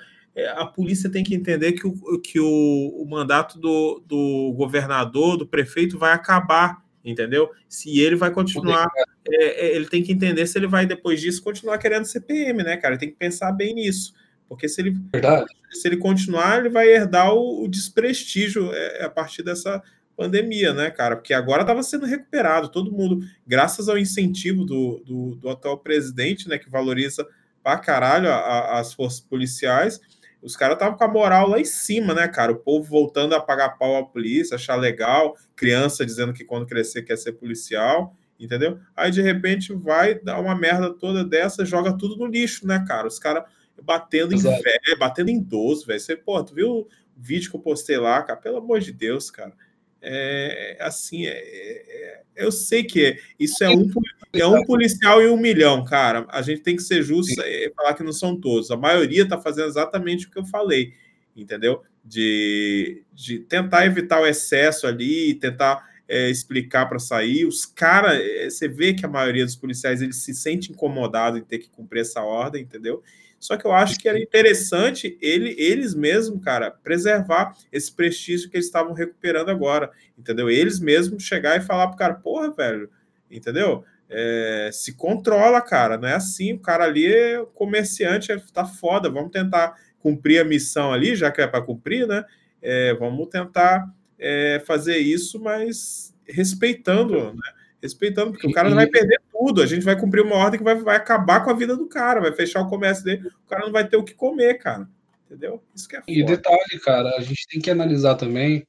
a 0.56 0.66
polícia 0.66 1.10
tem 1.10 1.24
que 1.24 1.36
entender 1.36 1.74
que 1.74 1.86
o, 1.86 2.20
que 2.20 2.40
o, 2.40 2.48
o 2.48 3.06
mandato 3.10 3.60
do, 3.60 4.02
do 4.06 4.54
governador, 4.56 5.38
do 5.38 5.46
prefeito, 5.46 5.98
vai 5.98 6.14
acabar, 6.14 6.82
entendeu? 7.04 7.50
Se 7.68 8.00
ele 8.00 8.16
vai 8.16 8.32
continuar, 8.32 8.88
é, 9.28 9.68
é, 9.68 9.76
ele 9.76 9.88
tem 9.88 10.02
que 10.02 10.12
entender 10.12 10.46
se 10.48 10.58
ele 10.58 10.68
vai, 10.68 10.86
depois 10.86 11.20
disso, 11.20 11.44
continuar 11.44 11.78
querendo 11.78 12.06
CPM, 12.06 12.64
né, 12.64 12.78
cara? 12.78 12.94
Ele 12.94 13.00
tem 13.00 13.10
que 13.10 13.18
pensar 13.18 13.52
bem 13.52 13.74
nisso. 13.74 14.14
Porque 14.48 14.68
se 14.68 14.82
ele, 14.82 14.98
Verdade. 15.12 15.46
se 15.72 15.88
ele 15.88 15.98
continuar, 15.98 16.60
ele 16.60 16.70
vai 16.70 16.88
herdar 16.88 17.34
o, 17.34 17.64
o 17.64 17.68
desprestígio 17.68 18.72
é, 18.74 19.04
a 19.04 19.10
partir 19.10 19.44
dessa 19.44 19.82
pandemia, 20.16 20.74
né, 20.74 20.90
cara? 20.90 21.16
Porque 21.16 21.34
agora 21.34 21.62
estava 21.62 21.82
sendo 21.84 22.06
recuperado, 22.06 22.70
todo 22.70 22.92
mundo, 22.92 23.20
graças 23.46 23.90
ao 23.90 23.98
incentivo 23.98 24.64
do, 24.64 25.02
do, 25.06 25.36
do 25.36 25.50
atual 25.50 25.78
presidente, 25.78 26.48
né, 26.48 26.58
que 26.58 26.70
valoriza 26.70 27.28
pra 27.64 27.78
caralho 27.78 28.30
a, 28.30 28.36
a, 28.36 28.80
as 28.80 28.94
forças 28.94 29.20
policiais, 29.20 30.00
os 30.42 30.56
caras 30.56 30.76
estavam 30.76 30.98
com 30.98 31.04
a 31.04 31.08
moral 31.08 31.48
lá 31.48 31.60
em 31.60 31.66
cima, 31.66 32.14
né, 32.14 32.28
cara? 32.28 32.52
O 32.52 32.58
povo 32.58 32.84
voltando 32.84 33.36
a 33.36 33.40
pagar 33.40 33.78
pau 33.78 33.98
à 33.98 34.04
polícia, 34.04 34.56
achar 34.56 34.76
legal, 34.76 35.36
criança 35.56 36.06
dizendo 36.06 36.34
que 36.34 36.44
quando 36.44 36.66
crescer 36.66 37.04
quer 37.04 37.18
ser 37.18 37.34
policial, 37.34 38.16
entendeu? 38.40 38.80
Aí 38.96 39.12
de 39.12 39.22
repente 39.22 39.74
vai 39.74 40.16
dar 40.16 40.40
uma 40.40 40.56
merda 40.56 40.92
toda 40.92 41.24
dessa, 41.24 41.64
joga 41.64 41.96
tudo 41.96 42.18
no 42.18 42.26
lixo, 42.26 42.66
né, 42.66 42.84
cara? 42.88 43.08
Os 43.08 43.20
caras 43.20 43.44
batendo 43.84 44.34
Exato. 44.34 44.60
em 44.60 44.62
velho, 44.62 45.00
batendo 45.00 45.30
em 45.30 45.38
idoso, 45.38 45.86
velho. 45.86 46.00
Você, 46.00 46.16
pô, 46.16 46.44
tu 46.44 46.54
viu 46.54 46.70
o 46.70 46.88
vídeo 47.16 47.50
que 47.50 47.56
eu 47.56 47.62
postei 47.62 47.98
lá, 47.98 48.22
cara? 48.24 48.40
Pelo 48.40 48.58
amor 48.58 48.80
de 48.80 48.92
Deus, 48.92 49.30
cara. 49.30 49.54
É, 50.02 50.78
assim, 50.80 51.26
é, 51.28 51.32
é, 51.32 52.22
eu 52.36 52.52
sei 52.52 52.84
que 52.84 53.06
é, 53.06 53.20
isso 53.40 53.64
é 53.64 53.70
um, 53.70 53.88
é 54.34 54.46
um 54.46 54.64
policial 54.64 55.22
e 55.22 55.28
um 55.28 55.38
milhão, 55.38 55.86
cara. 55.86 56.26
A 56.30 56.42
gente 56.42 56.62
tem 56.62 56.76
que 56.76 56.82
ser 56.82 57.04
justo 57.04 57.40
e 57.42 57.72
falar 57.76 57.94
que 57.94 58.04
não 58.04 58.14
são 58.14 58.36
todos. 58.36 58.72
A 58.72 58.78
maioria 58.78 59.24
está 59.24 59.40
fazendo 59.40 59.68
exatamente 59.68 60.26
o 60.26 60.32
que 60.32 60.40
eu 60.40 60.46
falei, 60.46 60.94
entendeu? 61.36 61.84
De, 62.04 63.04
de 63.14 63.40
tentar 63.40 63.86
evitar 63.86 64.22
o 64.22 64.26
excesso 64.26 64.88
ali, 64.88 65.36
tentar 65.36 65.88
é, 66.08 66.30
explicar 66.30 66.88
para 66.88 67.00
sair. 67.00 67.46
Os 67.46 67.66
caras, 67.66 68.20
é, 68.20 68.50
você 68.50 68.68
vê 68.68 68.94
que 68.94 69.06
a 69.06 69.10
maioria 69.10 69.46
dos 69.46 69.56
policiais 69.56 70.02
eles 70.02 70.18
se 70.18 70.34
sente 70.34 70.72
incomodado 70.72 71.38
em 71.38 71.44
ter 71.44 71.60
que 71.60 71.70
cumprir 71.70 72.02
essa 72.02 72.22
ordem, 72.22 72.64
entendeu? 72.64 73.04
Só 73.42 73.58
que 73.58 73.66
eu 73.66 73.72
acho 73.72 73.98
que 73.98 74.08
era 74.08 74.22
interessante 74.22 75.18
ele, 75.20 75.56
eles 75.58 75.96
mesmos, 75.96 76.44
cara, 76.44 76.70
preservar 76.70 77.58
esse 77.72 77.92
prestígio 77.92 78.48
que 78.52 78.56
eles 78.56 78.68
estavam 78.68 78.94
recuperando 78.94 79.50
agora, 79.50 79.90
entendeu? 80.16 80.48
Eles 80.48 80.80
mesmos 80.80 81.24
chegar 81.24 81.58
e 81.58 81.62
falar 81.62 81.88
pro 81.88 81.98
cara, 81.98 82.14
porra, 82.14 82.54
velho, 82.54 82.88
entendeu? 83.32 83.84
É, 84.08 84.70
se 84.72 84.94
controla, 84.94 85.60
cara, 85.60 85.98
não 85.98 86.08
é 86.08 86.14
assim, 86.14 86.54
o 86.54 86.60
cara 86.60 86.84
ali 86.84 87.12
é 87.12 87.44
comerciante, 87.56 88.28
tá 88.54 88.64
foda, 88.64 89.10
vamos 89.10 89.32
tentar 89.32 89.74
cumprir 89.98 90.40
a 90.40 90.46
missão 90.46 90.94
ali, 90.94 91.16
já 91.16 91.32
que 91.32 91.42
é 91.42 91.48
para 91.48 91.64
cumprir, 91.64 92.08
né? 92.08 92.24
É, 92.62 92.94
vamos 92.94 93.28
tentar 93.30 93.92
é, 94.20 94.62
fazer 94.68 95.00
isso, 95.00 95.40
mas 95.40 96.16
respeitando, 96.28 97.34
né? 97.34 97.61
Respeitando, 97.82 98.32
porque 98.32 98.48
o 98.48 98.52
cara 98.52 98.70
não 98.70 98.76
vai 98.76 98.88
perder 98.88 99.20
tudo. 99.32 99.62
A 99.62 99.66
gente 99.66 99.84
vai 99.84 100.00
cumprir 100.00 100.22
uma 100.22 100.36
ordem 100.36 100.60
que 100.60 100.64
vai, 100.64 100.76
vai 100.76 100.96
acabar 100.96 101.44
com 101.44 101.50
a 101.50 101.56
vida 101.56 101.76
do 101.76 101.88
cara, 101.88 102.22
vai 102.22 102.34
fechar 102.34 102.62
o 102.62 102.70
comércio 102.70 103.04
dele, 103.04 103.28
o 103.28 103.48
cara 103.48 103.66
não 103.66 103.72
vai 103.72 103.88
ter 103.88 103.98
o 103.98 104.04
que 104.04 104.14
comer, 104.14 104.56
cara. 104.56 104.88
Entendeu? 105.26 105.64
Isso 105.74 105.88
que 105.88 105.96
é 105.96 106.00
foda. 106.00 106.12
E 106.12 106.24
detalhe, 106.24 106.80
cara, 106.84 107.10
a 107.18 107.22
gente 107.22 107.48
tem 107.48 107.62
que 107.62 107.72
analisar 107.72 108.16
também 108.16 108.68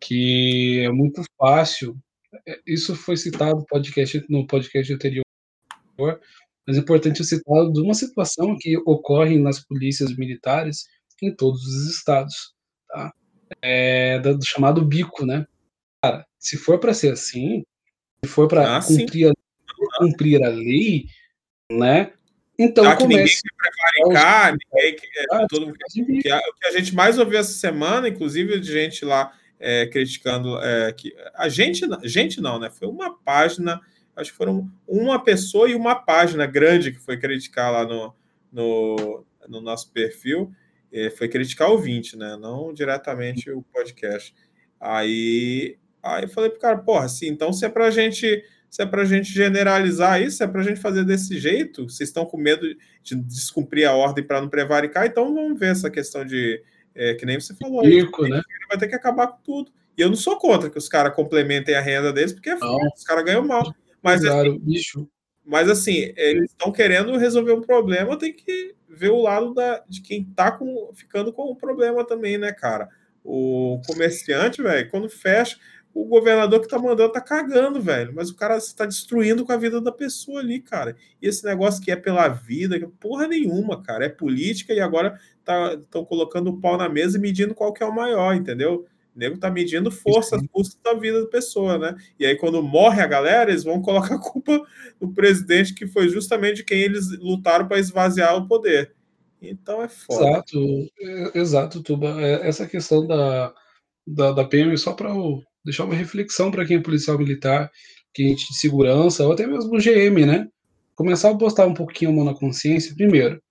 que 0.00 0.82
é 0.84 0.90
muito 0.90 1.22
fácil. 1.38 1.96
É, 2.46 2.58
isso 2.66 2.94
foi 2.94 3.16
citado 3.16 3.56
no 3.56 3.66
podcast, 3.66 4.24
no 4.28 4.46
podcast 4.46 4.92
anterior, 4.92 5.24
mas 6.66 6.76
é 6.76 6.80
importante 6.80 7.24
citar 7.24 7.70
de 7.70 7.80
uma 7.80 7.94
situação 7.94 8.56
que 8.58 8.76
ocorre 8.86 9.38
nas 9.38 9.60
polícias 9.60 10.16
militares 10.16 10.86
em 11.22 11.34
todos 11.34 11.62
os 11.62 11.94
estados, 11.94 12.52
tá? 12.88 13.12
É, 13.60 14.18
do 14.18 14.44
chamado 14.44 14.84
bico, 14.84 15.24
né? 15.24 15.46
Cara, 16.02 16.26
se 16.38 16.56
for 16.56 16.80
para 16.80 16.94
ser 16.94 17.12
assim, 17.12 17.62
se 18.24 18.30
for 18.30 18.46
para 18.46 18.76
ah, 18.76 18.82
cumprir, 18.82 19.30
a, 19.30 19.98
cumprir 19.98 20.42
a 20.44 20.48
lei, 20.48 21.06
né? 21.70 22.12
Então 22.58 22.84
Já 22.84 22.96
que 22.96 23.06
ninguém 23.06 23.26
quer 23.26 23.40
prevaricar, 23.56 24.52
ninguém 24.52 24.96
quer, 24.96 25.24
é, 25.32 25.46
todo, 25.48 25.72
que, 25.72 26.30
a, 26.30 26.38
o 26.38 26.54
que 26.54 26.66
a 26.66 26.70
gente 26.70 26.94
mais 26.94 27.18
ouviu 27.18 27.38
essa 27.38 27.52
semana, 27.52 28.08
inclusive 28.08 28.60
de 28.60 28.70
gente 28.70 29.04
lá 29.04 29.32
é, 29.58 29.86
criticando 29.86 30.58
é, 30.62 30.92
que 30.92 31.14
a 31.34 31.48
gente, 31.48 31.84
gente 32.04 32.40
não, 32.40 32.58
né? 32.58 32.70
Foi 32.70 32.86
uma 32.86 33.16
página, 33.18 33.80
acho 34.14 34.30
que 34.30 34.36
foram 34.36 34.70
uma 34.86 35.22
pessoa 35.22 35.68
e 35.68 35.74
uma 35.74 35.96
página 35.96 36.46
grande 36.46 36.92
que 36.92 36.98
foi 36.98 37.16
criticar 37.16 37.72
lá 37.72 37.84
no, 37.84 38.14
no, 38.52 39.24
no 39.48 39.60
nosso 39.60 39.90
perfil, 39.90 40.52
é, 40.92 41.10
foi 41.10 41.28
criticar 41.28 41.70
o 41.70 41.78
20, 41.78 42.16
né? 42.16 42.36
Não 42.36 42.72
diretamente 42.72 43.50
o 43.50 43.62
podcast. 43.62 44.34
Aí, 44.78 45.78
aí 46.02 46.24
eu 46.24 46.28
falei 46.28 46.50
pro 46.50 46.60
cara, 46.60 46.78
porra, 46.78 47.04
assim, 47.04 47.28
então 47.28 47.52
se 47.52 47.64
é 47.64 47.68
pra 47.68 47.90
gente 47.90 48.44
se 48.72 48.80
é 48.80 48.86
para 48.86 49.02
a 49.02 49.04
gente 49.04 49.30
generalizar 49.30 50.22
isso, 50.22 50.38
se 50.38 50.42
é 50.42 50.46
para 50.46 50.62
a 50.62 50.64
gente 50.64 50.80
fazer 50.80 51.04
desse 51.04 51.38
jeito, 51.38 51.90
vocês 51.90 52.08
estão 52.08 52.24
com 52.24 52.38
medo 52.38 52.66
de 53.02 53.14
descumprir 53.14 53.86
a 53.86 53.92
ordem 53.92 54.24
para 54.24 54.40
não 54.40 54.48
prevaricar, 54.48 55.04
então 55.04 55.34
vamos 55.34 55.60
ver 55.60 55.72
essa 55.72 55.90
questão 55.90 56.24
de, 56.24 56.62
é, 56.94 57.12
que 57.12 57.26
nem 57.26 57.38
você 57.38 57.54
falou, 57.54 57.84
Rico, 57.84 58.24
aí, 58.24 58.30
né? 58.30 58.40
vai 58.66 58.78
ter 58.78 58.88
que 58.88 58.94
acabar 58.94 59.26
com 59.26 59.42
tudo. 59.42 59.70
E 59.96 60.00
eu 60.00 60.08
não 60.08 60.16
sou 60.16 60.38
contra 60.38 60.70
que 60.70 60.78
os 60.78 60.88
caras 60.88 61.14
complementem 61.14 61.74
a 61.74 61.82
renda 61.82 62.14
deles, 62.14 62.32
porque 62.32 62.48
é 62.48 62.54
os 62.56 63.04
caras 63.04 63.24
ganham 63.26 63.46
mal. 63.46 63.74
Mas, 64.02 64.22
claro, 64.22 64.52
assim, 64.52 64.58
bicho. 64.58 65.08
mas 65.44 65.68
assim, 65.68 66.12
eles 66.16 66.50
estão 66.50 66.72
querendo 66.72 67.18
resolver 67.18 67.52
um 67.52 67.60
problema, 67.60 68.18
tem 68.18 68.32
que 68.32 68.74
ver 68.88 69.10
o 69.10 69.20
lado 69.20 69.52
da, 69.52 69.84
de 69.86 70.00
quem 70.00 70.22
está 70.22 70.58
ficando 70.94 71.30
com 71.30 71.42
o 71.42 71.56
problema 71.56 72.06
também, 72.06 72.38
né, 72.38 72.52
cara? 72.52 72.88
O 73.22 73.82
comerciante, 73.86 74.62
velho, 74.62 74.90
quando 74.90 75.10
fecha, 75.10 75.58
o 75.94 76.06
governador 76.06 76.60
que 76.60 76.68
tá 76.68 76.78
mandando 76.78 77.12
tá 77.12 77.20
cagando, 77.20 77.80
velho. 77.80 78.12
Mas 78.14 78.30
o 78.30 78.36
cara 78.36 78.56
está 78.56 78.86
destruindo 78.86 79.44
com 79.44 79.52
a 79.52 79.56
vida 79.56 79.80
da 79.80 79.92
pessoa 79.92 80.40
ali, 80.40 80.60
cara. 80.60 80.96
E 81.20 81.28
esse 81.28 81.44
negócio 81.44 81.82
que 81.82 81.90
é 81.90 81.96
pela 81.96 82.28
vida, 82.28 82.78
que 82.78 82.86
porra 82.86 83.26
nenhuma, 83.26 83.82
cara. 83.82 84.06
É 84.06 84.08
política 84.08 84.72
e 84.72 84.80
agora 84.80 85.18
estão 85.38 86.02
tá, 86.02 86.08
colocando 86.08 86.48
o 86.48 86.60
pau 86.60 86.76
na 86.76 86.88
mesa 86.88 87.18
e 87.18 87.20
medindo 87.20 87.54
qual 87.54 87.72
que 87.72 87.82
é 87.82 87.86
o 87.86 87.94
maior, 87.94 88.34
entendeu? 88.34 88.86
O 89.14 89.18
nego 89.18 89.36
tá 89.36 89.50
medindo 89.50 89.90
força, 89.90 90.38
custo 90.50 90.78
da 90.82 90.94
vida 90.94 91.20
da 91.20 91.28
pessoa, 91.28 91.76
né? 91.76 91.94
E 92.18 92.24
aí, 92.24 92.36
quando 92.36 92.62
morre 92.62 93.02
a 93.02 93.06
galera, 93.06 93.50
eles 93.50 93.64
vão 93.64 93.82
colocar 93.82 94.14
a 94.14 94.18
culpa 94.18 94.62
no 94.98 95.12
presidente, 95.12 95.74
que 95.74 95.86
foi 95.86 96.08
justamente 96.08 96.64
quem 96.64 96.80
eles 96.80 97.10
lutaram 97.18 97.68
para 97.68 97.78
esvaziar 97.78 98.34
o 98.36 98.48
poder. 98.48 98.94
Então 99.42 99.82
é 99.82 99.88
foda. 99.88 100.24
Exato, 100.24 100.58
é, 101.00 101.38
exato, 101.38 101.82
Tuba. 101.82 102.20
É, 102.22 102.48
essa 102.48 102.66
questão 102.66 103.06
da, 103.06 103.52
da, 104.06 104.32
da 104.32 104.44
PM, 104.44 104.76
só 104.78 104.92
para 104.92 105.12
deixar 105.64 105.84
uma 105.84 105.94
reflexão 105.94 106.50
para 106.50 106.64
quem 106.66 106.76
é 106.76 106.80
policial 106.80 107.18
militar, 107.18 107.70
quem 108.12 108.32
é 108.32 108.34
de 108.34 108.54
segurança, 108.54 109.24
ou 109.24 109.32
até 109.32 109.46
mesmo 109.46 109.78
GM, 109.78 110.26
né? 110.26 110.48
Começar 110.94 111.30
a 111.30 111.34
botar 111.34 111.66
um 111.66 111.74
pouquinho 111.74 112.10
a 112.10 112.14
mão 112.14 112.24
na 112.24 112.34
consciência, 112.34 112.94
primeiro, 112.94 113.42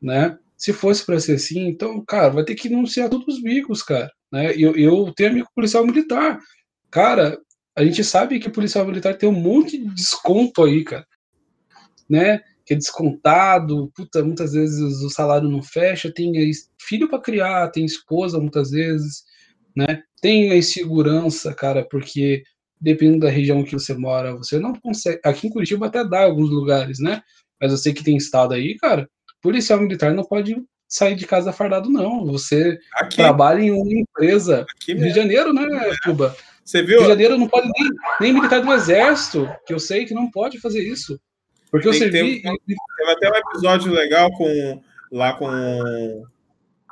né? 0.00 0.38
Se 0.56 0.72
fosse 0.72 1.04
para 1.04 1.18
ser 1.18 1.36
assim, 1.36 1.66
então, 1.68 2.04
cara, 2.04 2.28
vai 2.28 2.44
ter 2.44 2.54
que 2.54 2.68
denunciar 2.68 3.08
todos 3.08 3.36
os 3.36 3.42
bicos, 3.42 3.82
cara. 3.82 4.10
Né? 4.30 4.52
Eu, 4.54 4.76
eu 4.76 5.12
tenho 5.14 5.30
amigo 5.30 5.48
policial 5.54 5.86
militar. 5.86 6.38
Cara, 6.90 7.38
a 7.74 7.82
gente 7.82 8.04
sabe 8.04 8.38
que 8.38 8.50
policial 8.50 8.84
militar 8.86 9.16
tem 9.16 9.28
um 9.28 9.40
monte 9.40 9.78
de 9.78 9.94
desconto 9.94 10.62
aí, 10.62 10.84
cara. 10.84 11.06
Né? 12.08 12.40
Que 12.66 12.74
é 12.74 12.76
descontado, 12.76 13.90
puta, 13.94 14.22
muitas 14.22 14.52
vezes 14.52 15.02
o 15.02 15.08
salário 15.08 15.48
não 15.48 15.62
fecha, 15.62 16.12
tem 16.12 16.32
filho 16.78 17.08
para 17.08 17.22
criar, 17.22 17.70
tem 17.70 17.84
esposa 17.84 18.38
muitas 18.38 18.70
vezes, 18.70 19.24
né? 19.74 20.02
Tem 20.20 20.50
a 20.50 20.56
insegurança, 20.56 21.54
cara, 21.54 21.84
porque 21.84 22.42
dependendo 22.80 23.20
da 23.20 23.30
região 23.30 23.62
que 23.62 23.72
você 23.72 23.94
mora, 23.94 24.34
você 24.34 24.58
não 24.58 24.74
consegue. 24.74 25.20
Aqui 25.24 25.46
em 25.46 25.50
Curitiba 25.50 25.86
até 25.86 26.04
dá 26.04 26.22
alguns 26.22 26.50
lugares, 26.50 26.98
né? 26.98 27.22
Mas 27.60 27.72
eu 27.72 27.78
sei 27.78 27.92
que 27.92 28.02
tem 28.02 28.16
estado 28.16 28.54
aí, 28.54 28.76
cara. 28.78 29.08
Policial 29.42 29.80
militar 29.80 30.14
não 30.14 30.24
pode 30.24 30.56
sair 30.88 31.14
de 31.14 31.26
casa 31.26 31.52
fardado, 31.52 31.90
não. 31.90 32.24
Você 32.26 32.78
aqui. 32.94 33.16
trabalha 33.16 33.60
em 33.60 33.70
uma 33.70 33.92
empresa. 33.92 34.64
Aqui 34.76 34.94
Rio 34.94 35.08
de 35.08 35.14
Janeiro, 35.14 35.52
né, 35.52 35.66
Cuba? 36.04 36.34
Você 36.64 36.82
viu? 36.82 36.98
Rio 36.98 37.02
de 37.02 37.08
Janeiro 37.08 37.38
não 37.38 37.48
pode 37.48 37.68
nem, 37.68 37.90
nem 38.20 38.32
militar 38.32 38.60
do 38.60 38.72
exército, 38.72 39.48
que 39.66 39.74
eu 39.74 39.78
sei 39.78 40.06
que 40.06 40.14
não 40.14 40.30
pode 40.30 40.58
fazer 40.58 40.80
isso. 40.80 41.20
Porque 41.70 41.86
eu 41.86 41.92
servi. 41.92 42.42
Teve 42.42 43.12
até 43.12 43.30
um 43.30 43.36
episódio 43.36 43.92
legal 43.92 44.30
com 44.32 44.82
lá 45.12 45.32
com, 45.34 46.24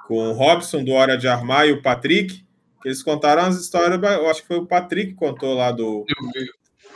com 0.07 0.17
o 0.17 0.33
Robson 0.33 0.85
do 0.85 0.93
Hora 0.93 1.17
de 1.17 1.29
Armar 1.29 1.67
e 1.67 1.73
o 1.73 1.83
Patrick 1.83 2.45
eles 2.89 3.03
contaram 3.03 3.43
as 3.43 3.61
histórias, 3.61 4.01
eu 4.03 4.31
acho 4.31 4.41
que 4.41 4.49
foi 4.49 4.57
o 4.57 4.67
Patrick 4.67 5.11
que 5.11 5.15
contou 5.15 5.55
lá 5.55 5.71
do, 5.71 6.07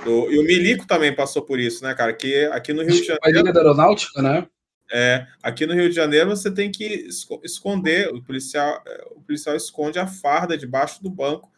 do. 0.04 0.32
E 0.32 0.38
o 0.38 0.42
Milico 0.42 0.86
também 0.86 1.14
passou 1.14 1.42
por 1.42 1.60
isso, 1.60 1.84
né, 1.84 1.94
cara? 1.94 2.14
Que 2.14 2.46
aqui 2.46 2.72
no 2.72 2.82
Rio 2.82 2.92
de 2.92 3.04
Janeiro. 3.04 3.52
da 3.52 3.60
Aeronáutica, 3.60 4.22
né? 4.22 4.46
É, 4.90 5.26
aqui 5.42 5.66
no 5.66 5.74
Rio 5.74 5.90
de 5.90 5.94
Janeiro 5.94 6.30
você 6.30 6.50
tem 6.50 6.70
que 6.70 7.08
esconder, 7.42 8.08
o 8.08 8.22
policial, 8.22 8.82
é, 8.86 9.04
o 9.10 9.20
policial 9.20 9.54
esconde 9.54 9.98
a 9.98 10.06
farda 10.06 10.56
debaixo 10.56 11.02
do 11.02 11.10
banco, 11.10 11.50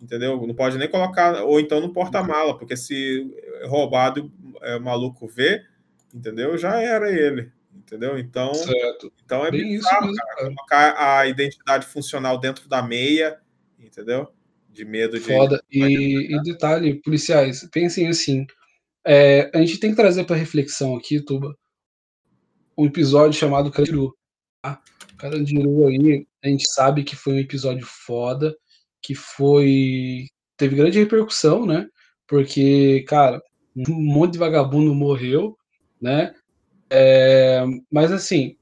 entendeu? 0.00 0.44
Não 0.44 0.54
pode 0.54 0.78
nem 0.78 0.88
colocar, 0.88 1.44
ou 1.44 1.60
então 1.60 1.80
no 1.80 1.92
porta-mala, 1.92 2.58
porque 2.58 2.76
se 2.76 3.32
roubado 3.66 4.32
é, 4.62 4.76
o 4.76 4.80
maluco 4.80 5.28
vê, 5.28 5.64
entendeu? 6.12 6.58
Já 6.58 6.80
era 6.80 7.10
ele, 7.10 7.52
entendeu? 7.72 8.18
Então, 8.18 8.52
certo. 8.52 9.12
então 9.24 9.46
é 9.46 9.50
bem 9.50 9.62
bizarro, 9.62 10.06
isso 10.06 10.14
mesmo, 10.14 10.16
cara, 10.16 10.54
colocar 10.54 11.18
a 11.18 11.26
identidade 11.26 11.86
funcional 11.86 12.38
dentro 12.38 12.68
da 12.68 12.82
meia, 12.82 13.38
entendeu? 13.96 14.28
De 14.68 14.84
medo 14.84 15.18
de. 15.18 15.24
Foda. 15.24 15.62
E, 15.72 16.34
e 16.34 16.42
detalhe, 16.42 17.00
policiais, 17.00 17.66
pensem 17.72 18.08
assim. 18.08 18.46
É, 19.06 19.50
a 19.54 19.60
gente 19.60 19.78
tem 19.78 19.90
que 19.90 19.96
trazer 19.96 20.24
para 20.24 20.36
reflexão 20.36 20.96
aqui, 20.96 21.20
Tuba, 21.20 21.56
um 22.76 22.84
episódio 22.84 23.38
chamado 23.38 23.70
Carandiru. 23.70 24.14
Tá? 24.60 24.82
Carandiru 25.16 25.86
aí, 25.86 26.26
a 26.44 26.48
gente 26.48 26.68
sabe 26.68 27.04
que 27.04 27.16
foi 27.16 27.34
um 27.34 27.38
episódio 27.38 27.86
foda, 27.86 28.54
que 29.02 29.14
foi. 29.14 30.26
teve 30.56 30.76
grande 30.76 30.98
repercussão, 30.98 31.64
né? 31.64 31.88
Porque, 32.26 33.04
cara, 33.08 33.40
um 33.88 33.94
monte 33.94 34.32
de 34.32 34.38
vagabundo 34.38 34.94
morreu, 34.94 35.56
né? 36.00 36.34
É, 36.90 37.64
mas 37.90 38.12
assim, 38.12 38.56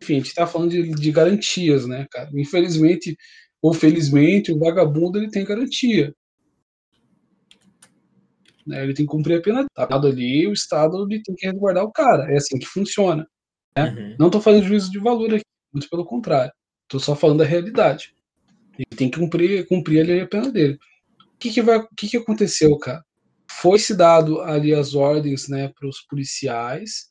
enfim, 0.00 0.14
a 0.14 0.18
gente 0.18 0.34
tá 0.34 0.46
falando 0.46 0.70
de, 0.70 0.90
de 0.90 1.12
garantias, 1.12 1.86
né, 1.86 2.06
cara? 2.10 2.30
Infelizmente, 2.34 3.16
ou 3.66 3.74
felizmente, 3.74 4.52
o 4.52 4.58
vagabundo 4.60 5.18
ele 5.18 5.28
tem 5.28 5.44
garantia. 5.44 6.14
Né? 8.64 8.84
Ele 8.84 8.94
tem 8.94 9.04
que 9.04 9.10
cumprir 9.10 9.38
a 9.38 9.42
pena 9.42 9.66
tá 9.74 9.88
ali, 9.90 10.46
o 10.46 10.52
Estado 10.52 11.04
ele 11.10 11.20
tem 11.20 11.34
que 11.34 11.46
resguardar 11.46 11.82
o 11.82 11.90
cara. 11.90 12.32
É 12.32 12.36
assim 12.36 12.60
que 12.60 12.66
funciona. 12.66 13.26
Né? 13.76 13.90
Uhum. 13.90 14.16
Não 14.20 14.26
estou 14.26 14.40
fazendo 14.40 14.66
juízo 14.66 14.88
de 14.88 15.00
valor 15.00 15.34
aqui, 15.34 15.44
muito 15.72 15.90
pelo 15.90 16.04
contrário. 16.04 16.52
Estou 16.84 17.00
só 17.00 17.16
falando 17.16 17.38
da 17.38 17.44
realidade. 17.44 18.14
Ele 18.78 18.96
tem 18.96 19.10
que 19.10 19.18
cumprir, 19.18 19.66
cumprir 19.66 20.02
ali 20.02 20.20
a 20.20 20.28
pena 20.28 20.48
dele. 20.48 20.78
O 21.34 21.36
que, 21.36 21.50
que, 21.50 21.60
vai, 21.60 21.78
o 21.78 21.88
que, 21.96 22.06
que 22.06 22.16
aconteceu, 22.16 22.78
cara? 22.78 23.04
Foi-se 23.50 23.96
dado 23.96 24.42
ali 24.42 24.72
as 24.72 24.94
ordens 24.94 25.48
né, 25.48 25.72
para 25.76 25.88
os 25.88 26.02
policiais 26.02 27.10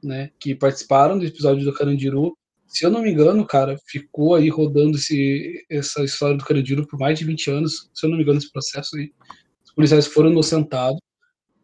né, 0.00 0.30
que 0.38 0.54
participaram 0.54 1.18
do 1.18 1.26
episódio 1.26 1.64
do 1.64 1.74
Carandiru 1.74 2.37
se 2.68 2.84
eu 2.84 2.90
não 2.90 3.02
me 3.02 3.10
engano, 3.10 3.46
cara, 3.46 3.78
ficou 3.86 4.34
aí 4.34 4.50
rodando 4.50 4.98
esse, 4.98 5.64
essa 5.70 6.04
história 6.04 6.36
do 6.36 6.44
Carandiru 6.44 6.86
por 6.86 6.98
mais 6.98 7.18
de 7.18 7.24
20 7.24 7.50
anos, 7.50 7.90
se 7.94 8.04
eu 8.04 8.10
não 8.10 8.18
me 8.18 8.22
engano, 8.22 8.38
esse 8.38 8.52
processo 8.52 8.94
aí. 8.96 9.10
Os 9.64 9.72
policiais 9.72 10.06
foram 10.06 10.30
inocentados. 10.30 11.00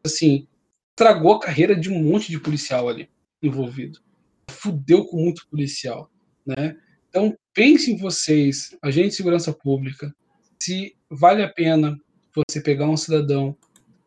Assim, 0.02 0.48
estragou 0.90 1.35
a 1.35 1.40
carreira 1.40 1.76
de 1.76 1.90
um 1.90 2.02
monte 2.02 2.31
de 2.31 2.40
policial 2.40 2.89
ali 2.89 3.09
envolvido. 3.43 4.01
Fudeu 4.51 5.05
com 5.05 5.18
muito 5.18 5.47
policial, 5.48 6.10
né? 6.47 6.76
Então, 7.09 7.36
pensem 7.52 7.98
vocês, 7.98 8.76
agente 8.82 9.10
de 9.10 9.14
segurança 9.16 9.52
pública, 9.52 10.14
se 10.59 10.97
vale 11.10 11.43
a 11.43 11.48
pena 11.48 11.98
você 12.35 12.60
pegar 12.60 12.89
um 12.89 12.97
cidadão. 12.97 13.56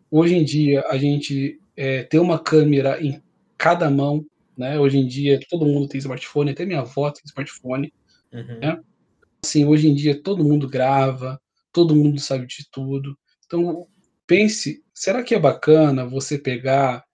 Hoje 0.09 0.35
em 0.35 0.43
dia, 0.43 0.83
a 0.89 0.97
gente 0.97 1.59
é, 1.75 2.03
ter 2.03 2.19
uma 2.19 2.39
câmera 2.39 3.01
em 3.01 3.21
cada 3.57 3.89
mão 3.89 4.25
né? 4.57 4.79
Hoje 4.79 4.97
em 4.97 5.07
dia 5.07 5.39
todo 5.49 5.65
mundo 5.65 5.87
tem 5.87 5.99
smartphone, 5.99 6.51
até 6.51 6.65
minha 6.65 6.79
avó 6.79 7.11
tem 7.11 7.21
smartphone, 7.25 7.93
uhum. 8.33 8.59
né? 8.59 8.79
Assim, 9.43 9.65
hoje 9.65 9.87
em 9.87 9.93
dia 9.93 10.21
todo 10.21 10.43
mundo 10.43 10.67
grava, 10.67 11.39
todo 11.71 11.95
mundo 11.95 12.19
sabe 12.19 12.47
de 12.47 12.67
tudo. 12.71 13.17
Então, 13.45 13.87
pense, 14.25 14.83
será 14.93 15.23
que 15.23 15.35
é 15.35 15.39
bacana 15.39 16.05
você 16.05 16.37
pegar, 16.37 17.05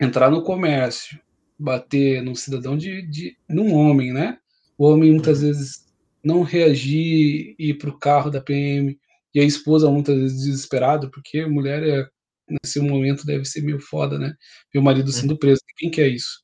entrar 0.00 0.30
no 0.30 0.42
comércio, 0.42 1.20
bater 1.58 2.22
num 2.22 2.34
cidadão 2.34 2.76
de, 2.76 3.02
de 3.02 3.36
num 3.48 3.74
homem, 3.74 4.12
né? 4.12 4.38
O 4.78 4.86
homem 4.86 5.12
muitas 5.12 5.40
uhum. 5.40 5.48
vezes 5.48 5.90
não 6.22 6.42
reagir, 6.42 7.54
ir 7.58 7.74
para 7.74 7.90
o 7.90 7.98
carro 7.98 8.30
da 8.30 8.40
PM, 8.40 8.98
e 9.34 9.40
a 9.40 9.44
esposa 9.44 9.90
muitas 9.90 10.16
vezes 10.16 10.44
desesperada, 10.44 11.08
porque 11.10 11.46
mulher 11.46 11.82
é, 11.82 12.08
nesse 12.50 12.80
momento 12.80 13.24
deve 13.24 13.44
ser 13.44 13.62
meio 13.62 13.80
foda, 13.80 14.18
né? 14.18 14.34
O 14.74 14.82
marido 14.82 15.10
sendo 15.12 15.38
preso, 15.38 15.60
quem 15.76 15.90
quer 15.90 16.08
isso? 16.08 16.42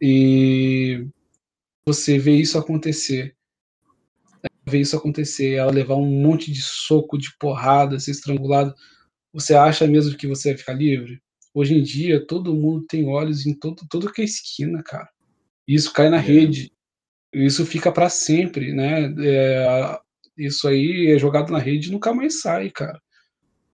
E 0.00 1.06
você 1.86 2.18
vê 2.18 2.36
isso 2.36 2.58
acontecer, 2.58 3.36
ver 4.68 4.80
isso 4.80 4.96
acontecer, 4.96 5.52
ela 5.54 5.70
levar 5.70 5.96
um 5.96 6.06
monte 6.06 6.50
de 6.50 6.60
soco, 6.62 7.16
de 7.16 7.28
porrada, 7.38 8.00
ser 8.00 8.10
estrangulado, 8.10 8.74
você 9.32 9.54
acha 9.54 9.86
mesmo 9.86 10.16
que 10.16 10.26
você 10.26 10.50
vai 10.50 10.58
ficar 10.58 10.72
livre? 10.72 11.20
Hoje 11.52 11.74
em 11.74 11.82
dia, 11.82 12.24
todo 12.26 12.54
mundo 12.54 12.86
tem 12.86 13.06
olhos 13.06 13.46
em 13.46 13.54
todo, 13.54 13.86
todo 13.88 14.12
que 14.12 14.22
é 14.22 14.24
esquina, 14.24 14.82
cara. 14.82 15.08
Isso 15.66 15.92
cai 15.92 16.08
na 16.08 16.16
é. 16.16 16.20
rede. 16.20 16.72
Isso 17.32 17.66
fica 17.66 17.92
para 17.92 18.08
sempre, 18.08 18.72
né? 18.72 19.14
É, 19.18 19.98
isso 20.38 20.66
aí 20.68 21.12
é 21.14 21.18
jogado 21.18 21.52
na 21.52 21.58
rede 21.58 21.88
e 21.88 21.92
nunca 21.92 22.14
mais 22.14 22.40
sai, 22.40 22.70
cara. 22.70 23.00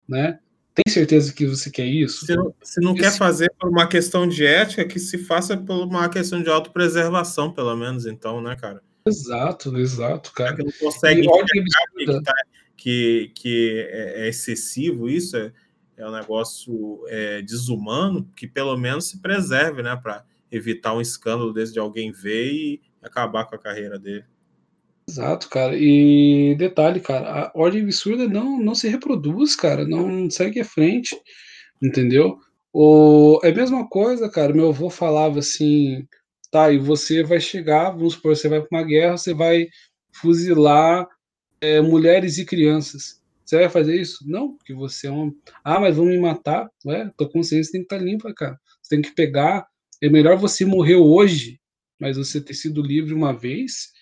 Né? 0.08 0.38
Tem 0.74 0.90
certeza 0.90 1.32
que 1.32 1.46
você 1.46 1.70
quer 1.70 1.84
isso? 1.84 2.24
Se 2.24 2.34
não, 2.34 2.54
se 2.62 2.80
não 2.80 2.94
quer 2.94 3.12
fazer 3.12 3.52
por 3.58 3.68
uma 3.68 3.86
questão 3.86 4.26
de 4.26 4.46
ética, 4.46 4.84
que 4.86 4.98
se 4.98 5.18
faça 5.18 5.56
por 5.56 5.84
uma 5.84 6.08
questão 6.08 6.42
de 6.42 6.48
autopreservação, 6.48 7.52
pelo 7.52 7.76
menos, 7.76 8.06
então, 8.06 8.40
né, 8.40 8.56
cara? 8.56 8.82
Exato, 9.06 9.76
exato, 9.76 10.32
cara. 10.32 10.56
Que 10.56 10.64
não 10.64 10.72
consegue 10.80 11.22
que, 11.22 12.22
tá, 12.22 12.34
que, 12.76 13.32
que 13.34 13.86
é, 13.90 14.24
é, 14.24 14.28
excessivo 14.28 15.10
isso, 15.10 15.36
é, 15.36 15.52
é 15.96 16.08
um 16.08 16.12
negócio 16.12 17.04
é, 17.08 17.42
desumano, 17.42 18.30
que 18.34 18.46
pelo 18.46 18.76
menos 18.76 19.08
se 19.08 19.20
preserve, 19.20 19.82
né, 19.82 19.94
para 19.94 20.24
evitar 20.50 20.94
um 20.94 21.00
escândalo 21.00 21.52
desse 21.52 21.72
de 21.72 21.78
alguém 21.78 22.12
ver 22.12 22.52
e 22.52 22.80
acabar 23.02 23.44
com 23.44 23.54
a 23.54 23.58
carreira 23.58 23.98
dele. 23.98 24.24
Exato, 25.08 25.48
cara. 25.48 25.76
E 25.76 26.54
detalhe, 26.56 27.00
cara, 27.00 27.46
a 27.46 27.52
ordem 27.54 27.82
absurda 27.82 28.28
não, 28.28 28.58
não 28.58 28.74
se 28.74 28.88
reproduz, 28.88 29.56
cara, 29.56 29.84
não 29.86 30.30
segue 30.30 30.60
à 30.60 30.64
frente, 30.64 31.16
entendeu? 31.82 32.38
O, 32.72 33.40
é 33.42 33.50
a 33.50 33.54
mesma 33.54 33.88
coisa, 33.88 34.30
cara. 34.30 34.52
Meu 34.54 34.68
avô 34.68 34.88
falava 34.88 35.40
assim: 35.40 36.06
tá, 36.50 36.70
e 36.72 36.78
você 36.78 37.22
vai 37.22 37.40
chegar, 37.40 37.90
vamos 37.90 38.14
supor, 38.14 38.36
você 38.36 38.48
vai 38.48 38.60
para 38.60 38.78
uma 38.78 38.86
guerra, 38.86 39.16
você 39.16 39.34
vai 39.34 39.68
fuzilar 40.12 41.06
é, 41.60 41.80
mulheres 41.80 42.38
e 42.38 42.44
crianças. 42.44 43.20
Você 43.44 43.58
vai 43.58 43.68
fazer 43.68 44.00
isso? 44.00 44.24
Não, 44.26 44.56
porque 44.56 44.72
você 44.72 45.08
é 45.08 45.10
um. 45.12 45.32
Ah, 45.64 45.80
mas 45.80 45.96
vão 45.96 46.06
me 46.06 46.18
matar? 46.18 46.68
Ué, 46.86 47.10
tua 47.16 47.30
consciência 47.30 47.72
tem 47.72 47.82
que 47.82 47.86
estar 47.86 47.98
tá 47.98 48.02
limpa, 48.02 48.32
cara. 48.34 48.58
Você 48.82 48.96
tem 48.96 49.02
que 49.02 49.14
pegar. 49.14 49.66
É 50.02 50.08
melhor 50.08 50.36
você 50.38 50.64
morrer 50.64 50.96
hoje, 50.96 51.60
mas 52.00 52.16
você 52.16 52.40
ter 52.40 52.54
sido 52.54 52.82
livre 52.82 53.14
uma 53.14 53.32
vez, 53.32 53.92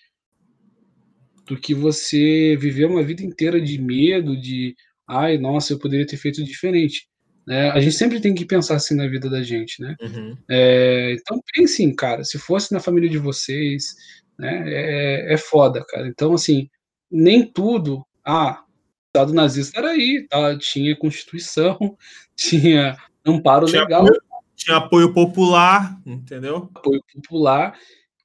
do 1.51 1.59
que 1.59 1.73
você 1.73 2.55
viver 2.55 2.85
uma 2.85 3.03
vida 3.03 3.21
inteira 3.23 3.59
de 3.59 3.77
medo, 3.77 4.39
de. 4.39 4.73
Ai, 5.05 5.37
nossa, 5.37 5.73
eu 5.73 5.79
poderia 5.79 6.07
ter 6.07 6.15
feito 6.15 6.41
diferente. 6.45 7.09
É, 7.49 7.69
a 7.71 7.79
gente 7.81 7.97
sempre 7.97 8.21
tem 8.21 8.33
que 8.33 8.45
pensar 8.45 8.75
assim 8.75 8.95
na 8.95 9.05
vida 9.05 9.29
da 9.29 9.43
gente, 9.43 9.81
né? 9.81 9.93
Uhum. 10.01 10.37
É, 10.49 11.11
então 11.11 11.41
pensem, 11.53 11.93
cara, 11.93 12.23
se 12.23 12.39
fosse 12.39 12.71
na 12.71 12.79
família 12.79 13.09
de 13.09 13.17
vocês, 13.17 13.93
né? 14.39 14.63
É, 14.65 15.33
é 15.33 15.37
foda, 15.37 15.83
cara. 15.89 16.07
Então, 16.07 16.33
assim, 16.33 16.69
nem 17.11 17.45
tudo. 17.45 18.05
Ah, 18.25 18.63
o 18.63 19.09
Estado 19.09 19.33
nazista 19.33 19.77
era 19.77 19.89
aí, 19.89 20.25
tá? 20.29 20.57
tinha 20.57 20.95
Constituição, 20.95 21.77
tinha 22.33 22.95
amparo 23.25 23.65
tinha 23.65 23.81
legal. 23.81 24.03
Apoio, 24.03 24.21
tinha 24.55 24.77
apoio 24.77 25.13
popular, 25.13 25.99
entendeu? 26.05 26.69
Apoio 26.73 27.03
popular, 27.13 27.77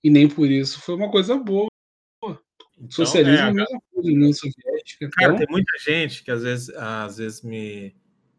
e 0.04 0.10
nem 0.10 0.28
por 0.28 0.48
isso 0.48 0.80
foi 0.80 0.94
uma 0.94 1.10
coisa 1.10 1.36
boa. 1.36 1.66
Então, 2.78 2.90
Socialismo 2.90 3.46
é, 3.46 3.48
a 3.48 3.54
mesma 3.54 3.80
coisa, 3.92 4.08
União 4.08 4.32
Soviética. 4.32 5.10
Cara, 5.10 5.34
então... 5.34 5.38
tem 5.38 5.46
muita 5.50 5.78
gente 5.78 6.22
que 6.22 6.30
às 6.30 6.42
vezes, 6.42 6.70
às 6.70 7.16
vezes 7.16 7.42
me 7.42 7.94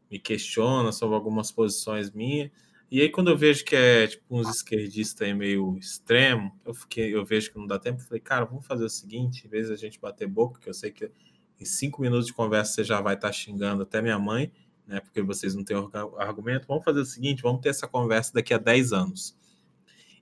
me 0.09 0.19
questiona 0.19 0.91
sobre 0.91 1.15
algumas 1.15 1.51
posições 1.51 2.11
minhas. 2.11 2.49
E 2.89 3.01
aí, 3.01 3.09
quando 3.09 3.30
eu 3.30 3.38
vejo 3.38 3.65
que 3.65 3.76
é 3.76 4.07
tipo 4.07 4.23
uns 4.30 4.49
esquerdistas 4.49 5.27
aí 5.27 5.34
meio 5.34 5.77
extremo, 5.77 6.57
eu, 6.65 6.73
fiquei, 6.73 7.14
eu 7.14 7.26
vejo 7.26 7.51
que 7.51 7.57
não 7.57 7.68
dá 7.68 7.77
tempo, 7.77 8.01
eu 8.01 8.05
falei, 8.05 8.22
cara, 8.22 8.45
vamos 8.45 8.65
fazer 8.65 8.85
o 8.85 8.89
seguinte: 8.89 9.45
em 9.45 9.49
vez 9.49 9.68
da 9.68 9.76
gente 9.76 9.99
bater 9.99 10.27
boca, 10.27 10.59
que 10.59 10.69
eu 10.69 10.73
sei 10.73 10.91
que 10.91 11.11
em 11.59 11.65
cinco 11.65 12.01
minutos 12.01 12.27
de 12.27 12.34
conversa 12.34 12.73
você 12.73 12.84
já 12.84 13.01
vai 13.01 13.15
estar 13.15 13.27
tá 13.27 13.34
xingando 13.34 13.84
até 13.84 14.01
minha 14.01 14.18
mãe, 14.18 14.51
né? 14.88 15.01
Porque 15.01 15.22
vocês 15.22 15.53
não 15.53 15.65
têm 15.65 15.76
argumento, 16.18 16.65
vamos 16.65 16.85
fazer 16.85 17.01
o 17.01 17.05
seguinte: 17.05 17.41
vamos 17.41 17.61
ter 17.61 17.69
essa 17.69 17.88
conversa 17.88 18.31
daqui 18.34 18.53
a 18.53 18.57
10 18.57 18.93
anos. 18.93 19.38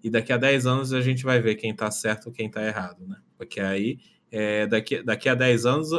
E 0.06 0.10
daqui 0.12 0.32
a 0.32 0.38
10 0.38 0.68
anos 0.68 0.94
a 0.94 1.02
gente 1.02 1.24
vai 1.24 1.42
ver 1.42 1.56
quem 1.56 1.72
está 1.72 1.90
certo 1.90 2.30
e 2.30 2.32
quem 2.32 2.46
está 2.46 2.64
errado, 2.64 3.08
né? 3.08 3.18
Porque 3.36 3.60
aí 3.60 3.98
é, 4.32 4.68
daqui, 4.68 5.02
daqui 5.02 5.28
a 5.28 5.34
10 5.34 5.66
anos, 5.66 5.92
é, 5.94 5.98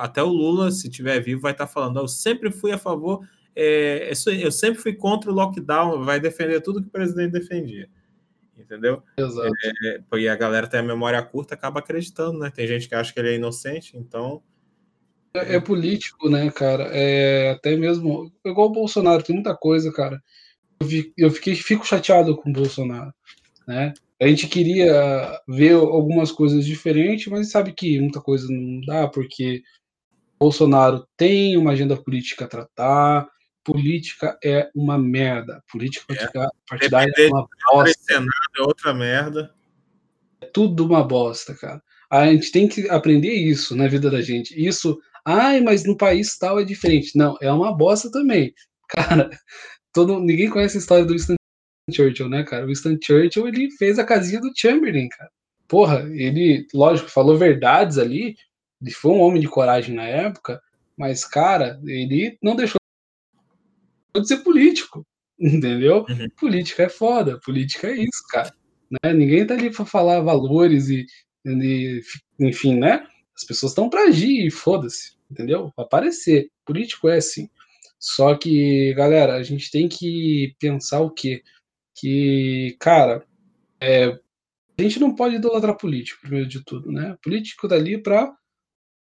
até 0.00 0.22
o 0.22 0.28
Lula, 0.28 0.70
se 0.70 0.88
tiver 0.88 1.18
vivo, 1.18 1.40
vai 1.40 1.50
estar 1.50 1.66
tá 1.66 1.72
falando: 1.72 1.98
eu 1.98 2.06
sempre 2.06 2.52
fui 2.52 2.70
a 2.70 2.78
favor, 2.78 3.26
é, 3.56 4.12
eu 4.40 4.52
sempre 4.52 4.80
fui 4.80 4.92
contra 4.92 5.28
o 5.28 5.34
lockdown, 5.34 6.04
vai 6.04 6.20
defender 6.20 6.60
tudo 6.60 6.80
que 6.80 6.86
o 6.86 6.92
presidente 6.92 7.32
defendia. 7.32 7.90
Entendeu? 8.56 9.02
Exato. 9.16 9.52
É, 9.86 10.02
porque 10.08 10.28
a 10.28 10.36
galera 10.36 10.68
tem 10.68 10.78
a 10.78 10.84
memória 10.84 11.20
curta, 11.20 11.54
acaba 11.54 11.80
acreditando, 11.80 12.38
né? 12.38 12.52
Tem 12.54 12.64
gente 12.64 12.88
que 12.88 12.94
acha 12.94 13.12
que 13.12 13.18
ele 13.18 13.30
é 13.30 13.34
inocente, 13.34 13.96
então. 13.96 14.40
É, 15.34 15.56
é 15.56 15.60
político, 15.60 16.30
né, 16.30 16.48
cara? 16.52 16.84
É 16.92 17.50
até 17.50 17.76
mesmo. 17.76 18.32
Igual 18.46 18.68
o 18.68 18.72
Bolsonaro, 18.72 19.24
tem 19.24 19.34
muita 19.34 19.56
coisa, 19.56 19.92
cara. 19.92 20.22
Eu, 20.80 20.86
vi, 20.86 21.12
eu 21.16 21.30
fiquei, 21.30 21.56
fico 21.56 21.84
chateado 21.84 22.36
com 22.36 22.50
o 22.50 22.52
Bolsonaro, 22.52 23.12
né? 23.68 23.92
A 24.20 24.26
gente 24.26 24.48
queria 24.48 25.38
ver 25.46 25.74
algumas 25.74 26.32
coisas 26.32 26.64
diferentes, 26.64 27.26
mas 27.26 27.50
sabe 27.50 27.72
que 27.72 28.00
muita 28.00 28.20
coisa 28.20 28.48
não 28.50 28.80
dá, 28.80 29.06
porque 29.06 29.62
Bolsonaro 30.40 31.06
tem 31.16 31.56
uma 31.56 31.72
agenda 31.72 31.96
política 31.96 32.46
a 32.46 32.48
tratar, 32.48 33.28
política 33.62 34.38
é 34.42 34.70
uma 34.74 34.96
merda, 34.96 35.62
política 35.70 36.14
é. 36.14 36.48
partidária 36.66 37.12
é 37.18 37.28
uma 37.28 37.46
bosta. 37.70 38.00
Senado 38.00 38.28
é 38.56 38.62
outra 38.62 38.94
merda. 38.94 39.54
É 40.40 40.46
tudo 40.46 40.86
uma 40.86 41.04
bosta, 41.04 41.54
cara. 41.54 41.82
A 42.10 42.26
gente 42.26 42.50
tem 42.50 42.66
que 42.66 42.88
aprender 42.88 43.34
isso 43.34 43.76
na 43.76 43.86
vida 43.86 44.10
da 44.10 44.22
gente. 44.22 44.54
Isso, 44.56 44.98
ai, 45.24 45.60
mas 45.60 45.84
no 45.84 45.96
país 45.96 46.38
tal 46.38 46.58
é 46.58 46.64
diferente. 46.64 47.16
Não, 47.16 47.36
é 47.42 47.52
uma 47.52 47.76
bosta 47.76 48.10
também. 48.10 48.54
Cara, 48.88 49.28
todo, 49.92 50.18
ninguém 50.18 50.48
conhece 50.48 50.78
a 50.78 50.80
história 50.80 51.04
do 51.04 51.12
Winston 51.12 51.34
Churchill, 51.92 52.28
né, 52.28 52.42
cara? 52.44 52.64
O 52.64 52.68
Winston 52.68 52.98
Churchill, 53.02 53.48
ele 53.48 53.70
fez 53.72 53.98
a 53.98 54.04
casinha 54.04 54.40
do 54.40 54.52
Chamberlain, 54.54 55.08
cara. 55.08 55.30
Porra, 55.66 56.08
ele, 56.12 56.66
lógico, 56.72 57.10
falou 57.10 57.36
verdades 57.36 57.98
ali, 57.98 58.36
ele 58.80 58.90
foi 58.90 59.12
um 59.12 59.20
homem 59.20 59.40
de 59.40 59.48
coragem 59.48 59.94
na 59.94 60.04
época, 60.04 60.60
mas, 60.96 61.24
cara, 61.24 61.80
ele 61.84 62.38
não 62.42 62.56
deixou 62.56 62.78
de 64.16 64.26
ser 64.26 64.38
político, 64.38 65.06
entendeu? 65.38 66.06
Uhum. 66.08 66.28
Política 66.38 66.84
é 66.84 66.88
foda, 66.88 67.38
política 67.40 67.88
é 67.88 67.96
isso, 67.96 68.22
cara. 68.30 68.52
Né? 68.90 69.12
Ninguém 69.12 69.46
tá 69.46 69.54
ali 69.54 69.70
pra 69.70 69.84
falar 69.84 70.20
valores 70.20 70.88
e, 70.88 71.06
e 71.44 72.00
enfim, 72.40 72.78
né? 72.78 73.06
As 73.36 73.44
pessoas 73.44 73.72
estão 73.72 73.88
para 73.88 74.08
agir 74.08 74.46
e 74.46 74.50
foda-se, 74.50 75.12
entendeu? 75.30 75.70
Pra 75.76 75.84
aparecer. 75.84 76.50
Político 76.64 77.08
é 77.08 77.18
assim. 77.18 77.48
Só 77.98 78.34
que, 78.36 78.94
galera, 78.94 79.34
a 79.34 79.42
gente 79.42 79.70
tem 79.70 79.88
que 79.88 80.54
pensar 80.58 81.00
o 81.00 81.10
quê? 81.10 81.42
Que, 81.98 82.76
cara, 82.78 83.24
é, 83.80 84.18
a 84.78 84.82
gente 84.82 85.00
não 85.00 85.14
pode 85.14 85.36
idolatrar 85.36 85.76
político, 85.76 86.20
primeiro 86.20 86.48
de 86.48 86.64
tudo, 86.64 86.92
né? 86.92 87.16
Político 87.22 87.66
dali 87.66 88.00
para 88.00 88.32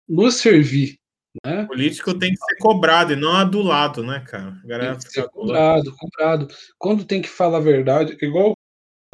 nos 0.08 0.36
servir, 0.36 0.98
né? 1.44 1.64
Político 1.66 2.18
tem 2.18 2.30
que 2.30 2.38
ser 2.38 2.56
cobrado 2.58 3.12
e 3.12 3.16
não 3.16 3.32
adulado, 3.32 4.02
né, 4.02 4.24
cara? 4.28 4.60
Tem 4.66 4.98
que 4.98 5.12
ser 5.12 5.28
cobrado, 5.28 5.94
cobrado. 5.96 6.48
Quando 6.78 7.04
tem 7.04 7.22
que 7.22 7.28
falar 7.28 7.58
a 7.58 7.60
verdade, 7.60 8.16
igual 8.20 8.54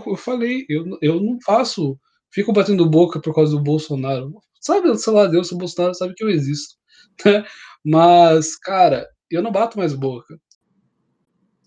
eu 0.06 0.16
falei, 0.16 0.64
eu, 0.68 0.98
eu 1.02 1.20
não 1.20 1.38
faço, 1.44 1.98
fico 2.32 2.52
batendo 2.52 2.88
boca 2.88 3.20
por 3.20 3.34
causa 3.34 3.52
do 3.52 3.62
Bolsonaro. 3.62 4.32
Sabe, 4.60 4.96
sei 4.96 5.12
lá, 5.12 5.26
Deus, 5.26 5.52
o 5.52 5.58
Bolsonaro 5.58 5.94
sabe 5.94 6.14
que 6.14 6.24
eu 6.24 6.30
existo. 6.30 6.76
Né? 7.24 7.44
Mas, 7.84 8.54
cara, 8.56 9.08
eu 9.28 9.42
não 9.42 9.50
bato 9.50 9.76
mais 9.76 9.92
boca 9.92 10.38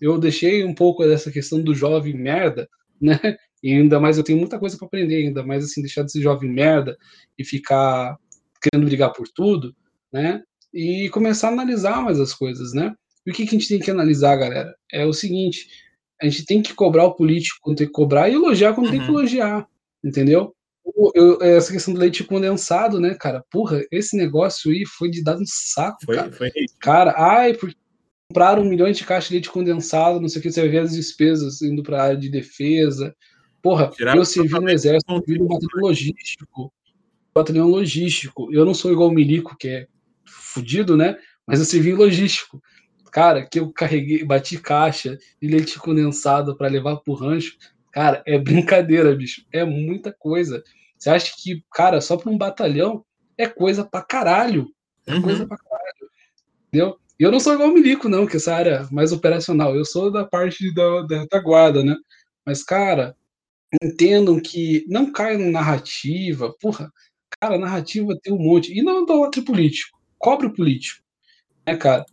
eu 0.02 0.18
deixei 0.18 0.64
um 0.64 0.74
pouco 0.74 1.04
dessa 1.06 1.30
questão 1.30 1.62
do 1.62 1.72
jovem 1.72 2.14
merda, 2.14 2.68
né? 3.00 3.18
E 3.62 3.72
ainda 3.72 4.00
mais 4.00 4.18
eu 4.18 4.24
tenho 4.24 4.38
muita 4.38 4.58
coisa 4.58 4.76
para 4.76 4.88
aprender, 4.88 5.24
ainda 5.24 5.44
mais 5.44 5.64
assim, 5.64 5.80
deixar 5.80 6.02
de 6.02 6.10
ser 6.10 6.20
jovem 6.20 6.50
merda 6.50 6.96
e 7.38 7.44
ficar 7.44 8.16
querendo 8.60 8.86
brigar 8.86 9.12
por 9.12 9.28
tudo, 9.28 9.72
né? 10.12 10.42
E 10.74 11.08
começar 11.10 11.48
a 11.48 11.52
analisar 11.52 12.02
mais 12.02 12.18
as 12.18 12.34
coisas, 12.34 12.72
né? 12.72 12.92
E 13.24 13.30
o 13.30 13.34
que, 13.34 13.46
que 13.46 13.54
a 13.54 13.58
gente 13.58 13.68
tem 13.68 13.78
que 13.78 13.90
analisar, 13.90 14.34
galera? 14.34 14.74
É 14.92 15.06
o 15.06 15.12
seguinte: 15.12 15.68
a 16.20 16.24
gente 16.24 16.44
tem 16.44 16.60
que 16.60 16.74
cobrar 16.74 17.04
o 17.04 17.14
político 17.14 17.60
quando 17.62 17.76
tem 17.76 17.86
que 17.86 17.92
cobrar 17.92 18.28
e 18.28 18.34
elogiar 18.34 18.74
quando 18.74 18.86
uhum. 18.86 18.92
tem 18.92 19.00
que 19.00 19.08
uhum. 19.08 19.18
elogiar, 19.18 19.68
entendeu? 20.04 20.52
eu, 21.14 21.40
essa 21.40 21.72
questão 21.72 21.94
do 21.94 22.00
leite 22.00 22.24
condensado, 22.24 23.00
né, 23.00 23.14
cara? 23.14 23.44
Porra, 23.50 23.82
esse 23.90 24.16
negócio 24.16 24.70
aí 24.70 24.84
foi 24.86 25.10
de 25.10 25.22
dar 25.22 25.36
um 25.36 25.44
saco, 25.46 25.98
foi, 26.04 26.16
cara. 26.16 26.32
Foi 26.32 26.50
cara, 26.80 27.14
ai, 27.16 27.54
porque 27.54 27.76
compraram 28.32 28.62
um 28.62 28.68
milhão 28.68 28.90
de 28.90 29.04
caixas 29.04 29.28
de 29.28 29.34
leite 29.34 29.50
condensado, 29.50 30.18
não 30.18 30.28
sei 30.28 30.40
o 30.40 30.42
que, 30.42 30.50
você 30.50 30.62
vai 30.62 30.70
ver 30.70 30.78
as 30.78 30.92
despesas 30.92 31.60
indo 31.60 31.82
para 31.82 32.00
a 32.00 32.04
área 32.04 32.16
de 32.16 32.30
defesa. 32.30 33.14
Porra, 33.60 33.88
Tiraram 33.88 34.18
eu 34.18 34.24
servi 34.24 34.54
no 34.54 34.70
exército, 34.70 35.12
eu 35.12 35.18
servi 35.18 35.38
no 35.38 35.48
batalhão 35.48 35.82
logístico. 35.82 36.72
Batalhão 37.34 37.68
logístico. 37.68 38.48
Eu 38.52 38.64
não 38.64 38.72
sou 38.72 38.90
igual 38.90 39.10
o 39.10 39.12
Milico, 39.12 39.56
que 39.56 39.68
é 39.68 39.86
fudido, 40.24 40.96
né? 40.96 41.18
Mas 41.46 41.58
eu 41.58 41.66
servi 41.66 41.90
em 41.90 41.94
logístico. 41.94 42.62
Cara, 43.10 43.46
que 43.46 43.60
eu 43.60 43.70
carreguei, 43.70 44.24
bati 44.24 44.58
caixa 44.58 45.18
de 45.40 45.48
leite 45.48 45.78
condensado 45.78 46.56
para 46.56 46.68
levar 46.68 46.96
pro 46.96 47.12
rancho. 47.12 47.56
Cara, 47.92 48.22
é 48.26 48.38
brincadeira, 48.38 49.14
bicho. 49.14 49.44
É 49.52 49.62
muita 49.64 50.10
coisa. 50.10 50.62
Você 50.96 51.10
acha 51.10 51.32
que, 51.36 51.62
cara, 51.70 52.00
só 52.00 52.16
para 52.16 52.30
um 52.30 52.38
batalhão 52.38 53.04
é 53.36 53.46
coisa 53.46 53.84
pra 53.84 54.00
caralho. 54.00 54.72
É 55.06 55.14
uhum. 55.14 55.22
coisa 55.22 55.46
pra 55.46 55.58
caralho. 55.58 56.10
Entendeu? 56.68 56.98
E 57.22 57.24
eu 57.24 57.30
não 57.30 57.38
sou 57.38 57.54
igual 57.54 57.68
o 57.68 57.72
Milico, 57.72 58.08
não, 58.08 58.26
que 58.26 58.36
essa 58.36 58.52
área 58.52 58.88
mais 58.90 59.12
operacional. 59.12 59.76
Eu 59.76 59.84
sou 59.84 60.10
da 60.10 60.24
parte 60.24 60.74
da, 60.74 61.02
da 61.02 61.20
retaguarda, 61.20 61.84
né? 61.84 61.94
Mas, 62.44 62.64
cara, 62.64 63.16
entendam 63.80 64.40
que 64.40 64.84
não 64.88 65.12
caia 65.12 65.38
na 65.38 65.48
narrativa. 65.48 66.52
Porra, 66.60 66.92
cara, 67.40 67.56
narrativa 67.56 68.18
tem 68.20 68.32
um 68.32 68.42
monte. 68.42 68.76
E 68.76 68.82
não 68.82 69.06
outro 69.20 69.44
político. 69.44 69.96
Cobre 70.18 70.48
o 70.48 70.52
político. 70.52 71.00
Né, 71.64 71.76
cara? 71.76 72.04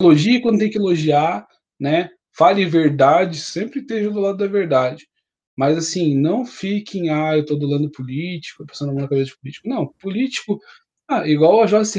Elogie 0.00 0.40
quando 0.40 0.60
tem 0.60 0.70
que 0.70 0.78
elogiar, 0.78 1.44
né? 1.80 2.08
Fale 2.32 2.64
verdade, 2.64 3.40
sempre 3.40 3.80
esteja 3.80 4.08
do 4.08 4.20
lado 4.20 4.38
da 4.38 4.46
verdade. 4.46 5.08
Mas 5.56 5.76
assim, 5.76 6.16
não 6.16 6.46
fiquem, 6.46 7.10
ah, 7.10 7.36
eu 7.36 7.44
tô 7.44 7.56
do 7.56 7.66
lado 7.66 7.90
político, 7.90 8.64
pensando 8.64 8.92
na 8.92 9.08
cabeça 9.08 9.32
de 9.32 9.38
político. 9.38 9.68
Não, 9.68 9.88
político, 10.00 10.60
ah, 11.08 11.26
igual 11.26 11.60
a 11.60 11.66
Joyce 11.66 11.98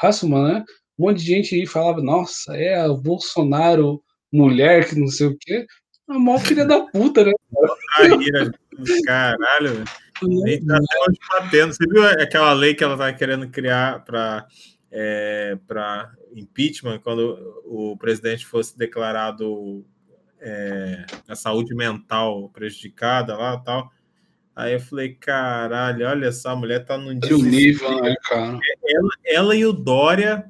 Hasselman, 0.00 0.54
né? 0.54 0.64
Um 0.98 1.06
monte 1.06 1.18
de 1.18 1.26
gente 1.26 1.54
aí 1.54 1.66
falava, 1.66 2.02
nossa, 2.02 2.56
é 2.56 2.86
o 2.88 2.96
Bolsonaro 2.96 4.02
mulher, 4.32 4.88
que 4.88 4.98
não 4.98 5.08
sei 5.08 5.28
o 5.28 5.36
quê. 5.38 5.66
A 6.08 6.18
maior 6.18 6.38
filha 6.38 6.64
da 6.64 6.80
puta, 6.86 7.24
né? 7.24 7.32
Caralho, 9.06 9.74
velho. 9.74 9.84
Nem 10.22 10.64
tá 10.64 10.76
até 10.76 10.98
hoje 11.08 11.18
batendo. 11.28 11.74
Você 11.74 11.86
viu 11.86 12.04
aquela 12.04 12.52
lei 12.52 12.74
que 12.74 12.84
ela 12.84 12.96
tá 12.96 13.12
querendo 13.12 13.48
criar 13.48 14.04
para 14.04 14.46
é, 14.90 15.58
para 15.66 16.10
impeachment, 16.34 17.00
quando 17.00 17.62
o 17.64 17.96
presidente 17.98 18.46
fosse 18.46 18.78
declarado 18.78 19.84
é, 20.40 21.04
a 21.28 21.34
saúde 21.34 21.74
mental 21.74 22.48
prejudicada 22.50 23.36
lá 23.36 23.58
tal. 23.58 23.90
Aí 24.54 24.72
eu 24.72 24.80
falei, 24.80 25.12
caralho, 25.14 26.06
olha 26.06 26.32
só, 26.32 26.50
a 26.50 26.56
mulher 26.56 26.84
tá 26.84 26.96
no 26.96 27.12
nível, 27.12 28.02
né, 28.02 28.14
cara? 28.22 28.58
Ela, 28.88 29.10
ela, 29.26 29.56
e 29.56 29.66
o 29.66 29.72
Dória, 29.72 30.46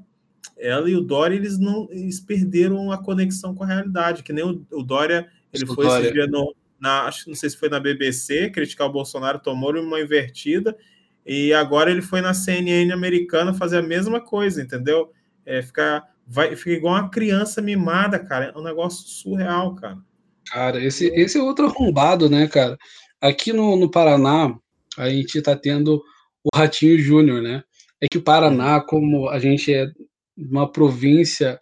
ela 0.59 0.89
e 0.89 0.97
o 0.97 1.01
Dória, 1.01 1.37
eles 1.37 1.59
não 1.59 1.89
eles 1.91 2.21
perderam 2.21 2.91
a 2.91 2.99
conexão 2.99 3.55
com 3.55 3.65
a 3.65 3.67
realidade, 3.67 4.23
que 4.23 4.33
nem 4.33 4.45
o, 4.45 4.67
o 4.73 4.83
Dória, 4.83 5.29
ele 5.53 5.65
o 5.65 5.75
foi 5.75 5.87
Dória. 5.87 6.05
esse 6.05 6.13
dia 6.13 6.27
no, 6.27 6.55
na, 6.81 7.03
acho, 7.03 7.29
não 7.29 7.37
sei 7.37 7.51
se 7.51 7.57
foi 7.57 7.69
na 7.69 7.81
BBC, 7.81 8.51
criticar 8.51 8.87
o 8.87 8.93
Bolsonaro, 8.93 9.39
tomou 9.39 9.75
uma 9.79 10.01
invertida, 10.01 10.77
e 11.25 11.53
agora 11.53 11.91
ele 11.91 12.03
foi 12.03 12.21
na 12.21 12.33
CNN 12.33 12.93
americana 12.93 13.53
fazer 13.53 13.79
a 13.79 13.83
mesma 13.83 14.21
coisa, 14.21 14.63
entendeu? 14.63 15.11
É, 15.45 15.61
ficar, 15.61 16.05
vai, 16.27 16.55
fica 16.55 16.71
igual 16.71 16.95
uma 16.95 17.11
criança 17.11 17.61
mimada, 17.61 18.19
cara. 18.19 18.53
É 18.55 18.59
um 18.59 18.63
negócio 18.63 19.09
surreal, 19.09 19.75
cara. 19.75 19.99
Cara, 20.47 20.83
esse, 20.83 21.09
esse 21.09 21.37
é 21.37 21.43
outro 21.43 21.67
arrombado, 21.67 22.31
né, 22.31 22.47
cara? 22.47 22.79
Aqui 23.21 23.53
no, 23.53 23.77
no 23.77 23.91
Paraná, 23.91 24.57
a 24.97 25.09
gente 25.09 25.43
tá 25.43 25.57
tendo 25.57 26.01
o 26.45 26.57
Ratinho 26.57 26.97
Júnior, 26.99 27.43
né? 27.43 27.65
É 28.01 28.07
que 28.09 28.19
o 28.19 28.23
Paraná, 28.23 28.81
como 28.81 29.29
a 29.29 29.41
gente 29.41 29.75
é 29.75 29.91
uma 30.37 30.71
província 30.71 31.61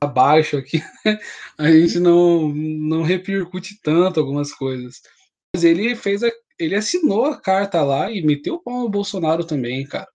abaixo 0.00 0.56
aqui, 0.56 0.82
né? 1.04 1.18
a 1.58 1.70
gente 1.70 1.98
não, 1.98 2.48
não 2.48 3.02
repercute 3.02 3.80
tanto 3.82 4.20
algumas 4.20 4.52
coisas. 4.52 5.00
Mas 5.54 5.64
ele 5.64 5.94
fez 5.94 6.22
a, 6.22 6.30
ele 6.58 6.74
assinou 6.74 7.26
a 7.26 7.40
carta 7.40 7.82
lá 7.82 8.10
e 8.10 8.22
meteu 8.22 8.54
o 8.54 8.62
pau 8.62 8.80
no 8.80 8.88
Bolsonaro 8.88 9.44
também, 9.44 9.84
cara. 9.86 10.08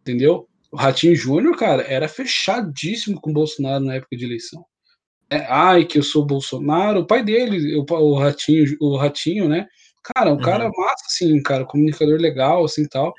Entendeu? 0.00 0.48
O 0.70 0.76
Ratinho 0.76 1.14
Júnior, 1.14 1.56
cara, 1.56 1.82
era 1.82 2.08
fechadíssimo 2.08 3.20
com 3.20 3.30
o 3.30 3.34
Bolsonaro 3.34 3.84
na 3.84 3.94
época 3.94 4.16
de 4.16 4.24
eleição. 4.24 4.64
É, 5.28 5.38
ai, 5.48 5.84
que 5.84 5.98
eu 5.98 6.02
sou 6.02 6.24
Bolsonaro, 6.24 7.00
o 7.00 7.06
pai 7.06 7.22
dele, 7.22 7.76
o, 7.76 7.84
o 7.92 8.18
Ratinho, 8.18 8.76
o 8.80 8.96
Ratinho, 8.96 9.48
né? 9.48 9.66
Cara, 10.14 10.30
um 10.30 10.34
uhum. 10.34 10.42
cara 10.42 10.70
massa, 10.70 11.04
assim, 11.06 11.42
cara, 11.42 11.64
comunicador 11.64 12.20
legal, 12.20 12.64
assim 12.64 12.86
tal. 12.86 13.12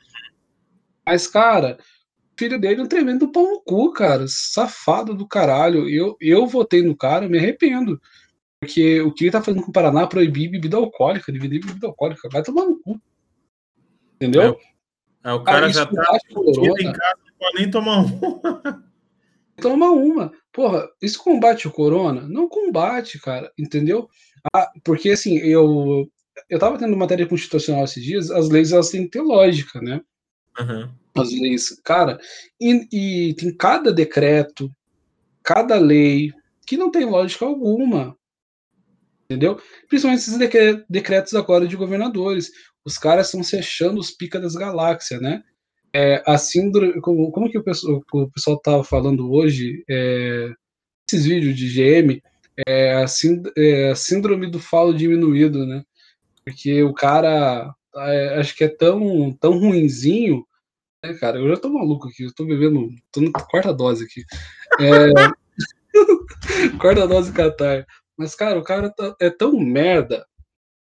Mas, 1.06 1.28
cara, 1.28 1.78
o 1.80 1.84
filho 2.38 2.60
dele 2.60 2.82
é 2.82 2.84
um 2.84 2.88
tremendo 2.88 3.32
pau 3.32 3.44
no 3.44 3.62
cu, 3.62 3.92
cara. 3.92 4.26
Safado 4.28 5.14
do 5.14 5.28
caralho. 5.28 5.90
Eu, 5.90 6.16
eu 6.20 6.46
votei 6.48 6.82
no 6.82 6.96
cara, 6.96 7.28
me 7.28 7.38
arrependo. 7.38 8.00
Porque 8.60 9.02
o 9.02 9.14
que 9.14 9.26
ele 9.26 9.32
tá 9.32 9.42
fazendo 9.42 9.64
com 9.64 9.70
o 9.70 9.74
Paraná 9.74 10.02
é 10.02 10.08
proibir 10.08 10.50
bebida 10.50 10.78
alcoólica, 10.78 11.32
dividir 11.32 11.66
bebida 11.66 11.88
alcoólica. 11.88 12.28
Vai 12.32 12.42
tomar 12.42 12.66
no 12.66 12.80
cu. 12.80 13.00
Entendeu? 14.16 14.58
É, 15.24 15.30
é 15.30 15.34
o 15.34 15.44
cara 15.44 15.70
já 15.70 15.86
tá 15.86 15.92
em 15.92 15.96
casa, 15.96 16.20
não 16.32 17.38
pode 17.38 17.56
nem 17.56 17.70
tomar 17.70 18.00
uma. 18.00 18.88
Toma 19.62 19.90
uma. 19.90 20.32
Porra, 20.52 20.88
isso 21.02 21.24
combate 21.24 21.68
o 21.68 21.72
corona? 21.72 22.22
Não 22.22 22.48
combate, 22.48 23.20
cara. 23.20 23.52
Entendeu? 23.58 24.08
Ah, 24.54 24.72
porque 24.84 25.12
assim, 25.12 25.38
eu. 25.38 26.10
Eu 26.48 26.60
tava 26.60 26.78
tendo 26.78 26.96
matéria 26.96 27.26
constitucional 27.26 27.84
esses 27.84 28.04
dias, 28.04 28.30
as 28.30 28.48
leis 28.48 28.72
elas 28.72 28.90
têm 28.90 29.06
que 29.06 29.10
ter 29.10 29.22
lógica, 29.22 29.82
né? 29.82 30.02
Uhum. 30.60 30.88
As 31.22 31.31
leis, 31.31 31.69
cara, 31.84 32.19
e, 32.60 33.30
e 33.30 33.34
tem 33.35 33.56
cada 33.56 33.91
decreto, 33.91 34.69
cada 35.44 35.77
lei 35.77 36.31
que 36.65 36.77
não 36.77 36.91
tem 36.91 37.06
lógica 37.06 37.45
alguma 37.45 38.18
entendeu? 39.30 39.60
Principalmente 39.89 40.22
esses 40.22 40.84
decretos 40.89 41.34
agora 41.34 41.68
de 41.68 41.76
governadores. 41.76 42.49
Os 42.84 42.98
caras 42.98 43.27
estão 43.27 43.44
se 43.44 43.57
achando 43.57 43.99
os 43.99 44.11
pica 44.11 44.39
das 44.39 44.56
galáxias, 44.56 45.22
né? 45.22 45.44
É, 45.94 46.23
a 46.26 46.38
síndrome, 46.38 46.99
como, 47.02 47.31
como 47.31 47.49
que 47.49 47.57
o 47.57 47.64
pessoal, 47.64 48.02
o 48.14 48.31
pessoal 48.31 48.60
tava 48.60 48.84
falando 48.84 49.31
hoje, 49.31 49.84
é, 49.89 50.52
esses 51.07 51.26
vídeos 51.26 51.56
de 51.56 51.68
GM, 51.68 52.22
é 52.68 52.94
a, 52.94 53.06
é 53.57 53.89
a, 53.91 53.95
síndrome 53.95 54.49
do 54.49 54.60
falo 54.60 54.94
diminuído, 54.94 55.65
né? 55.65 55.84
Porque 56.45 56.81
o 56.84 56.94
cara, 56.94 57.73
é, 57.95 58.39
acho 58.39 58.56
que 58.56 58.64
é 58.64 58.69
tão, 58.69 59.34
tão 59.34 59.60
ruinzinho, 59.60 60.45
né, 61.03 61.14
cara? 61.14 61.40
Eu 61.40 61.49
já 61.49 61.57
tô 61.57 61.69
maluco 61.69 62.07
aqui, 62.07 62.24
eu 62.24 62.34
tô 62.34 62.45
bebendo, 62.45 62.90
tô 63.11 63.22
na 63.22 63.32
quarta 63.32 63.74
dose 63.74 64.03
aqui. 64.03 64.24
É, 64.80 65.11
quarta 66.80 67.07
dose 67.07 67.32
Qatar. 67.32 67.86
Mas, 68.18 68.34
cara, 68.34 68.57
o 68.60 68.64
cara 68.64 68.90
tá, 68.90 69.15
é 69.22 69.30
tão 69.30 69.53
merda, 69.60 70.26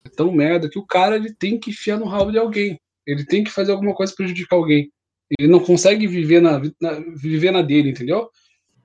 é 0.04 0.08
tão 0.08 0.32
merda 0.32 0.70
que 0.70 0.78
o 0.78 0.86
cara 0.86 1.16
ele 1.16 1.34
tem 1.34 1.58
que 1.58 1.70
enfiar 1.70 1.98
no 1.98 2.06
rabo 2.06 2.30
de 2.30 2.38
alguém. 2.38 2.80
Ele 3.06 3.24
tem 3.24 3.44
que 3.44 3.50
fazer 3.50 3.72
alguma 3.72 3.94
coisa 3.94 4.14
prejudicar 4.14 4.56
alguém. 4.56 4.90
Ele 5.38 5.48
não 5.48 5.60
consegue 5.60 6.06
viver 6.06 6.40
na, 6.40 6.60
na, 6.80 6.92
viver 7.14 7.50
na 7.50 7.62
dele, 7.62 7.90
entendeu? 7.90 8.30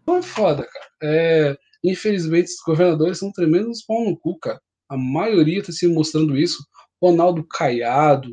Então 0.01 0.17
é 0.17 0.21
foda, 0.21 0.67
cara. 0.67 0.85
É, 1.03 1.57
infelizmente, 1.83 2.47
os 2.47 2.61
governadores 2.65 3.19
são 3.19 3.31
tremendos 3.31 3.83
pau 3.85 4.03
no 4.03 4.17
cu, 4.17 4.37
cara. 4.39 4.59
A 4.89 4.97
maioria 4.97 5.63
tá 5.63 5.71
se 5.71 5.87
mostrando 5.87 6.37
isso. 6.37 6.63
Ronaldo 7.01 7.45
Caiado, 7.47 8.29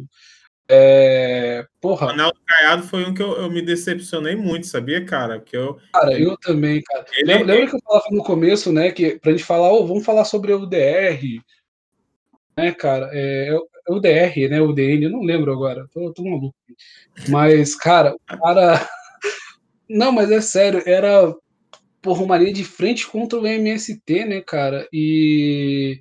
é, 0.70 1.66
porra. 1.80 2.08
Ronaldo 2.08 2.38
Caiado 2.46 2.82
foi 2.82 3.04
um 3.04 3.14
que 3.14 3.22
eu, 3.22 3.32
eu, 3.32 3.50
me 3.50 3.62
decepcionei 3.62 4.36
muito, 4.36 4.66
sabia, 4.66 5.04
cara? 5.04 5.40
Que 5.40 5.56
eu, 5.56 5.78
cara, 5.92 6.18
eu 6.18 6.36
também, 6.36 6.82
cara. 6.82 7.06
Ele, 7.16 7.32
lembra, 7.32 7.54
lembra, 7.54 7.70
que 7.70 7.76
eu 7.76 7.80
falava 7.82 8.06
no 8.10 8.22
começo, 8.22 8.72
né? 8.72 8.90
Que 8.90 9.18
pra 9.18 9.32
gente 9.32 9.44
falar, 9.44 9.72
oh, 9.72 9.86
vamos 9.86 10.04
falar 10.04 10.24
sobre 10.24 10.52
o 10.52 10.60
UDR, 10.60 11.42
né, 12.56 12.72
cara? 12.72 13.08
É, 13.12 13.48
é 13.88 13.92
o 13.92 13.98
DR, 13.98 14.48
né? 14.50 14.60
O 14.60 14.72
DN, 14.72 15.04
eu 15.04 15.10
não 15.10 15.22
lembro 15.22 15.50
agora, 15.52 15.88
tô, 15.92 16.12
tô 16.12 16.22
maluco. 16.22 16.54
Mas, 17.28 17.74
cara, 17.74 18.14
o 18.14 18.18
cara. 18.18 18.86
Não, 19.88 20.12
mas 20.12 20.30
é 20.30 20.38
sério, 20.42 20.82
era 20.84 21.34
porra, 22.02 22.22
uma 22.22 22.36
linha 22.36 22.52
de 22.52 22.62
frente 22.62 23.06
contra 23.06 23.38
o 23.38 23.46
MST, 23.46 24.26
né, 24.26 24.42
cara? 24.42 24.86
E 24.92 25.98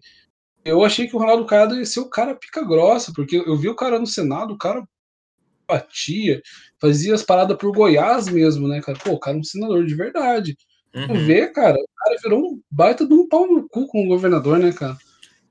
eu 0.67 0.83
achei 0.83 1.07
que 1.07 1.15
o 1.15 1.19
Ronaldo 1.19 1.45
Caiado 1.45 1.75
ia 1.75 1.85
ser 1.85 1.99
o 1.99 2.09
cara 2.09 2.35
pica 2.35 2.63
grossa, 2.63 3.11
porque 3.15 3.37
eu 3.37 3.55
vi 3.55 3.69
o 3.69 3.75
cara 3.75 3.99
no 3.99 4.07
Senado, 4.07 4.53
o 4.53 4.57
cara 4.57 4.83
batia, 5.67 6.41
fazia 6.79 7.13
as 7.13 7.23
paradas 7.23 7.57
por 7.57 7.71
Goiás 7.71 8.27
mesmo, 8.29 8.67
né, 8.67 8.81
cara? 8.81 8.97
Pô, 8.97 9.11
o 9.11 9.19
cara 9.19 9.37
é 9.37 9.39
um 9.39 9.43
senador 9.43 9.85
de 9.85 9.95
verdade. 9.95 10.57
Uhum. 10.95 11.25
Ver, 11.25 11.51
cara, 11.51 11.75
o 11.75 12.03
cara 12.03 12.17
virou 12.23 12.39
um 12.39 12.61
baita 12.71 13.05
de 13.05 13.13
um 13.13 13.27
pau 13.27 13.45
no 13.47 13.67
cu 13.67 13.85
com 13.87 14.05
o 14.05 14.07
governador, 14.07 14.57
né, 14.57 14.71
cara? 14.71 14.97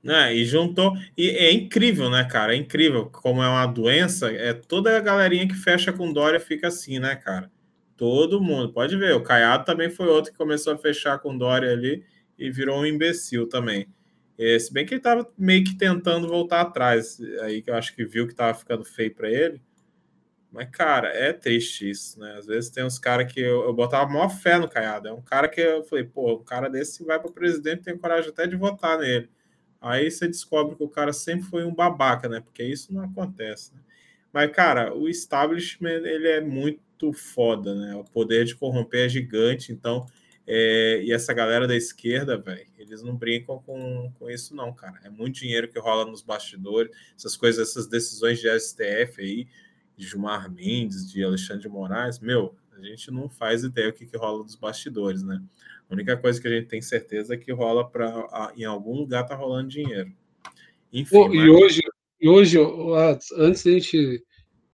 É, 0.03 0.33
e 0.33 0.45
juntou. 0.45 0.93
E 1.17 1.29
é 1.29 1.51
incrível, 1.51 2.09
né, 2.09 2.23
cara? 2.23 2.53
É 2.53 2.57
incrível. 2.57 3.07
Como 3.07 3.43
é 3.43 3.47
uma 3.47 3.65
doença, 3.65 4.31
é 4.31 4.53
toda 4.53 4.95
a 4.95 5.01
galerinha 5.01 5.47
que 5.47 5.55
fecha 5.55 5.91
com 5.91 6.11
Dória 6.11 6.39
fica 6.39 6.67
assim, 6.67 6.99
né, 6.99 7.15
cara? 7.15 7.51
Todo 7.95 8.41
mundo. 8.41 8.71
Pode 8.71 8.95
ver. 8.95 9.15
O 9.15 9.23
Caiado 9.23 9.65
também 9.65 9.89
foi 9.89 10.07
outro 10.07 10.31
que 10.31 10.37
começou 10.37 10.73
a 10.73 10.77
fechar 10.77 11.19
com 11.19 11.37
Dória 11.37 11.71
ali 11.71 12.03
e 12.37 12.49
virou 12.49 12.79
um 12.79 12.85
imbecil 12.85 13.49
também. 13.49 13.87
É, 14.37 14.59
se 14.59 14.71
bem 14.71 14.85
que 14.85 14.93
ele 14.93 14.99
estava 14.99 15.27
meio 15.37 15.63
que 15.63 15.75
tentando 15.75 16.27
voltar 16.27 16.61
atrás, 16.61 17.19
aí 17.41 17.61
que 17.61 17.71
eu 17.71 17.75
acho 17.75 17.95
que 17.95 18.05
viu 18.05 18.27
que 18.27 18.33
estava 18.33 18.53
ficando 18.53 18.85
feio 18.85 19.13
para 19.13 19.29
ele. 19.29 19.61
Mas, 20.51 20.69
cara, 20.71 21.09
é 21.09 21.33
triste 21.33 21.89
isso, 21.89 22.19
né? 22.19 22.35
Às 22.37 22.45
vezes 22.45 22.69
tem 22.69 22.83
uns 22.83 22.97
caras 22.97 23.31
que 23.31 23.39
eu, 23.39 23.63
eu 23.63 23.73
botava 23.73 24.09
maior 24.09 24.29
fé 24.29 24.57
no 24.57 24.69
Caiado. 24.69 25.07
É 25.07 25.13
um 25.13 25.21
cara 25.21 25.47
que 25.47 25.59
eu 25.59 25.83
falei, 25.83 26.05
pô, 26.05 26.35
um 26.35 26.43
cara 26.43 26.69
desse 26.69 27.03
vai 27.03 27.19
para 27.19 27.31
presidente, 27.31 27.83
tem 27.83 27.97
coragem 27.97 28.29
até 28.29 28.47
de 28.47 28.55
votar 28.55 28.97
nele. 28.99 29.29
Aí 29.81 30.09
você 30.09 30.27
descobre 30.27 30.75
que 30.75 30.83
o 30.83 30.89
cara 30.89 31.13
sempre 31.13 31.47
foi 31.47 31.65
um 31.65 31.73
babaca, 31.73 32.29
né? 32.29 32.39
Porque 32.41 32.63
isso 32.63 32.93
não 32.93 33.03
acontece, 33.03 33.73
né? 33.75 33.81
Mas, 34.31 34.51
cara, 34.51 34.95
o 34.95 35.09
establishment, 35.09 36.03
ele 36.05 36.27
é 36.27 36.41
muito 36.41 37.11
foda, 37.13 37.75
né? 37.75 37.95
O 37.95 38.03
poder 38.03 38.45
de 38.45 38.55
corromper 38.55 39.05
é 39.05 39.09
gigante, 39.09 39.71
então... 39.71 40.05
É, 40.49 41.01
e 41.03 41.11
essa 41.11 41.33
galera 41.33 41.67
da 41.67 41.75
esquerda, 41.75 42.37
velho, 42.37 42.65
eles 42.77 43.03
não 43.03 43.17
brincam 43.17 43.59
com, 43.59 44.09
com 44.17 44.29
isso, 44.29 44.55
não, 44.55 44.73
cara. 44.73 44.97
É 45.03 45.09
muito 45.09 45.35
dinheiro 45.35 45.67
que 45.67 45.77
rola 45.77 46.05
nos 46.05 46.21
bastidores, 46.21 46.89
essas 47.17 47.35
coisas, 47.35 47.69
essas 47.69 47.85
decisões 47.85 48.39
de 48.39 48.47
STF 48.57 49.21
aí, 49.21 49.47
de 49.97 50.07
Gilmar 50.07 50.49
Mendes, 50.49 51.11
de 51.11 51.21
Alexandre 51.21 51.63
de 51.63 51.69
Moraes, 51.69 52.19
meu, 52.19 52.55
a 52.71 52.81
gente 52.81 53.11
não 53.11 53.27
faz 53.27 53.63
ideia 53.63 53.89
o 53.89 53.93
que, 53.93 54.05
que 54.05 54.15
rola 54.15 54.43
nos 54.43 54.55
bastidores, 54.55 55.21
né? 55.21 55.43
A 55.89 55.93
única 55.93 56.15
coisa 56.15 56.39
que 56.39 56.47
a 56.47 56.51
gente 56.51 56.67
tem 56.67 56.81
certeza 56.81 57.33
é 57.33 57.37
que 57.37 57.51
rola 57.51 57.89
para 57.89 58.53
em 58.55 58.63
algum 58.63 58.95
lugar 58.95 59.25
tá 59.25 59.35
rolando 59.35 59.69
dinheiro. 59.69 60.13
Enfim, 60.93 61.15
Pô, 61.15 61.27
mas... 61.27 61.35
e 61.35 61.49
hoje, 61.49 61.81
e 62.21 62.29
hoje, 62.29 62.57
antes 63.37 63.63
da 63.63 63.71
gente 63.71 64.23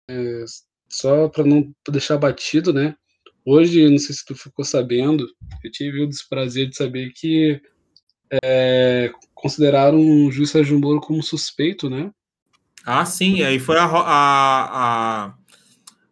é, 0.09 0.43
só 0.89 1.29
para 1.29 1.43
não 1.43 1.73
deixar 1.89 2.17
batido, 2.17 2.73
né? 2.73 2.95
Hoje, 3.45 3.89
não 3.89 3.97
sei 3.97 4.15
se 4.15 4.25
tu 4.25 4.35
ficou 4.35 4.63
sabendo, 4.63 5.27
eu 5.63 5.71
tive 5.71 6.01
o 6.01 6.07
desprazer 6.07 6.69
de 6.69 6.77
saber 6.77 7.11
que 7.13 7.61
é, 8.43 9.11
consideraram 9.33 9.99
o 9.99 10.31
juiz 10.31 10.49
Sérgio 10.49 10.79
Moro 10.79 11.01
como 11.01 11.21
suspeito, 11.21 11.89
né? 11.89 12.11
Ah, 12.85 13.05
sim, 13.05 13.43
aí 13.43 13.59
foi 13.59 13.77
a. 13.77 13.85
a, 13.85 15.25
a... 15.25 15.33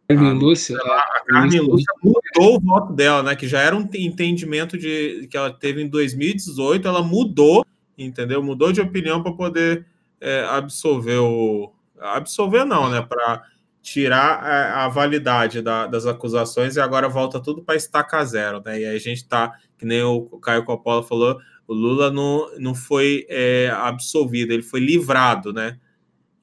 Carmen 0.07 0.33
Lúcia. 0.33 0.77
A, 0.77 1.23
Carmen 1.25 1.61
Lúcia 1.61 1.93
mudou 2.03 2.57
o 2.57 2.59
voto 2.59 2.93
dela, 2.93 3.23
né? 3.23 3.35
Que 3.35 3.47
já 3.47 3.59
era 3.59 3.75
um 3.75 3.87
entendimento 3.95 4.77
de 4.77 5.27
que 5.29 5.37
ela 5.37 5.51
teve 5.51 5.81
em 5.81 5.87
2018, 5.87 6.87
ela 6.87 7.01
mudou, 7.01 7.65
entendeu? 7.97 8.43
Mudou 8.43 8.71
de 8.71 8.81
opinião 8.81 9.23
para 9.23 9.31
poder 9.31 9.85
é, 10.19 10.45
absolver 10.49 11.17
o. 11.17 11.73
Absolver 11.99 12.65
não, 12.65 12.89
né? 12.89 13.01
Para 13.01 13.43
tirar 13.81 14.43
a, 14.43 14.85
a 14.85 14.87
validade 14.89 15.61
da, 15.61 15.87
das 15.87 16.05
acusações 16.05 16.75
e 16.75 16.81
agora 16.81 17.09
volta 17.09 17.41
tudo 17.41 17.63
para 17.63 17.75
estacar 17.75 18.25
zero, 18.25 18.61
né? 18.63 18.79
E 18.79 18.85
aí 18.85 18.95
a 18.95 18.99
gente 18.99 19.27
tá, 19.27 19.57
que 19.77 19.85
nem 19.85 20.03
o 20.03 20.25
Caio 20.39 20.63
Coppola 20.63 21.03
falou, 21.03 21.39
o 21.67 21.73
Lula 21.73 22.11
não, 22.11 22.49
não 22.59 22.75
foi 22.75 23.25
é, 23.29 23.69
absolvido, 23.73 24.51
ele 24.51 24.63
foi 24.63 24.79
livrado, 24.79 25.51
né? 25.51 25.79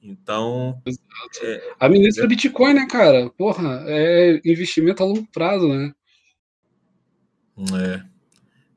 Então. 0.01 0.81
É, 1.41 1.73
a 1.79 1.89
ministra 1.89 2.25
é... 2.25 2.27
Bitcoin, 2.27 2.73
né, 2.73 2.87
cara? 2.89 3.29
Porra, 3.31 3.83
é 3.87 4.41
investimento 4.45 5.03
a 5.03 5.05
longo 5.05 5.27
prazo, 5.31 5.67
né? 5.67 5.93
É. 7.57 8.01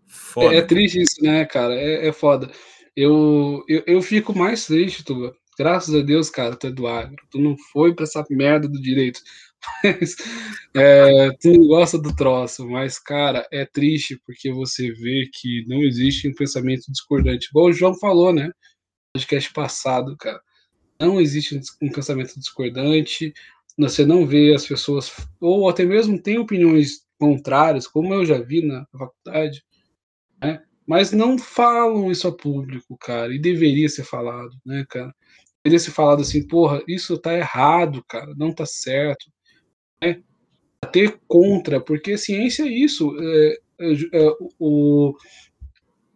Foda. 0.07 0.55
É, 0.55 0.59
é 0.59 0.63
triste 0.63 1.01
isso, 1.01 1.23
né, 1.23 1.45
cara? 1.45 1.75
É, 1.75 2.09
é 2.09 2.13
foda. 2.13 2.51
Eu, 2.97 3.65
eu, 3.69 3.83
eu 3.87 4.03
fico 4.03 4.37
mais 4.37 4.67
triste, 4.67 5.05
Tuba. 5.05 5.35
Graças 5.59 5.95
a 5.95 6.01
Deus, 6.01 6.31
cara, 6.31 6.57
tu 6.57 6.67
é 6.67 6.71
do 6.71 6.87
agro. 6.87 7.17
Tu 7.31 7.39
não 7.39 7.57
foi 7.73 7.95
pra 7.95 8.05
essa 8.05 8.25
merda 8.31 8.69
do 8.69 8.81
direito. 8.81 9.21
Mas, 9.85 10.17
é, 10.75 11.31
tu 11.41 11.53
não 11.53 11.67
gosta 11.69 11.97
do 11.97 12.15
troço, 12.17 12.69
mas, 12.69 12.99
cara, 12.99 13.47
é 13.53 13.65
triste 13.65 14.21
porque 14.27 14.53
você 14.53 14.91
vê 14.91 15.31
que 15.33 15.65
não 15.69 15.83
existe 15.83 16.29
um 16.29 16.35
pensamento 16.35 16.91
discordante. 16.91 17.47
Igual 17.49 17.67
o 17.67 17.73
João 17.73 17.95
falou, 17.95 18.33
né? 18.33 18.51
Podcast 19.15 19.53
passado, 19.53 20.17
cara 20.17 20.43
não 21.03 21.21
existe 21.21 21.61
um 21.81 21.91
pensamento 21.91 22.39
discordante, 22.39 23.35
você 23.77 24.07
não 24.07 24.27
vê 24.27 24.55
as 24.55 24.67
pessoas, 24.67 25.13
ou 25.41 25.69
até 25.69 25.85
mesmo 25.85 26.21
tem 26.21 26.39
opiniões 26.39 27.05
contrárias, 27.19 27.87
como 27.87 28.13
eu 28.15 28.25
já 28.25 28.41
vi 28.41 28.65
na 28.65 28.87
faculdade, 28.93 29.65
né? 30.41 30.63
mas 30.87 31.13
não 31.13 31.39
falam 31.39 32.11
isso 32.11 32.29
a 32.29 32.37
público, 32.37 32.97
cara, 32.99 33.35
e 33.35 33.39
deveria 33.39 33.89
ser 33.89 34.05
falado, 34.05 34.53
né, 34.65 34.85
cara? 34.89 35.15
Ser 35.65 35.93
falado 35.93 36.23
assim, 36.23 36.47
porra, 36.47 36.83
isso 36.89 37.17
tá 37.19 37.35
errado, 37.35 38.05
cara, 38.09 38.35
não 38.37 38.53
tá 38.53 38.67
certo, 38.67 39.27
né? 40.03 40.21
Ter 40.93 41.21
contra, 41.29 41.81
porque 41.81 42.19
ciência 42.19 42.65
é 42.65 42.69
isso, 42.69 43.15
é, 43.21 43.57
é, 43.81 43.93
é, 44.13 44.31
o, 44.59 45.15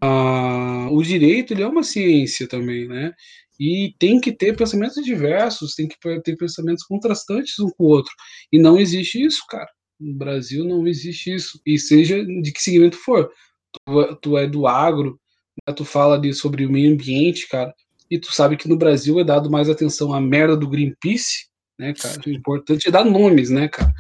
a, 0.01 0.89
o 0.91 1.03
direito 1.03 1.53
ele 1.53 1.63
é 1.63 1.67
uma 1.67 1.85
ciência 1.85 2.49
também, 2.49 2.89
né? 2.89 3.13
E 3.59 3.95
tem 3.99 4.21
que 4.21 4.33
ter 4.33 4.57
pensamentos 4.57 5.03
diversos, 5.05 5.75
tem 5.75 5.89
que 5.89 5.97
ter 6.23 6.37
pensamentos 6.37 6.85
contrastantes 6.85 7.59
um 7.59 7.71
com 7.71 7.85
o 7.85 7.89
outro. 7.89 8.13
E 8.53 8.59
não 8.59 8.79
existe 8.79 9.23
isso, 9.23 9.43
cara. 9.49 9.69
No 9.99 10.15
Brasil 10.15 10.65
não 10.65 10.87
existe 10.87 11.35
isso. 11.35 11.61
E 11.65 11.79
seja 11.79 12.23
de 12.25 12.53
que 12.53 12.63
segmento 12.63 12.99
for. 12.99 13.31
Tu, 13.73 14.17
tu 14.17 14.39
é 14.39 14.47
do 14.47 14.67
agro, 14.67 15.19
né? 15.67 15.75
tu 15.75 15.85
fala 15.85 16.19
de, 16.19 16.35
sobre 16.35 16.67
o 16.67 16.71
meio 16.71 16.93
ambiente, 16.93 17.49
cara. 17.49 17.75
E 18.11 18.19
tu 18.19 18.33
sabe 18.33 18.57
que 18.57 18.69
no 18.69 18.77
Brasil 18.77 19.19
é 19.19 19.25
dado 19.25 19.51
mais 19.51 19.69
atenção 19.69 20.13
à 20.13 20.21
merda 20.21 20.57
do 20.57 20.69
Greenpeace, 20.69 21.47
né, 21.79 21.93
cara? 21.93 22.21
O 22.27 22.31
importante 22.31 22.89
é 22.89 22.91
dar 22.91 23.05
nomes, 23.05 23.51
né, 23.51 23.69
cara? 23.69 23.93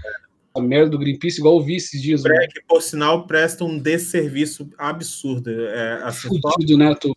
a 0.57 0.61
merda 0.61 0.91
do 0.91 0.99
Greenpeace, 0.99 1.39
igual 1.39 1.59
eu 1.59 1.62
vi 1.62 1.77
esses 1.77 2.01
dias. 2.01 2.24
Né? 2.24 2.47
Que, 2.51 2.62
por 2.62 2.83
sinal, 2.83 3.27
presta 3.27 3.65
um 3.65 3.78
desserviço 3.78 4.69
absurdo. 4.78 5.51
É, 5.51 6.03
assim, 6.03 6.28
Fudido, 6.28 6.78
né, 6.78 6.95
tu? 6.95 7.15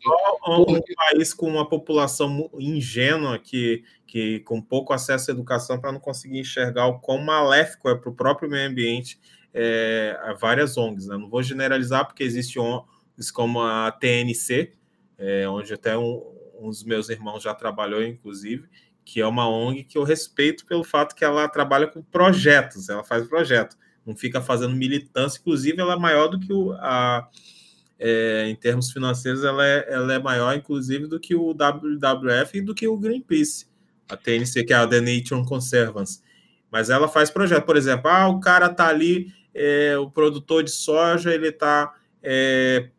um 0.47 0.81
país 0.95 1.33
com 1.33 1.47
uma 1.47 1.67
população 1.67 2.49
ingênua 2.59 3.39
que, 3.39 3.83
que 4.05 4.39
com 4.41 4.61
pouco 4.61 4.93
acesso 4.93 5.31
à 5.31 5.33
educação 5.33 5.79
para 5.79 5.91
não 5.91 5.99
conseguir 5.99 6.39
enxergar 6.39 6.87
o 6.87 6.99
quão 6.99 7.19
maléfico 7.19 7.89
é 7.89 7.95
para 7.95 8.09
o 8.09 8.15
próprio 8.15 8.49
meio 8.49 8.69
ambiente 8.69 9.19
é, 9.53 10.17
várias 10.39 10.77
ONGs. 10.77 11.07
Né? 11.07 11.17
Não 11.17 11.29
vou 11.29 11.41
generalizar, 11.41 12.05
porque 12.05 12.23
existe 12.23 12.59
ONGs 12.59 13.31
como 13.31 13.61
a 13.61 13.91
TNC, 13.91 14.73
é, 15.17 15.47
onde 15.47 15.73
até 15.73 15.97
um, 15.97 16.21
um 16.59 16.69
dos 16.69 16.83
meus 16.83 17.09
irmãos 17.09 17.41
já 17.41 17.53
trabalhou, 17.53 18.03
inclusive, 18.03 18.67
que 19.03 19.21
é 19.21 19.25
uma 19.25 19.49
ONG 19.49 19.83
que 19.83 19.97
eu 19.97 20.03
respeito 20.03 20.65
pelo 20.65 20.83
fato 20.83 21.15
que 21.15 21.25
ela 21.25 21.47
trabalha 21.47 21.87
com 21.87 22.01
projetos, 22.01 22.89
ela 22.89 23.03
faz 23.03 23.27
projeto, 23.27 23.77
não 24.05 24.15
fica 24.15 24.41
fazendo 24.41 24.75
militância, 24.75 25.39
inclusive 25.39 25.79
ela 25.79 25.93
é 25.93 25.99
maior 25.99 26.27
do 26.27 26.39
que 26.39 26.53
o 26.53 26.73
a, 26.73 27.27
é, 27.99 28.47
em 28.47 28.55
termos 28.55 28.91
financeiros, 28.91 29.43
ela 29.43 29.65
é, 29.65 29.85
ela 29.89 30.13
é 30.13 30.19
maior, 30.19 30.55
inclusive, 30.55 31.05
do 31.05 31.19
que 31.19 31.35
o 31.35 31.53
WWF 31.53 32.57
e 32.57 32.61
do 32.61 32.73
que 32.73 32.87
o 32.87 32.97
Greenpeace, 32.97 33.67
a 34.07 34.15
TNC, 34.15 34.63
que 34.63 34.73
é 34.73 34.77
a 34.77 34.87
The 34.87 35.01
Nature 35.01 35.45
Conservancy. 35.45 36.21
Mas 36.71 36.89
ela 36.89 37.07
faz 37.07 37.29
projeto, 37.29 37.65
por 37.65 37.75
exemplo, 37.75 38.09
ah, 38.09 38.29
o 38.29 38.39
cara 38.39 38.69
tá 38.69 38.87
ali, 38.87 39.33
é, 39.53 39.97
o 39.97 40.09
produtor 40.09 40.63
de 40.63 40.71
soja, 40.71 41.33
ele 41.33 41.51
tá 41.51 41.93
é, 42.23 42.89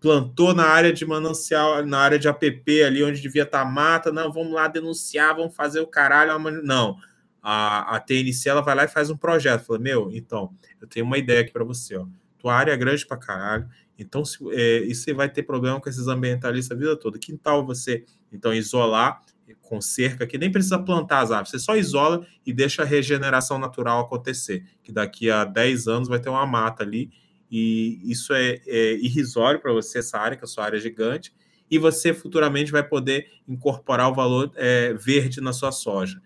plantou 0.00 0.54
na 0.54 0.64
área 0.64 0.92
de 0.92 1.04
manancial, 1.04 1.84
na 1.84 1.98
área 1.98 2.18
de 2.18 2.28
APP, 2.28 2.82
ali 2.82 3.02
onde 3.02 3.20
devia 3.20 3.42
estar 3.42 3.64
tá 3.64 3.70
mata, 3.70 4.12
não, 4.12 4.32
vamos 4.32 4.52
lá 4.52 4.68
denunciar, 4.68 5.34
vamos 5.34 5.54
fazer 5.54 5.80
o 5.80 5.86
caralho. 5.86 6.38
Não, 6.62 6.96
a, 7.42 7.96
a 7.96 8.00
TNC 8.00 8.48
ela 8.48 8.60
vai 8.60 8.74
lá 8.74 8.84
e 8.84 8.88
faz 8.88 9.10
um 9.10 9.16
projeto. 9.16 9.64
Fala, 9.64 9.78
meu, 9.78 10.10
então, 10.12 10.52
eu 10.80 10.86
tenho 10.86 11.04
uma 11.06 11.18
ideia 11.18 11.40
aqui 11.40 11.52
para 11.52 11.64
você, 11.64 11.96
ó. 11.96 12.06
Tua 12.38 12.54
área 12.54 12.70
é 12.70 12.76
grande 12.76 13.04
para 13.04 13.16
caralho, 13.16 13.68
então 13.98 14.24
se, 14.24 14.38
é, 14.52 14.84
e 14.84 14.94
você 14.94 15.12
vai 15.12 15.28
ter 15.28 15.42
problema 15.42 15.80
com 15.80 15.88
esses 15.88 16.06
ambientalistas 16.06 16.76
a 16.76 16.78
vida 16.78 16.96
toda. 16.96 17.18
Que 17.18 17.36
tal 17.36 17.66
você, 17.66 18.04
então, 18.32 18.54
isolar 18.54 19.20
com 19.62 19.80
cerca, 19.80 20.26
que 20.26 20.38
nem 20.38 20.52
precisa 20.52 20.78
plantar 20.78 21.20
as 21.20 21.30
árvores, 21.30 21.50
você 21.50 21.58
só 21.58 21.76
isola 21.76 22.26
e 22.44 22.52
deixa 22.52 22.82
a 22.82 22.84
regeneração 22.84 23.58
natural 23.58 24.00
acontecer, 24.00 24.64
que 24.82 24.92
daqui 24.92 25.30
a 25.30 25.44
10 25.44 25.88
anos 25.88 26.08
vai 26.08 26.20
ter 26.20 26.28
uma 26.28 26.46
mata 26.46 26.82
ali 26.82 27.10
e 27.50 28.00
isso 28.04 28.32
é, 28.32 28.60
é 28.66 28.94
irrisório 28.94 29.60
para 29.60 29.72
você, 29.72 29.98
essa 29.98 30.18
área, 30.18 30.36
que 30.36 30.44
a 30.44 30.48
sua 30.48 30.64
área 30.64 30.76
é 30.76 30.80
gigante, 30.80 31.32
e 31.70 31.78
você 31.78 32.14
futuramente 32.14 32.72
vai 32.72 32.82
poder 32.82 33.26
incorporar 33.46 34.10
o 34.10 34.14
valor 34.14 34.52
é, 34.56 34.94
verde 34.94 35.40
na 35.40 35.52
sua 35.52 35.72
soja. 35.72 36.20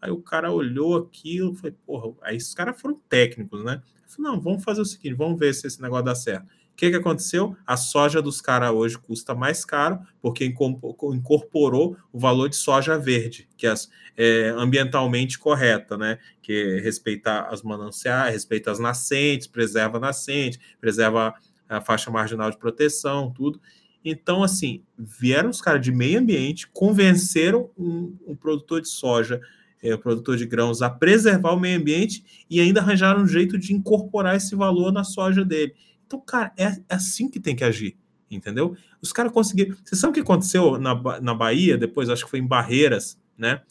Aí 0.00 0.10
o 0.10 0.20
cara 0.20 0.50
olhou 0.50 0.96
aquilo, 0.96 1.54
foi, 1.54 1.70
porra, 1.70 2.14
aí 2.22 2.36
os 2.36 2.52
caras 2.52 2.80
foram 2.80 3.00
técnicos, 3.08 3.64
né? 3.64 3.80
Falei, 4.06 4.32
não, 4.32 4.40
vamos 4.40 4.62
fazer 4.62 4.82
o 4.82 4.84
seguinte, 4.84 5.14
vamos 5.14 5.38
ver 5.38 5.54
se 5.54 5.66
esse 5.66 5.80
negócio 5.80 6.04
dá 6.04 6.14
certo. 6.14 6.46
O 6.72 6.76
que, 6.82 6.90
que 6.90 6.96
aconteceu? 6.96 7.56
A 7.66 7.76
soja 7.76 8.20
dos 8.20 8.40
caras 8.40 8.70
hoje 8.70 8.98
custa 8.98 9.34
mais 9.34 9.64
caro 9.64 10.00
porque 10.20 10.44
incorporou 10.44 11.96
o 12.12 12.18
valor 12.18 12.48
de 12.48 12.56
soja 12.56 12.98
verde, 12.98 13.48
que 13.56 13.66
é, 13.66 13.74
é 14.16 14.48
ambientalmente 14.48 15.38
correta, 15.38 15.96
né? 15.96 16.18
Que 16.40 16.80
respeita 16.80 17.42
as 17.42 17.62
mananciais, 17.62 18.32
respeita 18.32 18.70
as 18.70 18.78
nascentes, 18.78 19.46
preserva 19.46 19.98
a 19.98 20.00
nascente, 20.00 20.58
preserva 20.80 21.34
a 21.68 21.80
faixa 21.80 22.10
marginal 22.10 22.50
de 22.50 22.58
proteção, 22.58 23.30
tudo. 23.30 23.60
Então, 24.04 24.42
assim, 24.42 24.82
vieram 24.98 25.50
os 25.50 25.60
caras 25.60 25.80
de 25.80 25.92
meio 25.92 26.18
ambiente, 26.18 26.66
convenceram 26.68 27.70
um, 27.78 28.16
um 28.26 28.34
produtor 28.34 28.80
de 28.80 28.88
soja, 28.88 29.40
é, 29.82 29.94
um 29.94 29.98
produtor 29.98 30.36
de 30.36 30.46
grãos, 30.46 30.82
a 30.82 30.90
preservar 30.90 31.52
o 31.52 31.60
meio 31.60 31.78
ambiente 31.78 32.24
e 32.48 32.60
ainda 32.60 32.80
arranjaram 32.80 33.22
um 33.22 33.28
jeito 33.28 33.58
de 33.58 33.72
incorporar 33.72 34.36
esse 34.36 34.54
valor 34.54 34.92
na 34.92 35.04
soja 35.04 35.44
dele. 35.44 35.74
Então, 36.12 36.20
cara, 36.20 36.52
é, 36.58 36.64
é 36.66 36.94
assim 36.94 37.26
que 37.26 37.40
tem 37.40 37.56
que 37.56 37.64
agir. 37.64 37.96
entendeu? 38.30 38.76
Os 39.00 39.12
caras 39.12 39.32
conseguiram. 39.32 39.74
Você 39.82 39.96
sabe 39.96 40.10
o 40.10 40.14
que 40.14 40.20
aconteceu 40.20 40.78
na, 40.78 40.94
na 41.20 41.34
Bahia, 41.34 41.78
depois, 41.78 42.10
acho 42.10 42.24
que 42.24 42.30
foi 42.30 42.38
em 42.38 42.46
Barreiras, 42.46 43.18
né? 43.36 43.62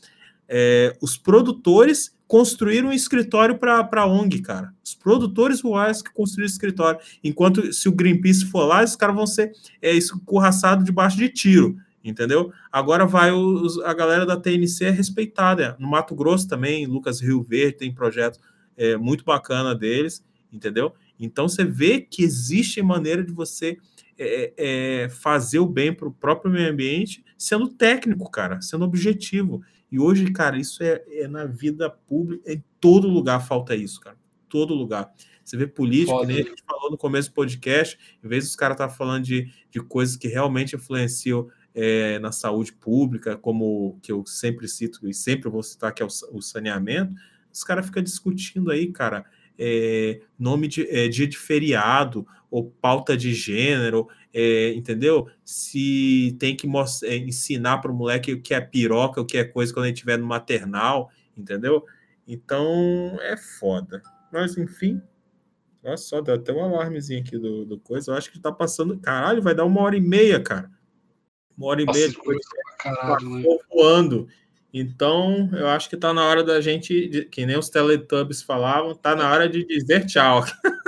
É, 0.47 0.97
os 1.01 1.17
produtores 1.17 2.15
construíram 2.27 2.89
um 2.89 2.93
escritório 2.93 3.57
para 3.57 3.87
a 3.91 4.05
ONG, 4.07 4.41
cara. 4.41 4.73
Os 4.83 4.95
produtores 4.95 5.61
rurais 5.61 6.01
que 6.01 6.11
construíram 6.11 6.51
escritório. 6.51 6.99
Enquanto 7.23 7.71
se 7.71 7.87
o 7.87 7.91
Greenpeace 7.91 8.45
for 8.45 8.65
lá, 8.65 8.83
os 8.83 8.95
caras 8.95 9.15
vão 9.15 9.27
ser 9.27 9.51
é, 9.81 9.93
escorraçados 9.93 10.83
debaixo 10.83 11.17
de 11.17 11.29
tiro, 11.29 11.77
entendeu? 12.03 12.51
Agora 12.71 13.05
vai 13.05 13.31
os, 13.31 13.79
a 13.79 13.93
galera 13.93 14.25
da 14.25 14.35
TNC 14.35 14.85
é 14.85 14.89
respeitada. 14.89 15.75
No 15.79 15.89
Mato 15.89 16.15
Grosso 16.15 16.47
também, 16.47 16.85
Lucas 16.85 17.21
Rio 17.21 17.43
Verde 17.43 17.77
tem 17.77 17.93
projeto 17.93 18.39
é, 18.75 18.97
muito 18.97 19.23
bacana 19.23 19.75
deles, 19.75 20.23
entendeu? 20.51 20.93
Então 21.25 21.47
você 21.47 21.63
vê 21.63 22.01
que 22.01 22.23
existe 22.23 22.81
maneira 22.81 23.23
de 23.23 23.31
você 23.31 23.77
é, 24.17 24.53
é, 24.57 25.09
fazer 25.09 25.59
o 25.59 25.65
bem 25.65 25.93
para 25.93 26.07
o 26.07 26.13
próprio 26.13 26.51
meio 26.51 26.69
ambiente 26.69 27.23
sendo 27.37 27.67
técnico, 27.69 28.29
cara, 28.29 28.61
sendo 28.61 28.85
objetivo. 28.85 29.61
E 29.91 29.99
hoje, 29.99 30.31
cara, 30.31 30.57
isso 30.57 30.83
é, 30.83 31.03
é, 31.09 31.27
na 31.27 31.45
vida 31.45 31.89
pública, 31.89 32.51
em 32.51 32.63
todo 32.79 33.07
lugar 33.07 33.39
falta 33.39 33.75
isso, 33.75 33.99
cara. 33.99 34.17
Todo 34.47 34.73
lugar. 34.73 35.11
Você 35.43 35.57
vê 35.57 35.65
político, 35.65 36.11
Foda. 36.11 36.27
nem 36.27 36.41
a 36.41 36.43
gente 36.43 36.63
falou 36.63 36.91
no 36.91 36.97
começo 36.97 37.29
do 37.29 37.33
podcast, 37.33 37.97
em 38.23 38.27
vez 38.27 38.45
dos 38.45 38.55
caras 38.55 38.75
estar 38.75 38.87
tá 38.89 38.93
falando 38.93 39.23
de, 39.23 39.51
de 39.69 39.79
coisas 39.79 40.15
que 40.15 40.27
realmente 40.27 40.75
influenciam 40.75 41.49
é, 41.73 42.19
na 42.19 42.31
saúde 42.31 42.73
pública, 42.73 43.35
como 43.35 43.97
que 44.01 44.11
eu 44.11 44.25
sempre 44.25 44.67
cito 44.67 45.07
e 45.07 45.13
sempre 45.13 45.49
vou 45.49 45.63
citar, 45.63 45.93
que 45.93 46.03
é 46.03 46.05
o, 46.05 46.09
o 46.31 46.41
saneamento, 46.41 47.13
os 47.51 47.63
caras 47.63 47.85
ficam 47.85 48.03
discutindo 48.03 48.71
aí, 48.71 48.91
cara, 48.91 49.25
é, 49.63 50.19
nome 50.39 50.67
de 50.67 50.89
é, 50.89 51.07
dia 51.07 51.27
de 51.27 51.37
feriado 51.37 52.25
ou 52.49 52.71
pauta 52.81 53.15
de 53.15 53.31
gênero, 53.31 54.07
é, 54.33 54.73
entendeu? 54.73 55.27
Se 55.45 56.35
tem 56.39 56.55
que 56.55 56.65
mostrar, 56.65 57.09
é, 57.09 57.17
ensinar 57.17 57.77
para 57.77 57.91
o 57.91 57.95
moleque 57.95 58.33
o 58.33 58.41
que 58.41 58.55
é 58.55 58.59
piroca, 58.59 59.21
o 59.21 59.25
que 59.25 59.37
é 59.37 59.43
coisa 59.43 59.71
quando 59.71 59.85
ele 59.85 59.93
estiver 59.93 60.17
no 60.17 60.25
maternal, 60.25 61.11
entendeu? 61.37 61.85
Então 62.27 63.19
é 63.21 63.37
foda. 63.37 64.01
Mas 64.33 64.57
enfim, 64.57 64.99
olha 65.83 65.95
só, 65.95 66.21
deu 66.21 66.35
até 66.35 66.51
um 66.51 66.63
alarmezinho 66.63 67.21
aqui 67.21 67.37
do, 67.37 67.63
do 67.63 67.79
coisa. 67.79 68.11
Eu 68.11 68.15
acho 68.15 68.31
que 68.31 68.39
tá 68.39 68.51
passando. 68.51 68.97
Caralho, 68.97 69.43
vai 69.43 69.53
dar 69.53 69.65
uma 69.65 69.81
hora 69.81 69.95
e 69.95 70.01
meia, 70.01 70.39
cara. 70.39 70.71
Uma 71.55 71.67
hora 71.67 71.83
e 71.83 71.85
Nossa, 71.85 71.99
meia 71.99 72.09
de 72.09 72.17
coisa. 72.17 72.41
Caralho, 72.79 73.29
né? 73.29 73.43
voando. 73.69 74.27
Então, 74.73 75.49
eu 75.53 75.67
acho 75.67 75.89
que 75.89 75.97
tá 75.97 76.13
na 76.13 76.25
hora 76.25 76.43
da 76.43 76.61
gente, 76.61 77.27
que 77.29 77.45
nem 77.45 77.57
os 77.57 77.69
Teletubbies 77.69 78.41
falavam, 78.41 78.95
tá 78.95 79.15
na 79.15 79.29
hora 79.29 79.49
de 79.49 79.65
dizer 79.65 80.05
tchau. 80.05 80.43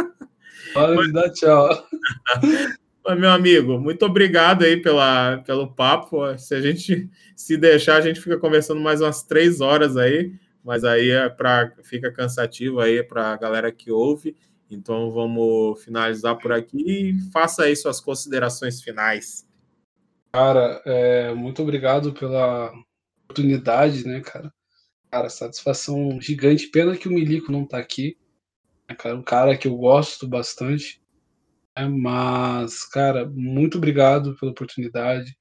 Hora 0.76 1.04
de 1.04 1.12
dar 1.12 1.30
tchau. 1.30 1.88
Meu 3.18 3.30
amigo, 3.30 3.78
muito 3.78 4.06
obrigado 4.06 4.64
aí 4.64 4.82
pela, 4.82 5.38
pelo 5.46 5.68
papo. 5.68 6.36
Se 6.38 6.56
a 6.56 6.62
gente 6.62 7.10
se 7.36 7.58
deixar, 7.58 7.98
a 7.98 8.02
gente 8.02 8.20
fica 8.20 8.38
conversando 8.38 8.80
mais 8.80 9.02
umas 9.02 9.24
três 9.24 9.62
horas 9.62 9.98
aí, 9.98 10.34
mas 10.64 10.84
aí 10.84 11.12
é 11.12 11.30
para 11.30 11.74
fica 11.84 12.12
cansativo 12.12 12.80
aí 12.80 13.04
para 13.04 13.34
a 13.34 13.38
galera 13.38 13.72
que 13.72 13.92
ouve. 13.92 14.36
Então 14.72 15.12
vamos 15.12 15.84
finalizar 15.84 16.38
por 16.38 16.52
aqui 16.52 17.12
e 17.12 17.32
faça 17.32 17.64
aí 17.64 17.76
suas 17.76 18.00
considerações 18.00 18.82
finais. 18.82 19.46
Cara, 20.32 20.82
é, 20.86 21.34
muito 21.34 21.62
obrigado 21.62 22.14
pela 22.14 22.72
oportunidade, 23.34 24.08
né, 24.08 24.22
cara? 24.22 24.54
Cara, 25.12 25.30
satisfação 25.30 26.22
gigante. 26.22 26.68
Pena 26.68 26.96
que 26.96 27.08
o 27.08 27.12
Milico 27.12 27.52
não 27.52 27.66
tá 27.66 27.80
aqui. 27.80 28.18
É, 28.88 28.94
cara, 28.94 29.16
um 29.16 29.24
cara 29.24 29.58
que 29.58 29.68
eu 29.68 29.76
gosto 29.76 30.28
bastante. 30.28 31.02
É, 31.76 31.88
mas, 31.88 32.86
cara, 32.86 33.26
muito 33.28 33.78
obrigado 33.78 34.36
pela 34.38 34.52
oportunidade. 34.52 35.36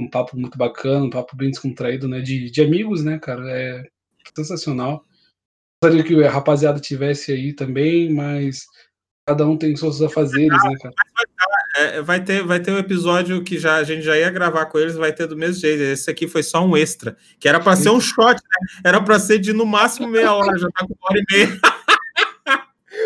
Um 0.00 0.08
papo 0.08 0.36
muito 0.36 0.56
bacana, 0.56 1.04
um 1.04 1.10
papo 1.10 1.36
bem 1.36 1.50
descontraído, 1.50 2.08
né? 2.08 2.20
De, 2.20 2.50
de 2.50 2.62
amigos, 2.62 3.04
né, 3.04 3.18
cara? 3.18 3.50
É 3.50 3.84
sensacional. 4.36 5.04
Gostaria 5.82 6.04
que 6.04 6.24
a 6.24 6.30
rapaziada 6.30 6.80
tivesse 6.80 7.32
aí 7.32 7.52
também, 7.52 8.12
mas 8.12 8.64
cada 9.28 9.46
um 9.46 9.56
tem 9.56 9.76
seus 9.76 10.00
afazeres, 10.00 10.62
né, 10.64 10.76
cara? 10.80 10.94
É, 11.76 12.00
vai 12.00 12.22
ter 12.22 12.42
vai 12.42 12.60
ter 12.60 12.70
um 12.70 12.78
episódio 12.78 13.42
que 13.42 13.58
já 13.58 13.76
a 13.76 13.84
gente 13.84 14.02
já 14.02 14.16
ia 14.16 14.30
gravar 14.30 14.66
com 14.66 14.78
eles, 14.78 14.94
vai 14.94 15.12
ter 15.12 15.26
do 15.26 15.36
mesmo 15.36 15.60
jeito. 15.60 15.82
Esse 15.82 16.10
aqui 16.10 16.28
foi 16.28 16.42
só 16.42 16.64
um 16.64 16.76
extra, 16.76 17.16
que 17.38 17.48
era 17.48 17.58
para 17.58 17.74
ser 17.74 17.90
um 17.90 18.00
shot, 18.00 18.34
né? 18.34 18.82
Era 18.84 19.00
para 19.00 19.18
ser 19.18 19.38
de 19.38 19.52
no 19.52 19.66
máximo 19.66 20.06
meia 20.06 20.32
hora, 20.32 20.56
já 20.56 20.68
tá 20.68 20.86
com 20.86 20.94
uma 20.94 21.10
hora 21.10 21.18
e 21.18 21.36
meia. 21.36 21.60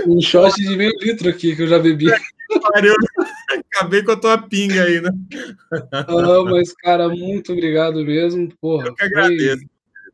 Um 0.06 0.20
shot 0.20 0.54
de 0.54 0.76
meio 0.76 0.92
litro 1.00 1.28
aqui 1.28 1.56
que 1.56 1.62
eu 1.62 1.66
já 1.66 1.78
bebi. 1.78 2.06
Pariu. 2.72 2.94
Acabei 3.50 4.02
com 4.02 4.12
a 4.12 4.16
tua 4.16 4.38
pinga 4.38 4.84
aí, 4.84 5.00
né? 5.00 5.10
Não, 6.08 6.44
mas, 6.44 6.72
cara, 6.74 7.08
muito 7.08 7.52
obrigado 7.52 8.04
mesmo. 8.04 8.48
Porra, 8.60 8.86
eu 8.86 8.94
que 8.94 9.04
agradeço. 9.04 9.66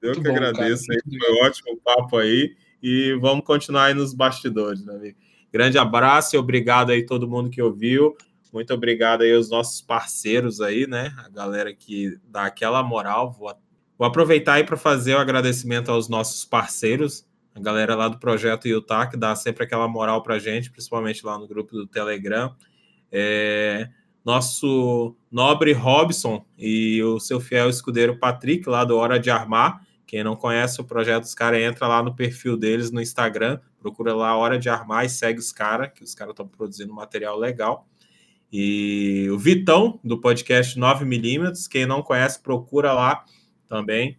Eu 0.03 0.15
que 0.15 0.21
bom, 0.21 0.31
agradeço. 0.31 0.87
Cara, 0.87 1.01
foi 1.07 1.47
ótimo 1.47 1.73
o 1.75 1.77
papo 1.77 2.17
aí. 2.17 2.57
E 2.83 3.17
vamos 3.21 3.45
continuar 3.45 3.87
aí 3.87 3.95
nos 3.95 4.13
bastidores, 4.13 4.85
né, 4.85 4.95
amigo? 4.95 5.17
Grande 5.53 5.79
abraço 5.79 6.35
e 6.35 6.39
obrigado 6.39 6.91
aí 6.91 7.07
todo 7.07 7.29
mundo 7.29 7.49
que 7.49 7.63
ouviu. 7.63 8.17
Muito 8.55 8.73
obrigado 8.73 9.23
aí 9.23 9.35
aos 9.35 9.51
nossos 9.51 9.83
parceiros 9.83 10.63
aí, 10.63 10.87
né? 10.87 11.13
A 11.19 11.29
galera 11.29 11.75
que 11.75 12.19
dá 12.25 12.47
aquela 12.47 12.83
moral. 12.83 13.33
Vou, 13.33 13.53
vou 13.99 14.07
aproveitar 14.07 14.55
aí 14.55 14.65
para 14.65 14.77
fazer 14.77 15.15
o 15.15 15.19
agradecimento 15.19 15.91
aos 15.91 16.09
nossos 16.09 16.45
parceiros 16.47 17.27
a 17.55 17.61
galera 17.61 17.95
lá 17.95 18.09
do 18.09 18.19
projeto 18.19 18.67
Utah, 18.67 19.07
que 19.07 19.17
dá 19.17 19.35
sempre 19.37 19.63
aquela 19.63 19.87
moral 19.87 20.23
para 20.23 20.39
gente, 20.39 20.71
principalmente 20.71 21.25
lá 21.25 21.39
no 21.39 21.47
grupo 21.47 21.77
do 21.77 21.87
Telegram. 21.87 22.55
É, 23.13 23.89
nosso 24.25 25.15
nobre 25.31 25.73
Robson 25.73 26.45
e 26.59 27.01
o 27.05 27.21
seu 27.21 27.39
fiel 27.39 27.71
escudeiro 27.71 28.19
Patrick, 28.19 28.69
lá 28.69 28.85
do 28.85 28.97
Hora 28.97 29.21
de 29.21 29.31
Armar. 29.31 29.87
Quem 30.05 30.25
não 30.25 30.35
conhece 30.35 30.81
o 30.81 30.85
projeto 30.85 31.23
dos 31.23 31.35
caras, 31.35 31.61
entra 31.61 31.87
lá 31.87 32.03
no 32.03 32.15
perfil 32.15 32.57
deles 32.57 32.91
no 32.91 33.01
Instagram, 33.01 33.61
procura 33.79 34.13
lá 34.15 34.37
Hora 34.37 34.59
de 34.59 34.69
Armar 34.69 35.05
e 35.05 35.09
segue 35.09 35.39
os 35.39 35.53
caras, 35.53 35.93
que 35.95 36.03
os 36.03 36.15
caras 36.15 36.33
estão 36.33 36.49
produzindo 36.49 36.93
material 36.93 37.39
legal. 37.39 37.87
E 38.57 39.29
o 39.33 39.37
Vitão, 39.37 39.99
do 40.05 40.21
podcast 40.21 40.79
9mm, 40.79 41.69
quem 41.69 41.87
não 41.87 42.01
conhece, 42.01 42.41
procura 42.41 42.93
lá 42.93 43.25
também. 43.67 44.17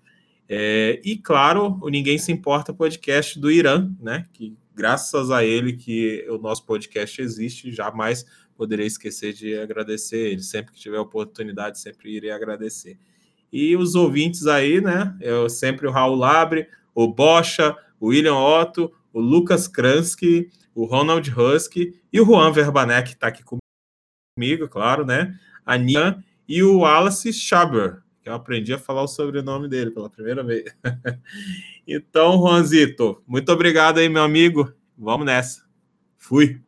É, 0.50 1.00
e 1.06 1.16
claro, 1.16 1.80
o 1.82 1.88
Ninguém 1.88 2.18
Se 2.18 2.34
Importa 2.34 2.74
podcast 2.74 3.40
do 3.40 3.50
Irã, 3.50 3.90
né? 3.98 4.26
Que 4.34 4.54
graças 4.76 5.32
a 5.32 5.42
ele 5.42 5.72
que 5.72 6.28
o 6.30 6.38
nosso 6.38 6.66
podcast 6.66 7.22
existe, 7.22 7.72
jamais 7.72 8.26
poderei 8.58 8.88
esquecer 8.88 9.32
de 9.32 9.58
agradecer 9.58 10.34
ele. 10.34 10.42
Sempre 10.42 10.74
que 10.74 10.82
tiver 10.82 11.00
oportunidade, 11.00 11.80
sempre 11.80 12.14
irei 12.14 12.32
agradecer. 12.32 12.98
E 13.54 13.78
os 13.78 13.96
ouvintes 13.96 14.48
aí, 14.48 14.82
né? 14.82 15.16
Eu 15.22 15.48
sempre 15.48 15.88
o 15.88 15.92
Raul 15.92 16.18
Labre, 16.18 16.68
o 16.94 17.08
Bocha, 17.08 17.74
o 18.02 18.08
William 18.08 18.36
Otto, 18.36 18.92
o 19.14 19.22
Lucas 19.22 19.66
Kransky, 19.66 20.50
o 20.76 20.84
Ronald 20.84 21.32
Husky 21.32 21.98
e 22.12 22.20
o 22.20 22.26
Juan 22.26 22.52
Verbanek, 22.52 23.12
que 23.12 23.16
está 23.16 23.28
aqui 23.28 23.42
comigo, 23.42 23.65
claro, 24.70 25.06
né? 25.06 25.40
A 25.66 25.78
Nian 25.78 26.22
e 26.46 26.62
o 26.62 26.80
Wallace 26.80 27.32
Schaber, 27.32 28.02
que 28.22 28.28
eu 28.28 28.34
aprendi 28.34 28.74
a 28.74 28.78
falar 28.78 29.02
o 29.02 29.08
sobrenome 29.08 29.70
dele 29.70 29.92
pela 29.92 30.10
primeira 30.10 30.44
vez. 30.44 30.66
então, 31.88 32.38
Juanzito, 32.38 33.24
muito 33.26 33.50
obrigado 33.50 34.00
aí, 34.00 34.10
meu 34.10 34.24
amigo. 34.24 34.74
Vamos 34.98 35.26
nessa. 35.26 35.64
Fui. 36.18 36.62